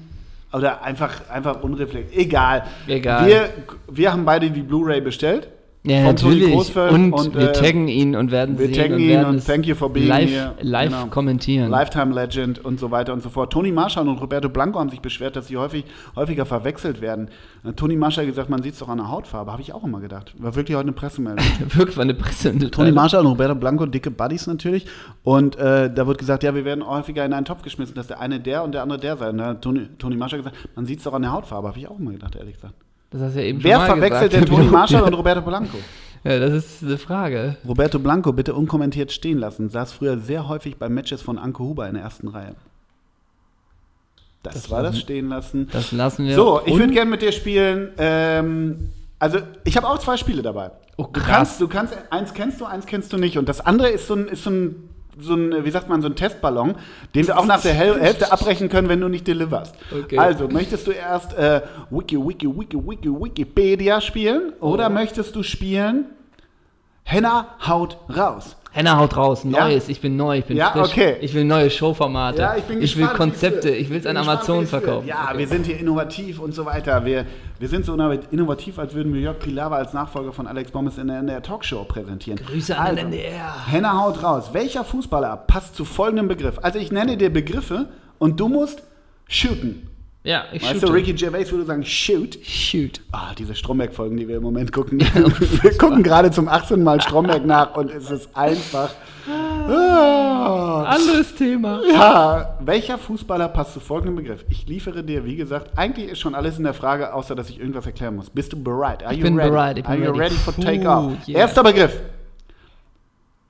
Oder 0.53 0.83
einfach, 0.83 1.31
einfach 1.31 1.63
unreflektiert. 1.63 2.21
Egal. 2.21 2.67
Egal. 2.87 3.27
Wir, 3.27 3.49
wir 3.91 4.13
haben 4.13 4.27
beide 4.27 4.51
die 4.51 4.61
Blu-ray 4.61 5.01
bestellt. 5.01 5.49
Ja, 5.87 6.03
natürlich. 6.03 6.53
Und, 6.53 7.13
und, 7.13 7.35
wir 7.35 7.51
äh, 7.51 7.53
taggen 7.53 7.87
ihn 7.89 8.17
und 8.17 8.31
werden 8.31 8.59
wir 8.59 8.67
sehen 8.67 8.75
taggen 8.75 8.95
und 8.95 9.01
ihn 9.01 9.09
werden 9.09 9.27
und 9.37 9.47
thank 9.47 9.67
you 9.67 9.75
for 9.75 9.89
being 9.93 10.09
live, 10.09 10.29
here. 10.29 10.55
live 10.61 10.91
Genau. 10.91 11.07
kommentieren. 11.07 11.71
Lifetime 11.71 12.13
Legend 12.13 12.65
und 12.65 12.81
so 12.81 12.91
weiter 12.91 13.13
und 13.13 13.23
so 13.23 13.31
fort. 13.31 13.53
Toni 13.53 13.71
Marshall 13.71 14.09
und 14.09 14.19
Roberto 14.19 14.49
Blanco 14.49 14.81
haben 14.81 14.91
sich 14.91 15.01
beschwert, 15.01 15.37
dass 15.37 15.47
sie 15.49 15.57
häufig, 15.57 15.85
häufiger 16.17 16.45
verwechselt 16.45 17.01
werden. 17.01 17.31
Toni 17.77 17.97
Marshall 17.97 18.25
hat 18.25 18.31
gesagt, 18.33 18.51
man 18.51 18.63
sieht 18.63 18.75
es 18.75 18.79
doch 18.81 18.89
an 18.89 18.99
der 18.99 19.09
Hautfarbe. 19.09 19.53
Habe 19.53 19.63
ich 19.63 19.73
auch 19.73 19.85
immer 19.85 20.01
gedacht. 20.01 20.35
War 20.39 20.55
wirklich 20.57 20.77
heute 20.77 20.87
eine 20.87 20.93
Pressemeldung. 20.93 21.45
Wirkt 21.75 21.97
war 21.97 22.03
eine 22.03 22.15
Presse. 22.15 22.57
Toni 22.71 22.93
Marshall 22.93 23.21
und 23.21 23.29
Roberto 23.33 23.55
Blanco, 23.55 23.87
dicke 23.87 24.11
Buddies 24.11 24.47
natürlich. 24.47 24.87
Und 25.23 25.57
äh, 25.57 25.93
da 25.93 26.07
wird 26.07 26.19
gesagt, 26.19 26.43
ja, 26.43 26.55
wir 26.55 26.65
werden 26.65 26.87
häufiger 26.87 27.25
in 27.25 27.33
einen 27.33 27.45
Topf 27.45 27.63
geschmissen, 27.63 27.95
dass 27.95 28.09
der 28.09 28.21
eine 28.21 28.41
der 28.41 28.65
und 28.65 28.73
der 28.73 28.83
andere 28.83 28.99
der 28.99 29.17
sei. 29.17 29.31
Und 29.31 29.39
da 29.39 29.47
hat 29.47 29.63
Toni, 29.63 29.89
Toni 29.99 30.17
Marshall 30.17 30.41
gesagt, 30.41 30.57
man 30.75 30.87
sieht 30.87 30.99
es 30.99 31.05
doch 31.05 31.15
an 31.15 31.23
der 31.23 31.33
Hautfarbe. 31.33 31.69
Habe 31.69 31.79
ich 31.79 31.89
auch 31.89 31.99
immer 31.99 32.13
gedacht, 32.13 32.35
ehrlich 32.37 32.55
gesagt. 32.55 32.75
Das 33.19 33.29
hast 33.29 33.37
du 33.37 33.41
ja 33.41 33.47
eben 33.47 33.63
Wer 33.65 33.77
schon 33.79 33.81
mal 33.81 33.87
verwechselt 34.09 34.31
gesagt. 34.33 34.49
denn 34.51 34.57
Toni 34.57 34.67
Marshall 34.71 35.03
und 35.03 35.15
Roberto 35.15 35.41
Blanco? 35.41 35.79
Ja, 36.25 36.39
das 36.39 36.53
ist 36.53 36.83
eine 36.83 36.99
Frage. 36.99 37.57
Roberto 37.67 37.99
Blanco 37.99 38.33
bitte 38.33 38.55
unkommentiert 38.55 39.13
stehen 39.13 39.39
lassen. 39.39 39.69
Saß 39.71 39.93
früher 39.93 40.19
sehr 40.19 40.49
häufig 40.49 40.77
bei 40.77 40.89
Matches 40.89 41.23
von 41.23 41.39
Anke 41.39 41.61
Huber 41.63 41.89
in 41.89 41.95
der 41.95 42.03
ersten 42.03 42.29
Reihe. 42.29 42.55
Das, 44.43 44.55
Das 44.55 44.71
war 44.71 44.83
das 44.83 44.93
lassen- 44.93 45.01
stehen 45.03 45.29
lassen. 45.29 45.69
Das 45.73 45.93
lassen 45.93 46.27
wir. 46.27 46.35
So, 46.35 46.61
ich 46.65 46.77
würde 46.77 46.93
gerne 46.93 47.11
mit 47.11 47.23
dir 47.23 47.33
spielen. 47.33 47.91
Ähm, 47.99 48.91
also, 49.19 49.39
ich 49.65 49.77
habe 49.77 49.89
auch 49.89 49.99
zwei 49.99 50.17
Spiele 50.17 50.43
dabei. 50.43 50.71
Oh, 50.97 51.05
Du 51.05 51.21
krass. 51.21 51.27
kannst, 51.27 51.61
du 51.61 51.69
kannst, 51.69 51.95
eins 52.11 52.33
kennst 52.35 52.61
du, 52.61 52.65
eins 52.65 52.87
kennst 52.87 53.13
du 53.13 53.17
nicht. 53.19 53.39
Und 53.39 53.49
das 53.49 53.61
andere 53.61 53.89
ist 53.89 54.07
so 54.07 54.15
ein, 54.15 54.29
ist 54.29 54.45
so 54.45 54.51
ein, 54.51 54.89
so 55.19 55.35
ein 55.35 55.65
wie 55.65 55.71
sagt 55.71 55.89
man, 55.89 56.03
so 56.03 56.09
ein 56.09 56.15
Testballon, 56.15 56.75
den 57.15 57.27
wir 57.27 57.39
auch 57.39 57.47
nach 57.47 57.63
der 57.63 57.75
Hälfte 57.75 58.31
abbrechen 58.33 58.69
können, 58.69 58.89
wenn 58.89 59.01
du 59.01 59.09
nicht 59.09 59.27
deliverst. 59.27 59.75
Okay. 59.93 60.19
Also, 60.19 60.49
möchtest 60.49 60.87
du 60.87 60.91
erst 60.91 61.35
äh, 61.35 61.63
Wiki, 61.91 62.17
Wiki, 62.17 62.47
Wiki, 62.47 62.77
Wiki, 62.77 63.09
Wikipedia 63.09 64.01
spielen 64.01 64.53
oder 64.61 64.89
möchtest 64.89 65.35
du 65.35 65.43
spielen 65.43 66.07
Henna 67.05 67.57
haut 67.67 67.99
raus? 68.15 68.57
Henna 68.77 68.99
haut 68.99 69.17
raus, 69.17 69.43
Ja? 69.43 69.65
neues, 69.69 69.89
ich 69.89 70.03
bin 70.03 70.17
neu, 70.19 70.37
ich 70.37 70.45
bin 70.45 70.59
Ja, 70.59 70.71
frisch. 70.73 70.91
okay. 70.93 71.17
Ich 71.23 71.33
will 71.33 71.45
neue 71.45 71.71
Showformate. 71.71 72.43
Ja, 72.43 72.57
ich 72.57 72.65
bin 72.65 72.83
ich 72.83 72.95
will 72.99 73.07
Konzepte, 73.07 73.71
ich 73.71 73.89
will 73.89 73.97
es 73.97 74.05
an 74.07 74.19
Amazon 74.19 74.67
verkaufen. 74.67 75.09
Ja, 75.09 75.29
Okay. 75.31 75.39
wir 75.39 75.49
sind 75.49 75.65
hier 75.65 75.81
innovativ 75.81 76.39
und 76.41 76.55
so 76.55 76.67
weiter. 76.67 77.03
Wir, 77.07 77.25
wir 77.59 77.69
sind 77.69 77.87
so 77.87 77.95
innovativ, 77.95 78.79
als 78.79 78.93
würden 78.95 79.15
wir 79.15 79.23
Jörg 79.23 79.39
Pilawa 79.39 79.77
als 79.77 79.95
Nachfolger 79.95 80.35
von 80.35 80.47
Alex 80.47 80.73
Bommes 80.73 80.99
in 80.99 81.09
der, 81.09 81.21
in 81.21 81.27
der 81.27 81.41
Talkshow 81.43 81.85
präsentieren. 81.85 82.39
Grüße 82.47 82.77
an 82.77 82.97
den 82.97 83.07
NDR. 83.07 83.67
Henna 83.67 83.99
haut 83.99 84.23
raus. 84.23 84.51
Welcher 84.53 84.85
Fußballer 84.85 85.39
passt 85.47 85.75
zu 85.75 85.87
folgendem 85.87 86.29
Begriff? 86.29 86.59
Also 86.61 86.79
ich 86.79 86.93
nenne 86.93 87.17
dir 87.17 87.33
Begriffe 87.33 87.89
und 88.19 88.39
du 88.39 88.49
musst 88.49 88.83
shooten. 89.27 89.89
Ja, 90.27 90.47
ich 90.53 90.61
Weißt 90.63 90.75
shoote. 90.75 90.87
du, 90.87 90.93
Ricky 90.93 91.13
Gervais 91.13 91.51
würde 91.53 91.65
sagen 91.65 91.85
shoot. 91.85 92.37
Shoot. 92.45 93.01
Ah, 93.13 93.33
diese 93.39 93.55
Stromberg-Folgen, 93.55 94.17
die 94.17 94.27
wir 94.27 94.39
im 94.39 94.43
Moment 94.43 94.73
gucken. 94.73 94.99
wir 95.63 95.79
gucken 95.79 96.03
gerade 96.03 96.33
zum 96.33 96.49
18. 96.49 96.83
Mal 96.83 97.01
Stromberg 97.01 97.47
nach 97.47 97.77
und 97.77 97.91
es 97.93 98.11
ist 98.11 98.29
einfach... 98.37 98.91
Ah. 99.29 100.83
Anderes 100.85 101.35
Thema. 101.35 101.81
Ja, 101.93 102.57
welcher 102.61 102.99
Fußballer 102.99 103.49
passt 103.49 103.73
zu 103.75 103.81
folgendem 103.81 104.17
Begriff? 104.17 104.45
Ich 104.49 104.67
liefere 104.67 105.03
dir, 105.05 105.25
wie 105.25 105.37
gesagt, 105.37 105.77
eigentlich 105.79 106.09
ist 106.11 106.19
schon 106.21 106.35
alles 106.35 106.59
in 106.59 106.65
der 106.65 106.75
Frage, 106.75 107.13
außer 107.15 107.35
dass 107.35 107.49
ich 107.49 107.59
irgendwas 107.61 107.87
erklären 107.87 108.17
muss. 108.17 108.29
Bist 108.31 108.53
du 108.53 108.63
bereit? 108.63 109.03
Are 109.05 109.13
Ich 109.13 109.19
you 109.21 109.25
bin 109.25 109.37
ready? 109.37 109.51
bereit, 109.51 109.79
ich 109.79 109.85
bin 109.85 109.93
Are 109.93 110.01
you 110.01 110.11
ready. 110.11 110.21
ready 110.21 110.35
for 110.35 110.55
take-off? 110.57 111.29
yeah. 111.29 111.39
Erster 111.41 111.63
Begriff. 111.63 112.01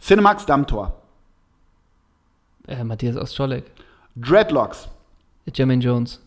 Cinemax 0.00 0.44
Dammtor. 0.46 0.94
Äh, 2.68 2.84
Matthias 2.84 3.16
Ostscholek. 3.16 3.64
Dreadlocks. 4.14 4.88
Jermaine 5.54 5.82
Jones. 5.82 6.20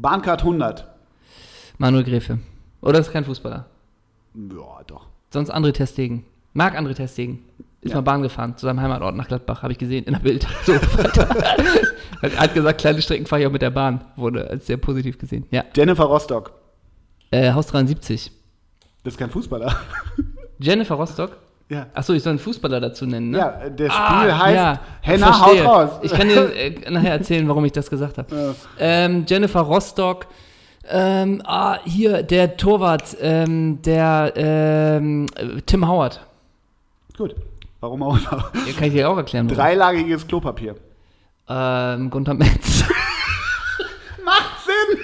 Bahncard 0.00 0.40
100. 0.40 0.86
Manuel 1.78 2.04
Gräfe. 2.04 2.38
Oder 2.80 3.00
ist 3.00 3.12
kein 3.12 3.24
Fußballer. 3.24 3.66
Ja, 4.34 4.82
doch. 4.86 5.06
Sonst 5.30 5.52
André 5.54 5.72
Testegen. 5.72 6.24
Mag 6.54 6.74
André 6.78 6.94
Testegen. 6.94 7.44
Ist 7.82 7.90
Ja. 7.90 7.96
mal 7.96 8.02
Bahn 8.02 8.22
gefahren, 8.22 8.56
zu 8.56 8.66
seinem 8.66 8.80
Heimatort 8.80 9.14
nach 9.16 9.28
Gladbach, 9.28 9.62
habe 9.62 9.72
ich 9.72 9.78
gesehen 9.78 10.04
in 10.04 10.12
der 10.14 10.20
Bild. 10.20 10.46
So, 12.22 12.28
er 12.28 12.36
hat 12.38 12.52
gesagt, 12.54 12.80
kleine 12.80 13.00
Strecken 13.00 13.24
fahre 13.26 13.40
ich 13.42 13.46
auch 13.48 13.52
mit 13.52 13.62
der 13.62 13.70
Bahn. 13.70 14.04
Wurde 14.16 14.48
als 14.50 14.66
sehr 14.66 14.76
positiv 14.76 15.16
gesehen. 15.18 15.46
Ja. 15.50 15.64
Jennifer 15.74 16.04
Rostock. 16.04 16.52
Äh, 17.30 17.52
Haus 17.52 17.66
73. 17.68 18.30
Das 19.04 19.14
ist 19.14 19.18
kein 19.18 19.30
Fußballer. 19.30 19.74
Jennifer 20.58 20.96
Rostock. 20.96 21.38
Ja. 21.70 21.86
Achso, 21.94 22.12
ich 22.12 22.22
soll 22.22 22.30
einen 22.32 22.38
Fußballer 22.38 22.80
dazu 22.80 23.06
nennen, 23.06 23.30
ne? 23.30 23.38
Ja, 23.38 23.50
das 23.70 23.70
Spiel 23.70 23.90
Ah, 23.90 24.38
heißt 24.44 24.54
ja, 24.56 24.80
Henna 25.00 25.26
haut 25.40 25.44
verstehe. 25.46 25.64
raus. 25.64 25.90
Ich 26.02 26.12
kann 26.12 26.28
dir 26.28 26.54
äh, 26.54 26.90
nachher 26.90 27.12
erzählen, 27.12 27.48
warum 27.48 27.64
ich 27.64 27.72
das 27.72 27.88
gesagt 27.88 28.18
habe. 28.18 28.36
Ja. 28.36 28.54
Ähm, 28.78 29.24
Jennifer 29.26 29.60
Rostock. 29.60 30.26
Ähm, 30.92 31.40
ah, 31.46 31.78
hier, 31.84 32.22
der 32.24 32.56
Torwart, 32.56 33.16
ähm, 33.20 33.80
der 33.82 34.32
ähm, 34.34 35.26
äh, 35.36 35.60
Tim 35.64 35.86
Howard. 35.88 36.20
Gut. 37.16 37.34
Warum 37.80 38.02
auch 38.02 38.18
immer. 38.18 38.50
Ja, 38.66 38.72
kann 38.76 38.88
ich 38.88 38.92
dir 38.92 39.08
auch 39.08 39.16
erklären. 39.16 39.46
warum. 39.48 39.56
Dreilagiges 39.56 40.26
Klopapier. 40.26 40.74
Ähm, 41.48 42.10
Gunther 42.10 42.34
Metz. 42.34 42.84
Macht 44.24 44.50
Sinn! 44.66 44.98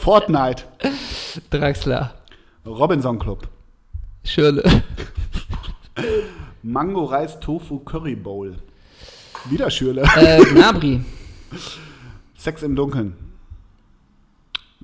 Fortnite. 0.00 0.64
Draxler. 1.50 2.14
Robinson 2.64 3.18
Club. 3.18 3.46
Schirle. 4.24 4.62
Mango 6.62 7.04
Reis 7.04 7.38
Tofu 7.40 7.80
Curry 7.80 8.14
Bowl. 8.16 8.56
Wieder 9.50 9.70
Schürle. 9.70 10.02
äh, 10.16 10.42
Gnabry. 10.44 11.00
Sex 12.36 12.62
im 12.62 12.76
Dunkeln. 12.76 13.14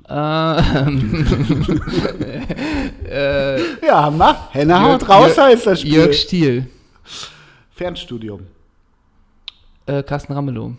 Ähm, 0.08 1.24
äh, 3.08 3.60
Ja, 3.86 4.10
mach. 4.10 4.52
Henne 4.54 4.80
haut 4.80 5.08
raus 5.08 5.36
Jörg- 5.36 5.42
heißt 5.44 5.66
das 5.66 5.80
Spiel. 5.80 5.94
Jörg 5.94 6.14
Stiel. 6.14 6.66
Fernstudium. 7.70 8.46
Äh, 9.86 10.02
Carsten 10.02 10.32
Ramelow. 10.32 10.74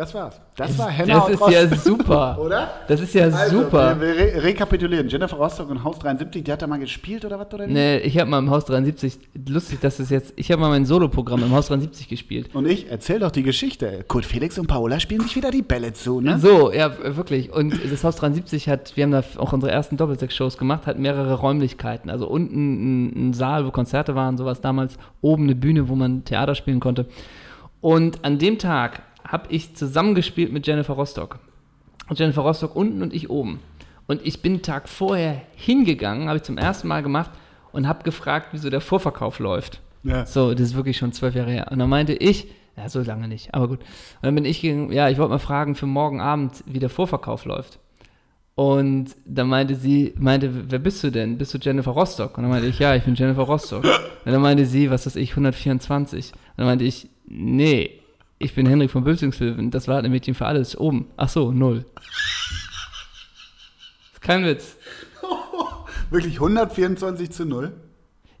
Das 0.00 0.14
war's. 0.14 0.40
Das 0.56 0.78
war 0.78 0.88
Henne 0.88 1.12
Das 1.12 1.28
ist 1.28 1.40
raus. 1.42 1.52
ja 1.52 1.68
super. 1.76 2.38
Oder? 2.42 2.70
Das 2.88 3.02
ist 3.02 3.12
ja 3.12 3.24
Also, 3.24 3.60
super. 3.64 4.00
Wir, 4.00 4.16
wir 4.16 4.34
re 4.34 4.42
rekapitulieren. 4.44 5.06
Jennifer 5.10 5.36
Rostock 5.36 5.68
und 5.68 5.84
Haus 5.84 5.98
73, 5.98 6.42
die 6.42 6.50
hat 6.50 6.62
da 6.62 6.66
mal 6.66 6.78
gespielt 6.78 7.22
oder 7.26 7.38
was? 7.38 7.52
Oder 7.52 7.68
wie? 7.68 7.72
Nee, 7.74 7.98
ich 7.98 8.16
habe 8.18 8.30
mal 8.30 8.38
im 8.38 8.48
Haus 8.48 8.64
73, 8.64 9.18
lustig, 9.46 9.80
dass 9.80 9.98
es 9.98 10.08
jetzt, 10.08 10.32
ich 10.36 10.50
habe 10.50 10.62
mal 10.62 10.70
mein 10.70 10.86
Soloprogramm 10.86 11.42
im 11.42 11.52
Haus 11.52 11.66
73 11.66 12.08
gespielt. 12.08 12.48
Und 12.54 12.66
ich 12.66 12.90
erzähl 12.90 13.18
doch 13.18 13.30
die 13.30 13.42
Geschichte. 13.42 14.02
Kurt 14.08 14.24
Felix 14.24 14.58
und 14.58 14.68
Paola 14.68 15.00
spielen 15.00 15.20
sich 15.20 15.36
wieder 15.36 15.50
die 15.50 15.60
Bälle 15.60 15.92
zu, 15.92 16.22
ne? 16.22 16.38
So, 16.38 16.72
ja, 16.72 16.90
wirklich. 17.14 17.52
Und 17.52 17.74
das 17.92 18.02
Haus 18.02 18.16
73 18.16 18.70
hat, 18.70 18.96
wir 18.96 19.04
haben 19.04 19.10
da 19.12 19.22
auch 19.36 19.52
unsere 19.52 19.70
ersten 19.70 19.98
Doppelsechs-Shows 19.98 20.56
gemacht, 20.56 20.86
hat 20.86 20.98
mehrere 20.98 21.34
Räumlichkeiten. 21.34 22.08
Also 22.08 22.26
unten 22.26 23.08
ein, 23.08 23.28
ein 23.28 23.32
Saal, 23.34 23.66
wo 23.66 23.70
Konzerte 23.70 24.14
waren, 24.14 24.38
sowas 24.38 24.62
damals, 24.62 24.96
oben 25.20 25.42
eine 25.42 25.56
Bühne, 25.56 25.90
wo 25.90 25.94
man 25.94 26.24
Theater 26.24 26.54
spielen 26.54 26.80
konnte. 26.80 27.04
Und 27.82 28.24
an 28.24 28.38
dem 28.38 28.58
Tag 28.58 29.02
habe 29.30 29.46
ich 29.50 29.74
zusammengespielt 29.76 30.52
mit 30.52 30.66
Jennifer 30.66 30.94
Rostock. 30.94 31.38
Und 32.08 32.18
Jennifer 32.18 32.42
Rostock 32.42 32.74
unten 32.74 33.02
und 33.02 33.14
ich 33.14 33.30
oben. 33.30 33.60
Und 34.08 34.26
ich 34.26 34.42
bin 34.42 34.54
einen 34.54 34.62
Tag 34.62 34.88
vorher 34.88 35.42
hingegangen, 35.54 36.28
habe 36.28 36.38
ich 36.38 36.42
zum 36.42 36.58
ersten 36.58 36.88
Mal 36.88 37.02
gemacht 37.02 37.30
und 37.70 37.86
habe 37.86 38.02
gefragt, 38.02 38.48
wieso 38.50 38.68
der 38.68 38.80
Vorverkauf 38.80 39.38
läuft. 39.38 39.80
Ja. 40.02 40.26
So, 40.26 40.52
das 40.52 40.62
ist 40.62 40.74
wirklich 40.74 40.96
schon 40.96 41.12
zwölf 41.12 41.36
Jahre 41.36 41.52
her. 41.52 41.68
Und 41.70 41.78
dann 41.78 41.88
meinte 41.88 42.12
ich, 42.12 42.48
ja, 42.76 42.88
so 42.88 43.00
lange 43.02 43.28
nicht, 43.28 43.54
aber 43.54 43.68
gut. 43.68 43.78
Und 43.78 44.22
dann 44.22 44.34
bin 44.34 44.44
ich 44.44 44.60
gegangen, 44.60 44.90
ja, 44.90 45.08
ich 45.08 45.18
wollte 45.18 45.30
mal 45.30 45.38
fragen 45.38 45.76
für 45.76 45.86
morgen 45.86 46.20
Abend, 46.20 46.64
wie 46.66 46.80
der 46.80 46.88
Vorverkauf 46.88 47.44
läuft. 47.44 47.78
Und 48.56 49.16
dann 49.24 49.46
meinte 49.46 49.76
sie, 49.76 50.12
meinte, 50.18 50.70
wer 50.70 50.80
bist 50.80 51.04
du 51.04 51.10
denn? 51.10 51.38
Bist 51.38 51.54
du 51.54 51.58
Jennifer 51.58 51.92
Rostock? 51.92 52.36
Und 52.36 52.42
dann 52.42 52.50
meinte 52.50 52.66
ich, 52.66 52.78
ja, 52.78 52.96
ich 52.96 53.04
bin 53.04 53.14
Jennifer 53.14 53.42
Rostock. 53.42 53.84
Und 53.84 54.32
dann 54.32 54.42
meinte 54.42 54.66
sie, 54.66 54.90
was 54.90 55.06
weiß 55.06 55.16
ich, 55.16 55.30
124. 55.30 56.32
Und 56.32 56.38
dann 56.56 56.66
meinte 56.66 56.84
ich, 56.84 57.08
nee, 57.26 57.99
ich 58.40 58.54
bin 58.54 58.66
Henrik 58.66 58.90
von 58.90 59.04
Bülzingshöfen, 59.04 59.70
das 59.70 59.86
war 59.86 60.02
ein 60.02 60.10
Mädchen 60.10 60.34
für 60.34 60.46
alles, 60.46 60.76
oben. 60.76 61.08
Ach 61.16 61.28
so, 61.28 61.52
null. 61.52 61.84
Kein 64.20 64.44
Witz. 64.44 64.76
Wirklich 66.10 66.34
124 66.34 67.30
zu 67.30 67.44
0? 67.44 67.72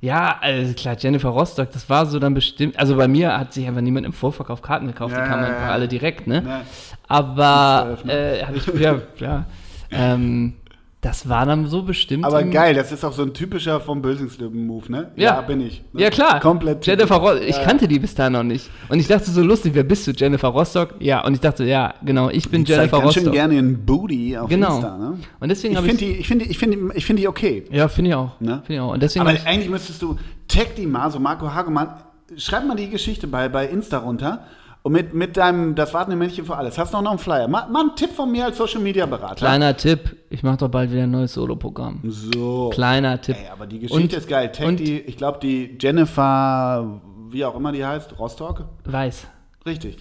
Ja, 0.00 0.38
also 0.40 0.72
klar, 0.72 0.96
Jennifer 0.98 1.28
Rostock, 1.28 1.70
das 1.72 1.90
war 1.90 2.06
so 2.06 2.18
dann 2.18 2.32
bestimmt. 2.32 2.78
Also 2.78 2.96
bei 2.96 3.06
mir 3.06 3.38
hat 3.38 3.52
sich 3.52 3.66
einfach 3.68 3.82
niemand 3.82 4.06
im 4.06 4.14
Vorverkauf 4.14 4.62
Karten 4.62 4.86
gekauft, 4.86 5.14
Ja, 5.14 5.22
die 5.22 5.28
kamen 5.28 5.42
ja, 5.42 5.48
einfach 5.50 5.66
ja. 5.66 5.72
alle 5.72 5.86
direkt, 5.86 6.26
ne? 6.26 6.62
Aber 7.06 7.98
12, 8.00 8.08
äh, 8.08 8.44
habe 8.44 8.56
ich 8.56 8.66
ja, 8.66 9.00
ja. 9.18 9.46
Ähm, 9.92 10.54
das 11.02 11.28
war 11.30 11.46
dann 11.46 11.66
so 11.66 11.82
bestimmt. 11.82 12.26
Aber 12.26 12.42
geil, 12.42 12.74
das 12.74 12.92
ist 12.92 13.04
auch 13.04 13.12
so 13.14 13.22
ein 13.22 13.32
typischer 13.32 13.80
vom 13.80 14.02
Bösingslöwen-Move, 14.02 14.92
ne? 14.92 15.12
Ja. 15.16 15.40
bin 15.40 15.62
ich. 15.62 15.82
Ne? 15.94 16.02
Ja, 16.02 16.10
klar. 16.10 16.40
Komplett. 16.40 16.84
Jennifer 16.86 17.16
Rostock. 17.16 17.48
Ich 17.48 17.56
Ja. 17.56 17.64
kannte 17.64 17.88
die 17.88 17.98
bis 17.98 18.14
dahin 18.14 18.34
noch 18.34 18.42
nicht. 18.42 18.68
Und 18.90 18.98
ich 18.98 19.06
dachte 19.06 19.30
so 19.30 19.42
lustig, 19.42 19.72
wer 19.74 19.82
bist 19.84 20.06
du? 20.06 20.10
Jennifer 20.12 20.48
Rostock? 20.48 20.96
Ja. 20.98 21.24
Und 21.24 21.32
ich 21.32 21.40
dachte, 21.40 21.64
ja, 21.64 21.94
genau, 22.04 22.28
ich 22.28 22.50
bin 22.50 22.64
Die 22.64 22.72
zeigt 22.72 22.92
Jennifer 22.92 23.00
ganz 23.00 23.14
schön 23.14 23.22
Rostock. 23.22 23.32
gerne 23.34 23.54
ihren 23.54 23.86
Booty 23.86 24.36
auf 24.36 24.50
Genau. 24.50 24.74
Insta, 24.76 24.98
ne? 24.98 25.18
Und 25.40 25.48
deswegen 25.48 25.72
Ich 25.72 25.78
habe 25.78 25.86
finde 25.88 26.04
ich. 26.04 26.10
die, 26.12 26.18
ich 26.18 26.28
finde, 26.28 26.44
ich 26.44 26.58
finde, 26.58 26.78
ich 26.94 27.06
finde 27.06 27.22
die 27.22 27.28
okay. 27.28 27.64
Ja, 27.70 27.88
finde 27.88 28.10
ich 28.10 28.14
auch. 28.16 28.38
Ne? 28.40 28.56
Finde 28.66 28.74
ich 28.74 28.80
auch. 28.80 28.92
Und 28.92 29.02
deswegen 29.02 29.26
Aber 29.26 29.34
ich. 29.34 29.46
eigentlich 29.46 29.70
müsstest 29.70 30.02
du, 30.02 30.16
tag 30.48 30.74
die 30.76 30.86
mal, 30.86 31.10
so 31.10 31.18
Marco 31.18 31.50
Hagemann, 31.54 31.94
schreib 32.36 32.66
mal 32.66 32.76
die 32.76 32.90
Geschichte 32.90 33.26
bei, 33.26 33.48
bei 33.48 33.66
Insta 33.66 33.98
runter. 33.98 34.44
Und 34.82 34.92
mit, 34.92 35.12
mit 35.12 35.36
deinem, 35.36 35.74
das 35.74 35.92
wartende 35.92 36.16
Männchen 36.16 36.44
für 36.46 36.56
alles. 36.56 36.78
Hast 36.78 36.94
du 36.94 37.00
noch 37.02 37.10
einen 37.10 37.18
Flyer? 37.18 37.48
Mal, 37.48 37.68
mal 37.68 37.80
einen 37.80 37.96
Tipp 37.96 38.12
von 38.12 38.32
mir 38.32 38.46
als 38.46 38.56
Social 38.56 38.80
Media 38.80 39.04
Berater. 39.04 39.34
Kleiner 39.34 39.76
Tipp, 39.76 40.16
ich 40.30 40.42
mache 40.42 40.56
doch 40.56 40.68
bald 40.68 40.90
wieder 40.90 41.02
ein 41.02 41.10
neues 41.10 41.34
Solo-Programm. 41.34 42.00
So. 42.04 42.70
Kleiner 42.72 43.20
Tipp. 43.20 43.36
Ey, 43.38 43.48
aber 43.52 43.66
die 43.66 43.78
Geschichte 43.80 44.02
Und- 44.02 44.12
ist 44.14 44.26
geil. 44.28 44.50
Tag 44.52 44.66
und- 44.66 44.80
die, 44.80 44.98
ich 45.00 45.18
glaube, 45.18 45.38
die 45.42 45.76
Jennifer, 45.78 47.00
wie 47.28 47.44
auch 47.44 47.54
immer 47.56 47.72
die 47.72 47.84
heißt, 47.84 48.18
Rostock. 48.18 48.64
Weiß. 48.84 49.26
Richtig. 49.66 49.98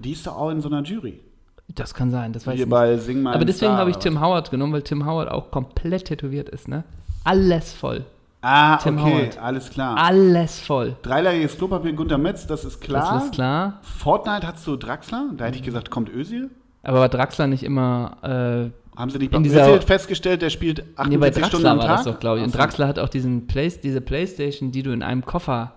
Die 0.00 0.12
ist 0.12 0.26
doch 0.26 0.36
auch 0.36 0.50
in 0.50 0.60
so 0.60 0.68
einer 0.68 0.82
Jury. 0.82 1.20
Das 1.68 1.94
kann 1.94 2.10
sein, 2.10 2.32
das 2.32 2.46
weiß 2.46 2.54
ich 2.54 2.58
Hier 2.60 2.66
nicht. 2.66 2.70
bei 2.70 2.96
Sing 2.96 3.26
Aber 3.26 3.44
deswegen 3.44 3.72
habe 3.72 3.90
ich 3.90 3.96
Tim 3.96 4.20
Howard 4.20 4.50
genommen, 4.50 4.72
weil 4.72 4.82
Tim 4.82 5.06
Howard 5.06 5.30
auch 5.30 5.50
komplett 5.50 6.06
tätowiert 6.06 6.48
ist, 6.48 6.68
ne? 6.68 6.84
Alles 7.24 7.72
voll. 7.72 8.04
Ah, 8.42 8.76
Tim 8.76 8.98
okay, 8.98 9.12
Howard. 9.12 9.38
alles 9.38 9.70
klar. 9.70 9.96
Alles 9.96 10.60
voll. 10.60 10.96
Dreilagiges 11.02 11.56
Klopapier 11.56 11.92
Gunter 11.94 12.18
Metz, 12.18 12.46
das 12.46 12.64
ist 12.64 12.80
klar. 12.80 13.14
Das 13.14 13.24
ist 13.24 13.32
klar. 13.32 13.78
Fortnite 13.82 14.46
hast 14.46 14.66
du 14.66 14.76
Draxler, 14.76 15.30
da 15.36 15.46
hätte 15.46 15.56
ich 15.56 15.62
gesagt, 15.62 15.90
kommt 15.90 16.08
Özil. 16.10 16.50
Aber 16.82 17.00
war 17.00 17.08
Draxler 17.08 17.48
nicht 17.48 17.64
immer. 17.64 18.16
Äh, 18.22 18.98
Haben 18.98 19.10
sie 19.10 19.18
nicht 19.18 19.34
In 19.34 19.42
bei 19.42 19.48
Özil 19.48 19.80
festgestellt, 19.80 20.42
der 20.42 20.50
spielt 20.50 20.80
48 20.96 21.08
nee, 21.08 21.16
bei 21.16 21.30
Draxler 21.30 21.48
Stunden 21.48 21.66
am 21.66 21.78
war 21.78 21.86
Tag? 21.86 21.96
das 21.96 22.04
doch, 22.04 22.20
glaube 22.20 22.38
ich. 22.38 22.44
Und. 22.44 22.54
Draxler 22.56 22.86
hat 22.86 22.98
auch 23.00 23.08
diesen 23.08 23.46
Play 23.48 23.72
diese 23.82 24.00
Playstation, 24.00 24.70
die 24.70 24.82
du 24.82 24.92
in 24.92 25.02
einem 25.02 25.24
Koffer. 25.24 25.72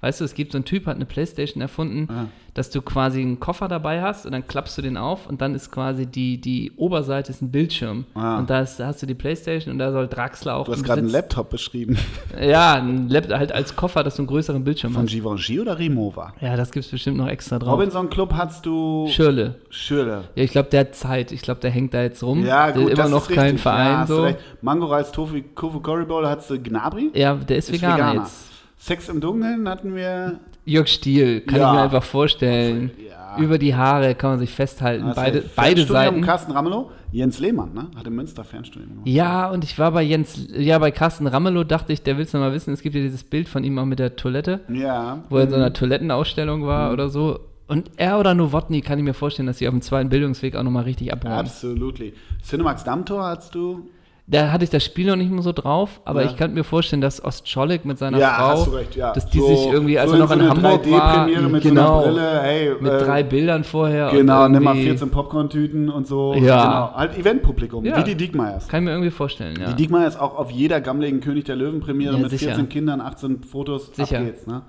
Weißt 0.00 0.20
du, 0.20 0.24
es 0.24 0.34
gibt 0.34 0.52
so 0.52 0.58
einen 0.58 0.64
Typ, 0.64 0.86
hat 0.86 0.94
eine 0.94 1.06
Playstation 1.06 1.60
erfunden, 1.60 2.06
Ah. 2.08 2.26
dass 2.54 2.70
du 2.70 2.82
quasi 2.82 3.20
einen 3.20 3.40
Koffer 3.40 3.66
dabei 3.66 4.00
hast 4.00 4.26
und 4.26 4.32
dann 4.32 4.46
klappst 4.46 4.78
du 4.78 4.82
den 4.82 4.96
auf 4.96 5.26
und 5.26 5.40
dann 5.40 5.56
ist 5.56 5.72
quasi 5.72 6.06
die, 6.06 6.40
die 6.40 6.70
Oberseite 6.76 7.32
ist 7.32 7.42
ein 7.42 7.50
Bildschirm. 7.50 8.04
Ah. 8.14 8.38
Und 8.38 8.48
da, 8.48 8.60
ist, 8.60 8.76
da 8.78 8.86
hast 8.86 9.02
du 9.02 9.06
die 9.06 9.14
Playstation 9.16 9.72
und 9.72 9.80
da 9.80 9.90
soll 9.90 10.06
Draxler 10.06 10.54
auch 10.54 10.66
Du 10.66 10.72
hast 10.72 10.84
gerade 10.84 11.00
einen 11.00 11.10
Laptop 11.10 11.50
beschrieben. 11.50 11.98
Ja, 12.40 12.74
ein 12.74 13.08
Laptop 13.08 13.38
halt 13.38 13.50
als 13.50 13.74
Koffer, 13.74 14.04
dass 14.04 14.14
du 14.14 14.22
einen 14.22 14.28
größeren 14.28 14.62
Bildschirm 14.62 14.92
Von 14.92 15.02
hast. 15.02 15.10
Givenchy 15.10 15.58
oder 15.58 15.76
Rimowa? 15.76 16.32
Ja, 16.40 16.56
das 16.56 16.70
gibt's 16.70 16.90
bestimmt 16.90 17.16
noch 17.16 17.26
extra 17.26 17.58
drauf. 17.58 17.72
Robinson 17.74 18.08
Club 18.08 18.32
hast 18.34 18.64
du 18.66 19.08
Schirle. 19.10 19.56
Schürle. 19.70 20.24
Ja, 20.36 20.44
ich 20.44 20.52
glaube, 20.52 20.68
der 20.70 20.80
hat 20.80 20.94
Zeit. 20.94 21.32
Ich 21.32 21.42
glaube, 21.42 21.58
der 21.60 21.70
hängt 21.72 21.92
da 21.92 22.02
jetzt 22.02 22.22
rum. 22.22 22.46
Ja, 22.46 22.70
der 22.70 22.82
gut, 22.82 22.92
immer 22.92 23.02
das 23.02 23.10
noch 23.10 23.28
kein. 23.28 23.58
Verein 23.58 23.86
ja, 23.88 24.06
so. 24.06 24.28
Mango 24.62 24.86
Reis 24.86 25.10
Tofu 25.10 25.40
Kofu 25.56 25.80
Curry 25.80 26.04
Bowl 26.04 26.24
hast 26.24 26.48
du 26.50 26.60
Gnabry. 26.62 27.10
Ja, 27.14 27.34
der 27.34 27.56
ist, 27.56 27.68
Ist 27.68 27.74
Veganer, 27.74 27.96
Veganer. 27.96 28.20
jetzt. 28.20 28.47
Sex 28.78 29.08
im 29.08 29.20
Dunkeln 29.20 29.68
hatten 29.68 29.94
wir. 29.94 30.40
Jörg 30.64 30.88
Stiel, 30.88 31.40
kann 31.40 31.58
Ja. 31.60 31.68
ich 31.70 31.76
mir 31.76 31.82
einfach 31.82 32.02
vorstellen. 32.02 32.90
Ja. 33.08 33.36
Über 33.38 33.58
die 33.58 33.74
Haare 33.74 34.14
kann 34.14 34.30
man 34.30 34.38
sich 34.38 34.50
festhalten. 34.50 35.04
Hast 35.06 35.16
Beide, 35.16 35.44
beide 35.56 35.84
Seiten. 35.84 36.20
Carsten 36.22 36.52
Ramelow. 36.52 36.90
Jens 37.10 37.38
Lehmann, 37.38 37.72
ne? 37.72 37.86
Hat 37.96 38.06
in 38.06 38.14
Münster 38.14 38.44
Fernstudium 38.44 38.90
gemacht. 38.90 39.08
Ja, 39.08 39.48
und 39.50 39.64
ich 39.64 39.78
war 39.78 39.92
bei 39.92 40.02
Jens, 40.02 40.46
ja, 40.54 40.78
bei 40.78 40.90
Carsten 40.90 41.26
Ramelow 41.26 41.64
dachte 41.64 41.92
ich, 41.92 42.02
der 42.02 42.18
will's 42.18 42.32
noch 42.34 42.40
mal 42.40 42.52
wissen. 42.52 42.72
Es 42.74 42.82
gibt 42.82 42.94
ja 42.94 43.00
dieses 43.00 43.24
Bild 43.24 43.48
von 43.48 43.64
ihm 43.64 43.78
auch 43.78 43.86
mit 43.86 43.98
der 43.98 44.16
Toilette, 44.16 44.60
Ja. 44.68 45.22
wo 45.30 45.38
er 45.38 45.44
in 45.44 45.50
so 45.50 45.56
einer 45.56 45.72
Toilettenausstellung 45.72 46.66
war 46.66 46.92
oder 46.92 47.08
so. 47.08 47.40
Und 47.66 47.90
er 47.96 48.18
oder 48.18 48.34
Nowotny 48.34 48.80
kann 48.82 48.98
ich 48.98 49.04
mir 49.04 49.14
vorstellen, 49.14 49.46
dass 49.46 49.58
sie 49.58 49.68
auf 49.68 49.74
dem 49.74 49.82
zweiten 49.82 50.08
Bildungsweg 50.10 50.54
auch 50.56 50.62
nochmal 50.62 50.84
richtig 50.84 51.12
abräumen. 51.12 51.38
Absolutely. 51.38 52.12
Cinemax 52.42 52.84
Dammtor 52.84 53.24
hast 53.24 53.54
du. 53.54 53.88
Da 54.30 54.52
hatte 54.52 54.62
ich 54.62 54.68
das 54.68 54.84
Spiel 54.84 55.06
noch 55.06 55.16
nicht 55.16 55.30
mehr 55.30 55.40
so 55.42 55.52
drauf, 55.52 56.02
aber 56.04 56.22
Ja. 56.22 56.28
ich 56.28 56.36
kann 56.36 56.52
mir 56.52 56.62
vorstellen, 56.62 57.00
dass 57.00 57.24
Ostscholek 57.24 57.86
mit 57.86 57.96
seiner 57.96 58.18
ja, 58.18 58.34
Frau, 58.34 58.48
hast 58.48 58.66
du 58.66 58.70
recht, 58.72 58.94
ja. 58.94 59.10
dass 59.14 59.24
die 59.30 59.40
sich 59.40 59.66
irgendwie, 59.72 59.98
als 59.98 60.10
so 60.10 60.16
er 60.16 60.20
noch 60.20 60.30
in, 60.30 60.38
so 60.40 60.44
eine 60.44 60.50
Hamburg 60.50 60.90
war, 60.90 61.14
3D-Premiere 61.24 61.48
mit 61.48 61.62
genau, 61.62 61.86
so 62.02 62.04
einer 62.08 62.12
Brille, 62.12 62.40
hey, 62.42 62.70
mit 62.78 62.92
äh, 62.92 62.98
drei 62.98 63.22
Bildern 63.22 63.64
vorher. 63.64 64.10
Genau, 64.10 64.46
nimm 64.46 64.62
mal 64.62 64.72
irgendwie- 64.74 64.90
14 64.90 65.10
Popcorn-Tüten 65.10 65.88
und 65.88 66.06
so. 66.06 66.34
Ja. 66.34 66.40
Genau. 66.62 66.94
Halt 66.94 67.16
Eventpublikum, 67.18 67.86
Ja. 67.86 67.96
wie 67.96 68.04
die 68.04 68.16
Diekmeyers. 68.16 68.68
Kann 68.68 68.82
ich 68.82 68.84
mir 68.84 68.90
irgendwie 68.90 69.10
vorstellen, 69.10 69.58
ja. 69.58 69.68
Die 69.68 69.76
Diekmeyers 69.76 70.18
auch 70.18 70.36
auf 70.36 70.50
jeder 70.50 70.82
gammeligen 70.82 71.20
König 71.20 71.46
der 71.46 71.56
Löwen-Premiere 71.56 72.18
mit 72.18 72.28
sicher. 72.28 72.48
14 72.48 72.68
Kindern, 72.68 73.00
18 73.00 73.44
Fotos, 73.44 73.92
Sicher. 73.94 74.18
ab 74.18 74.24
geht's. 74.26 74.46
Ne? 74.46 74.60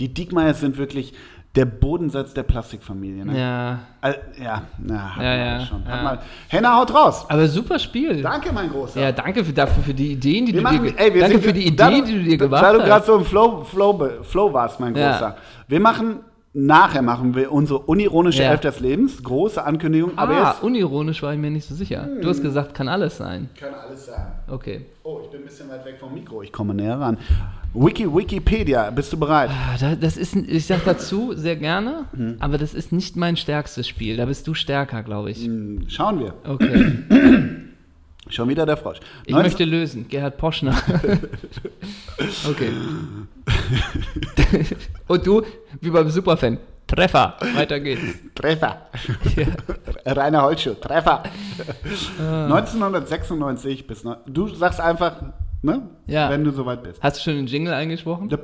Die 0.00 0.12
Diekmeyers 0.12 0.60
sind 0.60 0.78
wirklich 0.78 1.14
der 1.56 1.64
Bodensatz 1.64 2.34
der 2.34 2.42
Plastikfamilie. 2.42 3.24
Ne? 3.24 3.38
ja. 3.38 3.78
Al- 4.02 4.18
ja, 4.40 4.62
na, 4.78 5.16
hat 5.16 5.22
Ja, 5.22 5.28
man 5.30 5.60
ja, 5.60 5.66
schon. 5.66 5.82
Ja. 5.88 6.02
mal. 6.02 6.18
Henna, 6.48 6.76
haut 6.78 6.94
raus. 6.94 7.24
Aber 7.28 7.48
super 7.48 7.78
Spiel. 7.78 8.22
Danke, 8.22 8.52
mein 8.52 8.70
Großer. 8.70 9.00
Ja, 9.00 9.10
danke 9.10 9.44
für, 9.44 9.52
dafür 9.52 9.82
für 9.82 9.94
die 9.94 10.12
Ideen, 10.12 10.46
die 10.46 10.52
Wir 10.52 10.60
du 10.60 10.64
machen, 10.64 10.82
dir, 10.84 10.94
ey, 10.98 11.18
danke 11.18 11.38
für 11.40 11.52
die 11.52 11.62
Ideen, 11.66 11.76
da- 11.76 11.90
die 11.90 12.12
du 12.12 12.22
dir 12.22 12.36
gemacht 12.36 12.62
Weil 12.62 12.72
du 12.74 12.78
gerade 12.80 12.92
hast. 13.00 13.06
so 13.06 13.16
im 13.16 13.24
Flow, 13.24 13.64
Flow, 13.64 14.08
Flow 14.22 14.52
warst, 14.52 14.78
mein. 14.78 14.92
Großer. 14.94 15.36
Wir 15.66 15.80
machen, 15.80 16.20
nachher 16.58 17.02
machen 17.02 17.34
wir 17.34 17.52
unsere 17.52 17.80
unironische 17.80 18.42
Ja. 18.42 18.50
Elf 18.52 18.60
des 18.60 18.80
Lebens. 18.80 19.22
Große 19.22 19.62
Ankündigung. 19.62 20.12
Aber 20.16 20.34
ah, 20.36 20.50
jetzt 20.52 20.62
unironisch 20.62 21.22
war 21.22 21.32
ich 21.34 21.38
mir 21.38 21.50
nicht 21.50 21.68
so 21.68 21.74
sicher. 21.74 22.08
Du 22.22 22.28
hast 22.28 22.40
gesagt, 22.42 22.74
kann 22.74 22.88
alles 22.88 23.18
sein. 23.18 23.48
kann 23.60 23.74
alles 23.74 24.06
sein. 24.06 24.26
Okay. 24.48 24.86
Oh, 25.02 25.20
ich 25.22 25.30
bin 25.30 25.40
ein 25.42 25.44
bisschen 25.46 25.68
weit 25.68 25.84
weg 25.84 25.96
vom 26.00 26.14
Mikro. 26.14 26.42
Ich 26.42 26.52
komme 26.52 26.72
näher 26.74 26.98
ran. 26.98 27.18
Wiki, 27.74 28.06
Wikipedia, 28.12 28.88
bist 28.90 29.12
du 29.12 29.18
bereit? 29.18 29.50
Ah, 29.50 29.76
da- 29.78 29.94
Das 29.96 30.16
ist, 30.16 30.34
ich 30.34 30.64
sag 30.66 30.84
dazu 30.84 31.34
sehr 31.34 31.56
gerne, 31.56 32.06
Hm. 32.16 32.36
aber 32.40 32.56
das 32.56 32.72
ist 32.72 32.90
nicht 32.90 33.16
mein 33.16 33.36
stärkstes 33.36 33.86
Spiel. 33.86 34.16
Da 34.16 34.24
bist 34.24 34.46
du 34.48 34.54
stärker, 34.54 35.02
glaube 35.02 35.30
ich. 35.32 35.44
Hm, 35.44 35.84
Schauen 35.88 36.20
wir. 36.20 36.32
Okay. 36.48 36.92
Schon 38.28 38.48
wieder 38.48 38.66
der 38.66 38.76
Frosch. 38.76 38.98
Ich 39.24 39.32
19 39.32 39.42
möchte 39.42 39.64
lösen. 39.64 40.08
Gerhard 40.08 40.36
Poschner. 40.36 40.76
okay. 42.48 42.70
Und 45.08 45.26
du, 45.26 45.42
wie 45.80 45.90
beim 45.90 46.10
Superfan. 46.10 46.58
Treffer. 46.86 47.34
Weiter 47.54 47.80
geht's. 47.80 48.02
Treffer. 48.34 48.82
Ja. 49.36 49.46
Rainer 50.12 50.42
Holtschuh, 50.42 50.74
Treffer. 50.74 51.24
Ah. 52.20 52.44
1996 52.46 53.86
bis. 53.86 54.04
neun- 54.04 54.18
Du 54.26 54.46
sagst 54.48 54.80
einfach, 54.80 55.20
ne? 55.62 55.82
Ja. 56.06 56.30
Wenn 56.30 56.44
du 56.44 56.52
soweit 56.52 56.84
bist. 56.84 57.02
Hast 57.02 57.18
du 57.18 57.22
schon 57.24 57.34
den 57.36 57.46
Jingle 57.48 57.74
eingesprochen? 57.74 58.30
Wiki, 58.30 58.40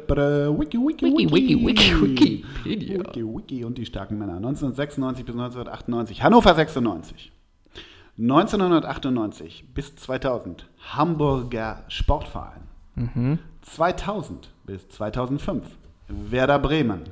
Wiki, 0.79 0.79
Wiki, 1.07 1.33
Wiki, 1.33 1.67
Wiki, 1.67 2.03
Wikipedia. 2.03 2.99
Wiki, 2.99 3.23
Wiki 3.25 3.65
und 3.65 3.79
die 3.79 3.87
starken 3.87 4.19
Männer. 4.19 4.37
1996 4.37 5.25
bis 5.25 5.35
1998. 5.37 6.23
Hannover 6.25 6.55
96. 6.55 7.31
1998 8.19 9.65
bis 9.75 9.97
2000. 9.97 10.69
Hamburger 10.93 11.85
Sportverein. 11.89 12.63
Mhm. 12.95 13.39
2000 13.63 14.51
bis 14.65 14.89
2005. 14.89 15.65
Werder 16.09 16.59
Bremen. 16.59 17.05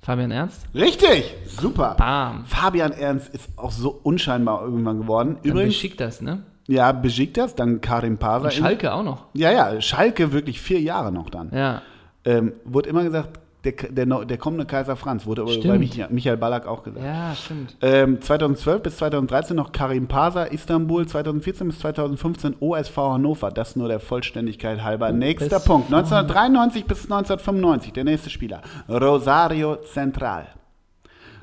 Fabian 0.00 0.30
Ernst? 0.30 0.66
Richtig, 0.74 1.34
super. 1.46 1.96
Bam. 1.98 2.44
Fabian 2.44 2.92
Ernst 2.92 3.34
ist 3.34 3.48
auch 3.56 3.72
so 3.72 3.98
unscheinbar 4.02 4.62
irgendwann 4.62 5.00
geworden. 5.00 5.36
Dann 5.42 5.52
Übrigens, 5.52 5.74
beschickt 5.74 6.00
das, 6.00 6.20
ne? 6.20 6.42
ja, 6.68 6.92
Besiktas, 6.92 7.54
dann 7.54 7.80
Karim. 7.80 8.18
Und 8.20 8.52
Schalke 8.52 8.92
auch 8.92 9.02
noch. 9.02 9.26
Ja, 9.34 9.50
ja, 9.50 9.80
Schalke 9.80 10.32
wirklich 10.32 10.60
vier 10.60 10.80
Jahre 10.80 11.12
noch 11.12 11.30
dann. 11.30 11.50
Ja. 11.52 11.82
Ähm, 12.24 12.52
wurde 12.64 12.88
immer 12.88 13.02
gesagt, 13.02 13.40
der, 13.66 14.06
der, 14.06 14.24
der 14.24 14.38
kommende 14.38 14.64
Kaiser 14.64 14.96
Franz, 14.96 15.26
wurde 15.26 15.42
aber 15.42 15.50
bei 15.50 15.58
Stimmt. 15.58 15.78
Michael, 15.78 16.08
Michael 16.10 16.36
Ballack 16.36 16.66
auch 16.66 16.82
gesagt. 16.82 17.04
Ja, 17.04 17.34
stimmt. 17.34 17.76
Ähm, 17.82 18.20
2012 18.20 18.82
bis 18.82 18.96
2013 18.98 19.56
noch 19.56 19.72
Karim 19.72 20.06
Pasa, 20.06 20.44
Istanbul, 20.44 21.06
2014 21.06 21.68
bis 21.68 21.78
2015 21.80 22.56
OSV 22.60 22.96
Hannover, 22.96 23.50
das 23.50 23.76
nur 23.76 23.88
der 23.88 24.00
Vollständigkeit 24.00 24.82
halber. 24.82 25.10
Nächster 25.12 25.56
OSV. 25.56 25.66
Punkt, 25.66 25.92
1993 25.92 26.84
bis 26.84 27.04
1995, 27.04 27.92
der 27.92 28.04
nächste 28.04 28.30
Spieler, 28.30 28.62
Rosario 28.88 29.76
Central. 29.76 30.46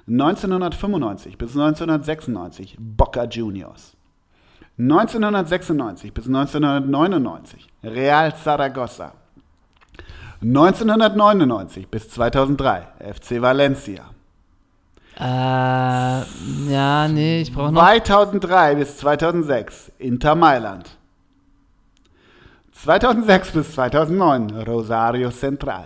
1995 0.08 1.38
bis 1.38 1.52
1996, 1.52 2.78
Boca 2.80 3.26
Juniors. 3.26 3.96
1996 4.78 6.14
bis 6.14 6.26
1999, 6.26 7.68
Real 7.84 8.36
Zaragoza. 8.36 9.14
1999 10.44 11.88
bis 11.88 12.10
2003, 12.10 12.88
FC 13.00 13.42
Valencia. 13.42 14.04
Äh, 15.18 15.24
ja, 15.24 17.08
nee, 17.08 17.42
ich 17.42 17.54
brauche 17.54 17.72
noch. 17.72 17.82
2003 17.82 18.76
bis 18.76 18.98
2006 18.98 19.92
Inter 20.00 20.36
Mailand. 20.36 20.90
2006 22.74 23.52
bis 23.52 23.74
2009 23.76 24.64
Rosario 24.68 25.30
Central. 25.30 25.86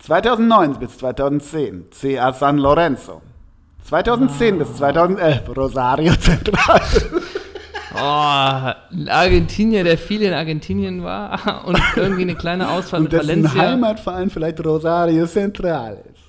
2009 0.00 0.78
bis 0.78 0.98
2010 0.98 1.90
CA 1.90 2.32
San 2.32 2.58
Lorenzo. 2.58 3.22
2010 3.84 4.58
bis 4.58 4.76
2011 4.76 5.56
Rosario 5.56 6.14
Central. 6.16 6.80
Oh, 7.96 8.72
ein 8.92 9.08
Argentinier, 9.08 9.84
der 9.84 9.98
viel 9.98 10.22
in 10.22 10.32
Argentinien 10.32 11.02
war 11.02 11.64
und 11.66 11.80
irgendwie 11.96 12.22
eine 12.22 12.34
kleine 12.34 12.70
Ausfahrt 12.70 13.02
mit 13.02 13.12
Valencia. 13.12 13.54
Heimatverein 13.60 14.30
vielleicht 14.30 14.64
Rosario 14.64 15.26
Central 15.26 16.02
ist. 16.12 16.22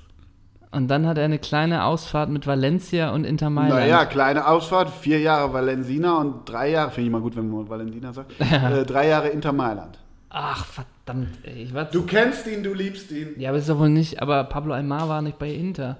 Und 0.71 0.89
dann 0.89 1.07
hat 1.07 1.17
er 1.17 1.25
eine 1.25 1.39
kleine 1.39 1.85
Ausfahrt 1.85 2.29
mit 2.29 2.45
Valencia 2.45 3.11
und 3.11 3.23
Inter 3.23 3.49
Mailand. 3.49 3.79
Naja, 3.79 4.05
kleine 4.05 4.47
Ausfahrt, 4.47 4.89
vier 4.89 5.19
Jahre 5.19 5.53
Valensina 5.53 6.17
und 6.17 6.47
drei 6.47 6.71
Jahre, 6.71 6.91
finde 6.91 7.07
ich 7.07 7.11
mal 7.11 7.21
gut, 7.21 7.35
wenn 7.35 7.49
man 7.49 7.69
Valensina 7.69 8.13
sagt, 8.13 8.33
äh, 8.39 8.85
drei 8.85 9.07
Jahre 9.07 9.29
Inter 9.29 9.53
Mailand. 9.53 9.97
Ach, 10.29 10.65
verdammt, 10.65 11.29
ey. 11.43 11.63
Ich 11.63 11.73
war 11.73 11.85
Du 11.85 12.03
kennst 12.03 12.45
ihn, 12.47 12.63
du 12.63 12.73
liebst 12.73 13.11
ihn. 13.11 13.29
ja, 13.37 13.49
aber 13.49 13.57
ist 13.59 13.69
doch 13.69 13.79
wohl 13.79 13.89
nicht, 13.89 14.21
aber 14.21 14.43
Pablo 14.43 14.73
Aymar 14.73 15.07
war 15.07 15.21
nicht 15.21 15.39
bei 15.39 15.51
Inter. 15.51 15.97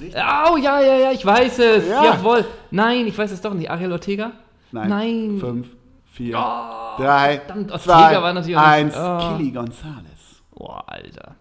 Oh, 0.00 0.56
ja, 0.56 0.80
ja, 0.80 0.96
ja, 0.96 1.12
ich 1.12 1.24
weiß 1.24 1.58
es. 1.60 1.88
Ja. 1.88 2.04
Jawohl. 2.04 2.44
Nein, 2.70 3.06
ich 3.06 3.16
weiß 3.16 3.30
es 3.30 3.40
doch 3.40 3.54
nicht. 3.54 3.70
Ariel 3.70 3.92
Ortega? 3.92 4.32
Nein. 4.72 4.88
Nein. 4.88 5.36
Fünf, 5.38 5.68
vier, 6.06 6.36
Oh, 6.38 7.00
drei, 7.02 7.38
verdammt, 7.38 7.80
zwei, 7.80 8.56
eins. 8.56 8.94
Oh. 8.96 9.36
Kili 9.36 9.50
Gonzales. 9.50 10.42
Boah, 10.54 10.84
Alter. 10.86 11.36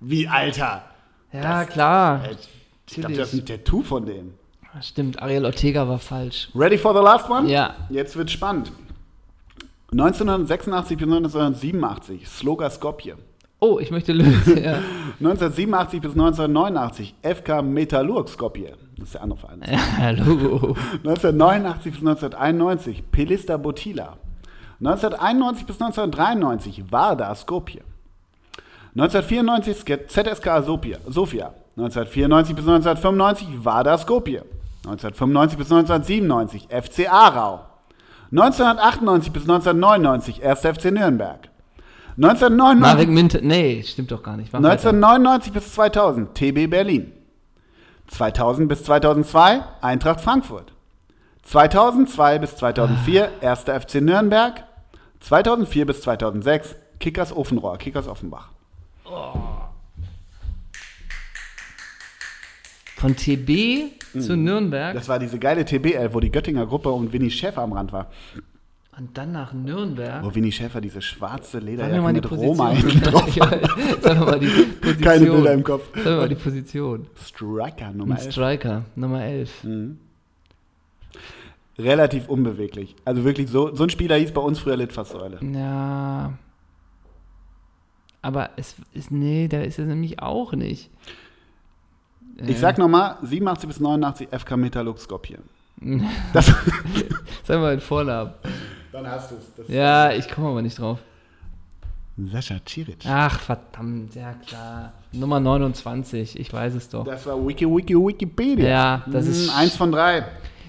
Wie, 0.00 0.28
Alter? 0.28 0.82
Ja, 1.32 1.64
klar. 1.64 2.20
Ich 2.88 2.94
glaube, 2.96 3.14
das 3.14 3.32
ist 3.32 3.40
ein 3.40 3.46
Tattoo 3.46 3.82
von 3.82 4.04
dem. 4.06 4.34
Stimmt, 4.80 5.22
Ariel 5.22 5.44
Ortega 5.44 5.88
war 5.88 5.98
falsch. 5.98 6.48
Ready 6.54 6.78
for 6.78 6.92
the 6.94 7.00
last 7.00 7.30
one? 7.30 7.48
Ja. 7.48 7.74
Jetzt 7.90 8.16
wird 8.16 8.30
spannend. 8.30 8.72
1986 9.92 10.98
bis 10.98 11.06
1987, 11.06 12.28
Sloga 12.28 12.68
Skopje. 12.70 13.16
Oh, 13.60 13.78
ich 13.78 13.90
möchte 13.90 14.12
lösen. 14.12 14.62
Ja. 14.62 14.72
1987 15.20 16.00
bis 16.00 16.10
1989, 16.12 17.14
FK 17.22 17.62
Metallurg 17.62 18.28
Skopje. 18.28 18.76
Das 18.96 19.06
ist 19.06 19.14
der 19.14 19.22
andere 19.22 19.38
Verein. 19.40 19.62
ja, 20.00 20.10
Logo. 20.24 20.76
1989 21.04 21.84
bis 21.92 22.00
1991, 22.00 23.10
Pelista 23.10 23.56
Botila. 23.56 24.16
1991 24.80 25.66
bis 25.66 25.80
1993, 25.80 26.84
Varda 26.92 27.34
Skopje. 27.34 27.82
1994, 28.96 29.76
Ske- 29.80 30.06
ZSK 30.08 30.64
Sofia. 30.64 30.98
Sofia. 31.08 31.52
1994 31.76 32.54
bis 32.54 32.64
1995, 32.66 33.64
Varda 33.64 33.98
Skopje. 33.98 34.44
1995 34.86 35.58
bis 35.58 35.72
1997, 35.72 36.68
FC 36.70 37.08
Aarau. 37.10 37.60
1998 38.30 39.32
bis 39.32 39.42
1999, 39.42 40.44
1. 40.44 40.60
FC 40.64 40.90
Nürnberg. 40.92 41.48
1999 42.16 42.80
Marek 42.80 43.08
Mint. 43.08 43.42
Nee, 43.42 43.82
stimmt 43.82 44.12
doch 44.12 44.22
gar 44.22 44.36
nicht. 44.36 44.52
Mach 44.52 44.60
weiter. 44.62 44.90
1999 44.90 45.52
bis 45.52 45.72
2000 45.74 46.34
TB 46.34 46.68
Berlin. 46.70 47.12
2000 48.08 48.68
bis 48.68 48.84
2002 48.84 49.62
Eintracht 49.80 50.20
Frankfurt. 50.20 50.72
2002 51.42 52.38
bis 52.38 52.56
2004 52.56 53.30
1. 53.42 53.60
FC 53.62 53.94
Nürnberg. 54.00 54.64
2004 55.20 55.86
bis 55.86 56.02
2006 56.02 56.76
Kickers 57.00 57.34
Ofenrohr, 57.34 57.78
Kickers 57.78 58.08
Offenbach. 58.08 58.48
Von 62.96 63.16
TB 63.16 63.92
zu 64.18 64.36
Nürnberg 64.36 64.94
Das 64.94 65.08
war 65.08 65.18
diese 65.18 65.38
geile 65.38 65.62
TB-11, 65.62 66.14
wo 66.14 66.20
die 66.20 66.30
Göttinger 66.30 66.66
Gruppe 66.66 66.90
und 66.90 67.12
Winnie 67.12 67.30
Schäfer 67.30 67.62
am 67.62 67.72
Rand 67.72 67.92
war. 67.92 68.10
Und 68.98 69.16
dann 69.18 69.32
nach 69.32 69.52
Nürnberg. 69.52 70.24
Wo 70.24 70.34
Winnie 70.34 70.52
Schäfer 70.52 70.80
diese 70.80 71.02
schwarze 71.02 71.58
Lederjacke 71.58 72.12
mit 72.12 72.30
Roma 72.30 72.70
hinten 72.70 73.00
drauf 73.02 73.34
Ja, 73.34 73.50
Sag 74.00 74.18
mir 74.18 74.24
mal 74.24 74.38
die 74.38 74.46
Position. 74.46 75.00
Keine 75.00 75.26
Bilder 75.26 75.52
im 75.52 75.64
Kopf. 75.64 75.88
Sag 75.94 76.04
mir 76.04 76.16
mal 76.16 76.28
die 76.28 76.34
Position. 76.34 77.06
Striker 77.24 77.90
Nummer 77.92 78.14
Ein 78.14 78.20
11. 78.20 78.32
Striker, 78.32 78.84
Nummer 78.94 79.24
11. 79.24 79.66
Relativ 81.78 82.28
unbeweglich. 82.28 82.94
Also 83.04 83.24
wirklich 83.24 83.50
so, 83.50 83.74
so 83.74 83.82
ein 83.82 83.90
Spieler 83.90 84.16
hieß 84.16 84.32
bei 84.32 84.40
uns 84.40 84.60
früher 84.60 84.76
Litfaßsäule. 84.76 85.40
Ja. 85.52 86.34
Aber 88.22 88.50
es 88.56 88.76
ist, 88.92 89.10
nee, 89.10 89.48
der 89.48 89.64
ist 89.66 89.78
es 89.78 89.86
nämlich 89.86 90.22
auch 90.22 90.52
nicht. 90.52 90.90
Ich 92.46 92.58
sag 92.58 92.78
nochmal, 92.78 93.16
87 93.22 93.68
bis 93.68 93.80
89 93.80 94.28
FK 94.30 94.56
Metallurg 94.56 94.98
Skopje. 94.98 95.38
Das, 96.32 96.52
Sag 97.44 97.60
mal 97.60 97.76
den 97.76 97.80
Vornamen. 97.80 98.32
Dann 98.94 99.10
hast 99.10 99.30
du 99.30 99.34
es. 99.62 99.68
Ja, 99.68 100.12
ich 100.12 100.28
komme 100.28 100.48
aber 100.48 100.62
nicht 100.62 100.78
drauf. 100.78 100.98
Sascha 102.16 102.56
Ciric. 102.64 102.98
Ach, 103.08 103.40
verdammt, 103.40 104.14
ja 104.14 104.34
klar. 104.46 104.92
Nummer 105.12 105.40
29, 105.40 106.38
ich 106.38 106.52
weiß 106.52 106.74
es 106.74 106.88
doch. 106.88 107.04
Das 107.04 107.26
war 107.26 107.44
Wiki, 107.46 107.66
Wiki, 107.66 107.94
Wikipedia. 107.96 108.68
Ja, 108.68 109.02
das 109.06 109.24
Hm, 109.26 109.32
ist- 109.32 109.56
Eins 109.56 109.74
von 109.76 109.90
drei. 109.90 110.24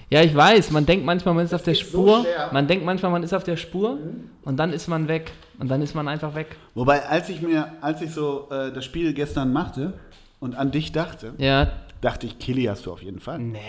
Ja, 0.09 0.21
ich 0.21 0.35
weiß, 0.35 0.71
man 0.71 0.85
denkt 0.85 1.05
manchmal, 1.05 1.33
man 1.35 1.45
ist 1.45 1.53
auf 1.53 1.61
der 1.63 1.75
so 1.75 1.81
Spur. 1.81 2.21
schwer. 2.21 2.49
man 2.51 2.67
denkt 2.67 2.83
manchmal, 2.85 3.11
man 3.11 3.21
ist 3.23 3.33
auf 3.33 3.43
der 3.43 3.57
Spur 3.57 3.99
und 4.43 4.57
dann 4.57 4.73
ist 4.73 4.87
man 4.87 5.07
weg. 5.07 5.31
Und 5.59 5.69
dann 5.69 5.81
ist 5.81 5.93
man 5.95 6.07
einfach 6.07 6.33
weg. 6.35 6.57
Wobei, 6.73 7.05
als 7.07 7.29
ich 7.29 7.41
mir, 7.41 7.67
als 7.81 8.01
ich 8.01 8.11
so 8.11 8.49
äh, 8.51 8.71
das 8.73 8.83
Spiel 8.83 9.13
gestern 9.13 9.53
machte 9.53 9.93
und 10.39 10.55
an 10.55 10.71
dich 10.71 10.91
dachte, 10.91 11.33
Ja, 11.37 11.67
dachte 12.01 12.27
ich, 12.27 12.39
Killy 12.39 12.63
hast 12.65 12.85
du 12.85 12.91
auf 12.91 13.01
jeden 13.01 13.19
Fall. 13.19 13.39
nee. 13.39 13.59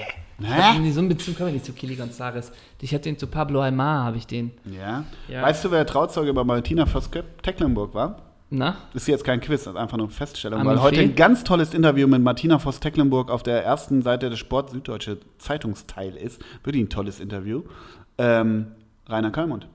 Hä? 0.43 0.79
Nee, 0.79 0.91
so 0.91 1.01
einen 1.01 1.09
Bezug 1.09 1.39
habe 1.39 1.49
ich 1.49 1.55
nicht 1.55 1.65
zu 1.65 1.73
Kili 1.73 1.95
González. 1.95 2.53
Ich 2.83 2.93
habe 2.93 3.03
den 3.03 3.19
zu 3.19 3.27
Pablo 3.27 3.63
Aymar, 3.63 4.05
habe 4.05 4.19
ich 4.19 4.27
den. 4.27 4.51
Ja. 4.67 5.05
Ja. 5.29 5.43
Weißt 5.43 5.65
du, 5.65 5.71
wer 5.71 5.79
der 5.79 5.87
Trauzeuge 5.87 6.35
bei 6.35 6.45
Martina 6.45 6.85
Voss 6.85 7.09
Tecklenburg 7.43 7.95
war? 7.95 8.23
Na? 8.51 8.77
Das 8.93 9.03
ist 9.03 9.09
jetzt 9.09 9.25
kein 9.25 9.41
Quiz, 9.41 9.65
das 9.65 9.75
ist 9.75 9.81
einfach 9.81 9.97
nur 9.97 10.07
eine 10.07 10.15
Feststellung, 10.15 10.65
weil 10.65 10.81
heute 10.81 11.01
ein 11.01 11.15
ganz 11.17 11.43
tolles 11.43 11.75
Interview 11.75 12.07
mit 12.07 12.23
Martina 12.23 12.59
Voss 12.59 12.81
Tecklenburg 12.81 13.31
auf 13.31 13.43
der 13.43 13.65
ersten 13.65 14.03
Seite 14.03 14.29
des 14.31 14.39
Sport 14.39 14.71
Süddeutsche 14.71 15.19
Zeitungsteil 15.39 16.15
ist. 16.17 16.41
Wirklich 16.63 16.85
ein 16.85 16.91
tolles 16.91 17.19
Interview. 17.19 17.63
Ähm, 18.19 18.69
Rainer 19.09 19.31
Kallmund. 19.31 19.67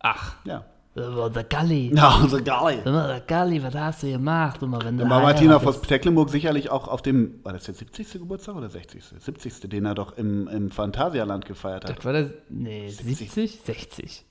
Ach, 0.00 0.36
Ja. 0.44 0.64
Der 0.94 1.44
Galli. 1.44 1.90
Ja, 1.96 2.16
unser 2.22 2.40
Gali. 2.42 2.78
Der 2.84 3.22
Galli, 3.26 3.62
was 3.62 3.74
hast 3.74 4.02
du 4.02 4.10
gemacht? 4.10 4.62
Immer, 4.62 4.82
wenn 4.84 4.98
du 4.98 5.08
war 5.08 5.22
Martina. 5.22 5.58
Voss 5.58 5.80
Tecklenburg 5.80 6.28
sicherlich 6.28 6.70
auch 6.70 6.86
auf 6.88 7.00
dem, 7.02 7.40
war 7.42 7.52
das 7.54 7.64
der 7.64 7.74
70. 7.74 8.12
Geburtstag 8.12 8.54
oder 8.56 8.68
60.? 8.68 9.02
70. 9.18 9.70
den 9.70 9.86
er 9.86 9.94
doch 9.94 10.16
im, 10.18 10.48
im 10.48 10.70
Phantasialand 10.70 11.46
gefeiert 11.46 11.84
hat. 11.88 11.96
Das 11.98 12.04
war 12.04 12.12
das, 12.12 12.26
nee, 12.50 12.88
70? 12.88 13.60
60. 13.64 14.24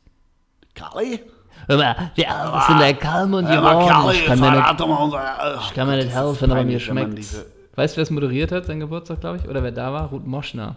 Gali? 0.75 1.21
Hör 1.67 1.77
mal, 1.77 2.11
wer 2.15 2.49
was 2.53 2.69
in 2.69 2.77
der 2.77 2.95
Ja, 3.53 3.61
aber 3.61 3.79
geworden? 3.79 3.87
Gali, 3.89 4.17
Ich 4.17 4.25
kann 4.25 4.39
mir 4.39 4.51
nicht, 4.51 4.81
unser. 4.81 5.17
äh, 5.19 5.57
ich 5.61 5.73
kann 5.73 5.87
mir 5.87 5.95
nicht 5.97 6.07
das 6.09 6.15
helfen, 6.15 6.51
aber 6.51 6.63
mir 6.63 6.79
schmeckt. 6.79 7.19
Weißt 7.75 7.95
du, 7.95 7.97
wer 7.97 8.03
es 8.03 8.11
moderiert 8.11 8.51
hat, 8.51 8.65
sein 8.65 8.79
Geburtstag, 8.79 9.19
glaube 9.21 9.37
ich? 9.37 9.49
Oder 9.49 9.63
wer 9.63 9.71
da 9.71 9.91
war? 9.91 10.09
Ruth 10.09 10.27
Moschner, 10.27 10.75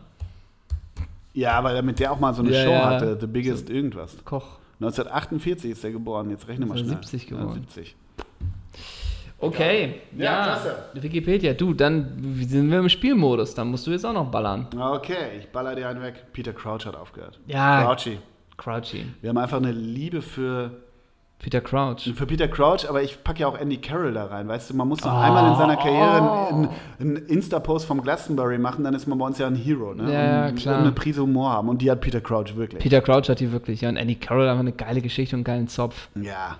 Ja, 1.35 1.63
weil 1.63 1.77
er 1.77 1.83
mit 1.83 1.99
der 1.99 2.13
auch 2.13 2.19
mal 2.21 2.33
so 2.35 2.43
eine 2.43 2.53
Ja, 2.53 2.65
Show 2.65 2.71
ja. 2.71 2.85
hatte, 2.87 3.19
The 3.21 3.27
Biggest 3.27 3.69
irgendwas. 3.69 4.17
Koch. 4.25 4.59
1948 4.81 5.71
ist 5.71 5.85
er 5.85 5.93
geboren, 5.93 6.31
jetzt 6.31 6.49
rechne 6.49 6.67
mal 6.67 6.77
schnell. 6.77 6.91
70 6.91 7.27
geworden. 7.27 7.49
Ja, 7.49 7.55
70. 7.55 7.97
Okay, 9.39 10.01
Ja, 10.17 10.25
ja, 10.25 10.43
klasse. 10.45 10.77
Wikipedia, 10.95 11.53
du, 11.53 11.75
dann 11.75 12.37
sind 12.41 12.71
wir 12.71 12.79
im 12.79 12.89
Spielmodus, 12.89 13.55
dann 13.55 13.69
musst 13.69 13.87
du 13.87 13.91
jetzt 13.91 14.07
auch 14.07 14.13
noch 14.13 14.31
ballern. 14.31 14.69
Okay, 14.77 15.39
ich 15.39 15.49
baller 15.49 15.75
dir 15.75 15.89
einen 15.89 16.03
weg. 16.03 16.27
Peter 16.33 16.53
Crouch 16.53 16.87
hat 16.87 16.97
aufgehört. 16.97 17.39
Ja. 17.47 17.85
Crouchy. 17.85 18.19
Crouchy. 18.57 19.07
Wir 19.21 19.31
haben 19.31 19.39
einfach 19.39 19.59
eine 19.59 19.73
Liebe 19.73 20.23
für, 20.23 20.84
Peter 21.39 21.61
Crouch. 21.61 22.11
für 22.15 22.27
Peter 22.27 22.49
Crouch, 22.49 22.89
aber 22.89 23.03
ich 23.03 23.23
packe 23.23 23.41
ja 23.41 23.49
auch 23.49 23.59
Andy 23.59 23.77
Carroll 23.77 24.15
da 24.15 24.27
rein. 24.27 24.49
Weißt 24.49 24.71
du, 24.71 24.75
man 24.77 24.89
muss 24.89 25.01
doch 25.01 25.13
einmal 25.13 25.51
in 25.53 25.59
seiner 25.59 25.77
Karriere 25.77 26.49
einen, 26.49 26.69
einen 26.99 27.17
Insta-Post 27.17 27.85
vom 27.85 28.01
Glastonbury 28.01 28.57
machen, 28.57 28.83
dann 28.83 28.95
ist 28.95 29.07
man 29.07 29.19
bei 29.19 29.27
uns 29.27 29.39
ja 29.39 29.47
ein 29.47 29.55
Hero. 29.55 29.93
Ne? 29.93 30.11
Ja, 30.11 30.49
und, 30.49 30.57
klar. 30.57 30.77
Und 30.77 30.83
eine 30.85 30.93
Prise 30.93 31.21
Humor 31.21 31.51
haben. 31.51 31.69
Und 31.69 31.83
die 31.83 31.91
hat 31.91 32.01
Peter 32.01 32.23
Crouch 32.23 32.57
wirklich. 32.57 32.83
Peter 32.83 33.03
Crouch 33.03 33.29
hat 33.29 33.41
die 33.41 33.53
wirklich, 33.53 33.83
ja, 33.83 33.91
und 33.91 33.97
Andy 33.97 34.15
Carroll 34.15 34.49
einfach 34.49 34.61
eine 34.61 34.73
geile 34.73 35.03
Geschichte 35.03 35.37
und 35.37 35.41
einen 35.41 35.45
geilen 35.45 35.69
Zopf. 35.69 36.09
ja. 36.15 36.57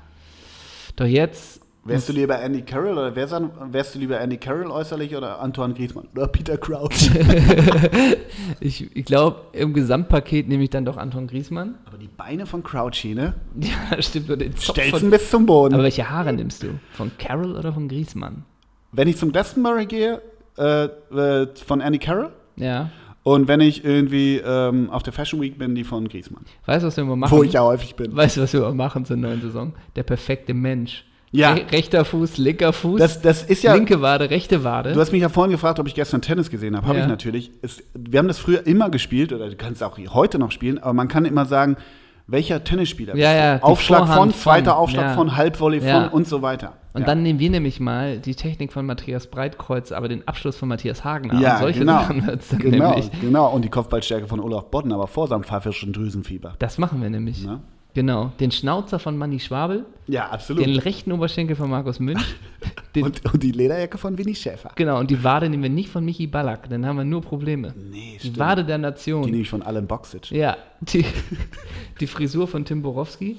Doch 0.97 1.07
jetzt, 1.07 1.61
Wärst 1.87 2.09
du 2.09 2.13
lieber 2.15 2.41
Andy 2.41 2.63
Carroll 2.63 2.93
oder 2.93 3.15
wärst, 3.15 3.35
du- 3.35 3.51
wärst 3.71 3.95
du 3.95 3.99
lieber 3.99 4.19
Andy 4.19 4.39
Carroll 4.39 4.71
äußerlich 4.71 5.15
oder 5.17 5.41
Antoine 5.41 5.75
Griezmann 5.75 6.09
oder 6.17 6.29
Peter 6.29 6.57
Crouch? 6.57 7.11
ich, 8.61 8.95
ich 8.97 9.05
glaube, 9.05 9.43
im 9.53 9.75
Gesamtpaket 9.75 10.49
nehme 10.49 10.65
ich 10.65 10.71
dann 10.71 10.85
doch 10.85 10.97
Anton 10.97 11.27
Griesmann. 11.27 11.75
aber 11.87 11.99
die 11.99 12.09
Beine 12.09 12.47
von 12.47 12.63
Crouchy, 12.63 13.15
ne? 13.15 13.35
Ja, 13.61 14.01
stimmt, 14.01 14.29
nur 14.29 14.37
den 14.37 14.57
Zopf 14.57 14.79
Stellst 14.79 15.03
ihn 15.03 15.11
bis 15.11 15.31
zum 15.31 15.47
Boden. 15.47 15.75
Aber 15.75 15.83
welche 15.83 16.09
Haare 16.09 16.33
nimmst 16.33 16.63
du? 16.63 16.69
Von 16.93 17.11
Carroll 17.19 17.57
oder 17.57 17.73
von 17.73 17.89
Griesmann? 17.89 18.45
wenn 18.93 19.09
ich 19.09 19.17
zum 19.17 19.33
Glastonbury 19.33 19.87
gehe, 19.87 20.23
äh, 20.57 20.85
äh, 20.85 21.49
von 21.67 21.81
Andy 21.81 21.99
Carroll. 21.99 22.31
Ja. 22.57 22.91
Und 23.25 23.49
wenn 23.49 23.61
ich 23.61 23.85
irgendwie 23.85 24.37
ähm, 24.37 24.89
auf 24.91 25.03
der 25.03 25.13
Fashion 25.13 25.41
Week 25.41 25.59
bin, 25.59 25.75
die 25.75 25.83
von 25.83 26.07
Griezmann. 26.07 26.45
Weißt 26.67 26.85
du, 26.85 26.87
was 26.87 26.97
wir 26.97 27.03
immer 27.03 27.17
machen? 27.17 27.37
Wo 27.37 27.43
ich 27.43 27.55
ja 27.55 27.63
häufig 27.63 27.97
bin. 27.97 28.15
Weißt 28.15 28.37
du, 28.37 28.43
was 28.43 28.53
wir 28.53 28.61
immer 28.61 28.75
machen 28.75 29.05
zur 29.05 29.17
neuen 29.17 29.41
Saison? 29.41 29.73
Der 29.97 30.05
perfekte 30.05 30.55
Mensch. 30.55 31.05
Ja. 31.35 31.53
Re 31.55 31.65
rechter 31.73 32.05
Fuß, 32.05 32.39
linker 32.39 32.73
Fuß, 32.73 32.99
Das, 33.01 33.21
das 33.21 33.43
ist 33.43 33.63
ja. 33.65 33.75
linke 33.75 34.01
Wade, 34.01 34.31
rechte 34.31 34.63
Wade. 34.63 34.93
Du 34.93 35.01
hast 35.01 35.11
mich 35.13 35.23
ja 35.23 35.29
vorhin 35.29 35.51
gefragt, 35.51 35.79
ob 35.81 35.87
ich 35.89 35.95
gestern 35.95 36.23
Tennis 36.23 36.49
gesehen 36.49 36.77
habe. 36.77 36.87
Habe 36.87 36.99
Ja. 36.99 37.05
ich 37.05 37.09
natürlich. 37.11 37.51
Es, 37.61 37.83
wir 37.95 38.19
haben 38.21 38.29
das 38.29 38.39
früher 38.39 38.67
immer 38.67 38.89
gespielt, 38.89 39.33
oder 39.33 39.49
du 39.51 39.57
kannst 39.57 39.81
es 39.81 39.83
auch 39.83 39.99
heute 40.15 40.39
noch 40.39 40.53
spielen, 40.53 40.79
aber 40.79 40.93
man 40.93 41.09
kann 41.09 41.25
immer 41.25 41.45
sagen, 41.47 41.77
welcher 42.27 42.63
Tennisspieler 42.65 43.15
Ja, 43.17 43.29
bist 43.31 43.35
du? 43.35 43.45
ja, 43.45 43.63
Aufschlag 43.63 44.07
von, 44.07 44.17
von, 44.17 44.35
zweiter 44.35 44.79
Aufschlag 44.79 45.09
ja. 45.09 45.15
von, 45.15 45.37
Halbvolley 45.37 45.81
von 45.81 46.09
und 46.09 46.27
so 46.27 46.41
weiter. 46.41 46.75
Und 46.95 47.09
dann 47.09 47.23
nehmen 47.25 47.41
wir 47.41 47.51
nämlich 47.51 47.81
mal 47.81 48.19
die 48.19 48.37
Technik 48.37 48.73
von 48.73 48.87
Matthias 48.87 49.27
Breitkreuz, 49.27 49.91
aber 49.91 50.09
den 50.09 50.27
Abschluss 50.29 50.57
von 50.57 50.69
Matthias 50.69 51.03
Hagener. 51.05 51.41
ja, 51.41 51.55
und 51.55 51.59
solche 51.63 51.81
genau. 51.81 51.99
Sachen 51.99 52.27
wird's 52.27 52.49
dann 52.49 52.61
genau, 52.61 52.91
nämlich. 52.91 53.11
genau. 53.21 53.51
Und 53.53 53.63
die 53.63 53.69
Kopfballstärke 53.69 54.29
von 54.29 54.39
Olaf 54.41 54.71
Bodden, 54.71 54.93
aber 54.93 55.09
vor 55.09 55.27
seinem 55.27 55.43
pfeifischen 55.43 55.93
Drüsenfieber. 55.93 56.55
Das 56.61 56.79
machen 56.79 57.03
wir 57.03 57.11
nämlich. 57.11 57.45
Ne? 57.45 57.61
Genau. 57.95 58.33
Den 58.41 58.51
Schnauzer 58.51 58.99
von 58.99 59.17
Manni 59.17 59.39
Schwabel, 59.41 59.85
Ja, 60.09 60.29
absolut. 60.31 60.65
den 60.67 60.79
rechten 60.79 61.13
Oberschenkel 61.13 61.55
von 61.57 61.71
Markus 61.71 62.01
Münch. 62.01 62.21
Und, 62.97 63.25
und 63.35 63.43
die 63.43 63.51
Lederjacke 63.51 63.99
von 63.99 64.17
Winnie 64.17 64.37
Schäfer. 64.37 64.71
genau, 64.77 65.01
und 65.01 65.11
die 65.11 65.25
Wade 65.25 65.49
nehmen 65.49 65.65
wir 65.65 65.69
nicht 65.71 65.89
von 65.89 66.05
Michi 66.05 66.29
Ballack, 66.29 66.69
dann 66.71 66.87
haben 66.87 66.97
wir 66.97 67.05
nur 67.05 67.23
Probleme. 67.23 67.75
Nee, 67.77 68.13
Die 68.15 68.19
stimmt. 68.21 68.39
Wade 68.39 68.65
der 68.65 68.77
Die 68.79 68.83
Nation. 68.83 69.23
nehme 69.25 69.39
ich 69.39 69.51
von 69.51 69.63
Alan 69.63 69.85
Boxic. 69.89 70.31
Ja, 70.31 70.57
die, 70.81 71.05
die 72.01 72.07
Frisur 72.07 72.47
von 72.47 72.65
Tim 72.65 72.83
Borowski, 72.83 73.37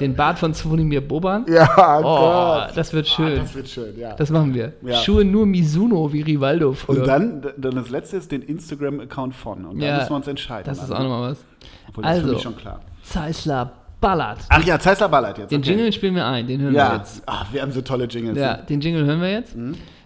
den 0.00 0.16
Bart 0.16 0.40
von 0.40 0.52
Zvonimir 0.52 1.00
Boban. 1.00 1.46
Ja, 1.48 2.00
Oh, 2.02 2.72
das 2.74 2.92
wird 2.92 3.06
schön. 3.06 3.38
Ah, 3.38 3.42
das 3.42 3.54
wird 3.54 3.68
schön, 3.68 3.96
ja. 3.96 4.14
Das 4.14 4.30
machen 4.30 4.52
wir. 4.52 4.72
Ja. 4.82 4.96
Schuhe 4.96 5.24
nur 5.24 5.46
Mizuno 5.46 6.12
wie 6.12 6.22
Rivaldo 6.22 6.72
früher. 6.72 7.02
und 7.02 7.06
dann, 7.06 7.42
dann 7.56 7.76
das 7.76 7.90
letzte 7.90 8.16
ist 8.16 8.32
den 8.32 8.42
Instagram-Account 8.42 9.36
von. 9.36 9.64
Und 9.64 9.78
da 9.80 9.86
Ja, 9.86 9.96
müssen 9.98 10.10
wir 10.10 10.16
uns 10.16 10.26
entscheiden. 10.26 10.64
das 10.68 10.82
ist 10.82 10.88
dann, 10.90 10.96
auch 10.98 11.02
nochmal 11.04 11.30
was. 11.30 11.44
Obwohl, 11.90 12.02
das 12.02 12.16
ist 12.16 12.18
für 12.18 12.24
Also, 12.24 12.34
mich 12.34 12.42
schon 12.42 12.56
klar. 12.56 12.80
Zeissler 13.04 13.72
ballert. 14.00 14.38
Ach 14.48 14.62
ja, 14.64 14.78
Zeissler 14.78 15.08
ballert 15.08 15.38
jetzt. 15.38 15.50
Den 15.50 15.60
okay. 15.60 15.70
Jingle 15.70 15.92
spielen 15.92 16.14
wir 16.14 16.26
ein, 16.26 16.46
den 16.46 16.60
hören 16.60 16.72
wir 16.72 16.78
Ja, 16.78 16.96
jetzt. 16.96 17.22
Ach, 17.26 17.46
wir 17.52 17.62
haben 17.62 17.72
so 17.72 17.82
tolle 17.82 18.04
Jingles. 18.04 18.38
Ja, 18.38 18.54
den 18.56 18.80
Jingle 18.80 19.04
hören 19.04 19.20
wir 19.20 19.30
jetzt. 19.30 19.54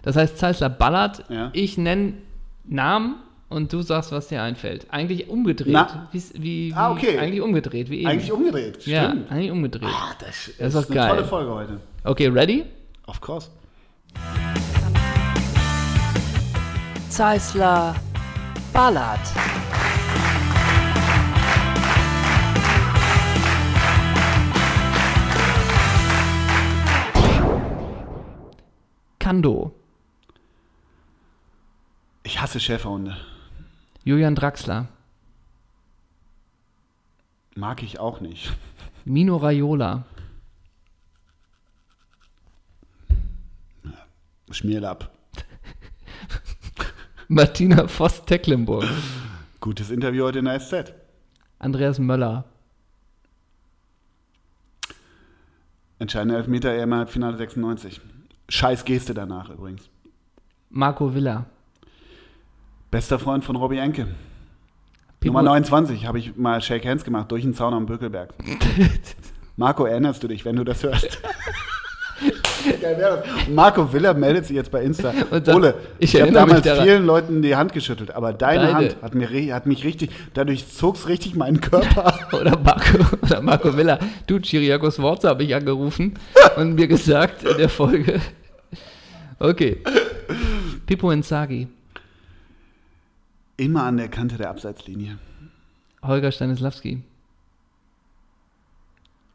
Das 0.01 0.15
heißt, 0.15 0.37
Zeissler 0.37 0.69
ballert. 0.69 1.23
Ja. 1.29 1.49
Ich 1.53 1.77
nenne 1.77 2.13
Namen 2.65 3.15
und 3.49 3.71
du 3.71 3.81
sagst, 3.81 4.11
was 4.11 4.27
dir 4.29 4.41
einfällt. 4.41 4.87
Eigentlich 4.89 5.29
umgedreht. 5.29 5.77
Wie, 6.11 6.23
wie, 6.35 6.73
Ah, 6.75 6.91
okay. 6.91 7.19
Eigentlich 7.19 7.41
umgedreht, 7.41 7.89
wie 7.89 7.99
eben. 7.99 8.07
Eigentlich 8.07 8.31
umgedreht. 8.31 8.85
ja, 8.87 9.09
Stimmt. 9.09 9.31
eigentlich 9.31 9.51
umgedreht. 9.51 9.89
Ah, 9.91 10.13
das, 10.19 10.51
Das 10.57 10.73
ist 10.73 10.75
ist 10.81 10.85
eine 10.91 10.95
geil. 10.95 11.09
tolle 11.09 11.23
Folge 11.25 11.51
heute. 11.53 11.79
Okay, 12.03 12.27
ready? 12.27 12.65
Of 13.07 13.21
course. 13.21 13.49
Zeissler 17.09 17.93
ballert. 18.73 19.19
Kando. 29.23 29.73
Ich 32.23 32.41
hasse 32.41 32.59
Schäferhunde. 32.59 33.15
Julian 34.03 34.35
Draxler. 34.35 34.89
Mag 37.55 37.83
ich 37.83 38.01
auch 38.01 38.19
nicht. 38.19 38.51
Mino 39.05 39.37
Raiola. 39.37 40.03
Schmierlapp. 44.51 45.09
Martina 47.29 47.87
Voss-Tecklenburg. 47.87 48.89
Gutes 49.61 49.89
Interview 49.89 50.25
heute 50.25 50.39
in 50.39 50.45
der 50.45 50.59
SZ. 50.59 50.93
Andreas 51.59 51.97
Möller. 51.97 52.43
Entscheidender 55.97 56.35
Elfmeter 56.35 56.73
EM 56.73 56.93
Halbfinale 56.93 57.37
96. 57.37 58.01
Scheiß 58.53 58.85
Geste 58.85 59.15
danach 59.15 59.49
übrigens. 59.49 59.89
Marco 60.69 61.11
Villa. 61.11 61.45
Bester 62.91 63.17
Freund 63.17 63.43
von 63.43 63.55
Robbie 63.55 63.79
Enke. 63.79 64.05
Pipo- 65.19 65.25
Nummer 65.25 65.41
29 65.41 66.05
habe 66.05 66.19
ich 66.19 66.35
mal 66.37 66.61
Shake 66.61 66.85
Hands 66.85 67.03
gemacht 67.03 67.31
durch 67.31 67.41
den 67.41 67.55
Zaun 67.55 67.73
am 67.73 67.87
Bökelberg. 67.87 68.31
Marco, 69.57 69.85
erinnerst 69.85 70.21
du 70.21 70.27
dich, 70.27 70.45
wenn 70.45 70.55
du 70.55 70.63
das 70.63 70.83
hörst? 70.83 71.19
Marco 73.49 73.91
Willer 73.91 74.13
meldet 74.13 74.45
sich 74.45 74.55
jetzt 74.55 74.69
bei 74.69 74.83
Insta. 74.83 75.11
Sagt, 75.31 75.47
Ole, 75.49 75.73
ich 75.97 76.13
ich, 76.13 76.21
habe 76.21 76.31
damals 76.31 76.61
vielen 76.61 77.07
Leuten 77.07 77.41
die 77.41 77.55
Hand 77.55 77.73
geschüttelt, 77.73 78.11
aber 78.11 78.33
deine 78.33 78.65
Beide. 78.71 78.73
Hand 78.75 78.97
hat, 79.01 79.15
mir, 79.15 79.53
hat 79.55 79.65
mich 79.65 79.83
richtig, 79.83 80.11
dadurch 80.35 80.67
zog 80.67 80.95
es 80.95 81.07
richtig 81.07 81.33
meinen 81.35 81.59
Körper. 81.59 82.13
Oder 82.39 82.57
Marco, 82.59 82.99
oder 83.23 83.41
Marco 83.41 83.75
Villa. 83.75 83.97
Du, 84.27 84.39
Chiriakos 84.39 84.99
Worte 84.99 85.27
habe 85.29 85.43
ich 85.43 85.55
angerufen 85.55 86.13
und 86.55 86.75
mir 86.75 86.87
gesagt 86.87 87.43
in 87.43 87.57
der 87.57 87.69
Folge. 87.69 88.21
Okay. 89.39 89.81
Pippo 90.85 91.11
Inzaghi. 91.11 91.67
Immer 93.57 93.83
an 93.83 93.97
der 93.97 94.07
Kante 94.09 94.37
der 94.37 94.49
Abseitslinie. 94.49 95.17
Holger 96.01 96.31
Stanislawski. 96.31 97.01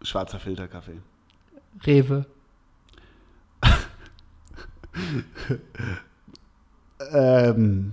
Schwarzer 0.02 0.38
Filterkaffee. 0.38 0.98
Rewe. 1.86 2.26
Ähm, 7.12 7.92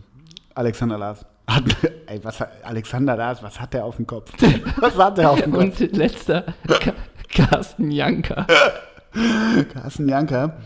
Alexander 0.55 0.97
Lars. 0.97 1.25
Hat, 1.47 1.63
ey, 2.07 2.23
was 2.23 2.41
Alexander 2.63 3.15
Lars, 3.15 3.43
was 3.43 3.59
hat 3.59 3.73
der 3.73 3.85
auf 3.85 3.97
dem 3.97 4.07
Kopf? 4.07 4.31
Was 4.77 4.97
hat 4.97 5.19
der 5.19 5.29
auf 5.29 5.41
dem 5.41 5.51
Kopf? 5.51 5.79
Und 5.79 5.95
letzter, 5.95 6.43
Carsten 7.29 7.91
Janka. 7.91 8.47
Carsten 9.71 10.09
Janker. 10.09 10.57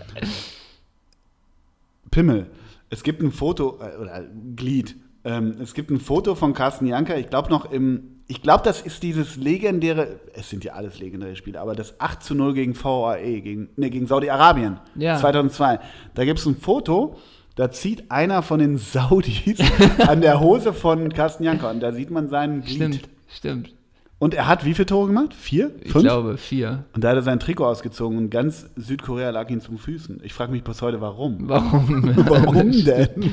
Pimmel. 2.12 2.48
Es 2.90 3.04
gibt 3.04 3.22
ein 3.22 3.32
Foto, 3.32 3.80
äh, 3.82 3.98
oder 4.02 4.24
Glied. 4.56 4.96
Ähm, 5.24 5.56
es 5.62 5.74
gibt 5.74 5.92
ein 5.92 6.00
Foto 6.00 6.36
von 6.36 6.54
Carsten 6.54 6.86
Janker, 6.88 7.18
ich 7.18 7.30
glaube 7.30 7.50
noch 7.50 7.72
im, 7.72 8.22
ich 8.28 8.42
glaube, 8.42 8.64
das 8.64 8.82
ist 8.82 9.04
dieses 9.04 9.36
legendäre, 9.36 10.20
es 10.34 10.50
sind 10.50 10.64
ja 10.64 10.74
alles 10.74 11.00
legendäre 11.00 11.36
Spiele, 11.36 11.60
aber 11.60 11.76
das 11.76 12.00
8 12.00 12.24
zu 12.24 12.36
0 12.36 12.54
gegen 12.54 12.74
VAE, 12.76 13.42
gegen, 13.42 13.70
nee, 13.76 13.90
gegen 13.90 14.08
Saudi-Arabien, 14.08 14.80
Ja. 14.96 15.18
2002. 15.18 15.80
Da 16.14 16.26
gibt 16.26 16.40
es 16.40 16.46
ein 16.46 16.56
Foto, 16.56 17.18
da 17.56 17.70
zieht 17.70 18.10
einer 18.10 18.42
von 18.44 18.60
den 18.60 18.78
Saudis 18.78 19.60
an 20.08 20.22
der 20.22 20.40
Hose 20.40 20.72
von 20.74 21.12
Carsten 21.12 21.44
Janker 21.44 21.70
und 21.70 21.82
da 21.82 21.92
sieht 21.92 22.12
man 22.12 22.30
seinen 22.30 22.62
Glied. 22.62 22.76
Stimmt, 22.78 23.10
stimmt. 23.28 23.76
Und 24.22 24.34
er 24.34 24.48
hat 24.48 24.66
wie 24.66 24.74
viele 24.74 24.86
Tore 24.86 25.08
gemacht? 25.08 25.34
Vier? 25.34 25.72
Ich 25.82 25.94
Fünf? 25.94 26.04
glaube, 26.04 26.36
vier. 26.38 26.84
Und 26.94 27.06
da 27.06 27.10
hat 27.10 27.16
er 27.16 27.22
sein 27.22 27.40
Trikot 27.40 27.66
ausgezogen 27.66 28.18
und 28.18 28.30
ganz 28.30 28.68
Südkorea 28.76 29.30
lag 29.30 29.50
ihm 29.50 29.62
zum 29.62 29.78
Füßen. 29.78 30.20
Ich 30.24 30.34
frage 30.34 30.52
mich 30.52 30.62
bis 30.62 30.82
heute, 30.82 31.00
warum. 31.00 31.38
Warum? 31.48 32.12
Warum 32.28 32.72
denn? 32.86 33.32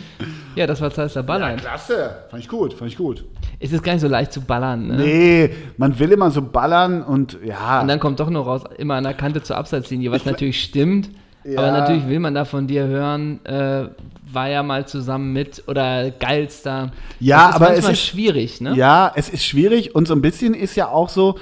Ja, 0.55 0.69
das 0.69 0.81
war 0.81 0.93
Zeissler 0.93 1.25
Ballern. 1.25 1.57
Klasse. 1.57 2.11
Fand 2.31 2.41
ich 2.41 2.49
gut, 2.49 2.73
fand 2.73 2.91
ich 2.93 2.97
gut. 2.97 3.25
Es 3.59 3.73
ist 3.73 3.83
gar 3.83 3.95
nicht 3.95 4.03
so 4.03 4.07
leicht 4.09 4.33
zu 4.33 4.41
ballern. 4.41 4.87
Ne? 4.87 4.97
Nee, 4.97 5.51
man 5.77 5.99
will 5.99 6.13
immer 6.13 6.31
so 6.31 6.41
ballern 6.41 7.03
und 7.03 7.37
ja. 7.45 7.81
Und 7.83 7.89
dann 7.89 7.99
kommt 7.99 8.21
doch 8.21 8.31
noch 8.31 8.47
raus, 8.47 8.63
immer 8.79 8.95
an 8.95 9.03
der 9.05 9.15
Kante 9.15 9.43
zur 9.43 9.57
Abseitslinie, 9.57 10.13
was 10.13 10.19
Ich- 10.21 10.27
natürlich 10.27 10.63
stimmt. 10.63 11.11
Ja. 11.43 11.59
Aber 11.61 11.73
natürlich 11.73 12.09
will 12.09 12.21
man 12.21 12.35
da 12.35 12.45
von 12.45 12.67
dir 12.69 12.87
hören, 12.87 13.45
äh, 13.45 13.89
war 14.37 14.49
ja 14.49 14.63
mal 14.63 14.87
zusammen 14.87 15.33
mit 15.33 15.65
oder 15.67 16.13
geilster. 16.13 16.93
Ja, 17.19 17.51
aber 17.53 17.75
es 17.77 17.89
ist- 17.89 18.03
schwierig, 18.07 18.61
ne? 18.61 18.75
ja, 18.77 19.11
es 19.17 19.29
ist 19.29 19.45
schwierig 19.45 19.97
und 19.97 20.07
so 20.07 20.15
ein 20.15 20.23
bisschen 20.23 20.55
ist 20.55 20.77
ja 20.77 20.89
auch 20.89 21.09
so, 21.09 21.39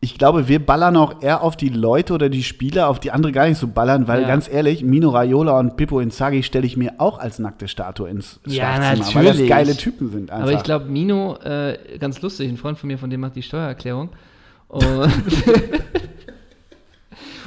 ich 0.00 0.18
glaube, 0.18 0.48
wir 0.48 0.58
ballern 0.64 0.96
auch 0.96 1.22
eher 1.22 1.42
auf 1.42 1.56
die 1.56 1.68
Leute 1.70 2.12
oder 2.12 2.28
die 2.28 2.42
Spieler, 2.42 2.88
auf 2.88 2.98
die 3.00 3.10
andere 3.10 3.30
gar 3.32 3.46
nicht 3.48 3.56
so 3.58 3.68
ballern, 3.68 4.06
weil 4.08 4.22
Ja. 4.22 4.28
ganz 4.28 4.48
ehrlich, 4.50 4.82
Mino 4.82 5.08
Raiola 5.10 5.58
und 5.58 5.76
Pippo 5.76 6.00
Inzaghi 6.00 6.42
stelle 6.42 6.66
ich 6.66 6.76
mir 6.76 6.94
auch 6.98 7.18
als 7.18 7.38
nackte 7.38 7.68
Statue 7.68 8.08
ins 8.10 8.40
Ja, 8.46 8.74
Schlafzimmer, 8.76 9.14
weil 9.14 9.24
das 9.24 9.32
natürlich. 9.34 9.48
geile 9.48 9.76
Typen 9.76 10.10
sind 10.10 10.30
einfach. 10.30 10.42
Aber 10.48 10.52
ich 10.52 10.62
glaube, 10.62 10.86
Mino, 10.86 11.36
äh, 11.44 11.78
ganz 11.98 12.20
lustig, 12.20 12.48
ein 12.50 12.56
Freund 12.56 12.78
von 12.78 12.88
mir, 12.88 12.98
von 12.98 13.08
dem 13.08 13.20
macht 13.20 13.36
die 13.36 13.42
Steuererklärung. 13.42 14.10
Und, 14.68 14.82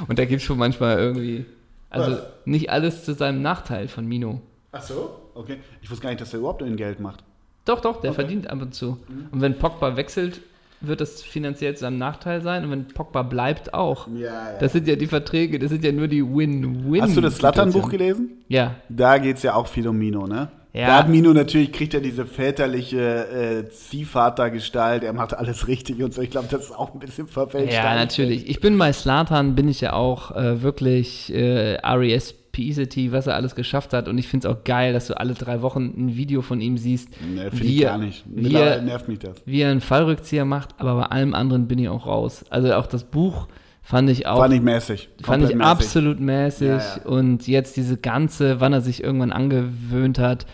und 0.08 0.18
da 0.18 0.24
gibt 0.24 0.40
es 0.40 0.42
schon 0.42 0.58
manchmal 0.58 0.98
irgendwie, 0.98 1.44
also 1.90 2.12
Was? 2.12 2.22
nicht 2.44 2.70
alles 2.70 3.04
zu 3.04 3.14
seinem 3.14 3.42
Nachteil 3.42 3.88
von 3.88 4.06
Mino. 4.06 4.40
Ach 4.72 4.82
so? 4.82 5.18
Okay. 5.34 5.56
Ich 5.82 5.90
wusste 5.90 6.02
gar 6.02 6.10
nicht, 6.10 6.20
dass 6.20 6.32
er 6.32 6.40
überhaupt 6.40 6.62
ein 6.62 6.76
Geld 6.76 7.00
macht. 7.00 7.24
Doch, 7.64 7.80
doch, 7.80 8.00
der 8.00 8.10
Okay. 8.10 8.20
verdient 8.22 8.50
ab 8.50 8.60
und 8.62 8.74
zu. 8.74 8.98
Und 9.30 9.40
wenn 9.40 9.58
Pogba 9.58 9.96
wechselt, 9.96 10.40
wird 10.80 11.00
das 11.00 11.22
finanziell 11.22 11.74
zu 11.74 11.80
seinem 11.80 11.98
Nachteil 11.98 12.40
sein. 12.40 12.64
Und 12.64 12.70
wenn 12.70 12.88
Pogba 12.88 13.22
bleibt, 13.22 13.74
auch. 13.74 14.06
Ja, 14.08 14.26
ja. 14.52 14.58
Das 14.60 14.72
sind 14.72 14.86
ja 14.86 14.96
die 14.96 15.06
Verträge, 15.06 15.58
das 15.58 15.70
sind 15.70 15.84
ja 15.84 15.92
nur 15.92 16.08
die 16.08 16.22
Win-Win. 16.24 17.02
Hast 17.02 17.16
du 17.16 17.20
das 17.20 17.36
Slattern-Buch 17.36 17.90
gelesen? 17.90 18.30
Ja. 18.48 18.76
Da 18.88 19.18
geht 19.18 19.36
es 19.38 19.42
ja 19.42 19.54
auch 19.54 19.66
viel 19.66 19.88
um 19.88 19.98
Mino, 19.98 20.26
ne? 20.26 20.48
Ja. 20.74 20.86
Da 20.86 20.98
hat 20.98 21.08
Mino 21.08 21.32
natürlich, 21.32 21.72
kriegt 21.72 21.94
er 21.94 22.00
diese 22.00 22.24
väterliche 22.26 23.64
äh, 23.66 23.68
Ziehvatergestalt, 23.70 25.02
er 25.02 25.12
macht 25.12 25.34
alles 25.34 25.66
richtig 25.66 26.02
und 26.02 26.12
so. 26.14 26.22
Ich 26.22 26.30
glaube, 26.30 26.48
das 26.50 26.64
ist 26.66 26.72
auch 26.76 26.92
ein 26.94 27.00
bisschen 27.00 27.26
verfälscht. 27.26 27.72
Ja, 27.74 27.94
natürlich. 27.94 28.48
Ich 28.48 28.60
bin 28.60 28.76
bei 28.78 28.92
Slatan, 28.92 29.54
bin 29.54 29.68
ich 29.68 29.80
ja 29.80 29.92
auch 29.94 30.34
äh, 30.36 30.62
wirklich 30.62 31.32
äh, 31.34 31.78
RES 31.84 32.34
Peacity, 32.58 33.12
was 33.12 33.28
er 33.28 33.36
alles 33.36 33.54
geschafft 33.54 33.92
hat. 33.92 34.08
Und 34.08 34.18
ich 34.18 34.26
finde 34.26 34.48
es 34.48 34.52
auch 34.54 34.64
geil, 34.64 34.92
dass 34.92 35.06
du 35.06 35.16
alle 35.16 35.34
drei 35.34 35.62
Wochen 35.62 35.92
ein 35.96 36.16
Video 36.16 36.42
von 36.42 36.60
ihm 36.60 36.76
siehst, 36.76 37.08
Ne, 37.34 37.50
finde 37.52 37.64
ich 37.64 37.80
gar 37.82 37.98
nicht. 37.98 38.24
wie, 38.26 38.52
er, 38.54 38.82
nervt 38.82 39.06
mich 39.06 39.20
das. 39.20 39.36
wie 39.46 39.60
er 39.60 39.70
einen 39.70 39.80
Fallrückzieher 39.80 40.44
macht. 40.44 40.70
Aber 40.78 40.96
bei 40.96 41.04
allem 41.04 41.34
anderen 41.34 41.68
bin 41.68 41.78
ich 41.78 41.88
auch 41.88 42.06
raus. 42.06 42.44
Also 42.50 42.74
auch 42.74 42.86
das 42.88 43.04
Buch 43.04 43.46
fand 43.80 44.10
ich 44.10 44.26
auch 44.26 44.40
War 44.40 44.48
nicht 44.48 44.64
mäßig. 44.64 45.08
Fand 45.22 45.44
ich 45.44 45.50
mäßig. 45.54 45.62
absolut 45.70 46.18
mäßig. 46.20 46.66
Ja, 46.68 46.78
ja. 46.78 47.02
Und 47.04 47.46
jetzt 47.46 47.76
diese 47.76 47.96
ganze, 47.96 48.60
wann 48.60 48.72
er 48.72 48.80
sich 48.80 49.04
irgendwann 49.04 49.30
angewöhnt 49.32 50.18
hat, 50.18 50.44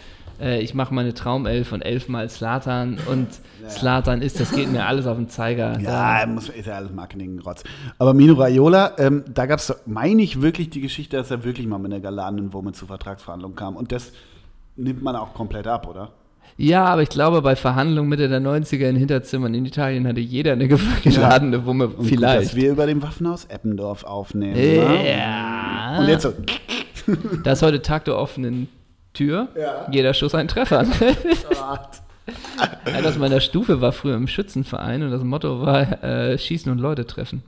äh, 0.45 0.61
ich 0.61 0.75
mache 0.75 0.93
meine 0.95 1.15
Traumelf 1.15 1.73
und 1.73 1.81
elfmal 1.83 2.29
Slatan 2.29 2.99
und 3.11 3.29
Slatan 3.69 4.21
ist, 4.23 4.39
das 4.39 4.53
geht 4.53 4.71
mir 4.71 4.85
alles 4.87 5.07
auf 5.07 5.17
den 5.17 5.29
Zeiger. 5.31 5.79
Ja, 5.81 6.25
muss, 6.27 6.49
ist 6.51 6.67
ja 6.67 6.75
alles 6.75 6.93
Marketing-Rotz. 6.93 7.65
Aber 7.99 8.13
Mino 8.15 8.35
Raiola, 8.35 8.93
ähm, 8.99 9.25
da 9.33 9.47
gab 9.47 9.59
es, 9.59 9.75
meine 9.87 10.23
ich, 10.23 10.43
wirklich 10.43 10.69
die 10.71 10.81
Geschichte, 10.83 11.17
dass 11.17 11.31
er 11.31 11.43
wirklich 11.45 11.67
mal 11.67 11.79
mit 11.79 11.93
einer 11.93 12.01
galanten 12.03 12.53
Wumme 12.53 12.73
zu 12.73 12.87
Vertragsverhandlungen 12.87 13.57
kam. 13.57 13.75
Und 13.77 13.91
das 13.91 14.13
nimmt 14.77 15.03
man 15.03 15.17
auch 15.17 15.33
komplett 15.35 15.67
ab, 15.67 15.89
oder? 15.89 16.11
Ja, 16.57 16.85
aber 16.85 17.03
ich 17.03 17.09
glaube, 17.09 17.43
bei 17.43 17.57
Verhandlungen 17.57 18.09
Mitte 18.09 18.29
der 18.29 18.41
90er 18.41 18.89
in 18.89 18.95
Hinterzimmern 18.97 19.55
in 19.55 19.65
Italien 19.67 20.07
hatte 20.07 20.21
jeder 20.21 20.53
eine 20.53 20.69
ge- 20.69 20.79
geladene 21.03 21.65
Wumme, 21.67 21.87
Und 21.89 21.97
Gut, 21.97 22.07
vielleicht. 22.07 22.51
dass 22.51 22.55
wir 22.55 22.71
über 22.71 22.87
dem 22.87 23.03
Waffenhaus 23.03 23.47
Eppendorf 23.47 24.05
aufnehmen. 24.05 24.53
ne? 24.55 25.11
ja. 25.11 25.97
Und 25.99 26.07
jetzt 26.09 26.23
so, 26.23 26.33
Da 27.43 27.53
ist 27.53 27.63
heute 27.63 27.83
Tag 27.83 28.05
der 28.05 28.17
offenen 28.17 28.69
Tür. 29.15 29.49
Ja. 29.59 29.89
Jeder 29.91 30.13
Schuss 30.13 30.35
ein 30.35 30.49
Treffer. 30.49 30.81
Einer 32.85 33.09
aus 33.09 33.19
meiner 33.19 33.41
Stufe 33.41 33.81
war 33.81 33.93
früher 33.93 34.17
im 34.17 34.27
Schützenverein 34.27 35.03
und 35.03 35.11
das 35.11 35.23
Motto 35.23 35.61
war 35.61 36.03
äh, 36.03 36.39
Schießen 36.39 36.71
und 36.71 36.79
Leute 36.79 37.07
treffen. 37.07 37.43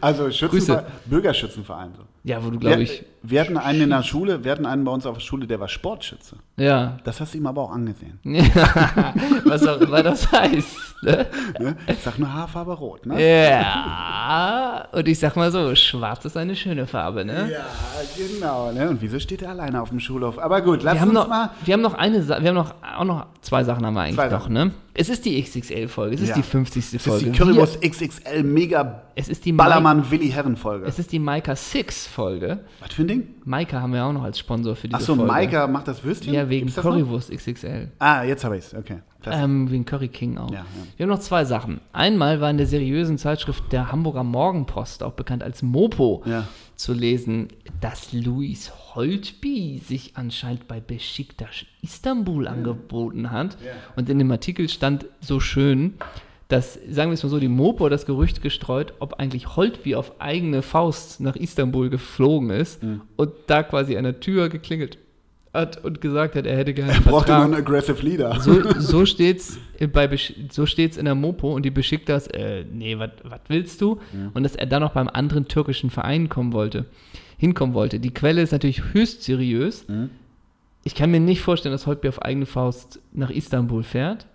Also 0.00 0.30
Schützenverein, 0.30 0.84
Bürgerschützenverein. 1.06 1.90
So. 1.96 2.02
Ja, 2.24 2.44
wo 2.44 2.50
du, 2.50 2.58
glaube 2.58 2.82
ich. 2.82 3.04
Wir 3.22 3.40
hatten 3.40 3.56
einen 3.58 3.82
in 3.82 3.90
der 3.90 4.02
Schule, 4.02 4.44
wir 4.44 4.52
hatten 4.52 4.64
einen 4.66 4.84
bei 4.84 4.92
uns 4.92 5.04
auf 5.06 5.16
der 5.18 5.22
Schule, 5.24 5.46
der 5.46 5.60
war 5.60 5.68
Sportschütze. 5.68 6.36
Ja. 6.56 6.98
Das 7.04 7.20
hast 7.20 7.34
du 7.34 7.38
ihm 7.38 7.46
aber 7.46 7.62
auch 7.62 7.70
angesehen. 7.72 8.18
Was 9.44 9.66
auch 9.66 9.80
immer 9.80 10.02
das 10.02 10.30
heißt. 10.32 10.76
Ne? 11.02 11.26
Ne? 11.58 11.76
Ich 11.86 11.98
sag 12.02 12.18
nur 12.18 12.32
Haarfarbe 12.32 12.72
rot, 12.74 13.06
ne? 13.06 13.20
Ja. 13.22 14.86
Und 14.92 15.08
ich 15.08 15.18
sag 15.18 15.36
mal 15.36 15.50
so: 15.50 15.74
Schwarz 15.74 16.24
ist 16.24 16.36
eine 16.36 16.54
schöne 16.56 16.86
Farbe, 16.86 17.24
ne? 17.24 17.50
Ja, 17.50 17.64
genau. 18.16 18.72
Ne? 18.72 18.88
Und 18.90 19.00
wieso 19.00 19.18
steht 19.18 19.42
er 19.42 19.50
alleine 19.50 19.80
auf 19.80 19.88
dem 19.90 20.00
Schulhof? 20.00 20.38
Aber 20.38 20.60
gut, 20.60 20.82
lass 20.82 21.02
uns 21.02 21.12
noch, 21.12 21.28
mal. 21.28 21.50
wir 21.64 21.74
haben 21.74 21.80
noch 21.80 21.94
eine 21.94 22.22
Sa 22.22 22.40
wir 22.42 22.48
haben 22.48 22.54
noch 22.56 22.74
auch 22.98 23.04
noch 23.04 23.26
zwei 23.40 23.64
Sachen 23.64 23.84
haben 23.86 23.94
wir 23.94 24.02
eigentlich 24.02 24.16
Zwei 24.16 24.24
noch, 24.28 24.40
Sachen. 24.42 24.52
ne? 24.52 24.72
Es 24.92 25.08
ist 25.08 25.24
die 25.24 25.40
XXL-Folge, 25.42 26.16
es 26.16 26.20
ist 26.20 26.28
Ja. 26.30 26.34
die 26.34 26.42
50. 26.42 26.84
Das 26.84 26.94
ist 26.94 27.02
Folge. 27.06 27.30
die 27.30 27.38
Currywurst 27.38 27.80
XXL 27.80 28.42
Mega 28.42 29.02
es 29.14 29.28
ist 29.28 29.44
die 29.44 29.52
Ballermann 29.52 30.10
Willi 30.10 30.30
Herren 30.30 30.56
Folge. 30.56 30.86
Es 30.86 30.98
ist 30.98 31.12
die 31.12 31.18
Maika 31.18 31.54
6 31.54 32.06
Folge. 32.06 32.60
Was 32.80 32.92
für 32.94 33.02
ein 33.02 33.08
Ding? 33.10 33.28
Maika 33.44 33.80
haben 33.80 33.92
wir 33.92 34.04
auch 34.04 34.12
noch 34.12 34.22
als 34.24 34.38
Sponsor 34.38 34.74
für 34.76 34.88
diese 34.88 34.96
Achso, 34.98 35.14
Folge. 35.14 35.30
Maika 35.32 35.66
macht 35.66 35.88
das 35.88 36.02
Würstchen? 36.04 36.32
Ja, 36.34 36.48
wegen 36.48 36.66
das 36.66 36.76
noch? 36.76 36.82
Currywurst 36.84 37.30
XXL. 37.30 37.88
Ah, 37.98 38.22
jetzt 38.24 38.44
habe 38.44 38.56
ich's. 38.58 38.74
Okay. 38.74 38.98
Das, 39.22 39.36
Ähm, 39.36 39.70
wegen 39.70 39.84
Curry 39.84 40.08
King 40.08 40.38
auch. 40.38 40.50
Ja, 40.50 40.60
ja. 40.60 40.64
Wir 40.96 41.04
haben 41.04 41.10
noch 41.10 41.18
zwei 41.18 41.44
Sachen. 41.44 41.80
Einmal 41.92 42.40
war 42.40 42.48
in 42.50 42.56
der 42.56 42.66
seriösen 42.66 43.18
Zeitschrift 43.18 43.70
der 43.70 43.92
Hamburger 43.92 44.24
Morgenpost, 44.24 45.02
auch 45.02 45.12
bekannt 45.12 45.42
als 45.42 45.60
Mopo, 45.62 46.22
Ja. 46.24 46.46
zu 46.76 46.94
lesen, 46.94 47.48
dass 47.82 48.14
Luis 48.14 48.72
Holtby 48.94 49.78
sich 49.84 50.12
anscheinend 50.16 50.66
bei 50.68 50.80
Besiktas 50.80 51.66
Istanbul 51.82 52.48
angeboten 52.48 53.30
hat. 53.30 53.58
Und 53.96 54.08
in 54.08 54.18
dem 54.18 54.30
Artikel 54.30 54.68
stand 54.70 55.04
so 55.20 55.38
schön, 55.38 55.94
dass, 56.50 56.74
sagen 56.90 57.10
wir 57.10 57.14
es 57.14 57.22
mal 57.22 57.28
so, 57.30 57.38
die 57.38 57.48
Mopo 57.48 57.88
das 57.88 58.04
Gerücht 58.06 58.42
gestreut, 58.42 58.92
ob 58.98 59.14
eigentlich 59.14 59.56
Holtby 59.56 59.94
auf 59.94 60.20
eigene 60.20 60.62
Faust 60.62 61.20
nach 61.20 61.36
Istanbul 61.36 61.88
geflogen 61.90 62.50
ist 62.50 62.82
Mhm. 62.82 63.00
und 63.16 63.30
da 63.46 63.62
quasi 63.62 63.96
an 63.96 64.04
der 64.04 64.20
Tür 64.20 64.48
geklingelt 64.48 64.98
hat 65.52 65.82
und 65.84 66.00
gesagt 66.00 66.36
hat, 66.36 66.46
er 66.46 66.56
hätte 66.56 66.74
gerne 66.74 66.92
er 66.92 67.00
brauchte 67.00 67.32
nur 67.32 67.42
einen 67.42 67.54
Aggressive 67.54 68.00
Leader. 68.04 68.40
So, 68.40 68.62
so 68.78 69.04
steht's 69.06 69.58
bei 69.92 70.08
so 70.50 70.64
steht's 70.66 70.96
in 70.96 71.06
der 71.06 71.14
Mopo 71.16 71.52
und 71.52 71.64
die 71.64 71.70
beschickt 71.70 72.08
das, 72.08 72.26
äh, 72.28 72.64
nee, 72.72 72.96
was 72.98 73.10
willst 73.48 73.80
du? 73.80 73.98
Und 74.34 74.42
dass 74.44 74.54
er 74.54 74.66
dann 74.66 74.82
noch 74.82 74.92
beim 74.92 75.08
anderen 75.08 75.48
türkischen 75.48 75.90
Verein 75.90 76.28
kommen 76.28 76.52
wollte, 76.52 76.84
hinkommen 77.36 77.74
wollte. 77.74 77.98
Die 77.98 78.14
Quelle 78.14 78.42
ist 78.42 78.52
natürlich 78.52 78.92
höchst 78.92 79.24
seriös. 79.24 79.86
Ich 80.84 80.94
kann 80.94 81.10
mir 81.10 81.20
nicht 81.20 81.40
vorstellen, 81.40 81.72
dass 81.72 81.86
Holtby 81.86 82.08
auf 82.08 82.22
eigene 82.22 82.46
Faust 82.46 83.00
nach 83.12 83.30
Istanbul 83.30 83.82
fährt 83.82 84.26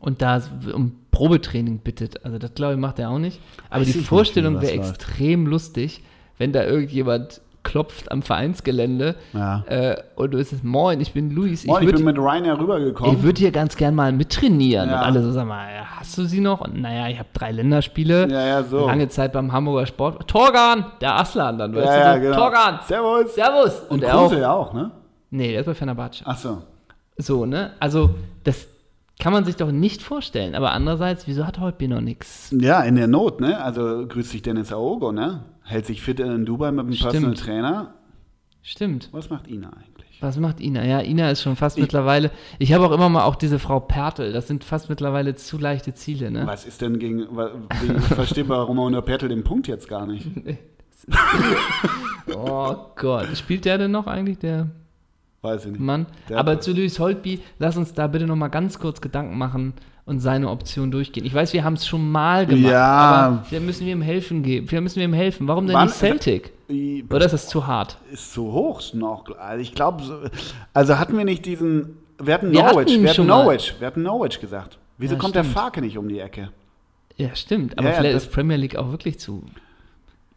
und 0.00 0.22
da 0.22 0.40
um 0.72 0.92
Probetraining 1.10 1.78
bittet. 1.78 2.24
Also 2.24 2.38
das 2.38 2.54
glaube 2.54 2.74
ich 2.74 2.80
macht 2.80 2.98
er 2.98 3.10
auch 3.10 3.18
nicht. 3.18 3.40
Aber 3.70 3.80
Weiß 3.80 3.92
die 3.92 3.98
ich 3.98 4.06
Vorstellung 4.06 4.60
wäre 4.60 4.72
extrem 4.72 5.46
lustig, 5.46 6.02
wenn 6.38 6.52
da 6.52 6.64
irgendjemand 6.64 7.40
klopft 7.64 8.10
am 8.10 8.22
Vereinsgelände 8.22 9.16
Ja. 9.34 9.62
äh, 9.66 9.96
und 10.16 10.32
du 10.32 10.38
ist 10.38 10.64
Moin, 10.64 11.00
ich 11.00 11.12
bin 11.12 11.30
Luis. 11.30 11.66
Moin, 11.66 11.82
ich 11.82 11.88
ich 11.88 11.92
würde 11.94 12.04
bin 12.04 12.14
mit 12.14 12.18
Ryanair 12.18 12.58
rübergekommen. 12.58 13.16
ich 13.16 13.22
würd 13.22 13.38
hier 13.38 13.50
ganz 13.50 13.76
gern 13.76 13.94
mal 13.94 14.12
mittrainieren. 14.12 14.88
Ja. 14.88 15.00
Und 15.00 15.04
alle 15.06 15.22
so, 15.22 15.32
sag 15.32 15.46
mal, 15.46 15.68
hast 15.96 16.16
du 16.16 16.24
sie 16.24 16.40
noch? 16.40 16.60
Und 16.62 16.80
naja, 16.80 17.08
ich 17.08 17.18
habe 17.18 17.28
drei 17.34 17.52
Länderspiele. 17.52 18.28
Ja, 18.30 18.46
ja, 18.46 18.62
so. 18.62 18.86
Lange 18.86 19.08
Zeit 19.08 19.32
beim 19.32 19.52
Hamburger 19.52 19.86
Sport. 19.86 20.28
Torgan, 20.28 20.86
der 21.00 21.16
Aslan 21.16 21.58
dann, 21.58 21.74
weißt 21.74 21.86
ja, 21.86 21.92
du 21.92 21.98
ja, 22.00 22.14
so, 22.14 22.20
genau. 22.20 22.36
Torgan, 22.36 22.78
Servus. 22.86 23.34
Servus. 23.34 23.82
Und 23.90 24.02
er 24.02 24.18
auch. 24.18 24.32
Ja 24.32 24.52
auch, 24.52 24.72
ne? 24.72 24.90
Nee, 25.30 25.50
der 25.50 25.60
ist 25.60 25.66
bei 25.66 25.74
Fenerbahce. 25.74 26.22
Ach 26.24 26.38
so. 26.38 26.62
So, 27.18 27.44
ne? 27.44 27.72
Also, 27.80 28.10
das 28.44 28.66
kann 29.18 29.32
man 29.32 29.44
sich 29.44 29.56
doch 29.56 29.72
nicht 29.72 30.02
vorstellen. 30.02 30.54
Aber 30.54 30.72
andererseits, 30.72 31.26
wieso 31.26 31.46
hat 31.46 31.58
Holtby 31.58 31.88
noch 31.88 32.00
nichts? 32.00 32.54
Ja, 32.58 32.82
in 32.82 32.96
der 32.96 33.06
Not, 33.08 33.40
ne? 33.40 33.60
Also 33.62 34.06
grüßt 34.06 34.30
sich 34.30 34.42
Dennis 34.42 34.72
Aogo, 34.72 35.12
ne? 35.12 35.44
Hält 35.64 35.86
sich 35.86 36.02
fit 36.02 36.20
in 36.20 36.44
Dubai 36.46 36.70
mit 36.72 36.80
einem 36.86 36.92
Stimmt. 36.92 37.12
Personal 37.12 37.34
Trainer. 37.34 37.94
Stimmt. 38.62 39.08
Was 39.12 39.28
macht 39.30 39.48
Ina 39.48 39.68
eigentlich? 39.70 40.18
Was 40.20 40.36
macht 40.38 40.60
Ina? 40.60 40.84
Ja, 40.84 41.00
Ina 41.00 41.30
ist 41.30 41.42
schon 41.42 41.56
fast 41.56 41.76
Ich- 41.78 41.82
mittlerweile. 41.82 42.30
Ich 42.58 42.72
habe 42.72 42.84
auch 42.86 42.92
immer 42.92 43.08
mal 43.08 43.24
auch 43.24 43.36
diese 43.36 43.58
Frau 43.58 43.80
Pertel. 43.80 44.32
Das 44.32 44.46
sind 44.48 44.64
fast 44.64 44.88
mittlerweile 44.88 45.34
zu 45.36 45.58
leichte 45.58 45.94
Ziele, 45.94 46.30
ne? 46.30 46.46
Was 46.46 46.64
ist 46.66 46.80
denn 46.80 46.98
gegen. 46.98 47.20
Ich 47.20 48.02
verstehe 48.14 48.44
bei 48.44 48.56
Romano 48.56 49.00
Pertl 49.02 49.28
den 49.28 49.44
Punkt 49.44 49.68
jetzt 49.68 49.88
gar 49.88 50.06
nicht. 50.06 50.26
Oh 52.34 52.76
Gott. 52.96 53.28
Spielt 53.36 53.64
der 53.64 53.78
denn 53.78 53.90
noch 53.90 54.06
eigentlich, 54.06 54.38
der 54.38 54.68
Weiß 55.42 55.64
ich 55.66 55.72
nicht. 55.72 55.80
Mann. 55.80 56.06
Der- 56.28 56.38
Aber 56.38 56.60
zu 56.60 56.72
Luis 56.72 56.98
Holtby, 56.98 57.40
lass 57.58 57.76
uns 57.76 57.94
da 57.94 58.06
bitte 58.08 58.26
noch 58.26 58.36
mal 58.36 58.48
ganz 58.48 58.78
kurz 58.78 59.00
Gedanken 59.00 59.38
machen 59.38 59.72
und 60.04 60.18
seine 60.20 60.48
Option 60.50 60.90
durchgehen. 60.90 61.24
Ich 61.24 61.34
weiß, 61.34 61.52
wir 61.52 61.62
haben 61.64 61.74
es 61.74 61.86
schon 61.86 62.10
mal 62.10 62.46
gemacht, 62.46 62.72
Ja. 62.72 62.86
aber 62.86 63.44
wir 63.50 63.60
müssen 63.60 63.86
wir 63.86 63.92
ihm 63.92 64.02
helfen 64.02 64.42
geben. 64.42 64.70
Wir 64.70 64.80
müssen 64.80 64.96
wir 64.96 65.04
ihm 65.04 65.12
helfen. 65.12 65.46
Warum 65.46 65.66
denn 65.66 65.76
Wann- 65.76 65.86
nicht 65.86 65.96
Celtic? 65.96 66.52
I- 66.70 67.04
Oder 67.08 67.26
ist 67.26 67.32
das 67.32 67.48
zu 67.48 67.66
hart? 67.66 67.98
Ist 68.12 68.32
zu 68.32 68.52
hoch 68.52 68.82
noch. 68.94 69.24
Also 69.38 69.62
ich 69.62 69.74
glaube, 69.74 70.02
so, 70.02 70.18
also 70.74 70.98
hatten 70.98 71.16
wir 71.16 71.24
nicht 71.24 71.46
diesen. 71.46 71.96
Wir 72.20 72.34
hatten 72.34 72.50
Wir 72.50 72.64
hatten 72.64 72.74
Norwich, 72.74 72.94
ihn 72.94 73.02
wir 73.02 73.10
hatten. 73.10 73.26
Norwich, 73.26 73.74
wir 73.78 73.86
hatten 73.86 74.02
Norwich 74.02 74.40
gesagt. 74.40 74.76
Wieso 74.98 75.14
Ja, 75.14 75.20
kommt 75.20 75.34
stimmt. 75.34 75.46
der 75.46 75.52
Farke 75.52 75.80
nicht 75.80 75.96
um 75.96 76.08
die 76.08 76.18
Ecke? 76.18 76.50
Ja, 77.16 77.34
stimmt. 77.36 77.78
Aber 77.78 77.88
Ja, 77.88 77.94
vielleicht 77.94 78.16
ist 78.16 78.32
Premier 78.32 78.56
League 78.56 78.76
auch 78.76 78.90
wirklich 78.90 79.18
zu. 79.20 79.44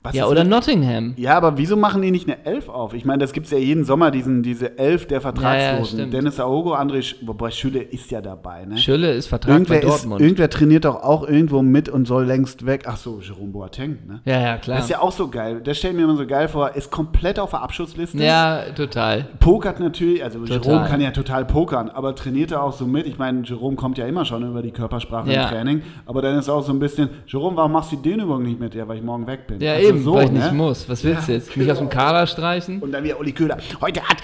Was 0.03 0.15
ja, 0.15 0.25
ist 0.25 0.31
oder 0.31 0.43
mit- 0.43 0.49
Nottingham. 0.51 1.13
Ja, 1.17 1.37
aber 1.37 1.59
wieso 1.59 1.77
machen 1.77 2.01
die 2.01 2.09
nicht 2.09 2.27
eine 2.27 2.43
Elf 2.43 2.69
auf? 2.69 2.95
Ich 2.95 3.05
meine, 3.05 3.19
das 3.19 3.33
gibt 3.33 3.45
es 3.45 3.51
ja 3.51 3.59
jeden 3.59 3.83
Sommer, 3.83 4.09
diesen, 4.09 4.41
diese 4.41 4.79
Elf 4.79 5.05
der 5.05 5.21
Vertragslosen. 5.21 5.99
stimmt. 5.99 6.13
Dennis 6.13 6.39
Aogo, 6.39 6.73
André, 6.73 7.03
Sch 7.03 7.17
wobei 7.21 7.51
Schüle 7.51 7.83
ist 7.83 8.09
ja 8.09 8.19
dabei, 8.19 8.65
ne? 8.65 8.79
Schölle 8.79 9.11
ist 9.11 9.27
Vertrag 9.27 9.51
Irgendwer, 9.53 9.75
bei 9.79 9.81
ist, 9.85 9.89
Dortmund. 9.91 10.21
irgendwer 10.21 10.49
trainiert 10.49 10.85
doch 10.85 11.03
auch 11.03 11.27
irgendwo 11.27 11.61
mit 11.61 11.87
und 11.87 12.07
soll 12.07 12.25
längst 12.25 12.65
weg. 12.65 12.85
Ach 12.87 12.97
so, 12.97 13.19
Jerome 13.21 13.51
Boateng, 13.51 13.99
ne? 14.07 14.21
ja, 14.25 14.41
ja, 14.41 14.57
klar. 14.57 14.77
Das 14.77 14.85
ist 14.85 14.89
ja 14.89 15.01
auch 15.01 15.11
so 15.11 15.27
geil. 15.27 15.61
Das 15.63 15.77
stelle 15.77 15.93
ich 15.93 15.97
mir 15.99 16.05
immer 16.05 16.17
so 16.17 16.25
geil 16.25 16.47
vor. 16.47 16.71
Ist 16.75 16.89
komplett 16.89 17.37
auf 17.37 17.51
der 17.51 17.61
Abschussliste. 17.61 18.17
ja, 18.23 18.63
total. 18.75 19.27
Pokert 19.39 19.79
natürlich, 19.79 20.23
also 20.23 20.39
Total. 20.39 20.61
Jerome 20.63 20.87
kann 20.87 21.01
ja 21.01 21.11
total 21.11 21.45
pokern, 21.45 21.89
aber 21.89 22.15
trainiert 22.15 22.51
er 22.51 22.63
auch 22.63 22.73
so 22.73 22.87
mit. 22.87 23.05
Ich 23.05 23.19
meine, 23.19 23.43
Jerome 23.43 23.75
kommt 23.75 23.99
ja 23.99 24.07
immer 24.07 24.25
schon 24.25 24.49
über 24.49 24.63
die 24.63 24.71
Körpersprache 24.71 25.31
Ja. 25.31 25.43
im 25.43 25.49
Training, 25.49 25.81
aber 26.07 26.23
dann 26.23 26.39
ist 26.39 26.49
auch 26.49 26.63
so 26.63 26.73
ein 26.73 26.79
bisschen, 26.79 27.09
Jerome, 27.27 27.55
warum 27.57 27.73
machst 27.73 27.91
du 27.91 27.97
die 27.97 28.09
Dehnübung 28.09 28.41
nicht 28.41 28.59
mit? 28.59 28.73
Ja, 28.73 28.87
weil 28.87 28.97
ich 28.97 29.03
morgen 29.03 29.27
weg 29.27 29.45
bin. 29.45 29.59
Ja, 29.61 29.73
Also 29.73 29.90
eben, 29.95 30.03
so, 30.03 30.13
weil 30.15 30.26
ich 30.26 30.31
ne? 30.31 30.39
nicht 30.39 30.53
muss. 30.53 30.88
Was 30.89 31.03
willst 31.03 31.27
du 31.27 31.34
jetzt? 31.34 31.55
Mich 31.55 31.72
aus 31.72 31.77
dem 31.77 31.89
Kader 31.89 32.26
streichen? 32.27 32.80
Und 32.81 32.91
dann 32.91 33.03
wieder 33.03 33.19
Uli 33.19 33.31
Köhler. 33.31 33.57
Heute 33.80 34.01
hat 34.01 34.18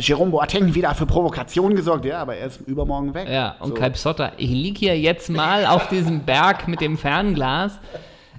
Jerome 0.00 0.30
Boateng 0.30 0.74
wieder 0.74 0.94
für 0.94 1.06
Provokation 1.06 1.74
gesorgt. 1.74 2.04
Ja, 2.04 2.18
aber 2.22 2.36
er 2.36 2.46
ist 2.48 2.60
übermorgen 2.66 3.14
weg. 3.14 3.28
Ja, 3.30 3.56
und 3.60 3.68
so. 3.70 3.74
Kai 3.74 3.90
Psotter, 3.90 4.32
ich 4.36 4.50
lieg 4.50 4.78
hier 4.78 4.98
jetzt 4.98 5.30
mal 5.30 5.66
auf 5.66 5.88
diesem 5.88 6.20
Berg 6.20 6.68
mit 6.68 6.80
dem 6.80 6.96
Fernglas. 6.98 7.78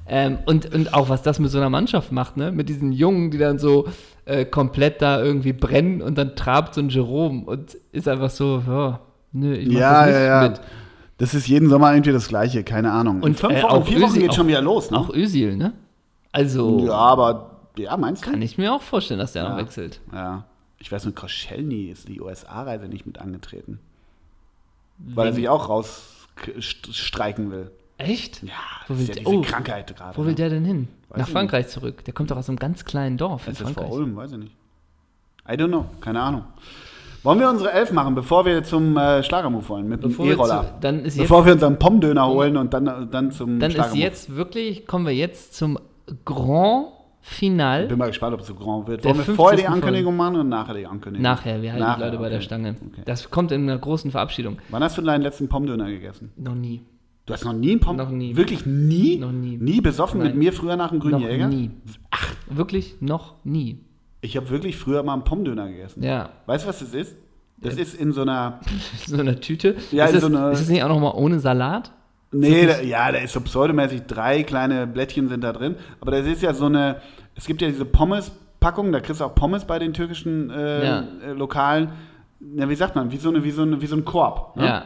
Ähm, 0.08 0.40
und, 0.46 0.74
und 0.74 0.94
auch 0.94 1.08
was 1.10 1.22
das 1.22 1.40
mit 1.40 1.52
so 1.52 1.58
einer 1.58 1.70
Mannschaft 1.70 2.12
macht, 2.12 2.36
ne? 2.36 2.52
Mit 2.52 2.68
diesen 2.68 2.92
Jungen, 2.92 3.32
die 3.32 3.38
dann 3.38 3.60
so 3.60 3.88
äh, 4.26 4.44
komplett 4.46 5.02
da 5.02 5.22
irgendwie 5.24 5.54
brennen 5.54 6.02
und 6.02 6.18
dann 6.18 6.36
trabt 6.36 6.74
so 6.76 6.82
ein 6.82 6.90
Jerome 6.90 7.46
und 7.46 7.78
ist 7.94 8.08
einfach 8.10 8.30
so, 8.30 8.62
ja, 8.68 9.00
nö, 9.32 9.54
ich 9.54 9.68
mach 9.70 9.80
Ja, 9.80 9.94
das 10.00 10.06
nicht 10.08 10.16
ja, 10.16 10.42
ja. 10.44 10.50
mit. 10.50 10.62
Das 11.18 11.34
ist 11.36 11.48
jeden 11.48 11.70
Sommer 11.70 11.94
irgendwie 11.94 12.12
das 12.12 12.28
Gleiche, 12.28 12.64
keine 12.64 12.92
Ahnung. 12.92 13.18
In 13.18 13.24
Und 13.24 13.40
fünf 13.40 13.54
äh, 13.54 13.64
Wochen, 13.64 13.86
vier 13.86 14.02
Wochen 14.02 14.12
Özil- 14.18 14.20
geht 14.22 14.34
schon 14.34 14.46
auch- 14.46 14.50
wieder 14.50 14.62
los, 14.62 14.92
ne? 14.92 14.98
Auch 14.98 15.14
Özil, 15.14 15.56
ne? 15.56 15.74
Also 16.32 16.86
Ja, 16.86 16.94
aber, 16.94 17.52
ja, 17.78 17.98
meinst 17.98 18.26
du? 18.26 18.32
kann 18.32 18.42
ich 18.42 18.58
mir 18.58 18.74
auch 18.74 18.82
vorstellen, 18.82 19.20
dass 19.20 19.34
der 19.34 19.44
noch 19.44 19.52
Ja. 19.52 19.58
wechselt. 19.58 20.00
Ja. 20.14 20.46
Ich 20.80 20.92
weiß 20.92 21.06
nur, 21.06 21.14
Koschelny 21.14 21.86
ist 21.90 22.08
die 22.08 22.20
USA-Reise 22.22 22.88
nicht 22.88 23.06
mit 23.06 23.20
angetreten. 23.20 23.80
Weil 24.98 25.28
er 25.28 25.34
sich 25.34 25.50
auch 25.50 25.70
rausstreiken 25.70 27.52
will. 27.52 27.72
Echt? 27.98 28.42
Ja, 28.44 28.54
Wo 28.88 28.96
will 28.96 29.02
ist 29.04 29.10
ja 29.10 29.16
diese 29.16 29.28
oh, 29.30 29.42
Krankheit 29.42 29.96
gerade. 29.96 30.18
Wo 30.18 30.22
will 30.24 30.30
ne? 30.32 30.36
der 30.36 30.50
denn 30.50 30.66
hin? 30.66 30.88
Weiß 31.10 31.20
Nach 31.20 31.28
ich 31.28 31.34
Frankreich 31.34 31.68
zurück. 31.68 32.04
Der 32.06 32.14
kommt 32.14 32.32
doch 32.32 32.38
aus 32.38 32.50
einem 32.50 32.58
ganz 32.58 32.84
kleinen 32.86 33.18
Dorf 33.18 33.46
in 33.48 33.54
Ist 33.54 33.62
das 33.62 33.72
vor. 33.72 33.92
Ulm? 33.92 34.16
Weiß 34.16 34.32
ich 34.32 34.38
nicht. 34.40 34.56
I 35.48 35.54
don't 35.54 35.68
know. 35.68 35.86
Keine 36.00 36.22
Ahnung. 36.22 36.46
Wollen 37.24 37.40
wir 37.40 37.50
unsere 37.50 37.72
Elf 37.72 37.92
machen, 37.92 38.16
bevor 38.16 38.46
wir 38.46 38.64
zum 38.64 38.98
äh, 38.98 39.22
Schlagermove 39.22 39.70
wollen, 39.70 39.88
mit 39.88 40.02
Bevor 40.02 40.26
dem 40.26 40.30
wir 40.30 40.34
E-Roller? 40.38 41.04
ist 41.06 41.18
Bevor 41.18 41.40
jetzt- 41.40 41.46
wir 41.46 41.54
unseren 41.54 41.78
Pommdöner 41.78 42.28
holen 42.28 42.58
und 42.58 42.74
dann, 42.74 43.10
dann 43.12 43.32
zum 43.32 43.60
Dann 43.60 43.70
ist 43.70 43.76
Schlagermove. 43.76 44.00
jetzt 44.02 44.36
wirklich, 44.36 44.88
kommen 44.88 45.06
wir 45.06 45.14
jetzt 45.14 45.54
zum 45.54 45.78
Grand 46.26 46.88
Final. 47.24 47.86
Bin 47.88 47.98
mal 48.00 48.08
gespannt, 48.08 48.34
ob 48.34 48.40
es 48.42 48.48
so 48.48 48.56
grand 48.56 48.88
wird. 48.88 49.04
Wollen 49.06 49.18
wir 49.18 49.24
vorher 49.36 49.56
die 49.58 49.64
50. 49.64 49.70
Ankündigung 49.84 50.16
machen 50.18 50.38
und 50.38 50.50
nachher 50.50 50.74
die 50.74 50.88
Ankündigung? 50.88 51.22
Nachher, 51.22 51.62
wir 51.62 51.72
halten 51.74 51.84
Nachher, 51.84 51.98
die 51.98 52.04
Leute 52.06 52.18
bei 52.18 52.30
der 52.30 52.38
okay. 52.40 52.46
Stange. 52.46 52.76
Okay. 52.92 53.02
Das 53.06 53.30
kommt 53.30 53.52
in 53.52 53.64
einer 53.70 53.78
großen 53.78 54.10
Verabschiedung. 54.10 54.58
Wann 54.70 54.84
hast 54.84 54.98
du 54.98 55.02
deinen 55.04 55.22
letzten 55.22 55.48
Pommdöner 55.48 55.86
gegessen? 55.90 56.32
Noch 56.36 56.56
nie. 56.56 56.82
Du 57.28 57.34
hast 57.34 57.46
noch 57.46 57.54
nie 57.54 57.72
einen 57.72 57.80
Pomm? 57.80 57.98
Noch 57.98 58.10
nie. 58.10 58.36
Wirklich 58.36 58.66
nie? 58.66 59.18
Noch 59.18 59.32
nie. 59.32 59.58
Nie 59.58 59.82
besoffen 59.82 60.20
mit 60.20 60.30
Nein. 60.30 60.40
mir 60.40 60.52
früher 60.54 60.76
nach 60.76 60.90
dem 60.90 61.00
grünen 61.00 61.22
Noch 61.22 61.30
Jäger? 61.30 61.48
nie. 61.48 61.70
Ach. 62.10 62.34
Wirklich 62.50 62.96
noch 63.02 63.36
nie. 63.44 63.80
Ich 64.22 64.36
habe 64.36 64.50
wirklich 64.50 64.78
früher 64.78 65.04
mal 65.04 65.14
einen 65.14 65.24
Pommdöner 65.24 65.68
gegessen. 65.70 66.04
Ja. 66.04 66.30
Weißt 66.48 66.66
du, 66.66 66.70
was 66.70 66.80
das 66.80 66.94
ist? 66.96 67.16
Das 67.58 67.76
ist 67.76 67.94
in 67.94 68.12
so 68.12 68.22
einer. 68.24 68.60
So 69.06 69.18
eine 69.18 69.40
Tüte. 69.40 69.76
Ja, 69.92 70.06
ist, 70.06 70.12
in 70.12 70.16
es, 70.18 70.22
so 70.24 70.28
einer- 70.28 70.52
ist 70.52 70.62
es 70.62 70.70
nicht 70.70 70.84
auch 70.84 70.90
noch 70.90 71.00
mal 71.00 71.12
ohne 71.12 71.40
Salat? 71.40 71.92
Nee, 72.32 72.66
da, 72.66 72.80
ja, 72.82 73.12
da 73.12 73.18
ist 73.20 73.34
so 73.34 73.42
pseudomäßig 73.42 74.04
drei 74.04 74.44
kleine 74.44 74.88
Blättchen 74.88 75.28
sind 75.28 75.44
da 75.44 75.52
drin. 75.52 75.76
Aber 76.00 76.12
das 76.12 76.26
ist 76.26 76.42
ja 76.42 76.54
so 76.54 76.66
eine. 76.66 76.98
Es 77.36 77.46
gibt 77.46 77.62
ja 77.62 77.68
diese 77.68 77.86
Pommes-Packung, 77.86 78.92
da 78.92 79.00
kriegst 79.00 79.22
du 79.22 79.26
auch 79.26 79.36
Pommes 79.36 79.66
bei 79.66 79.80
den 79.80 79.94
türkischen 79.94 80.50
äh, 80.50 80.86
Ja. 80.86 81.04
Lokalen. 81.34 81.90
Ja, 82.56 82.68
wie 82.70 82.76
sagt 82.76 82.96
man? 82.96 83.12
Wie 83.12 83.18
so, 83.18 83.30
eine, 83.30 83.44
wie 83.44 83.52
so, 83.52 83.62
eine, 83.64 83.82
wie 83.82 83.86
so 83.86 83.96
ein 83.96 84.06
Korb. 84.06 84.56
Ne? 84.58 84.66
Ja. 84.66 84.84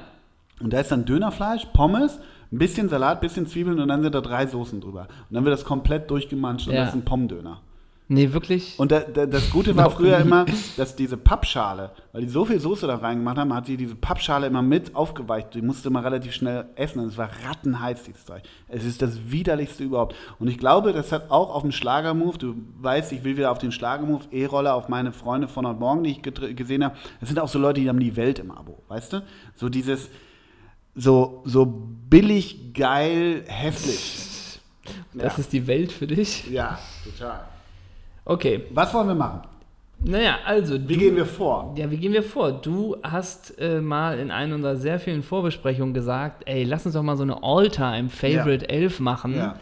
Und 0.62 0.74
da 0.74 0.80
ist 0.80 0.92
dann 0.92 1.06
Dönerfleisch, 1.06 1.66
Pommes, 1.74 2.20
ein 2.52 2.58
bisschen 2.58 2.90
Salat, 2.90 3.18
ein 3.18 3.22
bisschen 3.22 3.48
Zwiebeln 3.48 3.80
und 3.80 3.88
dann 3.88 4.02
sind 4.02 4.14
da 4.16 4.22
drei 4.22 4.46
Soßen 4.48 4.82
drüber. 4.82 5.08
Und 5.30 5.36
dann 5.36 5.46
wird 5.46 5.54
das 5.54 5.66
komplett 5.66 6.10
durchgemanscht 6.12 6.68
und 6.68 6.74
Ja. 6.74 6.82
das 6.82 6.90
ist 6.90 6.96
ein 6.96 7.06
Pommdöner. 7.06 7.62
Nee, 8.08 8.34
wirklich? 8.34 8.78
Und 8.78 8.92
da, 8.92 9.00
da, 9.00 9.26
das 9.26 9.50
Gute 9.50 9.76
war 9.76 9.90
früher 9.90 10.20
immer, 10.20 10.46
dass 10.78 10.96
diese 10.96 11.18
Pappschale, 11.18 11.90
weil 12.12 12.22
die 12.22 12.30
so 12.30 12.46
viel 12.46 12.60
Soße 12.60 12.86
da 12.86 12.98
reingemacht 12.98 13.38
haben, 13.38 13.52
hat 13.52 13.66
sie 13.66 13.78
diese 13.78 13.96
Pappschale 13.96 14.46
immer 14.46 14.62
mit 14.62 14.96
aufgeweicht. 14.96 15.56
Die 15.56 15.64
musste 15.64 15.90
man 15.90 16.04
relativ 16.04 16.34
schnell 16.34 16.68
essen 16.76 17.00
und 17.00 17.08
es 17.08 17.18
war 17.18 17.30
rattenheiß, 17.48 18.04
dieses 18.04 18.24
Zeug. 18.26 18.44
Es 18.68 18.86
ist 18.86 19.02
das 19.02 19.32
widerlichste 19.32 19.84
überhaupt. 19.84 20.16
Und 20.38 20.50
ich 20.50 20.60
glaube, 20.60 20.94
das 20.94 21.12
hat 21.12 21.32
auch 21.32 21.54
auf 21.54 21.64
dem 21.64 21.72
Schlagermove, 21.72 22.38
du 22.38 22.56
weißt, 22.80 23.12
ich 23.12 23.24
will 23.24 23.38
wieder 23.38 23.52
auf 23.52 23.58
den 23.58 23.72
Schlagermove, 23.72 24.28
E-Roller, 24.32 24.76
auf 24.76 24.88
meine 24.88 25.12
Freunde 25.12 25.48
von 25.48 25.66
heute 25.66 25.80
Morgen, 25.80 26.04
die 26.04 26.12
ich 26.12 26.22
gesehen 26.22 26.84
habe. 26.84 26.96
Das 27.22 27.30
sind 27.30 27.40
auch 27.40 27.50
so 27.50 27.58
Leute, 27.58 27.82
die 27.82 27.90
haben 27.90 28.00
die 28.00 28.16
Welt 28.16 28.38
im 28.38 28.52
Abo, 28.52 28.84
weißt 28.88 29.14
du? 29.14 29.24
So 29.56 29.68
dieses, 29.68 30.10
so, 30.94 31.42
so 31.44 31.66
billig, 31.66 32.76
geil, 32.76 33.44
hässlich. 33.48 34.60
Das 35.16 35.38
ja. 35.38 35.40
ist 35.40 35.54
die 35.54 35.66
Welt 35.66 35.92
für 35.92 36.06
dich? 36.06 36.48
ja, 36.52 36.78
total. 37.04 37.48
Okay. 38.26 38.64
Was 38.74 38.94
wollen 38.94 39.08
wir 39.08 39.16
machen? 39.16 39.42
Naja, 40.04 40.36
also. 40.46 40.74
Wie 40.76 40.94
du- 40.94 41.00
gehen 41.00 41.16
wir 41.16 41.26
vor? 41.26 41.74
Ja, 41.78 41.90
wie 41.90 41.98
gehen 41.98 42.14
wir 42.14 42.24
vor? 42.24 42.52
Du 42.52 42.98
hast 43.02 43.58
äh, 43.60 43.80
mal 43.82 44.20
in 44.20 44.30
einer 44.32 44.56
unserer 44.56 44.76
sehr 44.76 45.00
vielen 45.00 45.24
Vorbesprechungen 45.24 45.94
gesagt, 45.94 46.44
ey, 46.48 46.64
lass 46.64 46.86
uns 46.86 46.94
doch 46.96 47.04
mal 47.04 47.16
so 47.18 47.24
eine 47.24 47.42
All-Time-Favorite 47.44 48.68
11 48.70 49.00
machen. 49.00 49.36
Ja. 49.36 49.56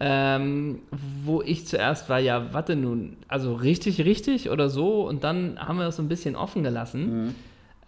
Ähm, 0.00 0.80
wo 1.24 1.42
ich 1.42 1.66
zuerst 1.66 2.08
war, 2.08 2.20
ja, 2.20 2.52
warte 2.52 2.76
nun, 2.76 3.16
also 3.26 3.54
richtig, 3.54 4.00
richtig 4.04 4.48
oder 4.50 4.68
so. 4.68 5.06
Und 5.08 5.24
dann 5.24 5.58
haben 5.58 5.78
wir 5.78 5.86
es 5.88 5.96
so 5.96 6.02
ein 6.02 6.08
bisschen 6.08 6.36
offen 6.36 6.62
gelassen. 6.62 7.24
Mhm. 7.26 7.34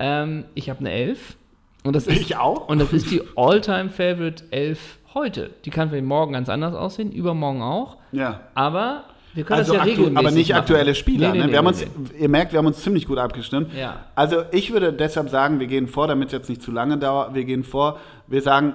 Ähm, 0.00 0.44
ich 0.54 0.70
habe 0.70 0.80
eine 0.80 0.90
11. 0.90 1.36
Und 1.84 1.94
das 1.94 2.06
ist, 2.08 2.20
Ich 2.20 2.36
auch? 2.36 2.68
Und 2.68 2.80
das 2.80 2.92
ist 2.92 3.10
die 3.10 3.22
All-Time-Favorite 3.36 4.44
11 4.50 4.98
heute. 5.14 5.50
Die 5.64 5.70
kann 5.70 5.90
vielleicht 5.90 6.04
morgen 6.06 6.32
ganz 6.32 6.48
anders 6.48 6.74
aussehen, 6.74 7.12
übermorgen 7.12 7.62
auch. 7.62 7.96
Ja. 8.10 8.40
Aber 8.54 9.04
wir 9.34 9.44
können 9.44 9.58
Also 9.58 9.72
das 9.74 9.78
ja 9.78 9.84
regelmäßig 9.84 10.18
aber 10.18 10.30
nicht 10.30 10.48
machen. 10.50 10.60
aktuelle 10.60 10.94
Spieler. 10.94 11.28
Nee, 11.28 11.32
nee, 11.32 11.38
ne? 11.40 11.46
nee, 11.46 11.52
wir 11.52 11.58
haben 11.58 11.64
nee, 11.66 11.70
uns, 11.70 11.86
nee. 12.12 12.18
Ihr 12.22 12.28
merkt, 12.28 12.52
wir 12.52 12.58
haben 12.58 12.66
uns 12.66 12.82
ziemlich 12.82 13.06
gut 13.06 13.18
abgestimmt. 13.18 13.72
Ja. 13.74 14.04
Also 14.14 14.42
ich 14.52 14.72
würde 14.72 14.92
deshalb 14.92 15.28
sagen, 15.30 15.60
wir 15.60 15.66
gehen 15.66 15.86
vor, 15.88 16.06
damit 16.08 16.28
es 16.28 16.32
jetzt 16.32 16.48
nicht 16.48 16.62
zu 16.62 16.70
lange 16.72 16.98
dauert, 16.98 17.34
wir 17.34 17.44
gehen 17.44 17.64
vor, 17.64 17.98
wir 18.26 18.42
sagen, 18.42 18.74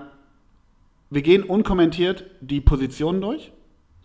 wir 1.10 1.22
gehen 1.22 1.44
unkommentiert 1.44 2.23
die 2.41 2.61
Positionen 2.61 3.22
durch 3.22 3.52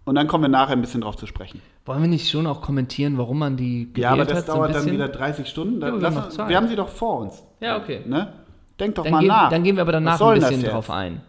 und 0.05 0.15
dann 0.15 0.27
kommen 0.29 0.45
wir 0.45 0.49
nachher 0.49 0.73
ein 0.73 0.81
bisschen 0.81 1.01
drauf 1.01 1.17
zu 1.17 1.27
sprechen. 1.27 1.61
Wollen 1.87 2.03
wir 2.03 2.09
nicht 2.09 2.31
schon 2.31 2.47
auch 2.47 2.61
kommentieren, 2.63 3.17
warum 3.19 3.39
man 3.39 3.57
die 3.57 3.85
gewählt 3.87 3.99
Ja, 3.99 4.11
aber 4.11 4.25
das 4.25 4.39
hat? 4.39 4.47
so 4.47 4.53
dauert 4.55 4.69
dann 4.71 4.77
bisschen? 4.85 4.93
wieder 4.93 5.09
30 5.09 5.47
Stunden. 5.49 5.81
Ja, 5.81 5.91
Dann 5.91 6.05
aber 6.05 6.31
wir 6.31 6.39
haben 6.39 6.49
wir 6.49 6.57
haben 6.57 6.69
sie 6.69 6.77
doch 6.77 6.89
vor 6.89 7.21
uns. 7.21 7.43
Ja, 7.61 7.79
okay. 7.79 8.03
Ne? 8.07 8.33
Denkt 8.79 8.99
doch 8.99 9.05
Dann, 9.05 9.13
mal 9.13 9.19
gehen, 9.21 9.29
nach. 9.29 9.51
dann 9.51 9.63
gehen 9.63 9.77
wir 9.77 9.83
aber 9.83 9.93
danach 9.93 10.21
ein 10.21 10.35
bisschen 10.41 10.63
drauf 10.63 10.91
ein. 10.91 11.21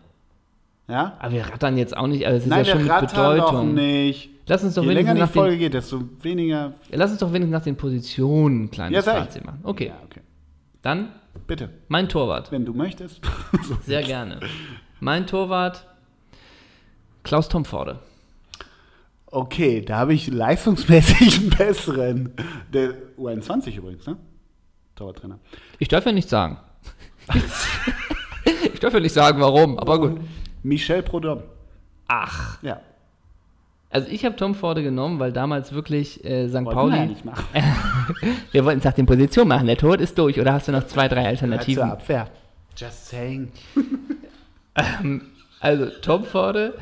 Ja? 0.87 1.15
Aber 1.19 1.31
wir 1.33 1.45
rattern 1.45 1.77
jetzt 1.77 1.95
auch 1.95 2.07
nicht, 2.07 2.25
also 2.25 2.37
es 2.37 2.43
ist 2.43 2.49
Nein, 2.49 2.65
ja 2.65 2.71
schon 2.71 2.79
wir 2.79 2.83
mit 2.85 2.91
rattern 3.03 3.37
doch 3.37 3.51
Bedeutung. 3.51 3.73
nicht. 3.75 4.29
Lass 4.47 4.63
uns 4.63 4.73
doch 4.73 4.83
Je 4.83 4.91
länger 4.93 5.13
die 5.13 5.19
nach 5.21 5.29
Folge 5.29 5.51
den, 5.51 5.59
geht, 5.59 5.73
desto 5.75 6.03
weniger. 6.21 6.73
ja, 6.89 6.97
lass 6.97 7.11
uns 7.11 7.19
doch 7.19 7.31
wenigstens 7.31 7.53
nach 7.53 7.63
den 7.63 7.77
Positionen 7.77 8.63
ein 8.65 8.71
kleines 8.71 9.05
Ja. 9.05 9.13
Fazit 9.13 9.45
machen. 9.45 9.59
Okay, 9.63 9.87
Ja, 9.87 9.93
okay. 10.03 10.19
dann 10.81 11.09
Bitte, 11.47 11.69
mein 11.87 12.09
Torwart. 12.09 12.51
wenn 12.51 12.65
du 12.65 12.73
möchtest. 12.73 13.21
so. 13.63 13.77
Sehr 13.85 14.03
gerne. 14.03 14.39
Mein 14.99 15.25
Torwart, 15.27 15.85
Klaus 17.23 17.47
Tomforde. 17.47 17.99
Okay, 19.27 19.81
da 19.81 19.97
habe 19.97 20.13
ich 20.13 20.27
leistungsmäßig 20.27 21.37
einen 21.39 21.49
besseren. 21.51 22.33
Der 22.73 22.93
U21 23.17 23.77
übrigens, 23.77 24.05
ne? 24.07 24.17
Torwarttrainer. 24.95 25.39
Ich 25.79 25.87
darf 25.87 26.05
ja 26.05 26.11
nicht 26.11 26.27
sagen. 26.27 26.57
ich 28.73 28.79
darf 28.81 28.93
ja 28.93 28.99
nicht 28.99 29.13
sagen, 29.13 29.39
warum, 29.39 29.79
aber 29.79 29.99
gut. 29.99 30.19
Michel 30.63 31.01
Prodom. 31.03 31.43
Ach, 32.07 32.57
Ja. 32.61 32.79
also 33.89 34.07
ich 34.09 34.25
habe 34.25 34.35
Tom 34.35 34.53
Forde 34.55 34.83
genommen, 34.83 35.19
weil 35.19 35.31
damals 35.31 35.71
wirklich 35.73 36.23
äh, 36.25 36.47
St. 36.47 36.53
Wollten 36.55 36.65
wir 36.67 36.71
Pauli. 36.73 36.97
ja 36.97 37.05
nicht 37.05 37.25
machen. 37.25 37.45
Wir 38.51 38.65
wollten 38.65 38.79
es 38.79 38.85
nach 38.85 38.93
den 38.93 39.05
Positionen 39.05 39.47
machen. 39.49 39.67
Der 39.67 39.77
Tod 39.77 40.01
ist 40.01 40.17
durch. 40.17 40.39
Oder 40.39 40.53
hast 40.53 40.67
du 40.67 40.71
noch 40.73 40.85
zwei, 40.85 41.07
drei 41.07 41.21
Zur 41.21 41.27
Alternativen? 41.29 41.89
Abwehr. 41.89 42.27
Just 42.75 43.07
saying. 43.07 43.51
Also, 45.59 45.87
Tom 46.01 46.23
Forde. 46.23 46.73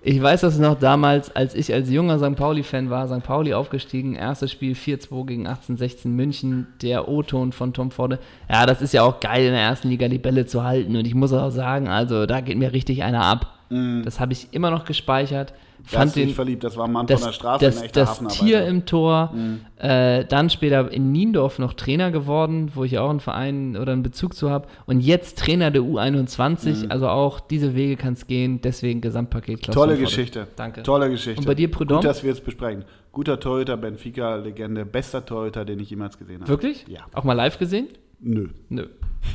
Ich 0.00 0.22
weiß 0.22 0.42
das 0.42 0.58
noch 0.58 0.78
damals, 0.78 1.34
als 1.34 1.54
ich 1.54 1.74
als 1.74 1.90
junger 1.90 2.18
St. 2.18 2.36
Pauli-Fan 2.36 2.88
war. 2.88 3.08
St. 3.08 3.22
Pauli 3.24 3.52
aufgestiegen. 3.52 4.14
Erstes 4.14 4.52
Spiel 4.52 4.74
4-2 4.74 5.26
gegen 5.26 5.46
1816 5.46 6.14
München. 6.14 6.68
Der 6.82 7.08
O-Ton 7.08 7.52
von 7.52 7.72
Tom 7.72 7.90
Forde. 7.90 8.18
Ja, 8.48 8.64
das 8.64 8.80
ist 8.80 8.94
ja 8.94 9.02
auch 9.02 9.20
geil, 9.20 9.46
in 9.46 9.52
der 9.52 9.62
ersten 9.62 9.88
Liga 9.88 10.08
die 10.08 10.18
Bälle 10.18 10.46
zu 10.46 10.62
halten. 10.62 10.96
Und 10.96 11.06
ich 11.06 11.14
muss 11.14 11.32
auch 11.32 11.50
sagen, 11.50 11.88
also, 11.88 12.26
da 12.26 12.40
geht 12.40 12.58
mir 12.58 12.72
richtig 12.72 13.02
einer 13.02 13.24
ab. 13.24 13.54
Das 13.70 14.18
habe 14.18 14.32
ich 14.32 14.48
immer 14.52 14.70
noch 14.70 14.86
gespeichert. 14.86 15.52
Du 15.90 16.20
dich 16.26 16.34
verliebt, 16.34 16.64
das 16.64 16.76
war 16.76 16.84
ein 16.86 16.92
Mann 16.92 17.06
das, 17.06 17.20
von 17.20 17.28
der 17.28 17.32
Straße, 17.34 17.64
das, 17.64 17.78
ein 17.78 17.84
echter 17.84 18.00
das. 18.00 18.18
Tier 18.28 18.64
im 18.66 18.84
Tor, 18.86 19.32
äh, 19.78 20.24
dann 20.24 20.50
später 20.50 20.90
in 20.92 21.12
Niendorf 21.12 21.58
noch 21.58 21.74
Trainer 21.74 22.10
geworden, 22.10 22.70
wo 22.74 22.84
ich 22.84 22.98
auch 22.98 23.10
einen 23.10 23.20
Verein 23.20 23.76
oder 23.76 23.92
einen 23.92 24.02
Bezug 24.02 24.34
zu 24.34 24.50
habe 24.50 24.68
und 24.86 25.00
jetzt 25.00 25.38
Trainer 25.38 25.70
der 25.70 25.82
U21, 25.82 26.84
Mhm. 26.84 26.90
also 26.90 27.08
auch 27.08 27.40
diese 27.40 27.74
Wege 27.74 27.96
kann 27.96 28.12
es 28.14 28.26
gehen, 28.26 28.60
deswegen 28.60 29.00
Gesamtpaket 29.00 29.62
Klaus 29.62 29.74
Tolle. 29.74 29.96
Geschichte. 29.96 30.46
Danke. 30.56 30.82
Tolle 30.82 31.10
Geschichte. 31.10 31.40
Und 31.40 31.46
bei 31.46 31.54
dir, 31.54 31.70
Prudhomme? 31.70 32.00
Gut, 32.00 32.08
dass 32.10 32.22
wir 32.22 32.32
es 32.32 32.40
besprechen. 32.40 32.84
Guter 33.12 33.40
Torhüter, 33.40 33.76
Benfica-Legende, 33.76 34.84
bester 34.84 35.24
Torhüter, 35.24 35.64
den 35.64 35.80
ich 35.80 35.90
jemals 35.90 36.18
gesehen 36.18 36.40
habe. 36.40 36.48
Wirklich? 36.48 36.84
Ja. 36.88 37.00
Auch 37.14 37.24
mal 37.24 37.32
live 37.32 37.58
gesehen? 37.58 37.88
Nö. 38.20 38.48
Nö. 38.68 38.86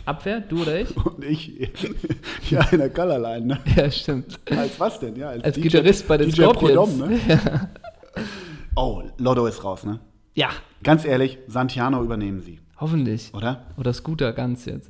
Abwehr, 0.05 0.41
du 0.41 0.61
oder 0.61 0.79
ich? 0.81 0.95
Und 1.05 1.23
ich, 1.23 1.47
ja, 2.49 2.61
in 2.71 2.79
der 2.79 2.89
Colorline, 2.89 3.45
ne? 3.45 3.59
ja, 3.75 3.89
stimmt. 3.91 4.39
Als 4.49 4.79
was 4.79 4.99
denn? 4.99 5.15
Ja, 5.15 5.29
Als 5.29 5.55
Gitarrist 5.59 6.07
bei 6.07 6.17
den 6.17 6.29
DJ 6.29 6.43
Scorpions. 6.43 6.97
Prudhomme, 6.97 7.07
ne? 7.17 7.69
Oh, 8.75 9.03
Lotto 9.19 9.45
ist 9.45 9.63
raus, 9.63 9.85
ne? 9.85 9.99
Ja, 10.33 10.49
Ganz 10.81 11.05
ehrlich, 11.05 11.37
Santiano 11.47 12.03
übernehmen 12.03 12.41
sie, 12.41 12.59
hoffentlich. 12.79 13.31
oder? 13.33 13.67
Oder 13.77 13.93
Scooter 13.93 14.33
ganz 14.33 14.65
jetzt. 14.65 14.89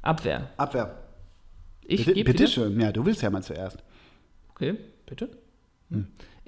Abwehr. 0.00 0.50
Abwehr. 0.56 0.96
Ich 1.84 2.06
Bitte, 2.06 2.22
bitte 2.24 2.46
schön. 2.46 2.80
Ja, 2.80 2.92
du 2.92 3.04
willst 3.04 3.20
ja 3.22 3.30
mal 3.30 3.42
zuerst. 3.42 3.78
Okay, 4.50 4.76
bitte. 5.06 5.28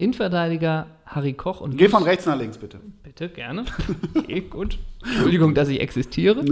Innenverteidiger 0.00 0.86
Harry 1.04 1.34
Koch 1.34 1.60
und 1.60 1.76
Geh 1.76 1.88
von 1.88 2.02
rechts 2.02 2.24
nach 2.26 2.38
links, 2.38 2.56
bitte. 2.58 2.80
Bitte, 3.02 3.28
gerne. 3.28 3.64
Okay, 4.16 4.40
gut. 4.40 4.78
Entschuldigung, 5.04 5.54
dass 5.54 5.68
ich 5.68 5.80
existiere. 5.80 6.42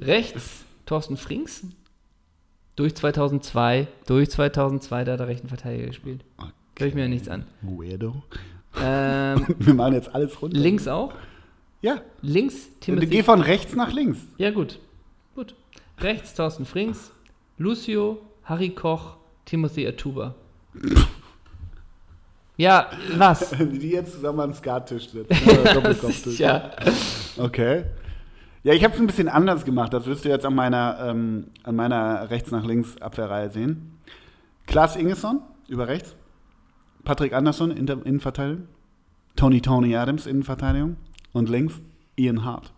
Rechts 0.00 0.64
Thorsten 0.86 1.16
Frings. 1.16 1.64
Durch 2.76 2.94
2002, 2.94 3.88
durch 4.06 4.30
2002, 4.30 5.04
da 5.04 5.12
hat 5.12 5.20
er 5.20 5.26
rechten 5.28 5.48
Verteidiger 5.48 5.86
gespielt. 5.88 6.24
Höre 6.78 6.86
ich 6.88 6.94
mir 6.94 7.02
ja 7.02 7.08
nichts 7.08 7.28
an. 7.28 7.44
Weirdo. 7.62 8.22
Ähm, 8.80 9.44
Wir 9.58 9.74
machen 9.74 9.94
jetzt 9.94 10.14
alles 10.14 10.40
runter. 10.40 10.56
links 10.56 10.86
auch. 10.88 11.12
Ja. 11.82 12.00
Links 12.22 12.68
Geh 12.80 12.92
Timothy. 12.94 13.22
von 13.22 13.40
rechts 13.40 13.74
nach 13.74 13.92
links. 13.92 14.20
Ja, 14.38 14.50
gut. 14.50 14.78
Gut. 15.34 15.54
Rechts 15.98 16.34
Thorsten 16.34 16.64
Frings. 16.64 17.10
Lucio, 17.58 18.18
Harry 18.44 18.70
Koch, 18.70 19.16
Timothy 19.46 19.86
Atuba. 19.86 20.34
Ja, 22.62 22.86
was? 23.16 23.50
Die 23.58 23.90
jetzt 23.90 24.12
zusammen 24.12 24.38
am 24.38 24.54
Skattisch 24.54 25.08
sitzen. 25.08 25.34
Ja. 26.38 26.70
Okay. 27.36 27.84
Ja, 28.62 28.72
ich 28.72 28.84
habe 28.84 28.94
es 28.94 29.00
ein 29.00 29.08
bisschen 29.08 29.28
anders 29.28 29.64
gemacht. 29.64 29.92
Das 29.92 30.06
wirst 30.06 30.24
du 30.24 30.28
jetzt 30.28 30.46
an 30.46 30.54
meiner, 30.54 30.98
ähm, 31.08 31.48
an 31.64 31.74
meiner 31.74 32.30
rechts 32.30 32.52
nach 32.52 32.64
links 32.64 32.96
Abwehrreihe 33.02 33.50
sehen. 33.50 33.98
Klaas 34.66 34.94
Ingesson 34.94 35.40
über 35.66 35.88
rechts. 35.88 36.14
Patrick 37.02 37.32
Andersson 37.32 37.72
in 37.72 37.86
der 37.86 38.06
Innenverteidigung. 38.06 38.68
Tony 39.34 39.60
Tony 39.60 39.96
Adams 39.96 40.26
Innenverteidigung. 40.28 40.96
Und 41.32 41.48
links 41.48 41.80
Ian 42.16 42.44
Hart. 42.44 42.72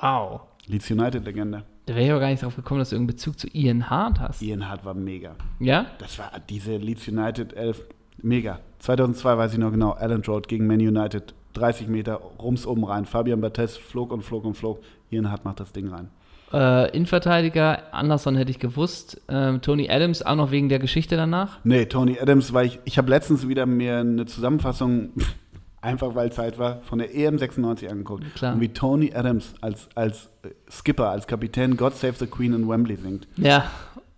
Wow. 0.00 0.42
Leeds 0.66 0.90
United 0.90 1.26
Legende. 1.26 1.64
Da 1.84 1.94
wäre 1.94 2.04
ich 2.06 2.10
aber 2.10 2.20
gar 2.20 2.30
nicht 2.30 2.42
drauf 2.42 2.56
gekommen, 2.56 2.78
dass 2.78 2.88
du 2.88 2.96
irgendeinen 2.96 3.16
Bezug 3.16 3.38
zu 3.38 3.48
Ian 3.48 3.90
Hart 3.90 4.18
hast. 4.18 4.40
Ian 4.40 4.66
Hart 4.66 4.82
war 4.86 4.94
mega. 4.94 5.34
Ja? 5.58 5.86
Das 5.98 6.18
war 6.18 6.30
diese 6.48 6.78
Leeds 6.78 7.06
United 7.08 7.52
11. 7.52 7.86
Mega. 8.20 8.60
2002 8.80 9.38
weiß 9.38 9.52
ich 9.52 9.58
noch 9.58 9.70
genau, 9.70 9.92
Allen 9.92 10.22
Road 10.22 10.48
gegen 10.48 10.66
Man 10.66 10.80
United. 10.80 11.34
30 11.54 11.88
Meter 11.88 12.20
rums 12.40 12.66
oben 12.66 12.84
rein. 12.84 13.04
Fabian 13.04 13.40
Barthez 13.40 13.76
flog 13.76 14.12
und 14.12 14.22
flog 14.22 14.44
und 14.44 14.54
flog. 14.54 14.80
Ian 15.10 15.30
Hart 15.30 15.44
macht 15.44 15.60
das 15.60 15.72
Ding 15.72 15.88
rein. 15.88 16.08
Äh, 16.52 16.90
Innenverteidiger, 16.94 17.94
Anderson 17.94 18.36
hätte 18.36 18.50
ich 18.50 18.58
gewusst. 18.58 19.20
Ähm, 19.28 19.62
Tony 19.62 19.90
Adams, 19.90 20.22
auch 20.22 20.36
noch 20.36 20.50
wegen 20.50 20.68
der 20.68 20.78
Geschichte 20.78 21.16
danach. 21.16 21.58
Nee, 21.64 21.86
Tony 21.86 22.18
Adams, 22.20 22.52
weil 22.52 22.66
ich, 22.66 22.78
ich 22.84 22.98
habe 22.98 23.08
letztens 23.08 23.48
wieder 23.48 23.64
mir 23.64 23.98
eine 23.98 24.26
Zusammenfassung, 24.26 25.10
einfach 25.80 26.14
weil 26.14 26.30
Zeit 26.30 26.58
war, 26.58 26.82
von 26.82 26.98
der 26.98 27.14
EM 27.14 27.38
96 27.38 27.90
angeguckt. 27.90 28.34
Klar. 28.34 28.54
Und 28.54 28.60
wie 28.60 28.68
Tony 28.68 29.12
Adams 29.14 29.54
als, 29.62 29.88
als 29.94 30.28
Skipper, 30.70 31.08
als 31.08 31.26
Kapitän 31.26 31.76
God 31.76 31.96
Save 31.96 32.14
the 32.18 32.26
Queen 32.26 32.52
in 32.52 32.68
Wembley 32.68 32.96
singt. 32.96 33.26
Ja, 33.36 33.70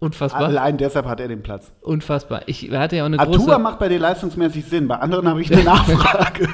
unfassbar. 0.05 0.45
Allein 0.45 0.77
deshalb 0.77 1.07
hat 1.07 1.21
er 1.21 1.29
den 1.29 1.43
Platz. 1.43 1.73
Unfassbar. 1.83 2.43
Ich 2.47 2.71
hatte 2.71 2.97
ja 2.97 3.03
auch 3.03 3.07
eine 3.07 3.19
Atua 3.19 3.37
große. 3.37 3.59
macht 3.59 3.79
bei 3.79 3.89
dir 3.89 3.99
leistungsmäßig 3.99 4.65
Sinn, 4.67 4.87
bei 4.89 4.97
anderen 4.97 5.29
habe 5.29 5.41
ich 5.41 5.53
eine 5.53 5.65
Nachfrage. 5.65 6.49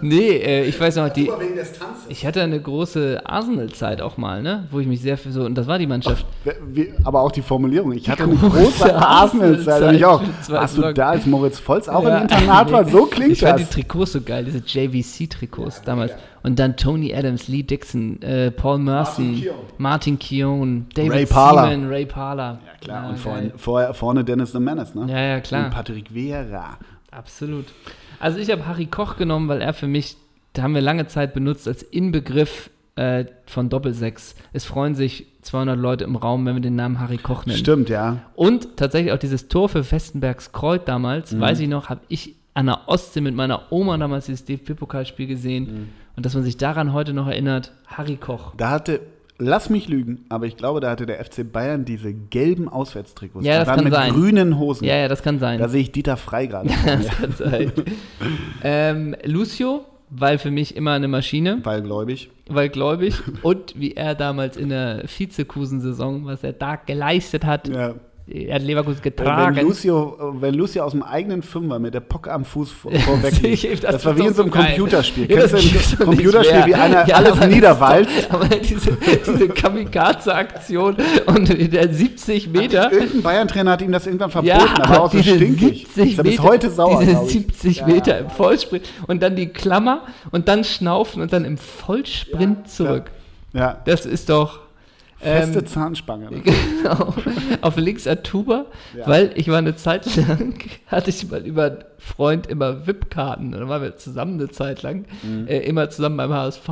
Nee, 0.00 0.28
äh, 0.36 0.64
ich 0.64 0.78
weiß 0.78 0.96
noch, 0.96 1.08
die. 1.08 1.28
wegen 1.38 1.56
des 1.56 1.72
Tanzes. 1.72 2.04
Ich 2.08 2.24
hatte 2.26 2.42
eine 2.42 2.60
große 2.60 3.22
Arsenal-Zeit 3.24 4.00
auch 4.00 4.16
mal, 4.16 4.42
ne? 4.42 4.66
Wo 4.70 4.78
ich 4.80 4.86
mich 4.86 5.00
sehr 5.00 5.18
für 5.18 5.32
so. 5.32 5.42
Und 5.44 5.54
das 5.56 5.66
war 5.66 5.78
die 5.78 5.86
Mannschaft. 5.86 6.24
Wie, 6.66 6.92
aber 7.04 7.22
auch 7.22 7.32
die 7.32 7.42
Formulierung. 7.42 7.92
Ich 7.92 8.08
hatte 8.08 8.24
eine 8.24 8.36
Große 8.36 8.94
Arsenal-Zeit. 8.94 9.82
und 9.82 9.94
Ich 9.94 10.04
auch. 10.04 10.22
Hast 10.52 10.76
du 10.78 10.92
da 10.92 11.08
als 11.10 11.26
Moritz 11.26 11.58
Volz 11.66 11.88
auch 11.88 12.04
Ja. 12.04 12.16
im 12.18 12.22
Internat 12.22 12.70
war? 12.70 12.84
So 12.88 13.06
klingt 13.10 13.32
Ich 13.32 13.40
fand 13.40 13.58
die 13.58 13.64
das. 13.64 13.72
Trikots 13.72 14.12
so 14.12 14.20
geil, 14.20 14.44
diese 14.44 14.58
JVC-Trikots 14.58 15.82
damals. 15.82 16.12
Und 16.48 16.58
dann 16.58 16.76
Tony 16.78 17.14
Adams, 17.14 17.46
Lee 17.48 17.62
Dixon, 17.62 18.22
äh, 18.22 18.50
Paul 18.50 18.78
Merson, 18.78 19.38
Keown. 19.38 19.54
Martin 19.76 20.18
Keown, 20.18 20.86
David 20.94 21.12
Ray 21.12 21.26
Parler. 21.26 21.68
Seaman, 21.70 21.88
Ray 21.90 22.06
Parler. 22.06 22.58
Ja, 22.64 22.72
klar. 22.80 23.02
und 23.04 23.08
geil. 23.10 23.18
vorne, 23.18 23.52
vorher, 23.56 23.94
vorne 23.94 24.24
Dennis 24.24 24.52
the 24.52 24.58
Menace, 24.60 24.94
ne? 24.94 25.06
Ja, 25.12 25.20
ja, 25.20 25.40
klar. 25.40 25.66
Und 25.66 25.72
Patrick 25.74 26.14
Vieira. 26.14 26.78
Absolut. 27.10 27.66
Also 28.18 28.38
ich 28.38 28.50
habe 28.50 28.66
Harry 28.66 28.86
Koch 28.86 29.16
genommen, 29.16 29.48
weil 29.48 29.60
er 29.60 29.74
für 29.74 29.86
mich, 29.86 30.16
da 30.54 30.62
haben 30.62 30.74
wir 30.74 30.80
lange 30.80 31.06
Zeit 31.06 31.34
benutzt 31.34 31.68
als 31.68 31.82
Inbegriff 31.82 32.70
äh, 32.96 33.26
von 33.46 33.68
Doppelsechs. 33.68 34.34
Es 34.54 34.64
freuen 34.64 34.94
sich 34.94 35.26
200 35.42 35.78
Leute 35.78 36.04
im 36.04 36.16
Raum, 36.16 36.46
wenn 36.46 36.54
wir 36.54 36.62
den 36.62 36.76
Namen 36.76 36.98
Harry 36.98 37.18
Koch 37.18 37.44
nennen. 37.44 37.58
Stimmt, 37.58 37.90
ja. 37.90 38.20
Und 38.34 38.76
tatsächlich 38.78 39.12
auch 39.12 39.18
dieses 39.18 39.48
Tor 39.48 39.68
für 39.68 39.84
Festenbergs 39.84 40.52
Kreuz 40.52 40.82
damals, 40.86 41.32
Mhm. 41.32 41.40
weiß 41.40 41.60
ich 41.60 41.68
noch, 41.68 41.90
habe 41.90 42.00
ich 42.08 42.34
an 42.54 42.66
der 42.66 42.88
Ostsee 42.88 43.20
mit 43.20 43.34
meiner 43.36 43.70
Oma 43.70 43.96
damals 43.98 44.26
dieses 44.26 44.44
DFB-Pokalspiel 44.46 45.26
gesehen. 45.28 45.64
Mhm. 45.64 45.88
Und 46.18 46.26
dass 46.26 46.34
man 46.34 46.42
sich 46.42 46.56
daran 46.56 46.92
heute 46.92 47.12
noch 47.12 47.28
erinnert, 47.28 47.70
Harry 47.86 48.16
Koch. 48.16 48.52
Da 48.56 48.70
hatte, 48.70 48.98
lass 49.38 49.70
mich 49.70 49.86
lügen, 49.88 50.24
aber 50.28 50.46
ich 50.46 50.56
glaube, 50.56 50.80
da 50.80 50.90
hatte 50.90 51.06
der 51.06 51.24
FC 51.24 51.44
Bayern 51.52 51.84
diese 51.84 52.12
gelben 52.12 52.68
Auswärtstrikots. 52.68 53.46
Ja, 53.46 53.60
das 53.64 53.68
kann 53.72 53.84
mit 53.84 53.92
sein. 53.92 54.12
grünen 54.12 54.58
Hosen. 54.58 54.84
Ja, 54.84 54.96
ja, 54.96 55.06
das 55.06 55.22
kann 55.22 55.38
sein. 55.38 55.60
Da 55.60 55.68
sehe 55.68 55.80
ich 55.80 55.92
Dieter 55.92 56.16
Frei 56.16 56.46
gerade. 56.46 56.70
das 56.84 57.06
kann 57.06 57.30
sein. 57.30 57.70
ähm, 58.64 59.14
Lucio, 59.22 59.84
weil 60.10 60.38
für 60.38 60.50
mich 60.50 60.74
immer 60.74 60.94
eine 60.94 61.06
Maschine. 61.06 61.60
Weil 61.62 61.82
gläubig. 61.82 62.30
weil 62.48 62.68
gläubig 62.68 63.14
und 63.42 63.78
wie 63.78 63.92
er 63.94 64.16
damals 64.16 64.56
in 64.56 64.70
der 64.70 65.04
Vizekusen-Saison, 65.06 66.24
was 66.24 66.42
er 66.42 66.52
da 66.52 66.74
geleistet 66.74 67.44
hat, 67.44 67.68
Ja. 67.68 67.94
Er 68.30 68.56
hat 68.56 68.62
Leverkusen 68.62 68.98
Wenn 69.02 69.14
getragen. 69.16 69.60
Lucio, 69.62 70.34
wenn 70.40 70.54
Lucio 70.54 70.82
aus 70.84 70.92
dem 70.92 71.02
eigenen 71.02 71.42
Fünfer 71.42 71.78
mit 71.78 71.94
der 71.94 72.00
Pocke 72.00 72.32
am 72.32 72.44
Fuß 72.44 72.70
vor- 72.72 72.92
vorweg 73.00 73.40
das, 73.72 73.80
das 73.80 74.04
war 74.04 74.16
wie 74.18 74.26
in 74.26 74.34
so 74.34 74.42
einem. 74.42 74.50
Computerspiel. 74.50 75.30
Ja, 75.30 75.38
Kennst 75.46 75.54
du 75.54 76.02
ein 76.02 76.06
Computerspiel, 76.06 76.66
wie 76.66 76.74
einer 76.74 77.06
Ja, 77.08 77.16
alles 77.16 77.40
niederwalzt? 77.46 78.28
Aber 78.30 78.46
diese, 78.48 78.92
diese 79.26 79.48
Kamikaze-Aktion 79.48 80.96
und 81.26 81.72
der 81.72 81.92
70 81.92 82.48
Meter. 82.48 82.92
Irgendein 82.92 83.22
Bayern-Trainer 83.22 83.70
hat 83.72 83.82
ihm 83.82 83.92
das 83.92 84.06
irgendwann 84.06 84.30
verboten, 84.30 84.56
Ja, 84.56 84.74
aber 84.82 85.02
auch 85.04 85.12
so 85.12 85.22
stinkig. 85.22 85.86
70 85.94 86.12
Ist 86.12 86.18
er 86.18 86.24
bis 86.24 86.32
Meter, 86.32 86.42
heute 86.42 86.70
sauer, 86.70 87.00
diese 87.00 87.12
glaub 87.12 87.26
ich. 87.26 87.32
70 87.32 87.76
Ja. 87.78 87.86
Meter 87.86 88.18
im 88.18 88.30
Vollsprint 88.30 88.84
und 89.06 89.22
dann 89.22 89.36
die 89.36 89.48
Klammer 89.48 90.02
und 90.30 90.48
dann 90.48 90.64
schnaufen 90.64 91.22
und 91.22 91.32
dann 91.32 91.44
im 91.44 91.56
Vollsprint 91.56 92.68
zurück. 92.68 93.10
Ja, 93.52 93.78
Das 93.86 94.04
ist 94.06 94.28
doch 94.28 94.60
feste 95.18 95.58
ähm, 95.60 95.66
Zahnspange. 95.66 96.28
Genau. 96.44 97.14
Auf 97.60 97.76
links 97.76 98.06
Atuba, 98.06 98.66
Ja. 98.96 99.06
weil 99.06 99.32
ich 99.34 99.48
war 99.48 99.58
eine 99.58 99.74
Zeit 99.76 100.04
lang, 100.16 100.54
hatte 100.86 101.10
ich 101.10 101.28
mal 101.28 101.44
über 101.44 101.78
Freund 101.98 102.46
immer 102.46 102.86
VIP-Karten. 102.86 103.52
Dann 103.52 103.68
waren 103.68 103.82
wir 103.82 103.96
zusammen 103.96 104.34
eine 104.34 104.48
Zeit 104.48 104.82
lang, 104.82 105.04
Mhm. 105.22 105.46
äh, 105.48 105.58
immer 105.58 105.90
zusammen 105.90 106.16
beim 106.16 106.32
HSV. 106.32 106.68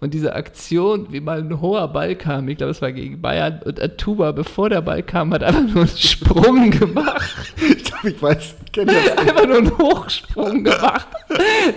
Und 0.00 0.14
diese 0.14 0.34
Aktion, 0.34 1.08
wie 1.10 1.20
mal 1.20 1.38
ein 1.40 1.60
hoher 1.60 1.88
Ball 1.88 2.14
kam, 2.16 2.48
ich 2.48 2.56
glaube, 2.58 2.70
es 2.70 2.80
war 2.80 2.92
gegen 2.92 3.20
Bayern, 3.20 3.60
und 3.64 3.80
Atuba, 3.82 4.32
bevor 4.32 4.70
der 4.70 4.80
Ball 4.82 5.02
kam, 5.02 5.32
hat 5.34 5.42
einfach 5.42 5.62
nur 5.62 5.82
einen 5.84 5.88
Sprung 5.96 6.70
gemacht. 6.70 7.34
Ich 7.60 7.84
glaube, 7.84 8.10
ich 8.10 8.22
weiß, 8.22 8.54
kenne 8.72 8.92
das. 8.92 9.18
einfach 9.18 9.46
nur 9.46 9.56
einen 9.58 9.78
Hochsprung 9.78 10.62
gemacht. 10.62 11.08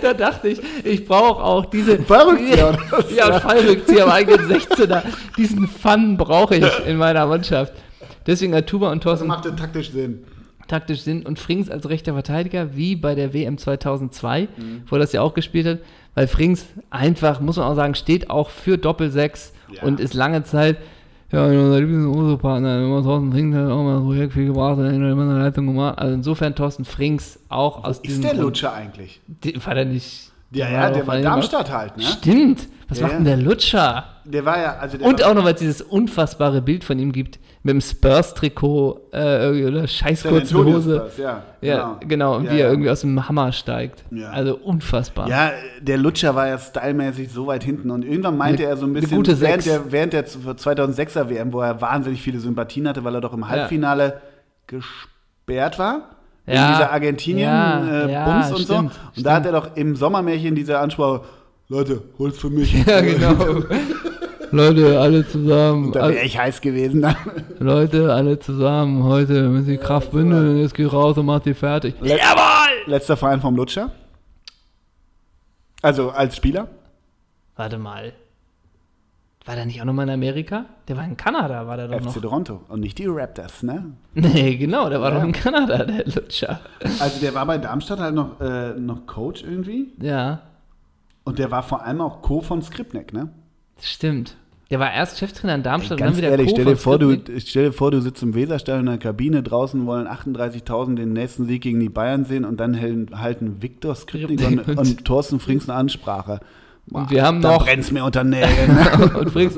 Da 0.00 0.14
dachte 0.14 0.48
ich, 0.48 0.60
ich 0.84 1.04
brauche 1.04 1.42
auch 1.42 1.64
diese. 1.66 1.98
Fallrückzieher? 1.98 2.78
Ja, 3.16 3.40
Fallrückzieher 3.40 4.04
am 4.04 4.10
eigenen 4.10 4.48
16er. 4.48 5.02
Diesen 5.36 5.66
Fun 5.66 6.16
brauche 6.16 6.54
ich 6.56 6.86
in 6.86 6.96
meiner 6.98 7.26
Mannschaft. 7.26 7.72
Deswegen 8.26 8.54
Atuba 8.54 8.92
und 8.92 8.98
Das 9.04 9.04
Thorsten 9.10 9.26
machte 9.26 9.56
taktisch 9.56 9.90
Sinn. 9.90 10.22
Taktisch 10.68 11.00
Sinn 11.02 11.24
und 11.26 11.38
Frings 11.38 11.70
als 11.70 11.88
rechter 11.88 12.12
Verteidiger, 12.14 12.76
wie 12.76 12.96
bei 12.96 13.14
der 13.14 13.32
WM 13.34 13.58
2002, 13.58 14.42
Mhm. 14.42 14.82
wo 14.86 14.96
er 14.96 15.00
das 15.00 15.12
ja 15.12 15.20
auch 15.22 15.34
gespielt 15.34 15.66
hat, 15.66 15.78
weil 16.14 16.26
Frings 16.26 16.66
einfach, 16.90 17.40
muss 17.40 17.56
man 17.56 17.66
auch 17.66 17.74
sagen, 17.74 17.94
steht 17.94 18.30
auch 18.30 18.50
für 18.50 18.78
Doppelsechs 18.78 19.52
Ja. 19.72 19.82
und 19.82 20.00
ist 20.00 20.14
lange 20.14 20.42
Zeit, 20.44 20.76
ja, 21.30 21.46
unser 21.46 21.80
Lieblings-Uso-Partner, 21.80 22.82
immer 22.82 23.02
Thorsten 23.02 23.32
Frings 23.32 23.56
hat 23.56 23.70
auch 23.70 23.82
mal 23.82 23.94
das 23.94 24.02
Projekt 24.04 24.32
viel 24.34 24.46
gebracht, 24.48 24.76
hat 24.78 24.92
immer 24.92 25.22
eine 25.22 25.38
Leistung 25.38 25.66
gemacht. 25.66 25.98
Also 25.98 26.14
insofern 26.14 26.54
Thorsten 26.54 26.84
Frings 26.84 27.38
auch 27.48 27.84
aus 27.84 28.02
diesem 28.02 28.22
Ist 28.24 28.32
der 28.34 28.40
Lutscher 28.40 28.72
eigentlich? 28.74 29.20
War 29.64 29.74
der 29.74 29.86
nicht. 29.86 30.31
Ja, 30.54 30.68
ja, 30.70 30.90
der 30.90 31.06
war 31.06 31.14
von- 31.14 31.22
Darmstadt 31.22 31.70
halt, 31.72 31.96
ne? 31.96 32.02
Stimmt. 32.04 32.68
Was 32.88 32.98
Ja, 32.98 33.06
macht 33.06 33.16
denn 33.16 33.24
der 33.24 33.36
Lutscher? 33.38 34.04
Der 34.24 34.44
war 34.44 34.58
ja, 34.60 34.76
also 34.78 34.98
Und 34.98 35.24
auch 35.24 35.34
noch, 35.34 35.44
weil 35.44 35.54
es 35.54 35.60
dieses 35.60 35.80
unfassbare 35.82 36.60
Bild 36.60 36.84
von 36.84 36.98
ihm 36.98 37.10
gibt, 37.12 37.38
mit 37.62 37.72
dem 37.74 37.80
Spurs-Trikot 37.80 39.08
äh, 39.12 39.44
irgendwie 39.44 39.66
oder 39.66 39.86
scheiß 39.86 40.24
kurzen 40.24 40.58
Hose. 40.64 40.96
Spurs, 40.98 41.16
ja, 41.16 41.42
Ja, 41.62 41.98
genau, 42.06 42.36
und 42.36 42.44
Ja, 42.44 42.52
wie 42.52 42.58
ja. 42.58 42.64
er 42.66 42.70
irgendwie 42.70 42.90
aus 42.90 43.00
dem 43.00 43.28
Hammer 43.28 43.50
steigt. 43.52 44.04
Also 44.30 44.56
unfassbar. 44.56 45.28
Ja, 45.28 45.52
der 45.80 45.96
Lutscher 45.96 46.34
war 46.34 46.48
ja 46.48 46.58
stylmäßig 46.58 47.30
so 47.32 47.46
weit 47.46 47.64
hinten 47.64 47.90
und 47.90 48.04
irgendwann 48.04 48.36
meinte 48.36 48.62
Eine- 48.64 48.72
er 48.72 48.76
so 48.76 48.84
ein 48.86 48.92
bisschen 48.92 49.16
gute 49.16 49.40
während 49.40 49.64
der, 49.64 49.90
während 49.90 50.12
der 50.12 50.26
2006er 50.26 51.30
WM, 51.30 51.52
wo 51.52 51.60
er 51.62 51.80
wahnsinnig 51.80 52.20
viele 52.20 52.40
Sympathien 52.40 52.86
hatte, 52.88 53.04
weil 53.04 53.14
er 53.14 53.20
doch 53.22 53.32
im 53.32 53.48
Halbfinale 53.48 54.20
gesperrt 54.66 55.78
war. 55.78 56.11
Ja. 56.46 56.66
In 56.68 56.72
dieser 56.74 56.90
Argentinien 56.92 57.48
Ja, 57.48 58.04
äh, 58.06 58.12
ja, 58.12 58.24
Bums 58.24 58.50
und 58.50 58.66
so. 58.66 58.74
stimmt, 58.74 59.00
Und 59.16 59.26
da 59.26 59.34
hat 59.34 59.46
er 59.46 59.52
doch 59.52 59.76
im 59.76 59.94
Sommermärchen 59.96 60.54
diese 60.54 60.78
Ansprache, 60.78 61.20
Leute, 61.68 62.02
hol's 62.18 62.38
für 62.38 62.50
mich. 62.50 62.72
Ja, 62.86 63.00
genau. 63.00 63.34
Leute, 64.54 65.00
alle 65.00 65.26
zusammen. 65.26 65.92
Da 65.92 66.08
wäre 66.10 66.24
ich 66.26 66.36
heiß 66.38 66.60
gewesen. 66.60 67.06
Leute, 67.58 68.12
alle 68.12 68.38
zusammen. 68.38 69.02
Heute 69.04 69.48
müssen 69.48 69.68
die 69.70 69.78
Kraft 69.78 70.10
bündeln. 70.12 70.58
Jetzt 70.58 70.74
geh 70.74 70.84
raus 70.84 71.16
und 71.16 71.24
mach 71.24 71.40
die 71.40 71.54
fertig. 71.54 71.94
Let- 72.02 72.20
Letzter 72.84 73.16
Verein 73.16 73.40
vom 73.40 73.56
Lutscher. 73.56 73.90
Also 75.80 76.10
als 76.10 76.36
Spieler. 76.36 76.68
Warte 77.56 77.78
mal. 77.78 78.12
War 79.44 79.56
der 79.56 79.66
nicht 79.66 79.80
auch 79.80 79.84
nochmal 79.84 80.06
in 80.08 80.14
Amerika? 80.14 80.66
Der 80.86 80.96
war 80.96 81.04
in 81.04 81.16
Kanada, 81.16 81.66
war 81.66 81.76
der 81.76 81.88
doch 81.88 81.98
FC 81.98 82.04
noch. 82.06 82.20
Toronto 82.22 82.60
und 82.68 82.80
nicht 82.80 82.98
die 82.98 83.06
Raptors, 83.06 83.62
ne? 83.64 83.86
Nee, 84.14 84.56
genau, 84.56 84.88
der 84.88 85.00
war 85.00 85.10
Ja. 85.12 85.16
doch 85.18 85.24
in 85.24 85.32
Kanada, 85.32 85.84
der 85.84 86.06
Lutscher. 86.06 86.60
Also 87.00 87.20
der 87.20 87.34
war 87.34 87.44
bei 87.46 87.58
Darmstadt 87.58 87.98
halt 87.98 88.14
noch, 88.14 88.40
äh, 88.40 88.74
noch 88.78 89.06
Coach 89.06 89.42
irgendwie. 89.42 89.88
Ja, 90.00 90.42
Und 91.24 91.38
der 91.38 91.50
war 91.50 91.62
vor 91.62 91.84
allem 91.84 92.00
auch 92.00 92.22
Co. 92.22 92.40
von 92.40 92.62
Skripnik, 92.62 93.12
ne? 93.12 93.28
stimmt. 93.80 94.36
Der 94.70 94.78
war 94.80 94.90
erst 94.92 95.18
Cheftrainer 95.18 95.56
in 95.56 95.62
Darmstadt 95.62 95.98
Ganz 95.98 96.16
und 96.16 96.22
dann 96.22 96.30
wieder 96.30 96.30
ehrlich, 96.30 96.46
Co. 96.48 96.52
stell 96.54 96.64
dir, 96.64 96.76
vor, 96.76 96.98
du, 96.98 97.16
stell 97.38 97.64
dir 97.66 97.72
vor, 97.72 97.90
du 97.90 98.00
sitzt 98.00 98.22
im 98.22 98.34
Weserstadion 98.34 98.86
in 98.86 98.92
der 98.92 98.98
Kabine, 98.98 99.42
draußen 99.42 99.84
wollen 99.86 100.06
38.000 100.06 100.94
den 100.96 101.12
nächsten 101.12 101.44
Sieg 101.46 101.62
gegen 101.62 101.78
die 101.80 101.88
Bayern 101.90 102.24
sehen 102.24 102.44
und 102.46 102.58
dann 102.58 102.80
halten, 102.80 103.60
Viktor 103.60 103.94
Skripnik 103.94 104.66
und- 104.68 104.78
und 104.78 105.04
Thorsten 105.04 105.40
Frings 105.40 105.68
eine 105.68 105.76
Ansprache. 105.78 106.40
Und 106.90 107.10
wir 107.10 107.22
haben 107.24 107.40
noch- 107.40 107.64
brennt's 107.64 107.90
mir 107.90 108.04
unter 108.04 108.24
Nägeln. 108.24 108.76
und 109.14 109.30
Frings. 109.30 109.56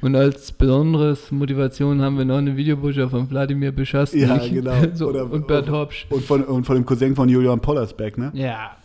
Und 0.00 0.16
als 0.16 0.50
besonderes 0.50 1.30
Motivation 1.30 2.02
haben 2.02 2.18
wir 2.18 2.24
noch 2.24 2.38
eine 2.38 2.56
Videobotschaft 2.56 3.12
von 3.12 3.30
Wladimir 3.30 3.70
Beschastnik 3.70 4.26
Ja, 4.28 4.36
genau. 4.38 4.72
so, 4.94 5.08
Oder- 5.08 5.30
und 5.30 5.46
Bert 5.46 5.70
Hopsch. 5.70 6.06
und, 6.10 6.24
von, 6.24 6.42
und 6.42 6.64
von 6.64 6.74
dem 6.74 6.84
Cousin 6.84 7.14
von 7.14 7.28
Julian 7.28 7.60
Pollersbeck, 7.60 8.18
ne? 8.18 8.32
Ja, 8.34 8.76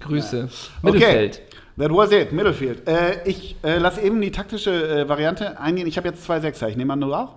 Grüße. 0.00 0.48
Okay, 0.82 0.92
Mittelfeld. 0.92 1.42
that 1.78 1.90
was 1.92 2.10
it, 2.10 2.32
Mittelfeld. 2.32 2.88
Äh, 2.88 3.22
ich 3.24 3.54
äh, 3.62 3.78
lasse 3.78 4.00
eben 4.00 4.20
die 4.20 4.32
taktische 4.32 4.70
äh, 5.02 5.08
Variante 5.08 5.60
eingehen. 5.60 5.86
Ich 5.86 5.96
habe 5.96 6.08
jetzt 6.08 6.24
zwei 6.24 6.40
Sechser. 6.40 6.68
Ich 6.68 6.76
nehme 6.76 6.92
an, 6.92 7.00
du 7.00 7.14
auch? 7.14 7.36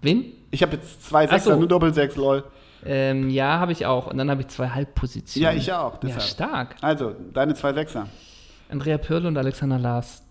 Wen? 0.00 0.24
Ich 0.50 0.62
habe 0.62 0.72
jetzt 0.76 1.04
zwei 1.08 1.26
Ach 1.26 1.30
so. 1.30 1.36
Sechser, 1.36 1.56
nur 1.56 1.68
Doppelsechs, 1.68 2.16
lol. 2.16 2.42
Ähm, 2.84 3.30
ja, 3.30 3.60
habe 3.60 3.70
ich 3.70 3.86
auch. 3.86 4.08
Und 4.08 4.18
dann 4.18 4.28
habe 4.28 4.40
ich 4.40 4.48
zwei 4.48 4.68
Halbpositionen. 4.70 5.52
Ja, 5.52 5.56
ich 5.56 5.72
auch. 5.72 5.92
Ja, 5.94 5.98
Deshalb. 6.02 6.22
stark. 6.22 6.76
Also, 6.80 7.14
deine 7.32 7.54
zwei 7.54 7.72
Sechser. 7.72 8.08
Andrea 8.72 8.96
Pirlo 8.96 9.28
und 9.28 9.36
Alexander 9.36 9.78
Lars. 9.78 10.22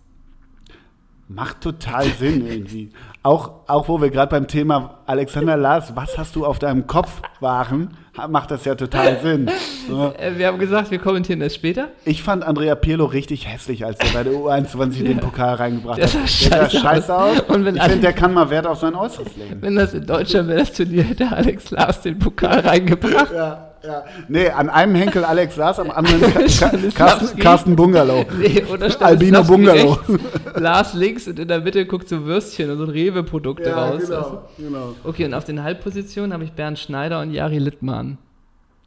Macht 1.28 1.60
total 1.60 2.06
Sinn 2.06 2.44
irgendwie. 2.44 2.90
Auch, 3.22 3.52
auch 3.68 3.88
wo 3.88 4.02
wir 4.02 4.10
gerade 4.10 4.30
beim 4.30 4.48
Thema 4.48 4.98
Alexander 5.06 5.56
Lars, 5.56 5.94
was 5.94 6.18
hast 6.18 6.34
du 6.34 6.44
auf 6.44 6.58
deinem 6.58 6.88
Kopf 6.88 7.22
waren, 7.38 7.96
macht 8.28 8.50
das 8.50 8.64
ja 8.64 8.74
total 8.74 9.20
Sinn. 9.20 9.48
So. 9.88 10.12
Äh, 10.18 10.36
wir 10.36 10.48
haben 10.48 10.58
gesagt, 10.58 10.90
wir 10.90 10.98
kommentieren 10.98 11.38
das 11.38 11.54
später. 11.54 11.88
Ich 12.04 12.24
fand 12.24 12.42
Andrea 12.42 12.74
Pirlo 12.74 13.04
richtig 13.04 13.46
hässlich, 13.46 13.86
als 13.86 14.00
er 14.00 14.12
bei 14.12 14.24
der 14.24 14.32
U21 14.32 15.04
den 15.04 15.20
Pokal 15.20 15.54
reingebracht 15.54 15.98
Der 15.98 16.06
hat. 16.06 16.14
Der 16.14 16.20
sah 16.22 16.26
scheiße 16.26 16.80
scheiße 16.80 17.16
aus. 17.16 17.40
Und 17.42 17.64
wenn 17.64 17.76
ich 17.76 17.82
finde, 17.82 18.00
der 18.00 18.12
kann 18.12 18.34
mal 18.34 18.50
Wert 18.50 18.66
auf 18.66 18.80
sein 18.80 18.96
Äußeres 18.96 19.36
legen. 19.36 19.58
Wenn 19.62 19.76
das 19.76 19.94
in 19.94 20.04
Deutschland 20.04 20.48
wäre, 20.48 20.58
das 20.58 20.72
Turnier, 20.72 21.04
hätte 21.04 21.30
Alex 21.30 21.70
Lars 21.70 22.00
den 22.02 22.18
Pokal 22.18 22.58
reingebracht. 22.58 23.32
Ja, 23.32 23.71
ja. 23.84 24.04
Nee, 24.28 24.48
an 24.48 24.68
einem 24.70 24.94
Henkel 24.94 25.24
Alex 25.24 25.56
Lars, 25.56 25.78
am 25.78 25.90
anderen. 25.90 26.20
Carsten, 26.94 27.38
Carsten 27.38 27.76
Bungalow. 27.76 28.24
Nee, 28.38 28.64
oder 28.72 28.90
Albino 29.04 29.42
Bungalow. 29.44 29.92
rechts, 30.08 30.24
Lars 30.60 30.94
links 30.94 31.28
und 31.28 31.38
in 31.38 31.48
der 31.48 31.60
Mitte 31.60 31.86
guckt 31.86 32.08
so 32.08 32.24
Würstchen 32.24 32.70
und 32.70 32.78
so 32.78 32.84
Rewe-Produkte 32.84 33.70
Ja, 33.70 33.88
raus. 33.90 34.02
genau, 34.06 34.42
genau. 34.58 34.94
Okay, 35.04 35.24
und 35.26 35.34
auf 35.34 35.44
den 35.44 35.62
Halbpositionen 35.62 36.32
habe 36.32 36.44
ich 36.44 36.52
Bernd 36.52 36.78
Schneider 36.78 37.20
und 37.20 37.32
Jari 37.32 37.58
Littmann. 37.58 38.18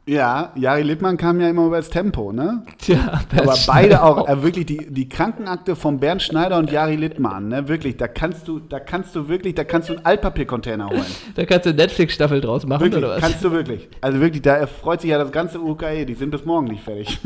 Ja, 0.08 0.52
Jari 0.54 0.82
Lippmann 0.82 1.16
kam 1.16 1.40
ja 1.40 1.48
immer 1.48 1.66
über 1.66 1.78
das 1.78 1.90
Tempo, 1.90 2.30
ne? 2.30 2.62
Tja, 2.78 3.22
Aber 3.36 3.56
beide 3.66 4.04
auch, 4.04 4.28
äh, 4.28 4.40
wirklich 4.40 4.64
die, 4.64 4.86
die 4.88 5.08
Krankenakte 5.08 5.74
von 5.74 5.98
Bernd 5.98 6.22
Schneider 6.22 6.58
und 6.58 6.70
Jari 6.70 6.94
Littmann, 6.94 7.48
ne? 7.48 7.66
Wirklich, 7.66 7.96
da 7.96 8.06
kannst 8.06 8.46
du, 8.46 8.60
da 8.60 8.78
kannst 8.78 9.16
du 9.16 9.28
wirklich, 9.28 9.56
da 9.56 9.64
kannst 9.64 9.88
du 9.88 9.94
einen 9.94 10.06
Altpapiercontainer 10.06 10.88
holen. 10.88 11.04
Da 11.34 11.44
kannst 11.44 11.66
du 11.66 11.70
eine 11.70 11.78
Netflix-Staffel 11.78 12.40
draus 12.40 12.64
machen, 12.64 12.82
Wirklich, 12.84 13.02
oder 13.02 13.14
was? 13.16 13.20
kannst 13.20 13.42
du 13.42 13.50
wirklich. 13.50 13.88
Also 14.00 14.20
wirklich, 14.20 14.42
da 14.42 14.66
freut 14.68 15.00
sich 15.00 15.10
ja 15.10 15.18
das 15.18 15.32
ganze 15.32 15.58
UKE, 15.60 16.06
die 16.06 16.14
sind 16.14 16.30
bis 16.30 16.44
morgen 16.44 16.68
nicht 16.68 16.84
fertig. 16.84 17.18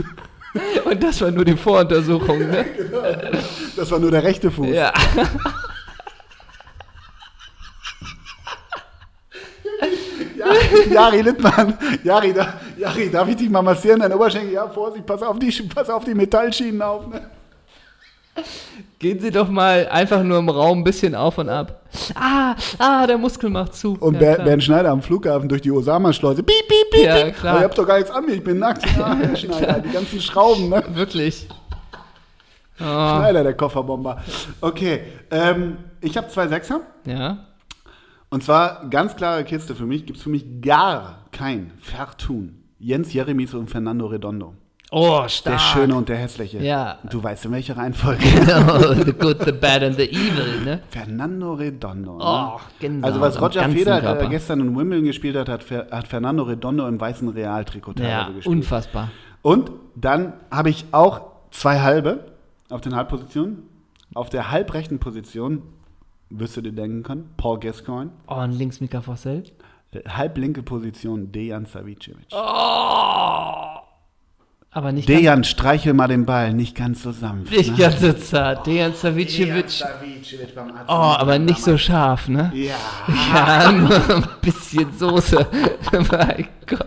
Und 0.85 1.03
das 1.03 1.21
war 1.21 1.31
nur 1.31 1.45
die 1.45 1.57
Voruntersuchung, 1.57 2.39
ne? 2.39 2.65
Das 3.77 3.91
war 3.91 3.99
nur 3.99 4.11
der 4.11 4.25
rechte 4.25 4.51
Fuß. 4.51 4.69
Ja. 4.69 4.91
Jari 10.91 11.23
Littmann, 11.23 11.77
Jari, 12.03 12.33
da, 12.33 12.55
Jari, 12.81 13.11
darf 13.11 13.29
ich 13.29 13.37
dich 13.37 13.51
mal 13.51 13.61
massieren, 13.61 14.01
dein 14.01 14.13
Oberschenkel? 14.13 14.53
Ja, 14.53 14.67
Vorsicht, 14.69 15.05
pass 15.05 15.23
auf 15.23 15.39
die, 15.39 15.51
pass 15.75 15.91
auf 15.91 16.05
die 16.05 16.15
Metallschienen 16.15 16.81
auf, 16.81 17.07
ne? 17.09 17.21
Gehen 18.99 19.21
Sie 19.21 19.31
doch 19.31 19.51
mal 19.51 19.87
einfach 19.89 20.23
nur 20.23 20.39
im 20.39 20.49
Raum 20.49 20.79
ein 20.79 20.85
bisschen 20.85 21.15
auf 21.15 21.37
und 21.37 21.51
ab. 21.51 21.83
Ah, 22.15 22.55
ah, 22.79 23.07
der 23.07 23.19
Muskel 23.19 23.51
macht 23.51 23.75
zu. 23.75 23.99
Und 24.01 24.21
ja. 24.21 24.37
Bernd 24.37 24.65
Schneider 24.65 24.91
am 24.91 25.03
Flughafen 25.03 25.49
durch 25.49 25.61
die 25.61 25.71
Osama-Schleuse. 25.71 26.43
Piep, 26.43 26.69
piep, 26.69 26.91
piep, 26.91 27.05
Ja, 27.05 27.31
klar. 27.33 27.53
Aber 27.53 27.61
ihr 27.61 27.65
habt 27.65 27.77
doch 27.77 27.87
gar 27.87 27.97
nichts 27.99 28.11
an 28.11 28.25
mir, 28.25 28.33
ich 28.33 28.45
bin 28.45 28.59
nackt. 28.59 28.85
Ja, 28.97 29.15
Herr 29.21 29.37
Schneider, 29.37 29.81
die 29.81 29.91
ganzen 29.91 30.21
Schrauben, 30.21 30.71
ne? 30.71 30.83
Wirklich. 30.95 31.49
Oh, 32.79 32.85
Schneider, 32.85 33.43
der 33.43 33.55
Kofferbomber. 33.55 34.23
Okay, 34.63 35.01
ähm, 35.31 35.77
ich 36.01 36.17
habe 36.17 36.29
zwei 36.29 36.49
Sechser. 36.49 36.81
ja. 37.05 37.45
Und 38.33 38.45
zwar 38.45 38.89
ganz 38.89 39.17
klare 39.17 39.43
Kiste 39.43 39.75
für 39.75 39.87
mich, 39.87 40.07
gibt 40.07 40.19
es 40.19 40.23
für 40.23 40.31
mich 40.31 40.63
gar 40.63 41.25
kein 41.33 41.73
Vertun. 41.81 42.60
Jens 42.81 43.13
Jeremies 43.13 43.55
und 43.55 43.69
Fernando 43.71 44.07
Redondo. 44.07 44.55
Oh, 44.93 45.23
stark. 45.29 45.57
Der 45.57 45.59
Schöne 45.61 45.95
und 45.95 46.09
der 46.09 46.17
Hässliche. 46.17 46.59
Ja. 46.59 46.99
Du 47.09 47.23
weißt 47.23 47.45
in 47.45 47.53
welcher 47.53 47.77
Reihenfolge. 47.77 48.25
Genau, 48.41 48.93
the 48.93 49.13
good, 49.13 49.45
the 49.45 49.53
bad 49.53 49.85
and 49.85 49.97
the 49.97 50.11
evil, 50.11 50.63
ne? 50.65 50.81
Fernando 50.91 51.53
Redondo. 51.53 52.17
Ne? 52.19 52.25
Oh, 52.25 52.59
genau. 52.81 53.07
Also 53.07 53.21
was 53.21 53.41
Roger 53.41 53.69
Federer 53.69 54.01
Körper. 54.01 54.25
äh, 54.25 54.29
gestern 54.31 54.59
in 54.61 54.77
Wimbledon 54.77 55.05
gespielt 55.05 55.37
hat, 55.37 55.49
hat, 55.49 55.65
hat 55.71 56.09
Fernando 56.09 56.43
Redondo 56.43 56.89
im 56.89 57.01
weißen 57.01 57.29
Realtrikot 57.29 57.95
Ja, 58.01 58.31
gespielt. 58.31 58.47
unfassbar. 58.49 59.11
Und 59.43 59.71
dann 59.95 60.33
habe 60.51 60.71
ich 60.71 60.87
auch 60.91 61.21
zwei 61.53 61.79
halbe 61.81 62.25
auf 62.69 62.81
den 62.81 62.97
Halbpositionen. 62.97 63.63
Auf 64.15 64.29
der 64.29 64.51
halbrechten 64.51 64.99
Position, 64.99 65.63
wirst 66.31 66.57
du 66.57 66.63
dir 66.63 66.73
denken 66.73 67.05
können, 67.05 67.31
Paul 67.37 67.61
Gascoigne. 67.61 68.11
Oh, 68.27 68.35
und 68.35 68.53
links 68.53 68.81
Mika 68.81 69.01
Fossel. 69.01 69.45
Halblinke 70.09 70.63
Position, 70.63 71.33
Dejan 71.33 71.67
Savicevic. 71.67 72.27
Aber 74.73 74.93
nicht 74.93 75.09
Dejan, 75.09 75.43
streichel 75.43 75.95
mal 75.95 76.07
den 76.07 76.27
Ball, 76.27 76.55
nicht 76.55 76.77
ganz 76.77 77.03
so 77.03 77.11
sanft. 77.11 77.51
ganz, 77.51 77.59
nicht 77.59 77.77
ne? 77.77 77.85
ganz 77.85 78.01
so 78.01 78.13
zart. 78.13 78.67
Dejan 78.69 78.95
Savicevic. 78.95 79.83
Oh, 80.87 80.93
aber 80.93 81.41
nicht 81.41 81.61
so 81.61 81.77
scharf, 81.77 82.29
ne? 82.29 82.53
Ja. 82.55 82.77
Ja, 83.35 83.73
nur 83.73 84.17
ein 84.17 84.29
bisschen 84.41 84.93
Soße. 84.97 85.45
mein 85.93 86.47
Gott. 86.67 86.87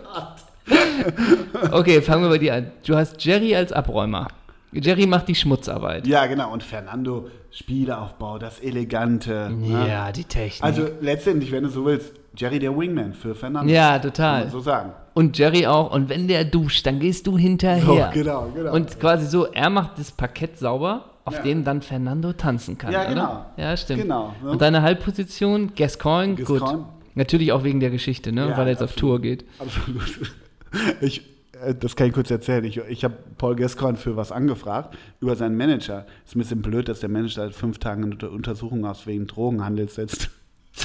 Okay, 1.71 2.01
fangen 2.01 2.23
wir 2.23 2.29
bei 2.29 2.37
dir 2.37 2.53
an. 2.55 2.71
Du 2.85 2.95
hast 2.95 3.23
Jerry 3.23 3.53
als 3.53 3.73
Abräumer. 3.73 4.29
Jerry 4.71 5.05
macht 5.05 5.27
die 5.27 5.35
Schmutzarbeit. 5.35 6.07
Ja, 6.07 6.25
genau. 6.25 6.53
Und 6.53 6.63
Fernando, 6.63 7.29
Spielaufbau, 7.51 8.39
das 8.39 8.59
Elegante. 8.61 9.51
ne? 9.51 9.87
Ja, 9.89 10.11
die 10.13 10.23
Technik. 10.23 10.63
Also 10.63 10.87
letztendlich, 11.01 11.51
wenn 11.51 11.63
du 11.63 11.69
so 11.69 11.85
willst, 11.85 12.13
Jerry 12.35 12.59
der 12.59 12.75
Wingman 12.77 13.13
für 13.13 13.35
Fernando. 13.35 13.71
ja, 13.71 13.93
Kann 13.93 14.01
total. 14.01 14.41
man 14.41 14.49
so 14.51 14.59
sagen. 14.59 14.91
Und 15.13 15.37
Jerry 15.37 15.67
auch. 15.67 15.91
Und 15.93 16.09
wenn 16.09 16.27
der 16.27 16.43
duscht, 16.45 16.85
dann 16.85 16.99
gehst 16.99 17.27
du 17.27 17.37
hinterher. 17.37 18.09
So, 18.13 18.19
genau, 18.19 18.51
genau. 18.55 18.73
Und 18.73 18.99
quasi 18.99 19.27
so, 19.27 19.45
er 19.45 19.69
macht 19.69 19.99
das 19.99 20.11
Parkett 20.11 20.57
sauber, 20.57 21.11
auf 21.25 21.35
Ja. 21.35 21.41
dem 21.43 21.63
dann 21.63 21.81
Fernando 21.81 22.33
tanzen 22.33 22.77
kann. 22.77 22.91
Ja, 22.91 23.01
oder? 23.01 23.09
genau. 23.09 23.45
Ja, 23.57 23.77
stimmt. 23.77 24.01
Genau, 24.01 24.33
ne? 24.43 24.49
Und 24.49 24.61
deine 24.61 24.81
Halbposition, 24.81 25.73
Gascoigne, 25.75 26.35
gut. 26.35 26.59
Gascoigne. 26.59 26.85
Natürlich 27.15 27.51
auch 27.51 27.63
wegen 27.63 27.79
der 27.79 27.91
Geschichte, 27.91 28.31
ne? 28.31 28.49
Ja, 28.49 28.57
weil 28.57 28.65
er 28.65 28.71
jetzt 28.71 28.81
auf 28.81 28.91
absolut. 28.93 29.11
Tour 29.17 29.21
geht. 29.21 29.45
Absolut. 29.59 30.31
Ich, 31.01 31.21
äh, 31.63 31.75
das 31.75 31.95
kann 31.95 32.07
ich 32.07 32.13
kurz 32.13 32.31
erzählen. 32.31 32.63
Ich, 32.63 32.77
ich 32.77 33.03
habe 33.03 33.13
Paul 33.37 33.55
Gascoigne 33.55 33.95
für 33.95 34.15
was 34.17 34.31
angefragt 34.31 34.97
über 35.21 35.35
seinen 35.35 35.55
Manager. 35.55 36.07
Ist 36.25 36.35
ein 36.35 36.39
bisschen 36.39 36.63
blöd, 36.63 36.89
dass 36.89 36.99
der 37.01 37.09
Manager 37.09 37.43
seit 37.43 37.53
fünf 37.53 37.77
Tagen 37.77 38.03
unter 38.05 38.31
Untersuchung 38.31 38.83
aus 38.83 39.05
wegen 39.05 39.27
Drogenhandels 39.27 39.93
setzt. 39.93 40.31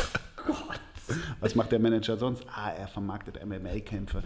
Was 1.41 1.55
macht 1.55 1.73
der 1.73 1.79
Manager 1.79 2.17
sonst? 2.17 2.45
Ah, 2.55 2.71
er 2.79 2.89
vermarktet 2.89 3.39
MMA-Kämpfe. 3.45 4.23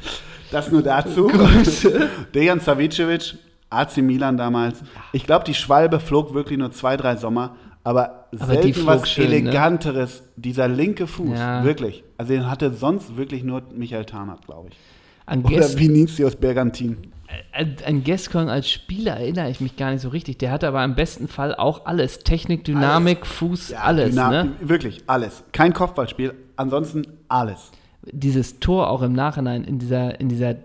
Das 0.50 0.70
nur 0.70 0.82
dazu. 0.82 1.30
Dejan 2.34 2.60
Savicevic, 2.60 3.34
AC 3.70 3.98
Milan 3.98 4.36
damals. 4.36 4.82
Ich 5.12 5.24
glaube, 5.24 5.44
die 5.44 5.54
Schwalbe 5.54 6.00
flog 6.00 6.34
wirklich 6.34 6.59
nur 6.59 6.70
zwei, 6.72 6.96
drei 6.96 7.16
Sommer, 7.16 7.56
aber, 7.84 8.28
Aber 8.38 8.46
selten 8.54 8.86
was 8.86 9.10
schön, 9.10 9.28
ne? 9.30 9.36
Eleganteres. 9.36 10.22
Dieser 10.36 10.68
linke 10.68 11.06
Fuß, 11.06 11.38
Ja. 11.38 11.64
wirklich. 11.64 12.04
Also 12.18 12.32
den 12.32 12.48
hatte 12.50 12.70
sonst 12.72 13.16
wirklich 13.16 13.42
nur 13.42 13.62
Michael 13.74 14.04
Tarnack, 14.04 14.42
glaube 14.46 14.68
ich. 14.70 14.76
An, 15.26 15.42
Oder 15.44 15.68
Vinicius 15.78 16.36
Bergantin. 16.36 17.12
an, 17.86 18.04
Gascoigne 18.04 18.50
als 18.52 18.68
Spieler 18.70 19.12
erinnere 19.14 19.50
ich 19.50 19.60
mich 19.60 19.76
gar 19.76 19.90
nicht 19.92 20.00
so 20.02 20.09
richtig. 20.10 20.38
Der 20.38 20.50
hatte 20.50 20.68
aber 20.68 20.84
im 20.84 20.94
besten 20.94 21.28
Fall 21.28 21.54
auch 21.54 21.86
alles. 21.86 22.18
Technik, 22.20 22.64
Dynamik, 22.64 23.24
Fuß, 23.26 23.72
alles. 23.72 24.14
Dynam- 24.14 24.30
Ne? 24.30 24.52
Wirklich, 24.60 25.02
alles. 25.06 25.42
Kein 25.52 25.72
Kopfballspiel, 25.72 26.34
ansonsten 26.56 27.02
alles. 27.28 27.70
Dieses 28.10 28.58
Tor 28.60 28.90
auch 28.90 29.02
im 29.02 29.12
Nachhinein 29.12 29.64
in 29.64 29.78
dieser, 29.78 30.18
in 30.20 30.28
dieser 30.28 30.56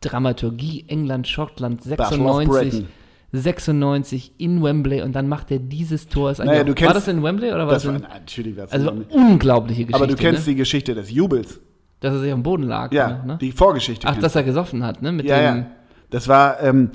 Dramaturgie 0.00 0.84
England-Schottland 0.88 1.82
Battle 1.84 2.04
of 2.24 2.36
96. 2.36 2.48
Britain. 2.80 2.88
96 3.32 4.32
in 4.38 4.62
Wembley 4.62 5.02
und 5.02 5.12
dann 5.14 5.28
macht 5.28 5.50
er 5.50 5.58
dieses 5.58 6.08
Tor. 6.08 6.30
Ist 6.30 6.38
Naja, 6.38 6.62
auch- 6.62 6.80
war 6.86 6.94
das 6.94 7.08
in 7.08 7.22
Wembley 7.22 7.48
oder 7.52 7.66
Das 7.66 7.82
das 7.82 7.92
war, 7.92 8.00
natürlich 8.00 8.56
war's 8.56 8.72
Also 8.72 8.90
unglaubliche 9.10 9.82
Geschichte. 9.84 9.94
Aber 9.96 10.06
du 10.06 10.16
kennst 10.16 10.46
ne? 10.46 10.52
die 10.52 10.56
Geschichte 10.58 10.94
des 10.94 11.10
Jubels. 11.10 11.60
Dass 12.00 12.14
er 12.14 12.20
sich 12.20 12.32
am 12.32 12.42
Boden 12.42 12.62
lag. 12.62 12.92
Ja, 12.92 13.22
ne? 13.24 13.38
die 13.40 13.52
Vorgeschichte. 13.52 14.06
Ach, 14.06 14.12
kennst 14.12 14.24
dass 14.24 14.34
er 14.36 14.44
gesoffen 14.44 14.84
hat, 14.84 15.02
ne? 15.02 15.12
Mit 15.12 15.26
Ja, 15.26 15.36
dem, 15.52 15.58
ja. 15.58 15.66
Das 16.10 16.28
war, 16.28 16.62
ähm, 16.62 16.90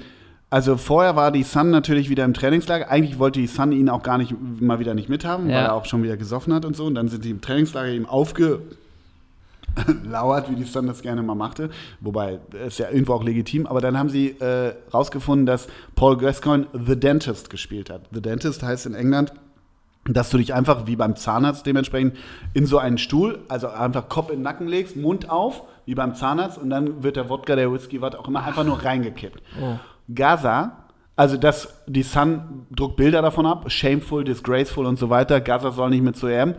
also 0.53 0.77
vorher 0.77 1.15
war 1.15 1.31
die 1.31 1.41
Sun 1.41 1.71
natürlich 1.71 2.09
wieder 2.11 2.23
im 2.25 2.35
Trainingslager. 2.35 2.87
Eigentlich 2.87 3.17
wollte 3.17 3.39
die 3.39 3.47
Sun 3.47 3.71
ihn 3.71 3.89
auch 3.89 4.03
gar 4.03 4.19
nicht 4.19 4.35
mal 4.61 4.77
wieder 4.77 4.93
nicht 4.93 5.09
mithaben, 5.09 5.49
Ja. 5.49 5.55
weil 5.57 5.63
er 5.65 5.73
auch 5.73 5.85
schon 5.85 6.03
wieder 6.03 6.15
gesoffen 6.15 6.53
hat 6.53 6.63
und 6.63 6.75
so. 6.75 6.85
Und 6.85 6.93
dann 6.93 7.07
sind 7.07 7.25
die 7.25 7.31
im 7.31 7.41
Trainingslager 7.41 7.91
ihm 7.91 8.05
aufgelauert, 8.05 8.61
wie 10.51 10.55
die 10.55 10.63
Sun 10.63 10.85
das 10.85 11.01
gerne 11.01 11.23
mal 11.23 11.33
machte. 11.33 11.71
Wobei, 12.01 12.39
ist 12.67 12.77
ja 12.77 12.89
irgendwo 12.91 13.13
auch 13.13 13.23
legitim. 13.23 13.65
Aber 13.65 13.81
dann 13.81 13.97
haben 13.97 14.09
sie 14.09 14.29
äh, 14.39 14.75
rausgefunden, 14.93 15.47
dass 15.47 15.67
Paul 15.95 16.17
Gascoigne 16.17 16.67
The 16.73 16.99
Dentist 16.99 17.49
gespielt 17.49 17.89
hat. 17.89 18.01
The 18.11 18.21
Dentist 18.21 18.61
heißt 18.61 18.85
in 18.85 18.93
England, 18.93 19.33
dass 20.05 20.29
du 20.29 20.37
dich 20.37 20.53
einfach 20.53 20.85
wie 20.85 20.95
beim 20.95 21.15
Zahnarzt 21.15 21.65
dementsprechend 21.65 22.15
in 22.53 22.67
so 22.67 22.77
einen 22.77 22.99
Stuhl, 22.99 23.39
also 23.47 23.69
einfach 23.69 24.07
Kopf 24.09 24.29
in 24.29 24.35
den 24.37 24.43
Nacken 24.43 24.67
legst, 24.67 24.97
Mund 24.97 25.29
auf, 25.31 25.63
wie 25.85 25.95
beim 25.95 26.13
Zahnarzt, 26.13 26.57
und 26.57 26.69
dann 26.69 27.03
wird 27.03 27.15
der 27.15 27.27
Wodka, 27.29 27.55
der 27.55 27.71
Whisky, 27.73 28.01
was 28.01 28.13
auch 28.15 28.27
immer, 28.27 28.43
einfach 28.45 28.63
nur 28.65 28.83
reingekippt. 28.83 29.41
Gaza, 30.13 30.85
also 31.15 31.37
das, 31.37 31.83
die 31.87 32.03
Sun 32.03 32.65
druckt 32.75 32.95
Bilder 32.97 33.21
davon 33.21 33.45
ab, 33.45 33.71
shameful, 33.71 34.23
disgraceful 34.23 34.85
und 34.85 34.97
so 34.97 35.09
weiter. 35.09 35.41
Gaza 35.41 35.71
soll 35.71 35.89
nicht 35.91 36.03
mit 36.03 36.15
zu 36.15 36.27
EM. 36.27 36.55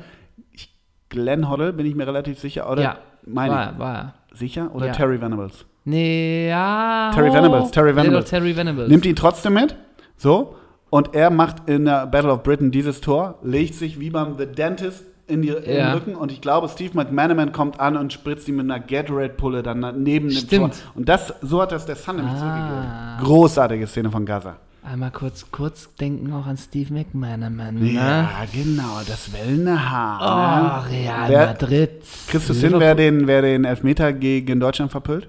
Ich, 0.52 0.72
Glenn 1.08 1.48
Hoddle, 1.50 1.72
bin 1.72 1.86
ich 1.86 1.94
mir 1.94 2.06
relativ 2.06 2.38
sicher, 2.38 2.70
oder? 2.70 2.82
ja, 2.82 2.98
Meine 3.26 3.54
war, 3.54 3.78
war 3.78 3.94
er. 3.96 4.14
ich. 4.32 4.38
Sicher? 4.38 4.70
Oder 4.74 4.86
Ja. 4.86 4.92
Terry 4.92 5.20
Venables? 5.20 5.64
Nee, 5.84 6.48
ja. 6.48 7.10
Terry 7.14 7.32
Venables, 7.32 7.70
Terry 7.70 7.94
Venables. 7.94 8.30
Terry 8.30 8.56
Venables. 8.56 8.88
Nimmt 8.88 9.04
ihn 9.06 9.16
trotzdem 9.16 9.54
mit. 9.54 9.76
So. 10.16 10.56
Und 10.90 11.14
er 11.14 11.30
macht 11.30 11.68
in 11.68 11.84
der 11.86 12.06
Battle 12.06 12.32
of 12.32 12.42
Britain 12.42 12.70
dieses 12.70 13.00
Tor, 13.00 13.38
legt 13.42 13.74
sich 13.74 13.98
wie 14.00 14.10
beim 14.10 14.38
The 14.38 14.46
Dentist 14.46 15.04
in, 15.26 15.42
die, 15.42 15.48
in 15.48 15.62
den 15.64 15.76
Ja. 15.76 15.92
Rücken 15.94 16.14
und 16.14 16.30
ich 16.32 16.40
glaube, 16.40 16.68
Steve 16.68 16.90
McManaman 16.94 17.52
kommt 17.52 17.80
an 17.80 17.96
und 17.96 18.12
spritzt 18.12 18.46
ihm 18.48 18.56
mit 18.56 18.64
einer 18.70 18.80
Gatorade-Pulle 18.80 19.62
dann 19.62 20.02
neben 20.02 20.28
dem. 20.28 20.60
Tor. 20.60 20.70
Und 20.94 21.09
das, 21.09 21.32
so 21.40 21.62
hat 21.62 21.72
das 21.72 21.86
der 21.86 21.96
Sun 21.96 22.16
nämlich 22.16 22.34
Ah. 22.34 22.38
zurückgegeben. 22.38 23.24
Großartige 23.24 23.86
Szene 23.86 24.10
von 24.10 24.26
Gaza. 24.26 24.56
Einmal 24.82 25.10
kurz, 25.12 25.46
kurz 25.51 25.94
denken 25.94 26.30
auch 26.34 26.44
an 26.46 26.59
Steve 26.59 26.92
McManaman. 26.92 27.76
Ne? 27.76 27.92
Ja, 27.92 28.28
genau, 28.52 29.01
das 29.09 29.32
wellende 29.32 29.72
Oh, 29.72 29.78
Haar. 29.78 30.84
ne? 30.84 30.90
Real 30.90 31.28
Wer- 31.30 31.46
Madrid. 31.46 31.90
Kriegst 32.28 32.48
du 32.51 32.52
es 32.52 32.60
hin, 32.60 32.74
wer 32.76 32.94
den, 32.94 33.26
wer 33.26 33.40
den 33.40 33.64
Elfmeter 33.64 34.12
gegen 34.12 34.60
Deutschland 34.60 34.90
verpüllt? 34.92 35.28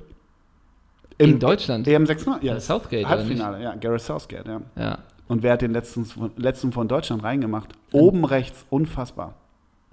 In 1.17 1.39
Deutschland? 1.39 1.87
EM 1.87 2.05
6 2.05 2.25
Ja, 2.41 2.59
Southgate, 2.59 3.07
Halbfinale, 3.07 3.63
ja, 3.63 3.75
Gareth 3.75 4.01
Southgate, 4.01 4.45
ja. 4.49 4.61
Ja. 4.75 4.97
Und 5.29 5.41
wer 5.41 5.53
hat 5.53 5.61
den 5.61 5.71
letzten, 5.71 6.05
letzten 6.35 6.73
von 6.73 6.89
Deutschland 6.89 7.23
reingemacht? 7.23 7.69
Oben 7.93 8.25
rechts, 8.25 8.65
unfassbar. 8.69 9.35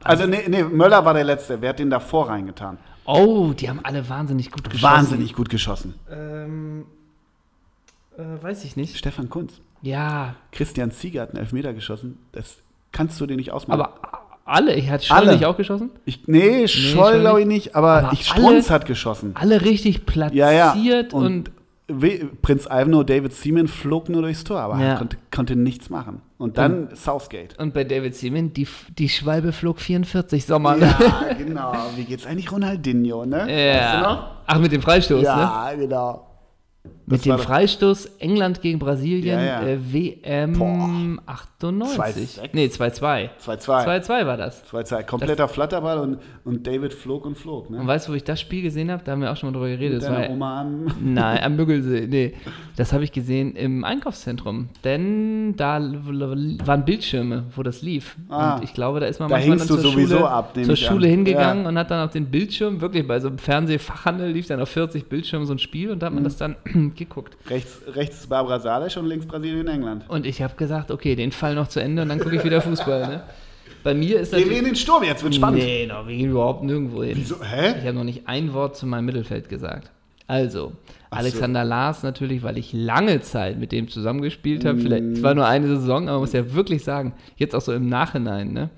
Also, 0.04 0.26
nee, 0.26 0.42
nee, 0.48 0.62
Möller 0.64 1.04
war 1.04 1.14
der 1.14 1.24
Letzte. 1.24 1.60
Wer 1.60 1.70
hat 1.70 1.78
den 1.78 1.90
davor 1.90 2.28
reingetan? 2.28 2.78
Oh, 3.04 3.52
die 3.52 3.68
haben 3.68 3.80
alle 3.82 4.08
wahnsinnig 4.08 4.50
gut 4.50 4.64
geschossen. 4.70 4.82
Wahnsinnig 4.96 5.34
gut 5.34 5.48
geschossen. 5.48 5.94
Ähm, 6.10 6.84
äh, 8.16 8.22
weiß 8.42 8.64
ich 8.64 8.76
nicht. 8.76 8.96
Stefan 8.96 9.28
Kunz. 9.28 9.54
Ja, 9.80 10.36
Christian 10.52 10.92
Zieger 10.92 11.22
hat 11.22 11.30
einen 11.30 11.38
Elfmeter 11.38 11.72
geschossen. 11.72 12.18
Das 12.32 12.58
kannst 12.92 13.20
du 13.20 13.26
dir 13.26 13.36
nicht 13.36 13.50
ausmachen. 13.50 13.80
aber 13.80 13.94
alle, 14.44 14.74
ich 14.74 14.90
hatte 14.90 15.04
Scholl 15.06 15.16
Alle. 15.18 15.32
nicht 15.32 15.44
auch 15.46 15.56
geschossen? 15.56 15.90
ich, 16.04 16.26
nee, 16.28 16.66
Scholl 16.68 16.92
Scholl 16.92 17.20
glaube 17.20 17.40
ich 17.40 17.46
nicht, 17.46 17.74
aber, 17.76 18.04
Aber 18.04 18.12
ich 18.12 18.30
alle- 18.30 18.40
Strunz 18.40 18.70
hat 18.70 18.86
geschossen. 18.86 19.32
Alle 19.34 19.62
richtig 19.62 20.04
platziert 20.06 20.34
Ja, 20.36 20.50
ja. 20.52 20.72
und, 21.12 21.12
Und, 21.14 21.50
Prinz 22.42 22.66
Ivanhoe, 22.66 23.04
David 23.04 23.32
Seaman 23.32 23.68
flog 23.68 24.08
nur 24.08 24.22
durchs 24.22 24.44
Tor, 24.44 24.60
aber 24.60 24.78
Ja. 24.80 24.96
konnte, 24.96 25.16
konnte 25.34 25.56
nichts 25.56 25.90
machen. 25.90 26.22
Und 26.38 26.58
dann 26.58 26.88
Southgate. 26.94 27.56
und 27.58 27.72
bei 27.74 27.84
David 27.84 28.16
Seaman, 28.16 28.52
die, 28.52 28.66
die 28.98 29.08
Schwalbe 29.08 29.52
flog 29.52 29.78
44 29.80 30.44
Sommer. 30.44 30.76
Ja, 30.78 30.94
genau. 31.38 31.72
Wie 31.96 32.04
geht's 32.04 32.26
eigentlich 32.26 32.50
Ronaldinho, 32.50 33.24
ne? 33.24 33.36
Weißt 33.38 33.48
du 33.48 33.52
Ja. 33.52 34.36
Ach, 34.46 34.58
mit 34.58 34.72
dem 34.72 34.82
Freistoß, 34.82 35.20
ne? 35.22 35.26
Ja, 35.28 35.70
genau. 35.78 36.26
Mit 37.12 37.26
Das 37.26 37.36
dem 37.36 37.38
Freistoß 37.38 38.06
England 38.18 38.60
gegen 38.60 38.78
Brasilien, 38.78 39.38
Ja, 39.38 39.62
ja. 39.62 39.66
Äh, 39.66 39.78
WM 39.92 40.52
Boah. 40.58 40.88
98. 41.26 42.40
2-6. 42.40 42.50
Nee, 42.52 42.66
2-2. 42.66 43.30
2-2. 43.44 43.86
2-2 44.06 44.26
war 44.26 44.36
das. 44.36 44.64
2-2. 44.72 45.02
Kompletter 45.04 45.48
Flatterball 45.48 45.98
und, 45.98 46.18
und 46.44 46.66
David 46.66 46.92
flog 46.92 47.24
und 47.26 47.36
flog, 47.38 47.70
ne? 47.70 47.78
Und 47.78 47.86
weißt 47.86 48.08
du, 48.08 48.12
wo 48.12 48.16
ich 48.16 48.24
das 48.24 48.40
Spiel 48.40 48.62
gesehen 48.62 48.90
habe? 48.90 49.02
Da 49.04 49.12
haben 49.12 49.20
wir 49.20 49.30
auch 49.30 49.36
schon 49.36 49.50
mal 49.50 49.54
drüber 49.58 49.68
geredet. 49.68 50.02
Das 50.02 50.08
Deine 50.08 50.24
war, 50.28 50.30
Oma 50.30 50.60
am 50.62 50.86
Nein, 51.14 51.38
am 51.42 51.56
Müggelsee. 51.56 52.06
Nee, 52.08 52.34
das 52.76 52.92
habe 52.92 53.04
ich 53.04 53.12
gesehen 53.12 53.54
im 53.54 53.84
Einkaufszentrum. 53.84 54.68
Denn 54.84 55.54
da 55.56 55.80
waren 55.80 56.84
Bildschirme, 56.84 57.44
wo 57.54 57.62
das 57.62 57.82
lief. 57.82 58.16
Ah. 58.28 58.56
und 58.56 58.64
ich 58.64 58.74
glaube, 58.74 59.00
da 59.00 59.06
ist 59.06 59.20
man 59.20 59.28
Da 59.28 59.36
manchmal 59.36 59.58
dann 59.58 59.66
zur 59.68 59.78
sowieso 59.78 60.16
Schule, 60.16 60.28
ab, 60.30 60.56
zur 60.60 60.76
Schule 60.76 61.06
an. 61.06 61.10
hingegangen 61.12 61.62
Ja. 61.64 61.68
und 61.68 61.78
hat 61.78 61.90
dann 61.90 62.04
auf 62.04 62.12
den 62.12 62.26
Bildschirm, 62.26 62.80
wirklich 62.80 63.06
bei 63.06 63.20
so 63.20 63.28
einem 63.28 63.38
Fernsehfachhandel 63.38 64.30
lief 64.30 64.46
dann 64.46 64.60
auf 64.60 64.68
40 64.70 65.08
Bildschirmen 65.08 65.46
so 65.46 65.52
ein 65.54 65.58
Spiel 65.58 65.90
und 65.90 66.00
da 66.00 66.06
hat 66.06 66.12
man 66.14 66.22
Mhm. 66.22 66.24
das 66.24 66.36
dann 66.36 66.56
geguckt. 67.04 67.36
rechts, 67.50 67.80
rechts 67.94 68.26
Barbara 68.26 68.58
Salisch 68.60 68.96
und 68.96 69.06
links 69.06 69.26
Brasilien, 69.26 69.68
England. 69.68 70.04
Und 70.08 70.26
ich 70.26 70.42
habe 70.42 70.54
gesagt, 70.56 70.90
okay, 70.90 71.14
den 71.16 71.32
Fall 71.32 71.54
noch 71.54 71.68
zu 71.68 71.80
Ende 71.80 72.02
und 72.02 72.08
dann 72.08 72.18
gucke 72.18 72.36
ich 72.36 72.44
wieder 72.44 72.60
Fußball. 72.60 73.06
Ne? 73.08 73.22
Bei 73.82 73.94
mir 73.94 74.20
ist 74.20 74.30
Gehen 74.30 74.38
wir 74.38 74.44
natürlich... 74.46 74.58
in 74.58 74.64
den 74.66 74.76
Sturm, 74.76 75.02
jetzt 75.02 75.22
wird 75.24 75.34
spannend. 75.34 75.62
Nee, 75.62 75.86
no, 75.86 76.06
wir 76.06 76.16
gehen 76.16 76.30
überhaupt 76.30 76.62
nirgendwo 76.62 77.02
hin. 77.02 77.14
Wieso? 77.16 77.42
Hä? 77.42 77.74
Ich 77.80 77.84
habe 77.86 77.94
noch 77.94 78.04
nicht 78.04 78.28
ein 78.28 78.52
Wort 78.52 78.76
zu 78.76 78.86
meinem 78.86 79.06
Mittelfeld 79.06 79.48
gesagt. 79.48 79.90
Also, 80.28 80.72
Ach 81.10 81.18
so. 81.18 81.26
Alexander 81.26 81.64
Lars 81.64 82.02
natürlich, 82.04 82.42
weil 82.44 82.56
ich 82.58 82.72
lange 82.72 83.20
Zeit 83.22 83.58
mit 83.58 83.72
dem 83.72 83.88
zusammengespielt 83.88 84.64
habe. 84.64 84.78
Vielleicht, 84.78 85.02
Mm. 85.02 85.12
es 85.14 85.22
war 85.22 85.34
nur 85.34 85.46
eine 85.46 85.66
Saison, 85.66 86.04
aber 86.04 86.12
man 86.12 86.20
muss 86.20 86.32
ja 86.32 86.54
wirklich 86.54 86.84
sagen, 86.84 87.14
jetzt 87.36 87.54
auch 87.56 87.60
so 87.60 87.72
im 87.72 87.88
Nachhinein, 87.88 88.52
ne? 88.52 88.70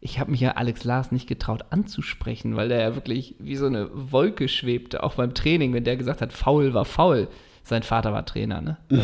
Ich 0.00 0.20
habe 0.20 0.30
mich 0.30 0.40
ja 0.40 0.52
Alex 0.52 0.84
Lars 0.84 1.10
nicht 1.12 1.26
getraut 1.26 1.64
anzusprechen, 1.70 2.56
weil 2.56 2.68
der 2.68 2.80
ja 2.80 2.94
wirklich 2.94 3.34
wie 3.38 3.56
so 3.56 3.66
eine 3.66 3.88
Wolke 3.92 4.46
schwebte, 4.48 5.02
auch 5.02 5.14
beim 5.14 5.34
Training, 5.34 5.72
wenn 5.74 5.84
der 5.84 5.96
gesagt 5.96 6.20
hat, 6.22 6.32
faul 6.32 6.74
war 6.74 6.84
faul. 6.84 7.28
Sein 7.66 7.82
Vater 7.82 8.12
war 8.12 8.24
Trainer, 8.24 8.60
ne? 8.60 8.76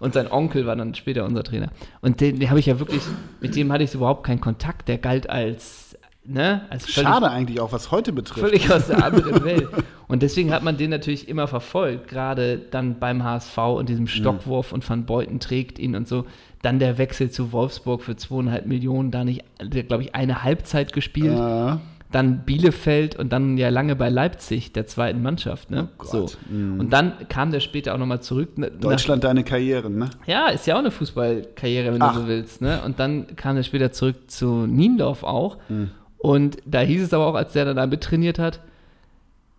Und 0.00 0.14
sein 0.14 0.30
Onkel 0.30 0.66
war 0.66 0.74
dann 0.74 0.96
später 0.96 1.24
unser 1.24 1.44
Trainer. 1.44 1.68
Und 2.00 2.20
den, 2.20 2.40
den 2.40 2.50
habe 2.50 2.58
ich 2.58 2.66
ja 2.66 2.80
wirklich, 2.80 3.02
mit 3.40 3.54
dem 3.54 3.70
hatte 3.70 3.84
ich 3.84 3.94
überhaupt 3.94 4.26
keinen 4.26 4.40
Kontakt. 4.40 4.88
Der 4.88 4.98
galt 4.98 5.30
als, 5.30 5.96
ne? 6.24 6.62
Als 6.70 6.90
völlig 6.90 7.08
Schade 7.08 7.30
eigentlich 7.30 7.60
auch, 7.60 7.70
was 7.70 7.92
heute 7.92 8.12
betrifft. 8.12 8.40
völlig 8.40 8.68
aus 8.72 8.88
der 8.88 9.04
anderen 9.04 9.44
Welt. 9.44 9.68
Und 10.08 10.24
deswegen 10.24 10.52
hat 10.52 10.64
man 10.64 10.76
den 10.76 10.90
natürlich 10.90 11.28
immer 11.28 11.46
verfolgt, 11.46 12.08
gerade 12.08 12.58
dann 12.58 12.98
beim 12.98 13.22
HSV 13.22 13.56
und 13.58 13.88
diesem 13.88 14.08
Stockwurf 14.08 14.72
und 14.72 14.88
Van 14.90 15.06
Beuten 15.06 15.38
trägt 15.38 15.78
ihn 15.78 15.94
und 15.94 16.08
so. 16.08 16.26
Dann 16.62 16.80
der 16.80 16.98
Wechsel 16.98 17.30
zu 17.30 17.52
Wolfsburg 17.52 18.02
für 18.02 18.16
zweieinhalb 18.16 18.66
Millionen, 18.66 19.12
da 19.12 19.22
nicht, 19.22 19.44
glaube 19.86 20.02
ich, 20.02 20.16
eine 20.16 20.42
Halbzeit 20.42 20.92
gespielt. 20.92 21.38
Ja. 21.38 21.80
Dann 22.12 22.44
Bielefeld 22.44 23.18
und 23.18 23.32
dann 23.32 23.56
ja 23.58 23.70
lange 23.70 23.96
bei 23.96 24.08
Leipzig, 24.10 24.72
der 24.72 24.86
zweiten 24.86 25.22
Mannschaft. 25.22 25.70
Ne? 25.70 25.88
Oh 25.98 26.04
so. 26.04 26.26
Mhm. 26.50 26.78
Und 26.78 26.92
dann 26.92 27.14
kam 27.28 27.50
der 27.50 27.60
später 27.60 27.94
auch 27.94 27.98
nochmal 27.98 28.20
zurück. 28.20 28.58
ne- 28.58 28.70
Deutschland 28.70 29.24
deine 29.24 29.42
Karriere, 29.44 29.90
ne? 29.90 29.98
Nach, 29.98 30.10
ja, 30.26 30.48
ist 30.48 30.66
ja 30.66 30.74
auch 30.74 30.80
eine 30.80 30.90
Fußballkarriere, 30.90 31.92
wenn 31.94 32.02
Ach. 32.02 32.14
du 32.14 32.20
so 32.20 32.28
willst. 32.28 32.60
Ne? 32.60 32.80
Und 32.84 33.00
dann 33.00 33.34
kam 33.34 33.56
er 33.56 33.62
später 33.62 33.92
zurück 33.92 34.30
zu 34.30 34.66
Niendorf 34.66 35.24
auch. 35.24 35.56
Mhm. 35.68 35.90
Und 36.18 36.58
da 36.66 36.80
hieß 36.80 37.02
es 37.02 37.12
aber 37.14 37.26
auch, 37.26 37.34
als 37.34 37.52
der 37.54 37.64
dann 37.64 37.76
da 37.76 37.86
mittrainiert 37.86 38.38
hat, 38.38 38.60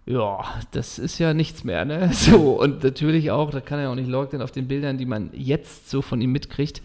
ja, 0.06 0.40
das 0.72 1.00
ist 1.00 1.18
ja 1.20 1.34
nichts 1.34 1.64
mehr, 1.64 1.86
ne? 1.86 2.10
So, 2.14 2.60
und 2.62 2.84
natürlich 2.84 3.32
auch, 3.32 3.52
da 3.52 3.62
kann 3.62 3.80
er 3.80 3.90
auch 3.90 3.96
nicht 3.96 4.10
leugnen, 4.10 4.42
auf 4.42 4.52
den 4.52 4.68
Bildern, 4.68 4.98
die 4.98 5.06
man 5.06 5.30
jetzt 5.34 5.90
so 5.90 6.02
von 6.02 6.22
ihm 6.22 6.32
mitkriegt, 6.32 6.82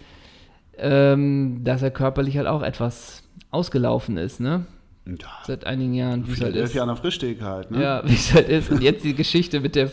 ähm, 0.78 1.60
dass 1.64 1.82
er 1.82 1.90
körperlich 1.90 2.36
halt 2.36 2.46
auch 2.46 2.62
etwas 2.62 3.22
ausgelaufen 3.50 4.16
ist, 4.16 4.40
ne? 4.40 4.66
Ja. 5.08 5.28
Seit 5.46 5.64
einigen 5.66 5.94
Jahren, 5.94 6.26
wie 6.28 6.32
es 6.32 6.40
halt 6.42 6.54
Elf 6.56 6.66
ist. 6.66 6.74
Jahre 6.74 6.96
Frischsteg 6.96 7.40
halt, 7.42 7.70
ne? 7.70 7.82
Ja, 7.82 8.02
wie 8.08 8.14
es 8.14 8.34
halt 8.34 8.48
ist. 8.48 8.70
Und 8.70 8.82
jetzt 8.82 9.04
die 9.04 9.14
Geschichte 9.14 9.60
mit, 9.60 9.74
der, 9.74 9.90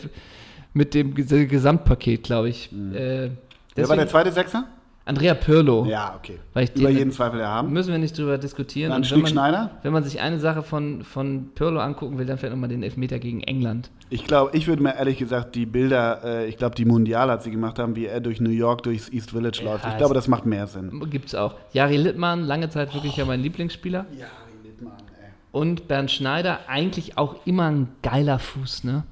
mit 0.74 0.92
dem 0.94 1.14
Ges- 1.14 1.46
Gesamtpaket, 1.46 2.22
glaube 2.24 2.48
ich. 2.50 2.70
Äh, 2.72 3.28
Mhm. 3.28 3.36
Wer 3.74 3.88
war 3.90 3.96
der 3.96 4.08
zweite 4.08 4.32
Sechser? 4.32 4.64
Andrea 5.04 5.34
Pirlo. 5.34 5.84
Ja, 5.86 6.14
okay. 6.18 6.38
Über 6.74 6.88
den- 6.88 6.96
jeden 6.98 7.12
Zweifel 7.12 7.38
erhaben. 7.38 7.72
Müssen 7.72 7.92
wir 7.92 7.98
nicht 7.98 8.18
drüber 8.18 8.38
diskutieren. 8.38 8.90
Dann 8.90 9.04
Schnick 9.04 9.22
man, 9.22 9.30
Schneider. 9.32 9.70
wenn 9.84 9.92
man 9.92 10.02
sich 10.02 10.20
eine 10.20 10.40
Sache 10.40 10.62
von, 10.64 11.04
von 11.04 11.50
Pirlo 11.54 11.78
angucken 11.78 12.18
will, 12.18 12.26
dann 12.26 12.38
vielleicht 12.38 12.54
nochmal 12.54 12.70
den 12.70 12.82
Elfmeter 12.82 13.18
gegen 13.20 13.40
England. 13.42 13.90
Ich 14.10 14.24
glaube, 14.24 14.56
ich 14.56 14.66
würde 14.66 14.82
mir 14.82 14.96
ehrlich 14.96 15.18
gesagt 15.18 15.54
die 15.54 15.64
Bilder, 15.66 16.24
äh, 16.24 16.48
ich 16.48 16.56
glaube, 16.56 16.74
die 16.74 16.84
Mundial 16.86 17.30
hat 17.30 17.44
sie 17.44 17.52
gemacht 17.52 17.78
haben, 17.78 17.94
wie 17.94 18.06
er 18.06 18.20
durch 18.20 18.40
New 18.40 18.50
York, 18.50 18.82
durchs 18.82 19.08
East 19.10 19.30
Village 19.30 19.60
läuft. 19.62 19.86
Ich 19.86 19.96
glaube, 19.96 20.14
das 20.14 20.26
macht 20.26 20.44
mehr 20.44 20.66
Sinn. 20.66 20.90
Gibt's 21.08 21.34
auch. 21.36 21.54
Jari 21.72 21.98
Littmann, 21.98 22.42
lange 22.42 22.68
Zeit 22.70 22.92
wirklich 22.92 23.16
ja 23.16 23.24
mein 23.26 23.40
Lieblingsspieler. 23.42 24.06
Ja. 24.18 24.26
Und 25.56 25.88
Bernd 25.88 26.10
Schneider, 26.10 26.58
eigentlich 26.68 27.16
auch 27.16 27.36
immer 27.46 27.70
ein 27.70 27.88
geiler 28.02 28.38
Fuß, 28.38 28.84
ne? 28.84 29.04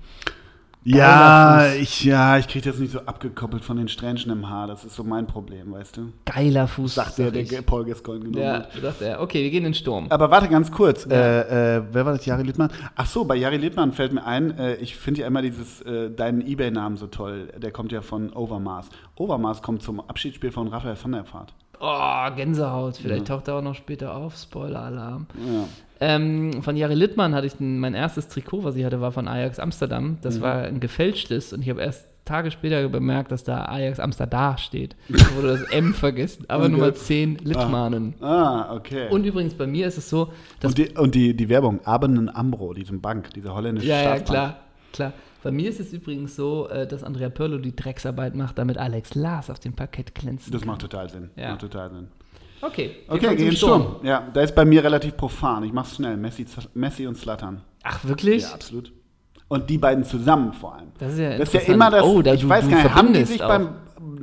Ja, 0.86 1.60
Fuß. 1.70 1.80
ich, 1.80 2.04
ja, 2.04 2.36
ich 2.36 2.46
kriege 2.48 2.68
das 2.68 2.78
nicht 2.78 2.92
so 2.92 3.00
abgekoppelt 3.00 3.64
von 3.64 3.78
den 3.78 3.88
Strähnchen 3.88 4.30
im 4.30 4.50
Haar. 4.50 4.66
Das 4.66 4.84
ist 4.84 4.94
so 4.94 5.02
mein 5.04 5.26
Problem, 5.26 5.72
weißt 5.72 5.96
du? 5.96 6.12
Geiler 6.26 6.68
Fuß. 6.68 6.96
Sagt 6.96 7.16
der, 7.16 7.30
der. 7.30 7.62
Paul 7.62 7.86
Gascoigne 7.86 8.24
genommen 8.26 8.44
Ja, 8.44 8.52
hat. 8.56 8.72
sagt 8.74 9.00
er. 9.00 9.22
Okay, 9.22 9.42
wir 9.42 9.48
gehen 9.50 9.60
in 9.64 9.72
den 9.72 9.74
Sturm. 9.74 10.08
Aber 10.10 10.30
warte 10.30 10.48
ganz 10.48 10.70
kurz. 10.70 11.06
Äh, 11.06 11.78
äh, 11.78 11.82
wer 11.90 12.04
war 12.04 12.12
das? 12.12 12.26
Jari 12.26 12.42
Littmann? 12.42 12.70
Ach 12.94 13.06
so, 13.06 13.24
bei 13.24 13.36
Jari 13.36 13.56
Littmann 13.56 13.92
fällt 13.94 14.12
mir 14.12 14.26
ein, 14.26 14.58
äh, 14.58 14.74
ich 14.74 14.96
finde 14.96 15.22
ja 15.22 15.26
immer 15.26 15.40
dieses, 15.40 15.80
äh, 15.80 16.10
deinen 16.10 16.46
Ebay-Namen 16.46 16.98
so 16.98 17.06
toll. 17.06 17.48
Der 17.56 17.70
kommt 17.72 17.90
ja 17.90 18.02
von 18.02 18.30
Overmars. 18.34 18.90
Overmars 19.16 19.62
kommt 19.62 19.82
zum 19.82 19.98
Abschiedsspiel 20.00 20.52
von 20.52 20.68
Raphael 20.68 20.98
van 21.02 21.12
der 21.12 21.24
Vaart. 21.32 21.54
Oh, 21.80 22.36
Gänsehaut. 22.36 22.98
Vielleicht 22.98 23.28
taucht 23.28 23.48
er 23.48 23.54
auch 23.54 23.62
noch 23.62 23.74
später 23.74 24.14
auf. 24.14 24.36
Spoiler-Alarm. 24.36 25.26
Ja. 25.50 25.64
Ähm, 26.00 26.62
von 26.62 26.76
Jari 26.76 26.94
Littmann 26.94 27.34
hatte 27.34 27.46
ich 27.46 27.58
ein, 27.60 27.78
mein 27.78 27.94
erstes 27.94 28.28
Trikot, 28.28 28.64
was 28.64 28.76
ich 28.76 28.84
hatte, 28.84 29.00
war 29.00 29.12
von 29.12 29.28
Ajax 29.28 29.58
Amsterdam. 29.58 30.04
Mhm. 30.04 30.18
Das 30.22 30.40
war 30.40 30.62
ein 30.64 30.80
gefälschtes 30.80 31.52
und 31.52 31.62
ich 31.62 31.70
habe 31.70 31.80
erst 31.80 32.08
Tage 32.24 32.50
später 32.50 32.88
bemerkt, 32.88 33.30
dass 33.32 33.44
da 33.44 33.66
Ajax 33.66 34.00
Amsterdam 34.00 34.56
steht. 34.58 34.96
Da 35.08 35.36
wurde 35.36 35.48
das 35.48 35.62
M 35.70 35.94
vergessen. 35.94 36.46
Aber 36.48 36.64
Und 36.64 36.72
Nummer 36.72 36.86
jetzt- 36.86 37.06
10 37.06 37.36
Littmannen. 37.44 38.14
Ah, 38.20 38.74
okay. 38.74 39.08
Und 39.10 39.24
übrigens 39.24 39.54
bei 39.54 39.66
mir 39.66 39.86
ist 39.86 39.98
es 39.98 40.08
so, 40.10 40.32
dass 40.60 40.70
und 40.70 40.78
die, 40.78 40.88
und 40.98 41.14
die, 41.14 41.34
die 41.36 41.48
Werbung, 41.48 41.84
Abenden 41.84 42.34
Ambro, 42.34 42.72
diesem 42.74 43.00
Bank, 43.00 43.30
diese 43.34 43.54
holländische 43.54 43.88
Ja, 43.88 43.96
ja, 43.96 44.02
Staatsbank. 44.16 44.26
klar, 44.26 44.56
klar. 44.92 45.12
Bei 45.42 45.50
mir 45.50 45.68
ist 45.68 45.78
es 45.78 45.92
übrigens 45.92 46.34
so, 46.34 46.68
äh, 46.70 46.86
dass 46.86 47.04
Andrea 47.04 47.28
Pirlo 47.28 47.58
die 47.58 47.76
Drecksarbeit 47.76 48.34
macht, 48.34 48.56
damit 48.56 48.78
Alex 48.78 49.14
Lars 49.14 49.50
auf 49.50 49.58
dem 49.60 49.74
Parkett 49.74 50.14
glänzt. 50.14 50.52
Das 50.52 50.64
macht 50.64 50.80
total 50.80 51.10
Sinn. 51.10 51.28
Ja. 51.36 51.50
Macht 51.50 51.60
total 51.60 51.90
Sinn. 51.90 52.08
Okay, 52.66 52.90
wir 53.06 53.14
Okay, 53.16 53.36
gehen 53.36 53.48
zum 53.48 53.56
Sturm. 53.56 53.96
Ja, 54.02 54.28
da 54.32 54.40
ist 54.40 54.54
bei 54.54 54.64
mir 54.64 54.82
relativ 54.82 55.16
profan. 55.16 55.64
Ich 55.64 55.72
mach's 55.72 55.96
schnell. 55.96 56.16
Messi, 56.16 56.46
Messi 56.74 57.06
und 57.06 57.16
Slattern. 57.16 57.60
Ach, 57.82 58.04
wirklich? 58.04 58.42
Ja, 58.44 58.54
absolut. 58.54 58.92
Und 59.48 59.68
die 59.68 59.78
beiden 59.78 60.04
zusammen 60.04 60.52
vor 60.52 60.74
allem. 60.76 60.88
Das 60.98 61.12
ist 61.12 61.18
ja 61.18 61.36
Das 61.36 61.52
ist 61.54 61.68
ja 61.68 61.74
immer 61.74 61.90
das. 61.90 62.02
Oh, 62.02 62.22
da 62.22 62.32
ich 62.34 62.40
du- 62.40 62.48
weiß 62.48 62.68
gar 62.68 62.76
nicht, 62.82 62.94
haben 62.94 63.12
die 63.12 63.24
sich 63.24 63.42
auch. 63.42 63.48
beim. 63.48 63.68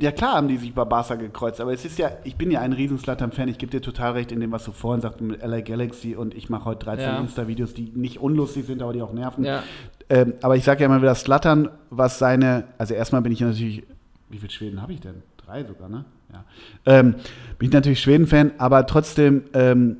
Ja, 0.00 0.10
klar 0.12 0.34
haben 0.34 0.48
die 0.48 0.56
sich 0.58 0.72
bei 0.74 0.84
Barca 0.84 1.14
gekreuzt, 1.16 1.60
aber 1.60 1.72
es 1.72 1.84
ist 1.84 1.98
ja, 1.98 2.10
ich 2.24 2.36
bin 2.36 2.50
ja 2.50 2.60
ein 2.60 2.72
riesen 2.72 2.98
Slattern-Fan. 2.98 3.48
Ich 3.48 3.58
gebe 3.58 3.70
dir 3.70 3.80
total 3.80 4.12
recht 4.12 4.30
in 4.30 4.38
dem, 4.40 4.52
was 4.52 4.64
du 4.64 4.72
vorhin 4.72 5.00
sagst 5.00 5.20
mit 5.20 5.42
LA 5.42 5.60
Galaxy 5.60 6.14
und 6.14 6.34
ich 6.34 6.48
mache 6.50 6.66
heute 6.66 6.84
13 6.86 7.04
Ja. 7.04 7.20
Insta-Videos, 7.20 7.74
die 7.74 7.90
nicht 7.94 8.18
unlustig 8.20 8.66
sind, 8.66 8.82
aber 8.82 8.92
die 8.92 9.02
auch 9.02 9.12
nerven. 9.12 9.44
Ja. 9.44 9.62
Ähm, 10.08 10.34
aber 10.42 10.56
ich 10.56 10.64
sage 10.64 10.80
ja 10.80 10.86
immer 10.86 11.00
wieder, 11.00 11.14
Slattern, 11.14 11.68
was 11.90 12.18
seine. 12.18 12.64
Also, 12.78 12.94
erstmal 12.94 13.22
bin 13.22 13.32
ich 13.32 13.40
ja 13.40 13.48
natürlich. 13.48 13.82
Wie 14.28 14.38
viele 14.38 14.50
Schweden 14.52 14.82
habe 14.82 14.92
ich 14.92 15.00
denn? 15.00 15.22
Drei 15.44 15.64
sogar, 15.64 15.88
ne? 15.88 16.04
Ja. 16.32 16.44
Ähm, 16.86 17.14
bin 17.58 17.68
ich 17.68 17.72
natürlich 17.74 18.00
Schweden-Fan, 18.00 18.52
aber 18.58 18.86
trotzdem. 18.86 19.42
Ähm, 19.54 19.98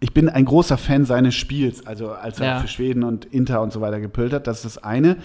ich 0.00 0.12
bin 0.12 0.28
ein 0.28 0.44
großer 0.44 0.78
Fan 0.78 1.04
seines 1.04 1.36
Spiels, 1.36 1.86
also 1.86 2.10
als 2.10 2.40
er 2.40 2.46
Ja. 2.46 2.58
für 2.60 2.66
Schweden 2.66 3.04
und 3.04 3.24
Inter 3.26 3.62
und 3.62 3.72
so 3.72 3.80
weiter 3.80 4.00
gepölt 4.00 4.32
hat, 4.32 4.48
das 4.48 4.64
ist 4.64 4.76
das 4.76 4.82
eine. 4.82 5.16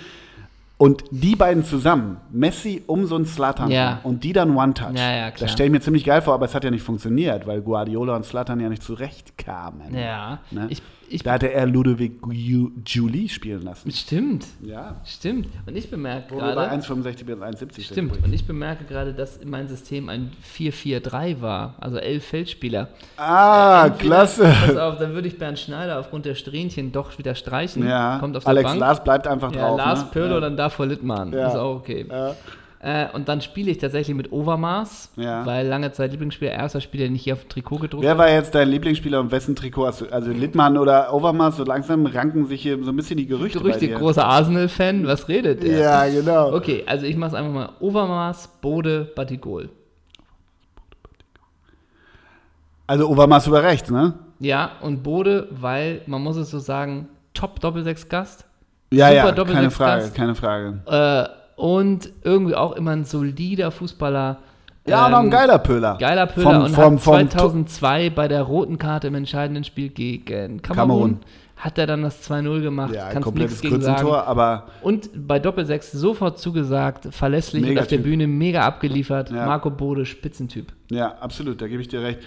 Und 0.77 1.03
die 1.09 1.35
beiden 1.35 1.63
zusammen, 1.65 2.17
Messi 2.31 2.83
um 2.85 3.07
so 3.07 3.15
einen 3.15 3.25
Slatan 3.25 3.71
Ja. 3.71 3.99
und 4.03 4.23
die 4.23 4.33
dann 4.33 4.55
One-Touch, 4.55 4.93
Ja, 4.95 5.31
das 5.31 5.51
stelle 5.51 5.65
ich 5.67 5.71
mir 5.73 5.79
ziemlich 5.81 6.05
geil 6.05 6.21
vor, 6.21 6.35
aber 6.35 6.45
es 6.45 6.53
hat 6.53 6.63
ja 6.63 6.69
nicht 6.69 6.83
funktioniert, 6.83 7.47
weil 7.47 7.61
Guardiola 7.61 8.15
und 8.15 8.23
Slatan 8.25 8.59
ja 8.59 8.69
nicht 8.69 8.83
zurechtkamen. 8.83 9.95
Ja. 9.95 10.37
Ne? 10.51 10.67
Ich, 10.69 10.83
ich, 11.09 11.23
da 11.23 11.33
hatte 11.33 11.51
er 11.51 11.65
Ludovic 11.65 12.21
Ju- 12.23 12.71
Julie 12.85 13.29
spielen 13.29 13.61
lassen. 13.63 13.91
stimmt. 13.91 14.45
Ja. 14.61 14.95
Stimmt. 15.05 15.47
Und 15.65 15.75
ich 15.77 15.89
bemerke 15.89 16.31
Wo 16.33 16.37
wir 16.37 16.43
bei 16.55 16.67
gerade. 16.67 16.81
1,65 16.81 17.25
bis 17.25 17.37
1,70 17.37 17.81
Stimmt. 17.85 18.13
sind. 18.13 18.23
Und 18.25 18.33
ich 18.33 18.45
bemerke 18.45 18.83
gerade, 18.85 19.13
dass 19.13 19.39
mein 19.45 19.67
System 19.67 20.09
ein 20.09 20.31
4-4-3 20.57 21.41
war. 21.41 21.75
Also 21.79 21.97
elf 21.97 22.25
Feldspieler. 22.25 22.89
Ah, 23.17 23.85
Entweder- 23.87 24.03
klasse. 24.09 24.43
Pass 24.65 24.77
auf, 24.77 24.97
dann 24.97 25.13
würde 25.13 25.27
ich 25.27 25.37
Bernd 25.37 25.59
Schneider 25.59 25.99
aufgrund 25.99 26.25
der 26.25 26.35
Strähnchen 26.35 26.91
doch 26.91 27.17
wieder 27.17 27.35
streichen. 27.35 27.87
Ja, 27.87 28.17
Kommt 28.19 28.35
auf 28.37 28.45
Alex 28.47 28.69
Bank. 28.69 28.79
Lars 28.79 29.03
bleibt 29.03 29.27
einfach 29.27 29.53
ja, 29.53 29.61
drauf. 29.67 29.77
Lars 29.77 30.01
ne? 30.03 30.09
Pirlo, 30.11 30.35
ja. 30.35 30.39
dann 30.41 30.57
davor 30.57 30.85
Littmann. 30.85 31.31
Ja. 31.33 31.47
Ist 31.47 31.55
auch 31.55 31.75
okay. 31.77 32.05
Ja. 32.09 32.35
Äh, 32.87 33.07
und 33.11 33.27
dann 33.27 33.41
spiele 33.41 33.69
ich 33.69 33.79
tatsächlich 33.79 34.15
mit 34.15 34.31
Overmaß, 34.31 35.11
Ja. 35.17 35.45
weil 35.45 35.67
lange 35.67 35.91
Zeit 35.91 36.11
Lieblingsspieler, 36.11 36.51
erster 36.51 36.79
Spieler, 36.79 37.03
den 37.03 37.15
ich 37.15 37.23
hier 37.23 37.33
auf 37.33 37.41
dem 37.41 37.49
Trikot 37.49 37.79
gedruckt 37.79 38.01
Wer 38.01 38.17
war 38.17 38.29
jetzt 38.29 38.55
dein 38.55 38.69
Lieblingsspieler 38.69 39.19
und 39.19 39.29
wessen 39.29 39.57
Trikot 39.57 39.87
hast 39.87 39.99
du? 39.99 40.05
Also 40.09 40.31
Littmann 40.31 40.77
oder 40.77 41.13
Overmars, 41.13 41.57
so 41.57 41.65
langsam 41.65 42.05
ranken 42.05 42.45
sich 42.45 42.61
hier 42.61 42.81
so 42.81 42.91
ein 42.91 42.95
bisschen 42.95 43.17
die 43.17 43.27
Gerüchte. 43.27 43.59
Gerüchte, 43.59 43.81
bei 43.81 43.87
dir. 43.87 43.97
großer 43.97 44.25
Arsenal-Fan, 44.25 45.05
was 45.05 45.27
redet 45.27 45.63
der? 45.63 45.79
Ja, 45.79 46.07
genau. 46.07 46.53
Okay, 46.55 46.85
also 46.87 47.05
ich 47.05 47.17
mache 47.17 47.31
es 47.31 47.33
einfach 47.35 47.51
mal. 47.51 47.69
Overmaß, 47.81 48.47
Bode, 48.61 49.11
Batigol. 49.13 49.67
Also 52.87 53.09
Overmars 53.09 53.47
über 53.47 53.63
rechts, 53.63 53.91
ne? 53.91 54.13
Ja, 54.39 54.71
und 54.79 55.03
Bode, 55.03 55.49
weil, 55.51 56.03
man 56.05 56.21
muss 56.23 56.37
es 56.37 56.49
so 56.51 56.59
sagen, 56.59 57.09
Top-Doppelsechs-Gast. 57.33 58.45
Ja, 58.93 59.09
Super 59.09 59.35
ja, 59.35 59.43
keine 59.43 59.71
Frage, 59.71 60.09
keine 60.11 60.35
Frage. 60.35 60.79
Äh, 60.85 61.46
und 61.57 62.09
irgendwie 62.23 62.55
auch 62.55 62.71
immer 62.73 62.91
ein 62.91 63.03
solider 63.03 63.71
Fußballer. 63.71 64.37
Ja, 64.87 65.07
Ähm, 65.07 65.11
noch 65.11 65.19
ein 65.19 65.29
geiler 65.31 65.57
Pöller. 65.57 65.97
Geiler 65.99 66.27
Pöller 66.27 66.51
Vom- 66.53 66.61
und 66.63 66.69
vom- 66.69 66.83
hat 66.83 66.89
vom 66.91 66.99
2002 67.67 68.09
bei 68.11 68.29
der 68.29 68.43
roten 68.43 68.77
Karte 68.77 69.07
im 69.07 69.15
entscheidenden 69.15 69.65
Spiel 69.65 69.89
gegen 69.89 70.61
Kamerun, 70.61 70.61
Kamerun. 70.61 71.19
hat 71.57 71.77
er 71.77 71.87
dann 71.87 72.03
das 72.03 72.21
2-0 72.21 72.61
gemacht. 72.61 72.93
Ja, 72.95 73.09
Kannst 73.09 73.35
nichts 73.35 73.59
gegen 73.59 73.81
sagen. 73.81 73.95
Grützentor, 73.97 74.27
aber 74.27 74.67
Und 74.81 75.09
bei 75.27 75.39
Doppelsechs 75.39 75.91
sofort 75.91 76.39
zugesagt, 76.39 77.07
verlässlich 77.11 77.67
und 77.69 77.77
auf 77.79 77.87
der. 77.87 77.97
Bühne 77.97 78.27
mega 78.27 78.61
abgeliefert. 78.61 79.29
Ja. 79.31 79.45
Marco 79.45 79.69
Bode, 79.71 80.05
Spitzentyp. 80.05 80.71
ja, 80.89 81.15
absolut, 81.19 81.59
da 81.61 81.67
gebe 81.67 81.81
ich 81.81 81.89
dir 81.89 82.01
recht. 82.01 82.19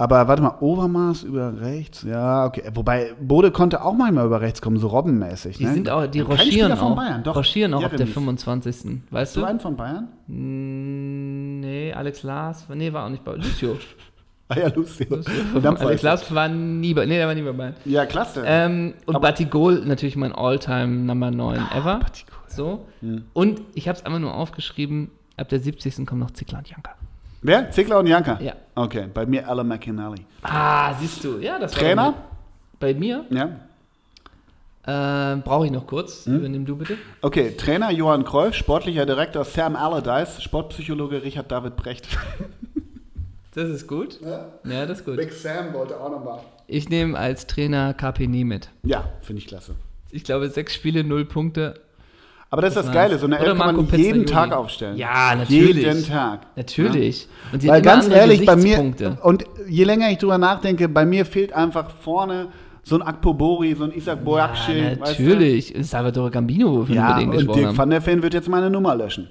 Aber 0.00 0.28
warte 0.28 0.42
mal, 0.42 0.54
Overmars 0.60 1.24
über 1.24 1.60
rechts, 1.60 2.02
ja, 2.04 2.46
okay. 2.46 2.62
Wobei, 2.72 3.14
Bode 3.20 3.50
konnte 3.50 3.82
auch 3.84 3.94
manchmal 3.94 4.26
über 4.26 4.40
rechts 4.40 4.62
kommen, 4.62 4.76
so 4.78 4.86
robbenmäßig. 4.86 5.58
Die 5.58 5.64
ne? 5.64 5.74
sind 5.74 5.90
auch, 5.90 6.06
die 6.06 6.20
Kein 6.20 6.26
rochieren 6.28 6.50
Spieler 6.52 6.76
von 6.76 6.92
auch. 6.92 6.96
Bayern, 6.96 7.22
doch. 7.24 7.34
Rochieren 7.36 7.74
auch 7.74 7.82
ab 7.82 7.90
der 7.90 7.98
Jeremies. 8.06 8.14
25. 8.14 9.00
Weißt 9.10 9.32
So 9.34 9.40
du? 9.40 9.46
einen 9.46 9.58
von 9.60 9.76
Bayern? 9.76 10.08
Mm, 10.28 11.60
Nee, 11.60 11.92
Alex 11.92 12.22
Lars, 12.22 12.66
nee, 12.74 12.92
war 12.92 13.04
auch 13.06 13.10
nicht 13.10 13.24
bei 13.24 13.34
Lucio. 13.34 13.76
Ah 14.50 14.58
ja, 14.60 14.68
Lucio. 14.74 15.06
Alex. 15.62 16.00
Lars 16.00 16.34
war 16.34 16.48
nie 16.48 16.94
bei, 16.94 17.04
nee, 17.04 17.16
der 17.18 17.26
war 17.26 17.34
nie 17.34 17.42
bei 17.42 17.52
Bayern. 17.52 17.74
Ja, 17.84 18.06
klasse. 18.06 18.42
Ähm, 18.46 18.94
und 19.04 19.16
Aber- 19.16 19.28
Batigol 19.28 19.84
natürlich 19.84 20.16
mein 20.16 20.32
Alltime 20.32 20.86
Number 20.86 21.30
9 21.30 21.60
ever. 21.76 21.98
Batigol, 21.98 22.34
ja. 22.48 22.54
So. 22.56 22.86
Und 23.34 23.60
ich 23.74 23.88
habe 23.90 23.98
es 23.98 24.06
einfach 24.06 24.20
nur 24.20 24.32
aufgeschrieben, 24.34 25.10
ab 25.36 25.50
der 25.50 25.60
70. 25.60 26.06
kommen 26.06 26.22
noch 26.22 26.30
Zickler 26.30 26.58
und 26.60 26.70
Janka. 26.70 26.92
Wer? 27.42 27.70
Ziegler 27.70 27.98
und 27.98 28.06
Janka? 28.06 28.38
Ja. 28.40 28.54
Okay, 28.74 29.06
bei 29.12 29.26
mir 29.26 29.48
Alan 29.48 29.66
McInally. 29.68 30.24
Ah, 30.42 30.94
siehst 30.94 31.22
du. 31.24 31.38
Ja, 31.38 31.58
das 31.58 31.72
war 31.74 31.80
Trainer? 31.80 32.14
Bei 32.80 32.94
mir 32.94 33.24
Ja. 33.30 35.34
äh, 35.34 35.36
brauche 35.38 35.66
ich 35.66 35.72
noch 35.72 35.86
kurz. 35.86 36.26
Hm? 36.26 36.36
Übernimm 36.36 36.66
du 36.66 36.76
bitte. 36.76 36.96
Okay, 37.22 37.56
Trainer 37.56 37.90
Johann 37.90 38.24
Cruyff, 38.24 38.54
sportlicher 38.54 39.06
Direktor 39.06 39.44
Sam 39.44 39.76
Allardyce, 39.76 40.42
Sportpsychologe 40.42 41.22
Richard 41.22 41.50
David 41.50 41.76
Brecht. 41.76 42.08
Das 43.54 43.70
ist 43.70 43.88
gut. 43.88 44.20
Ja, 44.20 44.86
das 44.86 45.00
ist 45.00 45.04
gut. 45.04 45.18
Sam 45.32 45.72
wollte 45.72 45.98
auch 45.98 46.10
nochmal. 46.12 46.38
Ich 46.68 46.90
nehme 46.90 47.18
als 47.18 47.48
Trainer 47.48 47.92
KP 47.92 48.28
nie 48.28 48.44
mit. 48.44 48.68
Ja, 48.84 49.08
finde 49.20 49.40
ich 49.40 49.48
klasse. 49.48 49.74
Ich 50.12 50.22
glaube, 50.22 50.48
sechs 50.48 50.74
Spiele, 50.74 51.02
null 51.02 51.24
Punkte. 51.24 51.74
Aber 52.50 52.62
das 52.62 52.76
ist 52.76 52.84
das. 52.86 52.92
Geile, 52.92 53.18
so 53.18 53.26
eine 53.26 53.38
Elf 53.38 53.48
kann 53.48 53.58
man 53.58 53.76
Marco 53.76 53.94
jeden 53.96 54.22
Pezzaioli. 54.22 54.24
Tag 54.24 54.52
aufstellen. 54.52 54.96
Ja, 54.96 55.34
natürlich. 55.36 55.76
Jeden 55.84 56.04
Tag. 56.06 56.40
Natürlich. 56.56 57.28
Und 57.52 57.62
die 57.62 57.68
Weil 57.68 57.76
haben 57.76 57.82
ganz 57.82 58.08
ehrlich, 58.08 58.46
bei 58.46 58.56
mir, 58.56 58.94
und 59.22 59.44
je 59.68 59.84
länger 59.84 60.10
ich 60.10 60.18
drüber 60.18 60.38
nachdenke, 60.38 60.88
bei 60.88 61.04
mir 61.04 61.26
fehlt 61.26 61.52
einfach 61.52 61.90
vorne 61.90 62.48
so 62.82 62.96
ein 62.96 63.02
Akpobori, 63.02 63.74
so 63.74 63.84
ein 63.84 63.92
Isaac 63.92 64.24
Boakci. 64.24 64.72
Ja, 64.72 64.84
weißt 65.00 65.18
du? 65.18 65.22
natürlich. 65.24 65.74
Salvatore 65.80 66.30
Gambino, 66.30 66.72
wofür 66.72 66.88
wir 66.88 66.94
Ja, 66.94 67.08
mit 67.08 67.16
denen 67.20 67.30
und 67.32 67.36
gesprochen 67.36 67.56
Dirk 67.58 67.68
haben. 67.68 67.78
van 67.78 67.90
der 67.90 68.06
Ven 68.06 68.22
wird 68.22 68.32
jetzt 68.32 68.48
meine 68.48 68.70
Nummer 68.70 68.96
löschen. 68.96 69.28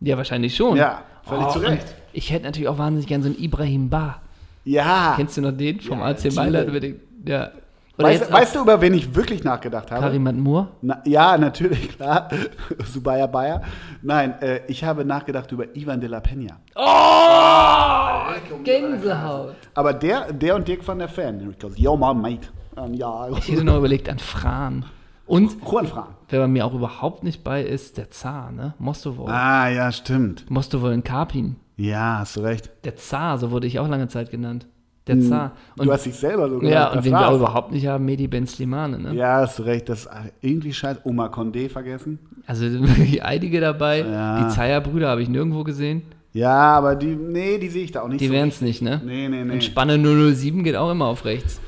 Ja, 0.00 0.16
wahrscheinlich 0.18 0.54
schon. 0.54 0.76
Ja, 0.76 1.02
völlig 1.22 1.46
Oh, 1.46 1.50
zu 1.52 1.58
Recht. 1.60 1.86
Ich 2.12 2.30
hätte 2.30 2.44
natürlich 2.44 2.68
auch 2.68 2.76
wahnsinnig 2.78 3.06
gern 3.06 3.22
so 3.22 3.28
einen 3.30 3.38
Ibrahim 3.42 3.88
Bar. 3.88 4.20
Ja. 4.64 5.14
Kennst 5.16 5.38
du 5.38 5.40
noch 5.40 5.52
den 5.52 5.80
vom 5.80 6.00
Ja, 6.00 6.04
AC 6.04 6.16
natürlich. 6.16 6.36
Mailand? 6.36 6.82
Den, 6.82 7.00
ja. 7.26 7.50
Weißt, 7.98 8.32
weißt 8.32 8.54
du, 8.54 8.60
über 8.60 8.80
wen 8.80 8.94
ich 8.94 9.14
wirklich 9.14 9.42
nachgedacht 9.42 9.90
habe? 9.90 10.02
Karim 10.02 10.40
Moore? 10.40 10.68
Na, 10.82 11.02
ja, 11.04 11.36
natürlich, 11.36 11.96
klar. 11.96 12.28
Subaya 12.84 13.26
Bayer. 13.26 13.62
Nein, 14.02 14.40
äh, 14.40 14.60
ich 14.68 14.84
habe 14.84 15.04
nachgedacht 15.04 15.50
über 15.50 15.76
Ivan 15.76 16.00
de 16.00 16.08
la 16.08 16.18
Peña. 16.18 16.52
Oh! 16.76 18.62
Gänsehaut. 18.62 19.56
Aber 19.74 19.92
der, 19.92 20.32
der 20.32 20.54
und 20.54 20.68
Dirk 20.68 20.86
van 20.86 20.98
der 20.98 21.08
Fan. 21.08 21.54
Yo, 21.74 21.96
my 21.96 22.14
mate. 22.14 22.48
Ähm, 22.76 22.94
ja, 22.94 23.28
Ich 23.30 23.48
hätte 23.48 23.64
noch 23.64 23.78
überlegt 23.78 24.08
an 24.08 24.18
Fran. 24.18 24.84
Und 25.26 25.56
Juan 25.62 25.86
Fran. 25.86 26.08
wer 26.30 26.40
bei 26.40 26.48
mir 26.48 26.64
auch 26.64 26.72
überhaupt 26.74 27.22
nicht 27.22 27.44
bei 27.44 27.62
ist, 27.62 27.98
der 27.98 28.10
Zar, 28.10 28.50
ne? 28.50 28.74
Mostovol. 28.78 29.28
Ah, 29.30 29.68
ja, 29.68 29.92
stimmt. 29.92 30.50
Mostovol 30.50 30.92
in 30.92 31.04
Karpin. 31.04 31.56
Ja, 31.76 32.18
hast 32.20 32.36
du 32.36 32.40
recht. 32.40 32.70
Der 32.84 32.96
Zar, 32.96 33.36
so 33.38 33.50
wurde 33.50 33.66
ich 33.66 33.78
auch 33.78 33.88
lange 33.88 34.08
Zeit 34.08 34.30
genannt. 34.30 34.66
Der 35.08 35.20
Zar. 35.20 35.52
Und, 35.76 35.80
Hm. 35.82 35.86
du 35.86 35.92
hast 35.92 36.06
dich 36.06 36.14
selber 36.14 36.48
so 36.48 36.62
ja, 36.62 36.92
und 36.92 37.04
wen 37.04 37.12
wir 37.12 37.28
auch 37.28 37.34
überhaupt 37.36 37.72
nicht 37.72 37.86
haben, 37.86 38.04
Medi 38.04 38.28
Ben 38.28 38.46
Slimane, 38.46 38.98
ne? 38.98 39.14
Ja, 39.14 39.38
hast 39.40 39.58
du 39.58 39.62
recht. 39.64 39.88
Das 39.88 40.00
ist 40.00 40.08
irgendwie 40.40 40.72
scheiße. 40.72 41.00
Oma 41.04 41.26
Condé 41.26 41.68
vergessen. 41.68 42.18
Also 42.46 42.64
wirklich 42.70 43.22
einige 43.24 43.60
dabei. 43.60 44.00
Ja. 44.00 44.44
Die 44.44 44.54
Zeyer-Brüder 44.54 45.08
habe 45.08 45.22
ich 45.22 45.28
nirgendwo 45.28 45.64
gesehen. 45.64 46.02
Ja, 46.32 46.52
aber 46.76 46.94
die, 46.94 47.06
nee, 47.16 47.58
die 47.58 47.68
sehe 47.68 47.84
ich 47.84 47.90
da 47.92 48.02
auch 48.02 48.08
nicht 48.08 48.20
Die 48.20 48.26
so. 48.28 48.32
wären 48.32 48.48
es 48.50 48.60
nicht, 48.60 48.82
ne? 48.82 49.00
Nee, 49.04 49.28
nee, 49.28 49.44
nee. 49.44 49.52
Und 49.54 49.64
Spanne 49.64 49.98
007 49.98 50.62
geht 50.62 50.76
auch 50.76 50.90
immer 50.90 51.06
auf 51.06 51.24
rechts. 51.24 51.60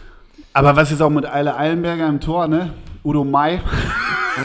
Aber 0.52 0.76
was 0.76 0.92
ist 0.92 1.00
auch 1.00 1.10
mit 1.10 1.26
Eile 1.26 1.56
Eilenberger 1.56 2.06
im 2.08 2.20
Tor, 2.20 2.46
ne? 2.46 2.70
Udo 3.02 3.24
Mai. 3.24 3.60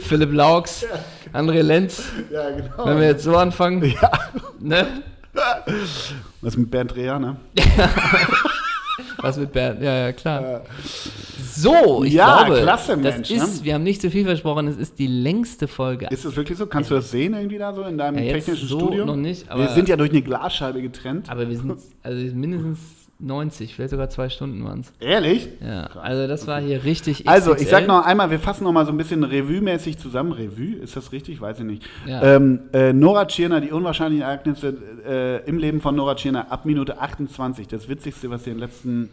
Philipp 0.00 0.32
Laux, 0.32 0.86
André 1.32 1.62
Lenz. 1.62 2.10
ja, 2.30 2.50
genau. 2.50 2.86
Wenn 2.86 2.98
wir 3.00 3.06
jetzt 3.08 3.24
so 3.24 3.36
anfangen, 3.36 3.82
Ja. 3.84 4.10
ne? 4.60 4.86
Was 6.40 6.56
mit 6.56 6.70
Bernd 6.70 6.94
Dreher, 6.94 7.18
ne? 7.18 7.36
Was 9.20 9.36
mit 9.36 9.52
Bernd? 9.52 9.82
Ja, 9.82 9.94
ja, 10.06 10.12
klar. 10.12 10.62
So, 11.54 12.04
ich 12.04 12.12
Ja, 12.12 12.44
glaube, 12.44 12.62
klasse, 12.62 12.96
das 12.98 13.14
Mensch, 13.16 13.30
ist, 13.30 13.58
ne? 13.60 13.64
wir 13.64 13.74
haben 13.74 13.82
nicht 13.82 14.00
zu 14.00 14.10
viel 14.10 14.24
versprochen, 14.24 14.68
es 14.68 14.76
ist 14.76 14.98
die 14.98 15.06
längste 15.08 15.66
Folge. 15.68 16.06
Ist 16.10 16.24
das 16.24 16.36
wirklich 16.36 16.56
so? 16.58 16.66
Kannst 16.66 16.90
du 16.90 16.94
das 16.94 17.10
sehen 17.10 17.34
irgendwie 17.34 17.58
da 17.58 17.72
so 17.74 17.82
in 17.82 17.98
deinem 17.98 18.18
Ja, 18.22 18.32
technischen 18.34 18.68
so 18.68 18.78
Studio? 18.78 19.04
noch 19.04 19.16
nicht, 19.16 19.46
wir 19.46 19.52
aber- 19.52 19.68
sind 19.74 19.88
ja 19.88 19.96
durch 19.96 20.10
eine 20.10 20.22
Glasscheibe 20.22 20.80
getrennt. 20.82 21.28
Aber 21.30 21.48
wir 21.48 21.56
sind, 21.56 21.78
also 22.02 22.34
mindestens 22.34 22.78
90, 23.20 23.74
vielleicht 23.74 23.90
sogar 23.90 24.08
zwei 24.10 24.28
Stunden 24.28 24.64
waren 24.64 24.80
es. 24.80 24.92
Ehrlich? 25.00 25.48
Ja, 25.60 25.86
also 26.00 26.28
das 26.28 26.46
war 26.46 26.60
hier 26.60 26.84
richtig 26.84 27.26
Also, 27.26 27.52
ich 27.54 27.68
sag 27.68 27.80
XXL. 27.80 27.86
noch 27.88 28.06
einmal, 28.06 28.30
wir 28.30 28.38
fassen 28.38 28.62
noch 28.64 28.72
mal 28.72 28.86
so 28.86 28.92
ein 28.92 28.96
bisschen 28.96 29.24
Revue-mäßig 29.24 29.98
zusammen. 29.98 30.30
Revue, 30.32 30.76
ist 30.76 30.96
das 30.96 31.10
richtig? 31.10 31.40
Weiß 31.40 31.58
ich 31.58 31.64
nicht. 31.64 31.82
Ja. 32.06 32.22
Ähm, 32.22 32.60
äh, 32.72 32.92
Nora 32.92 33.26
Tschirner, 33.26 33.60
die 33.60 33.72
unwahrscheinlichen 33.72 34.22
Ereignisse 34.22 34.76
äh, 35.04 35.48
im 35.48 35.58
Leben 35.58 35.80
von 35.80 35.96
Nora 35.96 36.14
Tschirner 36.14 36.52
ab 36.52 36.64
Minute 36.64 37.00
28. 37.00 37.66
Das 37.66 37.88
Witzigste, 37.88 38.30
was 38.30 38.46
ihr 38.46 38.52
in 38.52 38.58
den 38.58 38.68
letzten 38.68 39.10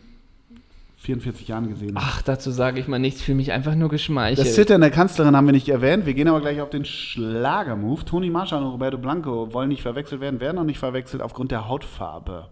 44 0.97 1.47
Jahren 1.47 1.69
gesehen 1.69 1.95
habt. 1.95 2.05
Ach, 2.07 2.21
dazu 2.21 2.51
sage 2.51 2.79
ich 2.79 2.87
mal 2.87 2.99
nichts, 2.99 3.21
fühle 3.21 3.37
mich 3.37 3.51
einfach 3.51 3.75
nur 3.75 3.89
geschmeichelt. 3.89 4.45
Das 4.45 4.53
Zittern 4.55 4.81
der 4.81 4.91
Kanzlerin 4.91 5.35
haben 5.35 5.45
wir 5.45 5.51
nicht 5.53 5.69
erwähnt. 5.69 6.05
Wir 6.05 6.13
gehen 6.13 6.27
aber 6.27 6.41
gleich 6.41 6.61
auf 6.61 6.69
den 6.69 6.85
Schlagermove. 6.85 8.05
Toni 8.05 8.29
Marschall 8.29 8.61
und 8.61 8.69
Roberto 8.69 8.97
Blanco 8.97 9.51
wollen 9.53 9.69
nicht 9.69 9.81
verwechselt 9.81 10.21
werden, 10.21 10.39
werden 10.39 10.55
noch 10.57 10.63
nicht 10.63 10.79
verwechselt 10.79 11.21
aufgrund 11.21 11.51
der 11.51 11.67
Hautfarbe. 11.67 12.49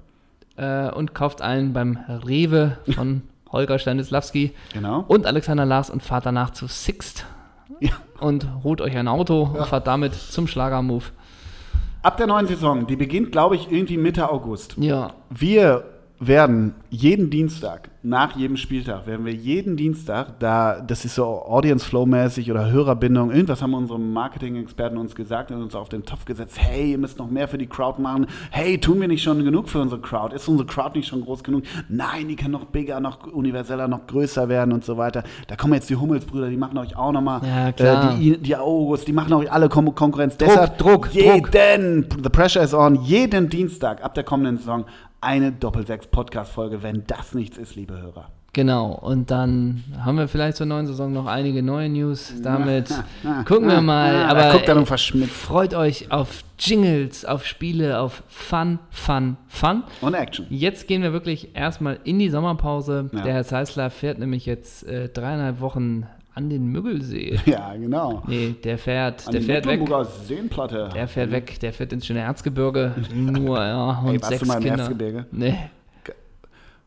Äh, 0.57 0.89
und 0.91 1.13
kauft 1.13 1.41
einen 1.41 1.73
beim 1.73 1.97
Rewe 2.25 2.77
von 2.93 3.21
Holger 3.51 3.77
Stanislawski 3.79 4.53
Genau. 4.73 5.05
und 5.07 5.25
Alexander 5.25 5.65
Lars 5.65 5.89
und 5.89 6.01
fahrt 6.03 6.25
danach 6.25 6.49
zu 6.51 6.67
Sixt 6.67 7.25
Ja. 7.79 7.91
und 8.19 8.47
holt 8.63 8.81
euch 8.81 8.97
ein 8.97 9.07
Auto 9.07 9.43
und 9.43 9.65
fahrt 9.67 9.87
damit 9.87 10.13
zum 10.15 10.47
Schlagermove. 10.47 11.11
Ab 12.01 12.17
der 12.17 12.27
neuen 12.27 12.47
Saison, 12.47 12.85
die 12.87 12.95
beginnt, 12.97 13.31
glaube 13.31 13.55
ich, 13.55 13.71
irgendwie 13.71 13.97
Mitte 13.97 14.29
August. 14.29 14.75
Ja, 14.77 15.11
Wir 15.29 15.85
werden 16.27 16.75
jeden 16.89 17.29
Dienstag, 17.29 17.89
nach 18.05 18.35
jedem 18.35 18.57
Spieltag, 18.57 19.07
werden 19.07 19.25
wir 19.25 19.33
jeden 19.33 19.77
Dienstag, 19.77 20.37
da, 20.39 20.81
das 20.81 21.05
ist 21.05 21.15
so 21.15 21.23
Audience 21.23 21.85
Flow-mäßig 21.85 22.51
oder 22.51 22.69
Hörerbindung, 22.69 23.31
irgendwas 23.31 23.61
haben 23.61 23.73
unsere 23.73 23.97
Marketing-Experten 23.99 24.97
uns 24.97 25.15
gesagt 25.15 25.51
und 25.51 25.61
uns 25.61 25.73
auf 25.73 25.87
den 25.89 26.03
Topf 26.03 26.25
gesetzt, 26.25 26.57
hey, 26.59 26.91
ihr 26.91 26.97
müsst 26.97 27.17
noch 27.17 27.29
mehr 27.29 27.47
für 27.47 27.57
die 27.57 27.67
Crowd 27.67 28.01
machen, 28.01 28.27
hey, 28.51 28.77
tun 28.77 28.99
wir 28.99 29.07
nicht 29.07 29.23
schon 29.23 29.43
genug 29.43 29.69
für 29.69 29.79
unsere 29.79 30.01
Crowd, 30.01 30.35
ist 30.35 30.47
unsere 30.49 30.67
Crowd 30.67 30.97
nicht 30.97 31.07
schon 31.07 31.21
groß 31.21 31.43
genug, 31.43 31.63
nein, 31.87 32.27
die 32.27 32.35
kann 32.35 32.51
noch 32.51 32.65
bigger, 32.65 32.99
noch 32.99 33.25
universeller, 33.25 33.87
noch 33.87 34.05
größer 34.05 34.49
werden 34.49 34.73
und 34.73 34.83
so 34.83 34.97
weiter. 34.97 35.23
Da 35.47 35.55
kommen 35.55 35.73
jetzt 35.73 35.89
die 35.89 35.95
Hummelsbrüder, 35.95 36.49
die 36.49 36.57
machen 36.57 36.77
euch 36.77 36.97
auch 36.97 37.11
nochmal, 37.13 37.41
Ja, 37.45 37.71
klar. 37.71 38.13
äh, 38.15 38.17
die, 38.17 38.37
die 38.37 38.55
August, 38.55 39.07
die 39.07 39.13
machen 39.13 39.31
euch 39.33 39.51
alle 39.51 39.69
Kon 39.69 39.95
Konkurrenz. 39.95 40.37
Deshalb 40.37 40.77
Druck, 40.77 41.09
jeden, 41.11 42.05
the 42.21 42.29
pressure 42.29 42.61
is 42.63 42.73
on, 42.73 42.95
jeden 43.03 43.49
Dienstag 43.49 44.03
ab 44.03 44.13
der 44.13 44.23
kommenden 44.23 44.57
Saison 44.57 44.85
eine 45.23 45.51
Doppelsechs-Podcast-Folge, 45.51 46.83
wenn 46.83 47.03
das 47.07 47.33
nichts 47.33 47.57
ist, 47.57 47.75
liebe 47.75 47.99
Hörer. 48.01 48.29
Genau, 48.55 48.91
und 48.91 49.31
dann 49.31 49.83
haben 49.97 50.19
wir 50.19 50.27
vielleicht 50.27 50.57
zur 50.57 50.67
neuen 50.67 50.85
Saison 50.85 51.11
noch 51.11 51.25
einige 51.25 51.63
neue 51.63 51.89
News. 51.89 52.35
Damit 52.43 52.87
gucken 53.45 53.67
wir 53.67 53.81
mal. 53.81 54.25
Aber 54.25 54.51
guckt 54.51 54.67
nur 54.67 54.77
äh, 54.77 54.85
verschmitzt. 54.85 55.31
freut 55.31 55.73
euch 55.73 56.11
auf 56.11 56.43
Jingles, 56.59 57.25
auf 57.25 57.47
Spiele, 57.47 57.99
auf 57.99 58.21
Fun, 58.27 58.77
Fun, 58.91 59.37
Fun. 59.47 59.81
Und 60.01 60.13
Action. 60.13 60.45
Jetzt 60.51 60.87
gehen 60.87 61.01
wir 61.01 61.13
wirklich 61.13 61.55
erstmal 61.55 61.97
in 62.03 62.19
die 62.19 62.29
Sommerpause. 62.29 63.09
Ja. 63.11 63.21
Der 63.21 63.33
Herr 63.33 63.43
Zeissler 63.43 63.89
fährt 63.89 64.19
nämlich 64.19 64.45
jetzt 64.45 64.87
äh, 64.87 65.09
dreieinhalb 65.09 65.59
Wochen 65.59 66.05
an 66.35 66.49
den 66.49 66.65
Müggelsee. 66.67 67.39
Ja, 67.45 67.73
genau. 67.75 68.23
Nee, 68.27 68.55
der 68.63 68.77
fährt, 68.77 69.25
An 69.27 69.33
der 69.33 69.41
fährt 69.41 69.65
weg. 69.67 69.81
Seenplatte. 70.27 70.89
Der 70.93 71.07
fährt 71.07 71.31
weg, 71.31 71.59
der 71.59 71.73
fährt 71.73 71.93
ins 71.93 72.05
schöne 72.05 72.21
Erzgebirge. 72.21 72.93
Nur, 73.15 73.57
ja, 73.59 73.99
und 73.99 74.13
Ey, 74.13 74.21
warst 74.21 74.29
sechs 74.29 74.41
du 74.41 74.47
mal 74.47 74.55
im 74.57 74.63
Kinder. 74.63 74.79
Erzgebirge? 74.79 75.25
Nee. 75.31 75.55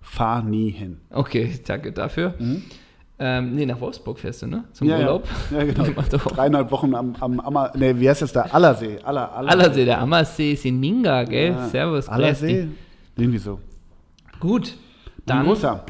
Fahr 0.01 0.43
nie 0.43 0.71
hin. 0.71 0.99
Okay, 1.11 1.59
danke 1.67 1.93
dafür. 1.93 2.35
Ähm, 3.19 3.53
nee, 3.55 3.65
nach 3.67 3.81
Wolfsburg 3.81 4.19
fährst 4.19 4.43
du, 4.43 4.47
ne? 4.47 4.65
Zum 4.73 4.87
Mhm. 4.87 4.93
Ja, 4.93 4.99
Urlaub. 5.01 5.25
Ja, 5.51 5.59
ja 5.63 5.65
genau. 5.73 5.85
Dreieinhalb 6.11 6.71
Wochen 6.71 6.95
am, 6.95 7.17
am 7.19 7.41
Ammer, 7.41 7.73
nee, 7.75 7.95
wie 7.99 8.09
heißt 8.09 8.23
das 8.23 8.33
da? 8.33 8.43
Allersee. 8.43 8.99
Aller, 9.03 9.33
Aller, 9.33 9.51
Allersee, 9.51 9.85
der 9.85 10.01
Ammersee 10.01 10.53
ist 10.53 10.65
in 10.65 10.79
Minga, 10.79 11.25
gell? 11.25 11.53
Ja. 11.53 11.67
Servus, 11.69 12.09
Allersee? 12.09 12.69
Irgendwie 13.17 13.39
so. 13.39 13.59
Gut, 14.39 14.77
Dann, 15.25 15.39
dann 15.39 15.47
großer. 15.47 15.85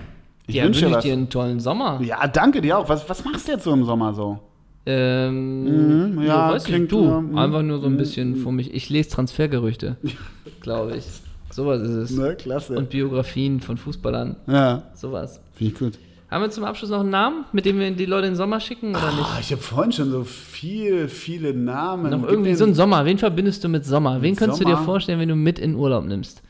Ich 0.48 0.55
ja, 0.55 0.64
wünsche 0.64 0.82
wünsche 0.82 0.97
dir 1.01 1.02
dir 1.02 1.12
einen 1.14 1.28
tollen 1.28 1.60
Sommer. 1.60 2.01
Ja, 2.02 2.27
danke 2.28 2.60
dir 2.60 2.78
auch. 2.78 2.89
Was, 2.89 3.09
was 3.09 3.24
machst 3.24 3.48
du 3.48 3.52
jetzt 3.52 3.64
so 3.64 3.73
im 3.73 3.85
Sommer 3.85 4.14
so? 4.14 4.39
Ähm, 4.86 6.12
Mhm, 6.12 6.23
ja, 6.23 6.52
ja, 6.52 6.59
klingt, 6.59 6.82
nicht, 6.82 6.93
du. 6.93 7.05
ja, 7.06 7.20
mhm, 7.20 7.36
Einfach 7.39 7.62
nur 7.62 7.81
so 7.81 7.86
ein 7.89 7.97
bisschen 7.97 8.36
vor 8.36 8.52
mich. 8.52 8.73
Ich 8.73 8.89
lese 8.89 9.10
Transfergerüchte, 9.10 9.97
glaube 10.60 10.97
ich. 10.97 11.05
Sowas 11.51 11.81
ist 11.82 11.90
es. 11.90 12.10
Ne, 12.12 12.35
klasse. 12.36 12.77
Und 12.77 12.90
Biografien 12.90 13.60
von 13.60 13.77
Fußballern. 13.77 14.36
ja, 14.47 14.82
Sowas. 14.94 15.40
finde 15.55 15.73
ich 15.73 15.78
gut. 15.78 15.93
Haben 16.31 16.43
wir 16.43 16.51
zum 16.51 16.64
Abschluss 16.64 16.90
noch 16.90 17.01
einen 17.01 17.10
Namen, 17.10 17.44
mit 17.52 17.64
dem 17.66 17.78
wir 17.78 17.89
die 17.93 18.05
Leute 18.05 18.27
in 18.27 18.32
den 18.32 18.36
Sommer 18.36 18.59
schicken 18.59 18.90
oder 18.90 19.12
nicht? 19.12 19.23
Ah, 19.24 19.39
ich 19.40 19.52
habe 19.52 19.62
vorhin 19.62 19.93
schon 19.93 20.10
so 20.10 20.24
viel, 20.24 21.09
viele 21.09 21.55
Namen. 21.55 22.10
Noch 22.10 22.28
irgendwie 22.28 22.55
so 22.56 22.64
ein 22.64 22.74
Sommer. 22.74 23.05
Wen 23.05 23.16
verbindest 23.18 23.62
du 23.62 23.68
mit 23.68 23.85
Sommer? 23.86 24.20
Wen 24.23 24.35
könntest 24.35 24.60
du 24.60 24.64
dir 24.64 24.73
Sommer? 24.73 24.85
vorstellen, 24.85 25.20
wenn 25.20 25.28
du 25.28 25.36
mit 25.36 25.60
in 25.60 25.77
Urlaub 25.77 26.05
nimmst? 26.05 26.43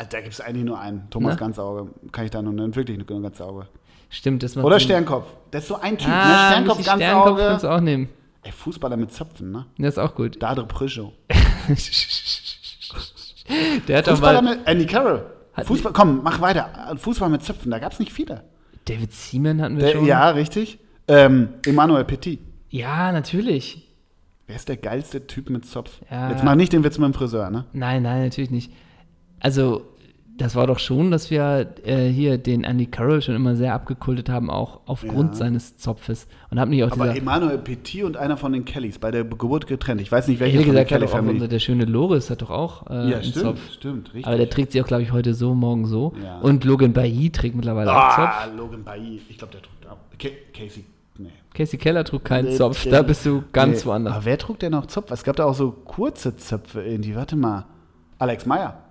Ah, 0.00 0.04
Da 0.04 0.20
gibt 0.20 0.32
es 0.34 0.40
eigentlich 0.40 0.64
nur 0.64 0.78
einen. 0.78 1.08
Thomas 1.10 1.34
Ne? 1.34 1.40
Ganzauge. 1.40 1.90
Kann 2.12 2.24
ich 2.24 2.30
da 2.30 2.40
nur 2.40 2.52
nennen. 2.52 2.74
Wirklich 2.76 2.96
nur 2.98 3.06
Ganzauge. 3.22 3.66
Stimmt, 4.10 4.42
das 4.42 4.54
macht 4.54 4.64
Oder 4.64 4.78
Sinn. 4.78 4.84
Sternkopf. 4.86 5.26
Das 5.50 5.62
ist 5.64 5.68
so 5.68 5.80
ein 5.80 5.98
Typ. 5.98 6.08
Ah, 6.08 6.28
ne? 6.28 6.34
Sternkopf, 6.52 6.78
Michi 6.78 6.90
Sternkopf 6.90 7.26
kannst 7.26 7.34
Ganzauge. 7.34 7.58
du 7.60 7.74
auch 7.76 7.80
nehmen. 7.80 8.08
Ey, 8.44 8.52
Fußballer 8.52 8.96
mit 8.96 9.12
Zöpfen, 9.12 9.50
ne? 9.50 9.66
Das 9.78 9.94
ist 9.94 9.98
auch 9.98 10.14
gut. 10.14 10.40
Dadre 10.42 10.64
Prischo. 10.66 11.12
Der 13.88 13.98
hat 13.98 14.06
doch 14.06 14.12
Fußballer 14.12 14.42
mal. 14.42 14.56
mit 14.56 14.66
Andy 14.66 14.86
Carroll. 14.86 15.24
Fußball, 15.64 15.92
komm, 15.92 16.20
mach 16.22 16.40
weiter. 16.40 16.96
Fußball 16.96 17.28
mit 17.28 17.42
Zöpfen, 17.42 17.70
da 17.70 17.78
gab 17.78 17.92
es 17.92 17.98
nicht 17.98 18.12
viele. 18.12 18.44
David 18.86 19.12
Seaman 19.12 19.60
hatten 19.60 19.76
wir 19.76 19.86
Der, 19.86 19.92
schon. 19.92 20.04
ja, 20.06 20.30
richtig. 20.30 20.78
Ähm, 21.08 21.48
Emmanuel 21.66 22.04
Petit. 22.04 22.40
Ja, 22.70 23.10
natürlich. 23.12 23.84
Wer 24.46 24.56
ist 24.56 24.68
der 24.68 24.76
geilste 24.76 25.26
Typ 25.26 25.50
mit 25.50 25.66
Zopf? 25.66 26.00
Ja. 26.10 26.30
Jetzt 26.30 26.44
mach 26.44 26.54
nicht 26.54 26.72
den 26.72 26.84
Witz 26.84 26.96
mit 26.98 27.06
dem 27.06 27.14
Friseur, 27.14 27.50
ne? 27.50 27.64
Nein, 27.72 28.02
nein, 28.02 28.22
natürlich 28.24 28.50
nicht. 28.50 28.72
Also, 29.40 29.82
das 30.36 30.54
war 30.54 30.68
doch 30.68 30.78
schon, 30.78 31.10
dass 31.10 31.30
wir 31.32 31.74
äh, 31.84 32.06
hier 32.08 32.38
den 32.38 32.62
Andy 32.62 32.86
Carroll 32.86 33.20
schon 33.22 33.34
immer 33.34 33.56
sehr 33.56 33.74
abgekultet 33.74 34.28
haben, 34.28 34.50
auch 34.50 34.80
aufgrund 34.86 35.30
Ja. 35.32 35.34
seines 35.38 35.76
Zopfes. 35.78 36.28
Und 36.50 36.60
haben 36.60 36.70
nicht 36.70 36.84
auch 36.84 36.92
Aber 36.92 37.06
dieser. 37.08 37.16
Emmanuel 37.18 37.58
Petit 37.58 38.04
und 38.04 38.16
einer 38.16 38.36
von 38.36 38.52
den 38.52 38.64
Kellys 38.64 39.00
bei 39.00 39.10
der 39.10 39.24
Geburt 39.24 39.66
getrennt. 39.66 40.00
Ich 40.00 40.12
weiß 40.12 40.28
nicht, 40.28 40.38
welcher 40.38 40.62
von 40.62 40.74
der 40.76 40.84
gesagt, 40.84 41.02
hat 41.12 41.20
auch 41.42 41.48
der 41.48 41.58
schöne 41.58 41.86
Loris 41.86 42.30
hat 42.30 42.42
doch 42.42 42.50
auch 42.50 42.86
äh, 42.88 42.94
Ja, 43.10 43.16
einen 43.16 43.24
stimmt, 43.24 43.44
Zopf. 43.44 43.72
stimmt, 43.72 44.06
richtig. 44.14 44.26
Aber 44.28 44.36
der 44.36 44.48
trägt 44.48 44.70
sie 44.70 44.80
auch, 44.80 44.86
glaube 44.86 45.02
ich, 45.02 45.10
heute 45.10 45.34
so, 45.34 45.54
morgen 45.54 45.86
so. 45.86 46.12
Ja. 46.22 46.38
Und 46.38 46.62
Logan 46.64 46.92
Bailly 46.92 47.30
trägt 47.30 47.56
mittlerweile 47.56 47.90
auch 47.90 47.96
ah, 47.96 48.44
Zopf. 48.44 48.56
Logan 48.56 48.84
Bailly. 48.84 49.20
Ich 49.28 49.38
glaube, 49.38 49.52
der 49.54 49.62
trug 49.62 49.72
ab. 49.90 49.98
Ca- 50.20 50.28
Casey, 50.56 50.84
nee. 51.18 51.30
Casey 51.52 51.78
Keller 51.80 52.04
trug 52.04 52.24
keinen 52.24 52.50
Nee, 52.50 52.54
Zopf. 52.56 52.86
Da 52.88 53.02
bist 53.02 53.26
du 53.26 53.42
ganz 53.52 53.80
Nee. 53.80 53.86
woanders. 53.90 54.14
Aber 54.14 54.24
wer 54.24 54.38
trug 54.38 54.60
denn 54.60 54.70
noch 54.70 54.86
Zopf? 54.86 55.10
Es 55.10 55.24
gab 55.24 55.34
da 55.34 55.46
auch 55.46 55.54
so 55.54 55.72
kurze 55.72 56.36
Zöpfe 56.36 56.82
irgendwie. 56.82 57.16
Warte 57.16 57.34
mal. 57.34 57.66
Alex 58.20 58.46
Meyer. 58.46 58.84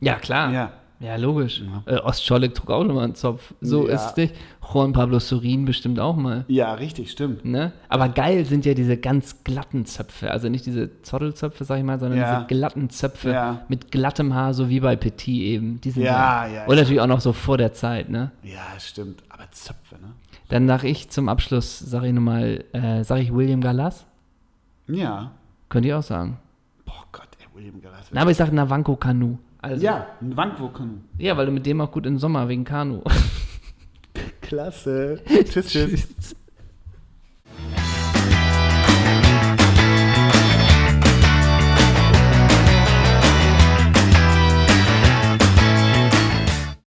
Ja, 0.00 0.14
klar. 0.14 0.52
Ja. 0.52 0.72
Ja, 1.00 1.14
logisch. 1.14 1.62
Äh, 1.86 1.94
Ostscholek 1.98 2.56
trug 2.56 2.70
auch 2.70 2.84
schon 2.84 2.92
mal 2.96 3.04
einen 3.04 3.14
Zopf. 3.14 3.54
So 3.60 3.86
Ja. 3.86 3.94
ist 3.94 4.04
es 4.06 4.16
nicht. 4.16 4.34
Juan 4.74 4.92
Pablo 4.92 5.20
Sorin 5.20 5.64
bestimmt 5.64 6.00
auch 6.00 6.16
mal. 6.16 6.44
Ja, 6.48 6.74
richtig, 6.74 7.12
stimmt. 7.12 7.44
Ne? 7.44 7.72
Aber 7.88 8.08
geil 8.08 8.44
sind 8.44 8.66
ja 8.66 8.74
diese 8.74 8.96
ganz 8.96 9.44
glatten 9.44 9.86
Zöpfe. 9.86 10.32
Also 10.32 10.48
nicht 10.48 10.66
diese 10.66 11.00
Zottelzöpfe, 11.02 11.62
sag 11.64 11.78
ich 11.78 11.84
mal, 11.84 12.00
sondern 12.00 12.18
Ja. 12.18 12.34
diese 12.40 12.46
glatten 12.48 12.90
Zöpfe 12.90 13.30
Ja. 13.30 13.60
mit 13.68 13.92
glattem 13.92 14.34
Haar, 14.34 14.54
so 14.54 14.68
wie 14.70 14.80
bei 14.80 14.96
Petit 14.96 15.40
eben. 15.40 15.80
Die 15.82 15.90
sind 15.92 16.02
Ja, 16.02 16.46
ja, 16.48 16.64
Und 16.64 16.74
ja. 16.74 16.80
natürlich 16.82 17.00
auch 17.00 17.06
noch 17.06 17.20
so 17.20 17.32
vor 17.32 17.58
der 17.58 17.72
Zeit, 17.72 18.08
ne? 18.08 18.32
Ja, 18.42 18.58
stimmt. 18.80 19.22
Aber 19.28 19.48
Zöpfe, 19.52 19.94
ne? 20.02 20.14
Dann 20.48 20.66
sag 20.66 20.82
ich 20.82 21.10
zum 21.10 21.28
Abschluss, 21.28 21.78
sag 21.78 22.02
ich 22.02 22.12
nochmal, 22.12 22.64
äh, 22.72 23.04
sag 23.04 23.20
ich 23.20 23.32
William 23.32 23.60
Gallas? 23.60 24.04
Ja. 24.88 25.30
Könnt 25.68 25.86
ihr 25.86 25.96
auch 25.96 26.02
sagen. 26.02 26.38
Boah 26.84 27.04
Gott, 27.12 27.28
ey, 27.40 27.46
William 27.54 27.80
Gallas. 27.80 28.08
Na, 28.10 28.22
aber 28.22 28.32
ich 28.32 28.36
sag 28.36 28.52
Navanko 28.52 28.96
Kanu. 28.96 29.38
Also, 29.68 29.84
Ja, 29.84 30.06
ein 30.20 30.36
Wankwoken. 30.36 31.04
Ja, 31.18 31.36
weil 31.36 31.46
du 31.46 31.52
mit 31.52 31.66
dem 31.66 31.80
auch 31.80 31.90
gut 31.90 32.06
im 32.06 32.18
Sommer 32.18 32.48
wegen 32.48 32.64
Kanu. 32.64 33.02
Klasse. 34.40 35.20
tschüss, 35.44 35.68
tschüss. 35.68 36.36